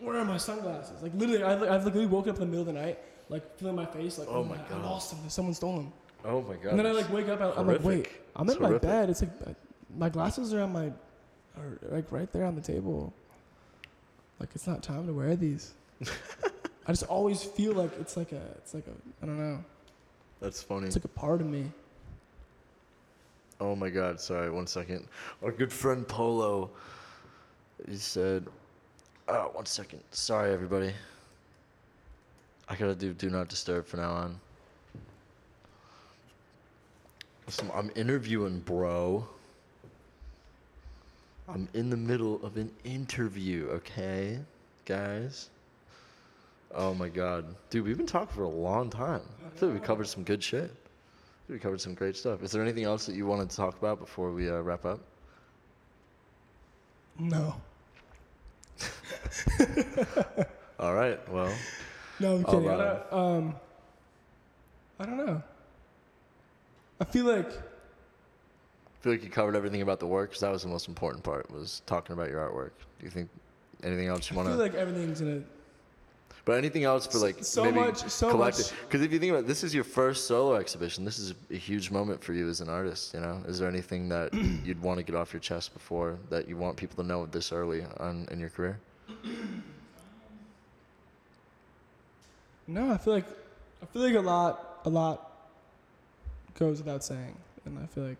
where 0.00 0.16
are 0.18 0.24
my 0.24 0.38
sunglasses? 0.38 1.02
Like 1.02 1.12
literally, 1.14 1.42
I've, 1.44 1.62
I've 1.62 1.84
literally 1.84 2.06
woken 2.06 2.30
up 2.30 2.36
in 2.36 2.40
the 2.40 2.46
middle 2.46 2.62
of 2.62 2.66
the 2.66 2.72
night 2.80 2.98
like 3.28 3.56
feeling 3.58 3.76
my 3.76 3.86
face 3.86 4.18
like 4.18 4.28
Oh 4.28 4.42
my 4.42 4.56
I 4.56 4.68
God. 4.68 4.82
lost 4.82 5.10
them. 5.10 5.20
Someone 5.28 5.54
stole 5.54 5.76
them. 5.76 5.92
oh 6.24 6.42
my 6.42 6.56
god. 6.56 6.70
and 6.70 6.78
then 6.80 6.86
I 6.86 6.90
it's 6.90 7.02
like 7.02 7.12
wake 7.12 7.28
up. 7.28 7.40
I- 7.40 7.60
I'm 7.60 7.66
like 7.66 7.76
wait, 7.78 7.82
horrific. 8.08 8.26
I'm 8.34 8.46
It's 8.48 8.56
in 8.56 8.62
my 8.62 8.68
horrific. 8.68 8.88
bed. 8.88 9.10
It's 9.10 9.20
like 9.22 9.30
uh, 9.46 9.52
my 9.96 10.08
glasses 10.08 10.52
are 10.52 10.62
on 10.62 10.72
my 10.72 10.86
are 11.58 11.78
like 11.90 12.10
right 12.10 12.30
there 12.32 12.44
on 12.44 12.56
the 12.56 12.60
table. 12.60 13.12
Like 14.40 14.48
it's 14.54 14.66
not 14.66 14.82
time 14.82 15.06
to 15.06 15.12
wear 15.12 15.36
these. 15.36 15.74
I 16.90 16.92
just 16.92 17.04
always 17.04 17.44
feel 17.44 17.72
like 17.74 17.92
it's 18.00 18.16
like 18.16 18.32
a 18.32 18.42
it's 18.56 18.74
like 18.74 18.84
a 18.88 19.22
I 19.22 19.26
don't 19.26 19.38
know. 19.38 19.62
That's 20.40 20.60
funny. 20.60 20.88
It's 20.88 20.96
like 20.96 21.04
a 21.04 21.08
part 21.08 21.40
of 21.40 21.46
me. 21.46 21.70
Oh 23.60 23.76
my 23.76 23.90
god, 23.90 24.20
sorry, 24.20 24.50
one 24.50 24.66
second. 24.66 25.06
Our 25.40 25.52
good 25.52 25.72
friend 25.72 26.08
Polo, 26.08 26.68
he 27.88 27.94
said, 27.94 28.44
oh, 29.28 29.52
one 29.52 29.66
second. 29.66 30.00
Sorry, 30.10 30.52
everybody. 30.52 30.92
I 32.68 32.74
gotta 32.74 32.96
do 32.96 33.12
do 33.12 33.30
not 33.30 33.46
disturb 33.46 33.86
from 33.86 34.00
now 34.00 34.10
on. 34.10 34.40
Listen, 37.46 37.70
I'm 37.72 37.92
interviewing, 37.94 38.58
bro. 38.58 39.24
I'm 41.48 41.68
in 41.72 41.88
the 41.88 41.96
middle 41.96 42.44
of 42.44 42.56
an 42.56 42.72
interview, 42.82 43.68
okay, 43.74 44.40
guys? 44.86 45.50
Oh 46.74 46.94
my 46.94 47.08
god. 47.08 47.44
Dude, 47.68 47.84
we've 47.84 47.96
been 47.96 48.06
talking 48.06 48.34
for 48.34 48.44
a 48.44 48.48
long 48.48 48.90
time. 48.90 49.22
I 49.44 49.58
feel 49.58 49.70
like 49.70 49.80
we 49.80 49.86
covered 49.86 50.06
some 50.06 50.22
good 50.22 50.42
shit. 50.42 50.70
We 51.48 51.58
covered 51.58 51.80
some 51.80 51.94
great 51.94 52.16
stuff. 52.16 52.44
Is 52.44 52.52
there 52.52 52.62
anything 52.62 52.84
else 52.84 53.06
that 53.06 53.16
you 53.16 53.26
wanted 53.26 53.50
to 53.50 53.56
talk 53.56 53.76
about 53.76 53.98
before 53.98 54.30
we 54.30 54.48
uh, 54.48 54.60
wrap 54.60 54.84
up? 54.84 55.00
No. 57.18 57.56
All 60.78 60.94
right. 60.94 61.18
Well, 61.28 61.52
No, 62.20 62.36
I'm 62.36 62.44
kidding. 62.44 62.68
I 62.68 62.74
uh, 62.74 63.02
don't, 63.10 63.12
um, 63.12 63.54
I 65.00 65.06
don't 65.06 65.16
know. 65.16 65.42
I 67.00 67.04
feel 67.04 67.24
like 67.24 67.50
I 67.50 69.02
feel 69.02 69.12
like 69.12 69.24
you 69.24 69.30
covered 69.30 69.56
everything 69.56 69.82
about 69.82 69.98
the 69.98 70.06
work 70.06 70.30
because 70.30 70.42
that 70.42 70.52
was 70.52 70.62
the 70.62 70.68
most 70.68 70.86
important 70.86 71.24
part 71.24 71.50
was 71.50 71.82
talking 71.86 72.12
about 72.12 72.28
your 72.28 72.38
artwork. 72.38 72.72
Do 72.98 73.06
you 73.06 73.10
think 73.10 73.28
anything 73.82 74.08
else 74.08 74.30
you 74.30 74.36
want 74.36 74.46
to? 74.46 74.52
I 74.52 74.56
feel 74.56 74.62
like 74.62 74.74
everything's 74.74 75.20
in 75.22 75.44
but 76.44 76.56
anything 76.58 76.84
else 76.84 77.06
for 77.06 77.18
like 77.18 77.42
so 77.44 77.64
maybe 77.64 77.80
much- 77.80 78.08
so 78.08 78.30
collective? 78.30 78.72
Because 78.86 79.02
if 79.02 79.12
you 79.12 79.18
think 79.18 79.30
about 79.30 79.40
it, 79.40 79.46
this 79.46 79.62
is 79.64 79.74
your 79.74 79.84
first 79.84 80.26
solo 80.26 80.54
exhibition. 80.56 81.04
This 81.04 81.18
is 81.18 81.34
a 81.50 81.54
huge 81.56 81.90
moment 81.90 82.22
for 82.22 82.32
you 82.32 82.48
as 82.48 82.60
an 82.60 82.68
artist. 82.68 83.14
You 83.14 83.20
know, 83.20 83.42
is 83.46 83.58
there 83.58 83.68
anything 83.68 84.08
that 84.08 84.32
you'd 84.64 84.80
want 84.82 84.98
to 84.98 85.02
get 85.04 85.14
off 85.14 85.32
your 85.32 85.40
chest 85.40 85.72
before 85.74 86.18
that 86.30 86.48
you 86.48 86.56
want 86.56 86.76
people 86.76 87.02
to 87.02 87.08
know 87.08 87.26
this 87.26 87.52
early 87.52 87.84
on 87.98 88.26
in 88.30 88.40
your 88.40 88.50
career? 88.50 88.78
No, 92.66 92.92
I 92.92 92.98
feel 92.98 93.14
like 93.14 93.26
I 93.82 93.86
feel 93.86 94.02
like 94.02 94.14
a 94.14 94.20
lot 94.20 94.80
a 94.84 94.88
lot 94.90 95.30
goes 96.58 96.78
without 96.78 97.02
saying, 97.02 97.36
and 97.64 97.78
I 97.78 97.86
feel 97.86 98.04
like 98.04 98.18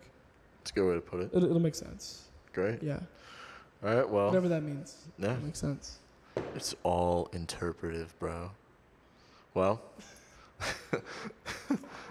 It's 0.63 0.71
a 0.71 0.75
good 0.75 0.89
way 0.89 0.95
to 0.95 1.01
put 1.01 1.21
it. 1.21 1.31
it, 1.33 1.43
it'll 1.45 1.61
make 1.61 1.75
sense. 1.75 2.25
Great. 2.53 2.83
Yeah, 2.83 2.99
All 3.85 3.95
right. 3.95 4.09
Well, 4.09 4.27
whatever 4.27 4.49
that 4.49 4.63
means. 4.63 4.97
yeah, 5.19 5.35
It 5.35 5.43
makes 5.45 5.59
sense. 5.61 5.99
It's 6.55 6.75
all 6.83 7.29
interpretive, 7.33 8.17
bro. 8.19 8.51
Well, 9.55 9.81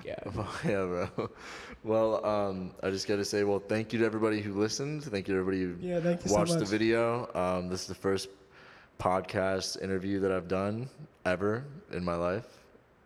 Yeah. 0.05 0.15
yeah, 0.65 0.85
bro. 0.85 1.29
Well, 1.83 2.25
um, 2.25 2.71
I 2.81 2.89
just 2.89 3.07
gotta 3.07 3.23
say, 3.25 3.43
well, 3.43 3.59
thank 3.59 3.93
you 3.93 3.99
to 3.99 4.05
everybody 4.05 4.41
who 4.41 4.53
listened. 4.53 5.03
Thank 5.03 5.27
you 5.27 5.33
to 5.35 5.39
everybody 5.39 5.61
who 5.63 5.75
Yeah. 5.79 5.99
Thank 5.99 6.25
you 6.25 6.33
watched 6.33 6.53
so 6.53 6.59
the 6.59 6.65
video. 6.65 7.29
Um, 7.35 7.69
this 7.69 7.81
is 7.81 7.87
the 7.87 7.95
first 7.95 8.29
podcast 8.99 9.81
interview 9.81 10.19
that 10.21 10.31
I've 10.31 10.47
done 10.47 10.89
ever 11.25 11.63
in 11.91 12.03
my 12.03 12.15
life. 12.15 12.45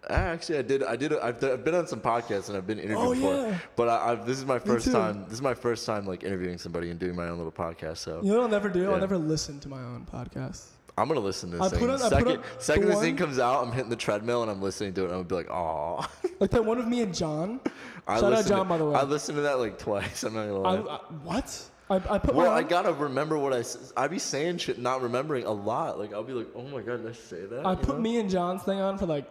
Actually, 0.09 0.59
I 0.59 0.61
did. 0.63 0.83
I 0.83 0.95
did. 0.95 1.13
I've, 1.13 1.43
I've 1.43 1.63
been 1.63 1.75
on 1.75 1.87
some 1.87 2.01
podcasts 2.01 2.49
and 2.49 2.57
I've 2.57 2.67
been 2.67 2.79
interviewed 2.79 3.07
Oh 3.07 3.13
before. 3.13 3.35
yeah. 3.35 3.57
But 3.75 3.89
I, 3.89 4.11
I've, 4.11 4.25
this 4.25 4.37
is 4.37 4.45
my 4.45 4.59
first 4.59 4.91
time. 4.91 5.23
This 5.25 5.33
is 5.33 5.41
my 5.41 5.53
first 5.53 5.85
time 5.85 6.05
like 6.05 6.23
interviewing 6.23 6.57
somebody 6.57 6.89
and 6.89 6.99
doing 6.99 7.15
my 7.15 7.27
own 7.29 7.37
little 7.37 7.51
podcast. 7.53 7.97
So 7.97 8.19
You 8.21 8.31
know 8.31 8.37
what 8.37 8.43
I'll 8.43 8.49
never 8.49 8.69
do? 8.69 8.81
Yeah. 8.83 8.89
I'll 8.91 8.99
never 8.99 9.17
listen 9.17 9.59
to 9.61 9.69
my 9.69 9.81
own 9.81 10.05
podcast. 10.11 10.65
I'm 10.97 11.07
gonna 11.07 11.19
listen 11.21 11.49
to 11.51 11.57
I 11.57 11.69
this 11.69 11.79
put 11.79 11.79
thing. 11.79 11.89
on- 11.89 11.95
I 11.95 11.99
put 12.01 12.09
second, 12.09 12.37
on 12.37 12.43
second 12.59 12.81
the 12.83 12.87
this 12.89 12.99
thing 12.99 13.15
comes 13.17 13.39
out, 13.39 13.65
I'm 13.65 13.71
hitting 13.71 13.89
the 13.89 13.95
treadmill 13.95 14.43
and 14.43 14.51
I'm 14.51 14.61
listening 14.61 14.93
to 14.93 15.01
it. 15.01 15.05
and 15.05 15.13
I'm 15.13 15.23
gonna 15.23 15.29
be 15.29 15.35
like, 15.35 15.49
oh. 15.49 16.05
Like 16.39 16.51
that 16.51 16.63
one 16.63 16.77
with 16.77 16.87
me 16.87 17.01
and 17.01 17.13
John. 17.13 17.59
I 18.07 18.19
Shout 18.19 18.33
out 18.33 18.45
John, 18.45 18.59
to, 18.59 18.65
by 18.65 18.77
the 18.77 18.85
way. 18.85 18.95
I 18.95 19.03
listened 19.03 19.37
to 19.37 19.41
that 19.43 19.59
like 19.59 19.77
twice. 19.79 20.23
I'm 20.25 20.33
not 20.33 20.47
gonna 20.47 20.61
I, 20.61 20.71
lie. 20.79 20.95
I, 20.95 20.97
what? 21.23 21.61
I, 21.89 21.95
I 21.95 22.17
put 22.19 22.35
well, 22.35 22.51
I 22.51 22.63
gotta 22.63 22.93
remember 22.93 23.37
what 23.37 23.53
I. 23.53 23.63
I 23.97 24.07
be 24.07 24.19
saying 24.19 24.57
shit, 24.59 24.77
not 24.79 25.01
remembering 25.01 25.45
a 25.45 25.51
lot. 25.51 25.99
Like 25.99 26.13
I'll 26.13 26.23
be 26.23 26.33
like, 26.33 26.47
oh 26.55 26.63
my 26.63 26.81
god, 26.81 27.03
did 27.03 27.09
I 27.09 27.13
say 27.13 27.45
that? 27.45 27.65
I 27.65 27.71
You 27.71 27.77
put 27.77 27.95
know? 27.95 28.01
me 28.01 28.19
and 28.19 28.29
John's 28.29 28.63
thing 28.63 28.79
on 28.79 28.97
for 28.97 29.05
like 29.05 29.25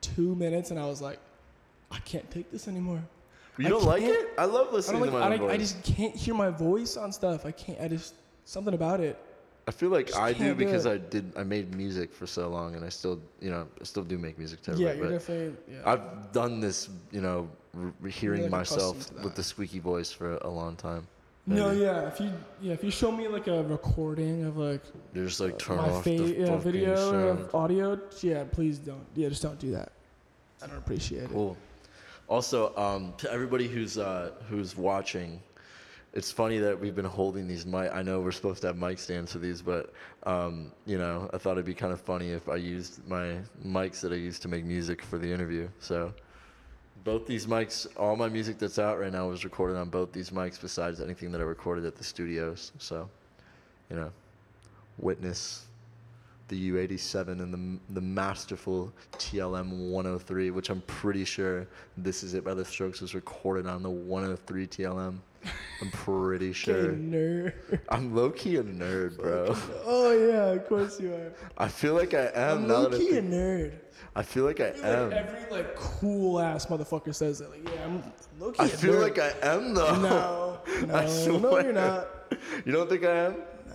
two 0.00 0.34
minutes, 0.34 0.70
and 0.70 0.80
I 0.80 0.86
was 0.86 1.00
like, 1.02 1.18
I 1.90 1.98
can't 2.00 2.28
take 2.30 2.50
this 2.50 2.68
anymore. 2.68 3.02
You 3.58 3.68
don't 3.68 3.84
like 3.84 4.02
it? 4.02 4.30
I 4.38 4.46
love 4.46 4.68
I 4.70 4.76
listening 4.76 5.02
don't 5.02 5.12
like. 5.12 5.22
to 5.22 5.28
my 5.38 5.44
I, 5.44 5.48
own 5.48 5.50
I 5.50 5.56
just 5.58 5.82
can't 5.84 6.14
hear 6.16 6.34
my 6.34 6.48
voice 6.50 6.96
on 6.96 7.12
stuff. 7.12 7.44
I 7.44 7.52
can't. 7.52 7.80
I 7.80 7.88
just 7.88 8.14
something 8.44 8.74
about 8.74 9.00
it. 9.00 9.18
I 9.68 9.70
feel 9.70 9.90
like 9.90 10.08
just 10.08 10.18
I 10.18 10.32
do 10.32 10.38
can't 10.38 10.58
do 10.58 10.64
because. 10.64 10.86
I 10.86 10.98
did. 10.98 11.32
I 11.36 11.44
made 11.44 11.74
music 11.74 12.12
for 12.12 12.26
so 12.26 12.48
long, 12.48 12.74
and 12.74 12.84
I 12.84 12.88
still, 12.88 13.20
you 13.40 13.50
know, 13.50 13.68
I 13.80 13.84
still 13.84 14.02
do 14.02 14.18
make 14.18 14.36
music 14.38 14.60
to 14.62 14.72
yeah, 14.72 14.92
you're 14.92 15.04
but 15.04 15.10
definitely. 15.10 15.56
Yeah. 15.72 15.82
I've 15.84 16.32
done 16.32 16.60
this, 16.60 16.88
you 17.12 17.20
know, 17.20 17.48
r- 17.76 18.08
hearing 18.08 18.42
like, 18.42 18.50
myself 18.50 19.12
with 19.22 19.34
the 19.36 19.42
squeaky 19.42 19.78
voice 19.78 20.10
for 20.10 20.36
a 20.38 20.48
long 20.48 20.74
time. 20.76 21.06
no, 21.46 21.70
yeah. 21.70 22.08
If 22.08 22.20
you 22.20 22.32
yeah, 22.60 22.72
if 22.72 22.82
you 22.82 22.90
show 22.90 23.12
me 23.12 23.28
like 23.28 23.46
a 23.46 23.62
recording 23.64 24.44
of 24.44 24.56
like 24.56 24.82
You're 25.14 25.26
just 25.26 25.40
like 25.40 25.58
turn 25.58 25.76
my 25.76 25.90
off 25.90 26.04
fa- 26.04 26.10
the 26.10 26.34
yeah, 26.38 26.56
video 26.56 26.96
sound. 26.96 27.40
of 27.40 27.54
audio, 27.54 28.00
yeah, 28.20 28.44
please 28.50 28.78
don't. 28.78 29.06
Yeah, 29.14 29.28
just 29.28 29.42
don't 29.42 29.58
do 29.58 29.70
that. 29.72 29.92
I 30.62 30.66
don't 30.66 30.78
appreciate 30.78 31.24
it. 31.24 31.30
Cool. 31.30 31.56
Also, 32.28 32.74
um, 32.76 33.12
to 33.18 33.30
everybody 33.32 33.68
who's 33.68 33.98
uh, 33.98 34.30
who's 34.48 34.76
watching, 34.76 35.40
it's 36.14 36.30
funny 36.30 36.58
that 36.58 36.78
we've 36.78 36.94
been 36.94 37.04
holding 37.04 37.48
these 37.48 37.64
mic. 37.64 37.90
I 37.92 38.02
know 38.02 38.20
we're 38.20 38.32
supposed 38.32 38.60
to 38.62 38.66
have 38.66 38.76
mic 38.76 38.98
stands 38.98 39.32
for 39.32 39.38
these, 39.38 39.62
but 39.62 39.92
um, 40.24 40.70
you 40.84 40.98
know, 40.98 41.30
I 41.32 41.38
thought 41.38 41.52
it'd 41.52 41.64
be 41.64 41.74
kind 41.74 41.92
of 41.92 42.00
funny 42.00 42.30
if 42.30 42.48
I 42.48 42.56
used 42.56 43.06
my 43.08 43.38
mics 43.64 44.00
that 44.00 44.12
I 44.12 44.16
used 44.16 44.42
to 44.42 44.48
make 44.48 44.64
music 44.64 45.02
for 45.02 45.16
the 45.16 45.30
interview. 45.32 45.68
So, 45.80 46.12
both 47.02 47.26
these 47.26 47.46
mics, 47.46 47.86
all 47.96 48.14
my 48.14 48.28
music 48.28 48.58
that's 48.58 48.78
out 48.78 49.00
right 49.00 49.10
now 49.10 49.28
was 49.28 49.42
recorded 49.42 49.76
on 49.76 49.88
both 49.88 50.12
these 50.12 50.30
mics, 50.30 50.60
besides 50.60 51.00
anything 51.00 51.32
that 51.32 51.40
I 51.40 51.44
recorded 51.44 51.86
at 51.86 51.96
the 51.96 52.04
studios. 52.04 52.72
So, 52.78 53.08
you 53.88 53.96
know, 53.96 54.10
witness 54.98 55.66
the 56.48 56.70
U87 56.70 57.28
and 57.40 57.54
the 57.54 57.94
the 57.94 58.00
masterful 58.02 58.92
TLM 59.12 59.88
103, 59.90 60.50
which 60.50 60.68
I'm 60.68 60.82
pretty 60.82 61.24
sure 61.24 61.66
"This 61.96 62.22
Is 62.22 62.34
It" 62.34 62.44
by 62.44 62.52
The 62.52 62.66
Strokes 62.66 63.00
was 63.00 63.14
recorded 63.14 63.66
on 63.66 63.82
the 63.82 63.88
103 63.88 64.66
TLM. 64.66 65.18
I'm 65.80 65.90
pretty 65.90 66.52
sure. 66.62 66.92
nerd. 66.92 67.52
I'm 67.88 68.14
low 68.14 68.30
key 68.30 68.56
a 68.56 68.62
nerd, 68.62 69.16
bro. 69.18 69.54
Oh 69.84 70.12
yeah, 70.12 70.52
of 70.52 70.66
course 70.68 71.00
you 71.00 71.12
are. 71.12 71.32
I 71.58 71.68
feel 71.68 71.94
like 71.94 72.14
I 72.14 72.26
am 72.34 72.58
I'm 72.58 72.68
now 72.68 72.74
low 72.74 72.88
that 72.90 72.96
I 72.96 72.98
key 72.98 73.08
a 73.10 73.12
think- 73.20 73.30
nerd. 73.30 73.72
I 74.14 74.22
feel 74.22 74.44
like 74.44 74.60
I 74.60 74.68
I 74.68 74.72
feel 74.72 74.84
am. 74.84 75.10
like 75.10 75.26
every 75.26 75.50
like 75.56 75.74
cool 75.76 76.38
ass 76.40 76.66
motherfucker 76.66 77.14
says 77.14 77.38
that. 77.38 77.50
Like, 77.50 77.66
yeah, 77.68 77.84
I'm 77.84 78.02
low 78.38 78.52
key. 78.52 78.62
I 78.64 78.68
feel 78.68 79.00
like 79.00 79.18
I 79.18 79.32
am 79.42 79.74
though. 79.74 79.96
No, 79.96 80.58
no, 80.86 80.94
I 80.94 81.04
no, 81.04 81.38
swear. 81.38 81.62
you're 81.64 81.72
not. 81.72 82.08
You 82.66 82.72
don't 82.72 82.88
think 82.88 83.04
I 83.04 83.16
am? 83.26 83.32
Nah. 83.68 83.74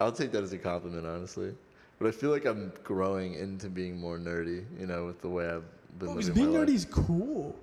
I'll 0.00 0.12
take 0.12 0.30
that 0.32 0.42
as 0.42 0.52
a 0.52 0.58
compliment, 0.58 1.06
honestly. 1.06 1.54
But 1.98 2.08
I 2.08 2.10
feel 2.10 2.30
like 2.30 2.44
I'm 2.44 2.72
growing 2.84 3.34
into 3.34 3.68
being 3.68 3.96
more 3.98 4.18
nerdy, 4.18 4.64
you 4.78 4.86
know, 4.86 5.06
with 5.06 5.20
the 5.22 5.28
way 5.28 5.46
I've 5.48 5.64
been 5.98 6.08
Bro, 6.08 6.14
living 6.16 6.34
being 6.34 6.52
my 6.52 6.58
life. 6.60 6.68
nerdy 6.68 6.74
is 6.74 6.84
cool. 6.84 7.54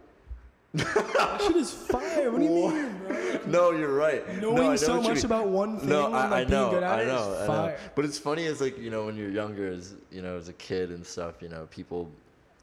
That 0.74 1.41
shit 1.41 1.56
is 1.56 1.72
fire. 1.72 2.32
What 2.32 2.40
do 2.40 2.46
you 2.46 2.70
mean, 2.70 2.98
bro? 3.08 3.16
No, 3.48 3.72
you're 3.72 3.94
right. 3.94 4.28
Knowing 4.40 4.56
no, 4.56 4.62
I 4.64 4.68
know 4.68 4.76
so 4.76 5.02
much 5.02 5.16
mean. 5.16 5.26
about 5.26 5.48
one 5.48 5.80
thing 5.80 5.90
No, 5.90 6.06
and 6.08 6.16
I, 6.16 6.30
like 6.30 6.48
I 6.48 6.50
know, 6.50 6.70
being 6.70 6.82
good 6.82 6.84
at 6.84 6.91
I 6.91 7.02
it 7.02 7.08
is 7.08 7.08
know, 7.08 7.38
I 7.41 7.48
know. 7.48 7.76
But 7.96 8.06
it's 8.06 8.20
funny 8.20 8.46
as 8.46 8.62
like 8.62 8.78
you 8.78 8.91
know 8.91 9.06
when 9.06 9.16
you're 9.16 9.32
younger, 9.32 9.68
as 9.72 9.96
you 10.12 10.22
know, 10.22 10.38
as 10.38 10.50
a 10.50 10.54
kid 10.54 10.91
and 10.91 11.06
stuff, 11.06 11.41
you 11.41 11.50
know, 11.50 11.68
people, 11.72 12.12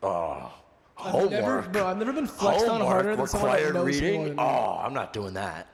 oh, 0.04 0.52
I've 0.96 1.10
homework, 1.10 1.30
never, 1.30 1.62
bro, 1.62 1.86
I've 1.86 1.98
never 1.98 2.12
been 2.12 2.26
flexed 2.28 2.68
on 2.68 2.80
harder 2.80 3.16
than 3.16 3.26
someone 3.26 3.50
that 3.56 3.74
knows 3.74 3.86
reading. 3.86 4.14
more 4.14 4.26
than 4.28 4.36
me. 4.36 4.42
Oh, 4.42 4.80
I'm 4.82 4.94
not 4.94 5.12
doing 5.12 5.34
that. 5.34 5.66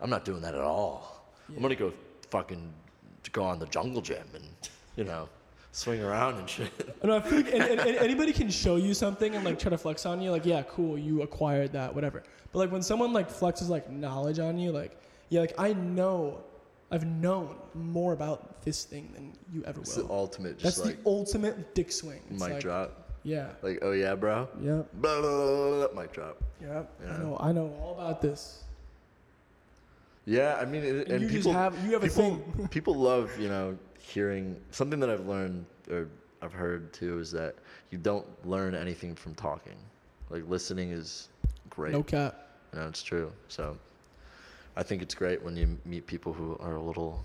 I'm 0.00 0.10
not 0.10 0.24
doing 0.24 0.40
that 0.42 0.54
at 0.54 0.60
all. 0.62 1.24
I'm 1.54 1.60
gonna 1.60 1.74
go 1.74 1.92
fucking 2.30 2.72
go 3.32 3.42
on 3.42 3.58
the 3.58 3.66
jungle 3.66 4.00
gym 4.00 4.24
and 4.34 4.44
you 4.96 5.04
know 5.04 5.28
swing 5.72 6.02
around 6.02 6.36
and 6.38 6.48
shit. 6.48 6.70
And 7.02 7.12
I 7.12 7.20
feel 7.20 7.38
like 7.38 7.52
and, 7.52 7.62
and, 7.62 7.80
and 7.80 7.96
anybody 8.08 8.32
can 8.32 8.50
show 8.50 8.76
you 8.76 8.94
something 8.94 9.34
and 9.34 9.44
like 9.44 9.58
try 9.58 9.70
to 9.70 9.78
flex 9.78 10.04
on 10.06 10.20
you, 10.20 10.30
like 10.30 10.44
yeah, 10.46 10.62
cool, 10.62 10.98
you 10.98 11.22
acquired 11.22 11.72
that, 11.72 11.94
whatever. 11.94 12.22
But 12.52 12.58
like 12.58 12.72
when 12.72 12.82
someone 12.82 13.12
like 13.12 13.30
flexes 13.30 13.68
like 13.68 13.90
knowledge 13.90 14.38
on 14.38 14.58
you, 14.58 14.72
like 14.72 14.98
yeah, 15.28 15.40
like 15.40 15.54
I 15.58 15.74
know, 15.74 16.40
I've 16.90 17.06
known 17.06 17.56
more 17.74 18.12
about 18.14 18.62
this 18.62 18.84
thing 18.84 19.10
than 19.14 19.32
you 19.52 19.62
ever 19.64 19.80
It's 19.80 19.94
the 19.94 20.04
will. 20.04 20.12
ultimate, 20.12 20.58
That's 20.58 20.78
like 20.78 21.02
the 21.02 21.08
ultimate 21.10 21.74
dick 21.74 21.92
swing. 21.92 22.22
It's 22.30 22.42
mic 22.42 22.52
like, 22.54 22.60
drop. 22.62 23.04
Yeah. 23.22 23.48
Like, 23.62 23.78
oh 23.82 23.92
yeah, 23.92 24.14
bro. 24.14 24.48
Yep. 24.60 24.88
Blah, 24.94 25.20
blah, 25.20 25.30
blah, 25.30 25.88
blah, 25.88 26.02
mic 26.02 26.12
drop. 26.12 26.38
Yep. 26.62 26.90
Yeah. 27.04 27.12
I 27.12 27.18
know. 27.18 27.36
I 27.40 27.52
know 27.52 27.74
all 27.82 27.94
about 27.94 28.22
this. 28.22 28.64
Yeah, 30.24 30.58
I 30.60 30.64
mean, 30.64 30.82
it, 30.84 30.88
And 31.06 31.10
and, 31.12 31.22
you 31.22 31.28
just 31.28 31.38
people 31.46 31.52
have- 31.52 31.84
you 31.84 31.92
have 31.92 32.02
a 32.04 32.06
people, 32.08 32.36
thing. 32.56 32.68
people 32.70 32.94
love 32.94 33.38
you 33.38 33.48
know 33.48 33.76
hearing 34.08 34.56
something 34.70 34.98
that 35.00 35.10
I've 35.10 35.26
learned 35.26 35.66
or 35.90 36.08
I've 36.40 36.52
heard 36.52 36.92
too 36.92 37.18
is 37.18 37.30
that 37.32 37.54
you 37.90 37.98
don't 37.98 38.26
learn 38.46 38.74
anything 38.74 39.14
from 39.14 39.34
talking. 39.34 39.76
Like 40.30 40.48
listening 40.48 40.90
is 40.90 41.28
great. 41.70 41.92
No 41.92 42.02
cap. 42.02 42.46
Know, 42.74 42.86
it's 42.86 43.02
true. 43.02 43.30
So 43.48 43.76
I 44.76 44.82
think 44.82 45.02
it's 45.02 45.14
great 45.14 45.42
when 45.42 45.56
you 45.56 45.76
meet 45.84 46.06
people 46.06 46.32
who 46.32 46.56
are 46.60 46.76
a 46.76 46.82
little 46.82 47.22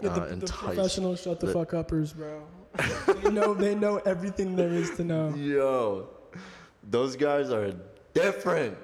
Yeah, 0.00 0.10
uh, 0.10 0.14
the, 0.14 0.20
the 0.20 0.32
enticed. 0.32 0.52
professional 0.62 1.16
shut 1.16 1.40
the 1.40 1.46
The- 1.46 1.52
fuck 1.52 1.74
uppers, 1.74 2.12
bro. 2.12 2.42
they 3.22 3.30
know. 3.30 3.54
They 3.54 3.74
know 3.74 3.98
everything 3.98 4.56
there 4.56 4.68
is 4.70 4.90
to 4.96 5.04
know. 5.04 5.32
Yo, 5.36 6.08
those 6.90 7.14
guys 7.16 7.50
are 7.50 7.72
different. 8.14 8.76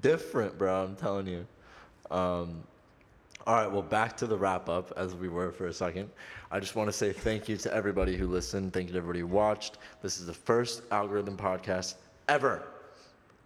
Different, 0.00 0.56
bro. 0.58 0.84
I'm 0.84 0.96
telling 0.96 1.26
you. 1.26 1.46
Um, 2.10 2.62
all 3.46 3.54
right, 3.54 3.70
well, 3.70 3.82
back 3.82 4.16
to 4.16 4.26
the 4.26 4.36
wrap 4.36 4.68
up 4.68 4.92
as 4.96 5.14
we 5.14 5.28
were 5.28 5.52
for 5.52 5.68
a 5.68 5.72
second. 5.72 6.10
I 6.50 6.58
just 6.58 6.74
want 6.74 6.88
to 6.88 6.92
say 6.92 7.12
thank 7.12 7.48
you 7.48 7.56
to 7.58 7.72
everybody 7.72 8.16
who 8.16 8.26
listened. 8.26 8.72
Thank 8.72 8.88
you 8.88 8.92
to 8.94 8.98
everybody 8.98 9.20
who 9.20 9.28
watched. 9.28 9.78
This 10.02 10.18
is 10.18 10.26
the 10.26 10.34
first 10.34 10.82
algorithm 10.90 11.36
podcast 11.36 11.94
ever, 12.28 12.66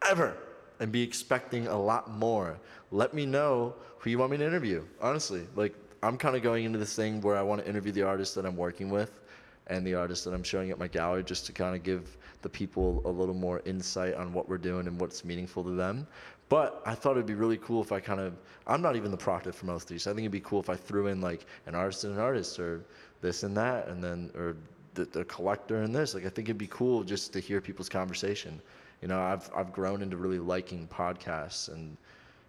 ever, 0.09 0.39
and 0.81 0.91
be 0.91 1.03
expecting 1.03 1.67
a 1.67 1.79
lot 1.79 2.11
more. 2.11 2.59
Let 2.91 3.13
me 3.13 3.27
know 3.27 3.75
who 3.99 4.09
you 4.09 4.19
want 4.19 4.31
me 4.31 4.39
to 4.39 4.47
interview. 4.47 4.83
Honestly, 5.03 5.47
like 5.55 5.75
I'm 6.03 6.17
kind 6.17 6.35
of 6.35 6.43
going 6.43 6.65
into 6.65 6.79
this 6.79 6.97
thing 6.97 7.21
where 7.21 7.37
I 7.37 7.43
want 7.43 7.63
to 7.63 7.69
interview 7.69 7.93
the 7.93 8.03
artists 8.03 8.35
that 8.37 8.47
I'm 8.47 8.57
working 8.57 8.89
with 8.89 9.21
and 9.67 9.87
the 9.87 9.95
artists 9.95 10.25
that 10.25 10.33
I'm 10.33 10.43
showing 10.43 10.71
at 10.71 10.79
my 10.79 10.89
gallery 10.89 11.23
just 11.25 11.45
to 11.47 11.53
kind 11.53 11.77
of 11.77 11.83
give 11.83 12.17
the 12.41 12.49
people 12.49 13.03
a 13.05 13.11
little 13.11 13.35
more 13.35 13.61
insight 13.67 14.15
on 14.15 14.33
what 14.33 14.49
we're 14.49 14.59
doing 14.59 14.87
and 14.87 14.99
what's 14.99 15.27
meaningful 15.27 15.63
to 15.65 15.73
them. 15.73 16.07
But 16.51 16.83
I 16.85 16.97
thought 16.97 17.13
it'd 17.13 17.27
be 17.27 17.35
really 17.35 17.59
cool 17.59 17.81
if 17.81 17.93
I 17.93 18.01
kind 18.01 18.21
of, 18.21 18.35
I'm 18.67 18.83
not 18.83 18.97
even 18.97 19.13
the 19.13 19.17
proctor 19.17 19.53
for 19.53 19.67
most 19.67 19.85
of 19.85 19.89
these. 19.91 20.09
I 20.09 20.11
think 20.11 20.23
it'd 20.23 20.33
be 20.33 20.41
cool 20.41 20.59
if 20.59 20.69
I 20.69 20.75
threw 20.75 21.07
in 21.07 21.21
like 21.21 21.47
an 21.67 21.77
artist 21.77 22.03
and 22.03 22.15
an 22.15 22.21
artist 22.21 22.59
or 22.59 22.85
this 23.23 23.45
and 23.45 23.57
that 23.57 23.87
and 23.87 24.03
then, 24.03 24.33
or 24.35 24.57
the, 24.95 25.05
the 25.05 25.25
collector 25.27 25.83
and 25.83 25.95
this. 25.95 26.13
Like, 26.13 26.27
I 26.27 26.29
think 26.29 26.49
it'd 26.49 26.59
be 26.59 26.67
cool 26.67 27.05
just 27.05 27.33
to 27.35 27.41
hear 27.41 27.61
people's 27.61 27.89
conversation. 27.89 28.61
You 29.01 29.07
know, 29.07 29.21
I've, 29.21 29.49
I've 29.55 29.73
grown 29.73 30.03
into 30.03 30.17
really 30.17 30.41
liking 30.41 30.89
podcasts 30.89 31.73
and 31.73 31.97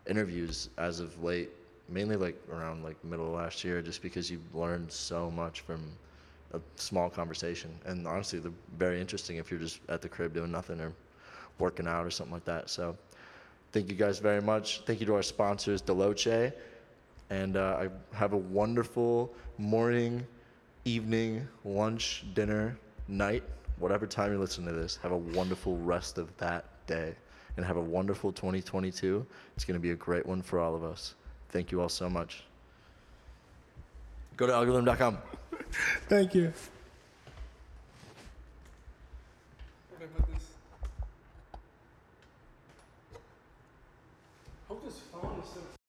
interviews 0.10 0.69
as 0.80 0.99
of 0.99 1.23
late, 1.23 1.52
mainly 1.88 2.15
like 2.15 2.41
around 2.52 2.84
like 2.84 3.02
middle 3.06 3.28
of 3.28 3.34
last 3.34 3.64
year, 3.64 3.84
just 3.84 4.02
because 4.02 4.32
you 4.32 4.41
learn 4.52 4.90
so 4.90 5.30
much 5.30 5.61
from 5.61 5.80
a 6.56 6.60
small 6.76 7.07
conversation. 7.07 7.69
And 7.86 8.07
honestly, 8.07 8.40
they're 8.40 8.52
very 8.80 8.99
interesting 8.99 9.38
if 9.38 9.52
you're 9.52 9.60
just 9.60 9.80
at 9.90 10.02
the 10.02 10.10
crib 10.10 10.34
doing 10.34 10.52
nothing 10.52 10.82
or 10.82 10.91
working 11.60 11.88
out 11.88 12.03
or 12.03 12.10
something 12.10 12.34
like 12.34 12.45
that. 12.45 12.68
So 12.68 12.98
Thank 13.72 13.89
you 13.89 13.95
guys 13.95 14.19
very 14.19 14.41
much. 14.41 14.81
Thank 14.85 14.99
you 14.99 15.06
to 15.06 15.15
our 15.15 15.23
sponsors, 15.23 15.81
Deloche. 15.81 16.52
And 17.30 17.56
uh, 17.56 17.80
I 17.80 18.15
have 18.15 18.34
a 18.34 18.38
wonderful 18.38 19.34
morning, 19.57 20.26
evening, 20.84 21.48
lunch, 21.64 22.26
dinner, 22.34 22.77
night, 23.07 23.43
whatever 23.80 24.06
time 24.06 24.31
you're 24.31 24.39
listening 24.39 24.68
to 24.68 24.73
this. 24.73 24.98
Have 25.02 25.14
a 25.14 25.18
wonderful 25.18 25.77
rest 25.77 26.18
of 26.18 26.35
that 26.38 26.65
day 26.88 27.15
and 27.56 27.65
have 27.65 27.77
a 27.77 27.81
wonderful 27.81 28.34
2022. 28.34 29.26
It's 29.56 29.64
going 29.64 29.76
to 29.76 29.81
be 29.81 29.91
a 29.91 29.95
great 29.95 30.26
one 30.26 30.41
for 30.41 30.60
all 30.60 30.76
of 30.76 30.84
us. 30.84 31.15
Thank 31.49 31.72
you 31.72 31.81
all 31.81 31.89
so 31.89 32.10
much. 32.10 32.43
Go 34.35 34.48
to 34.48 34.53
algorithm.com. 34.53 35.18
Thank 36.10 36.35
you. 36.35 36.53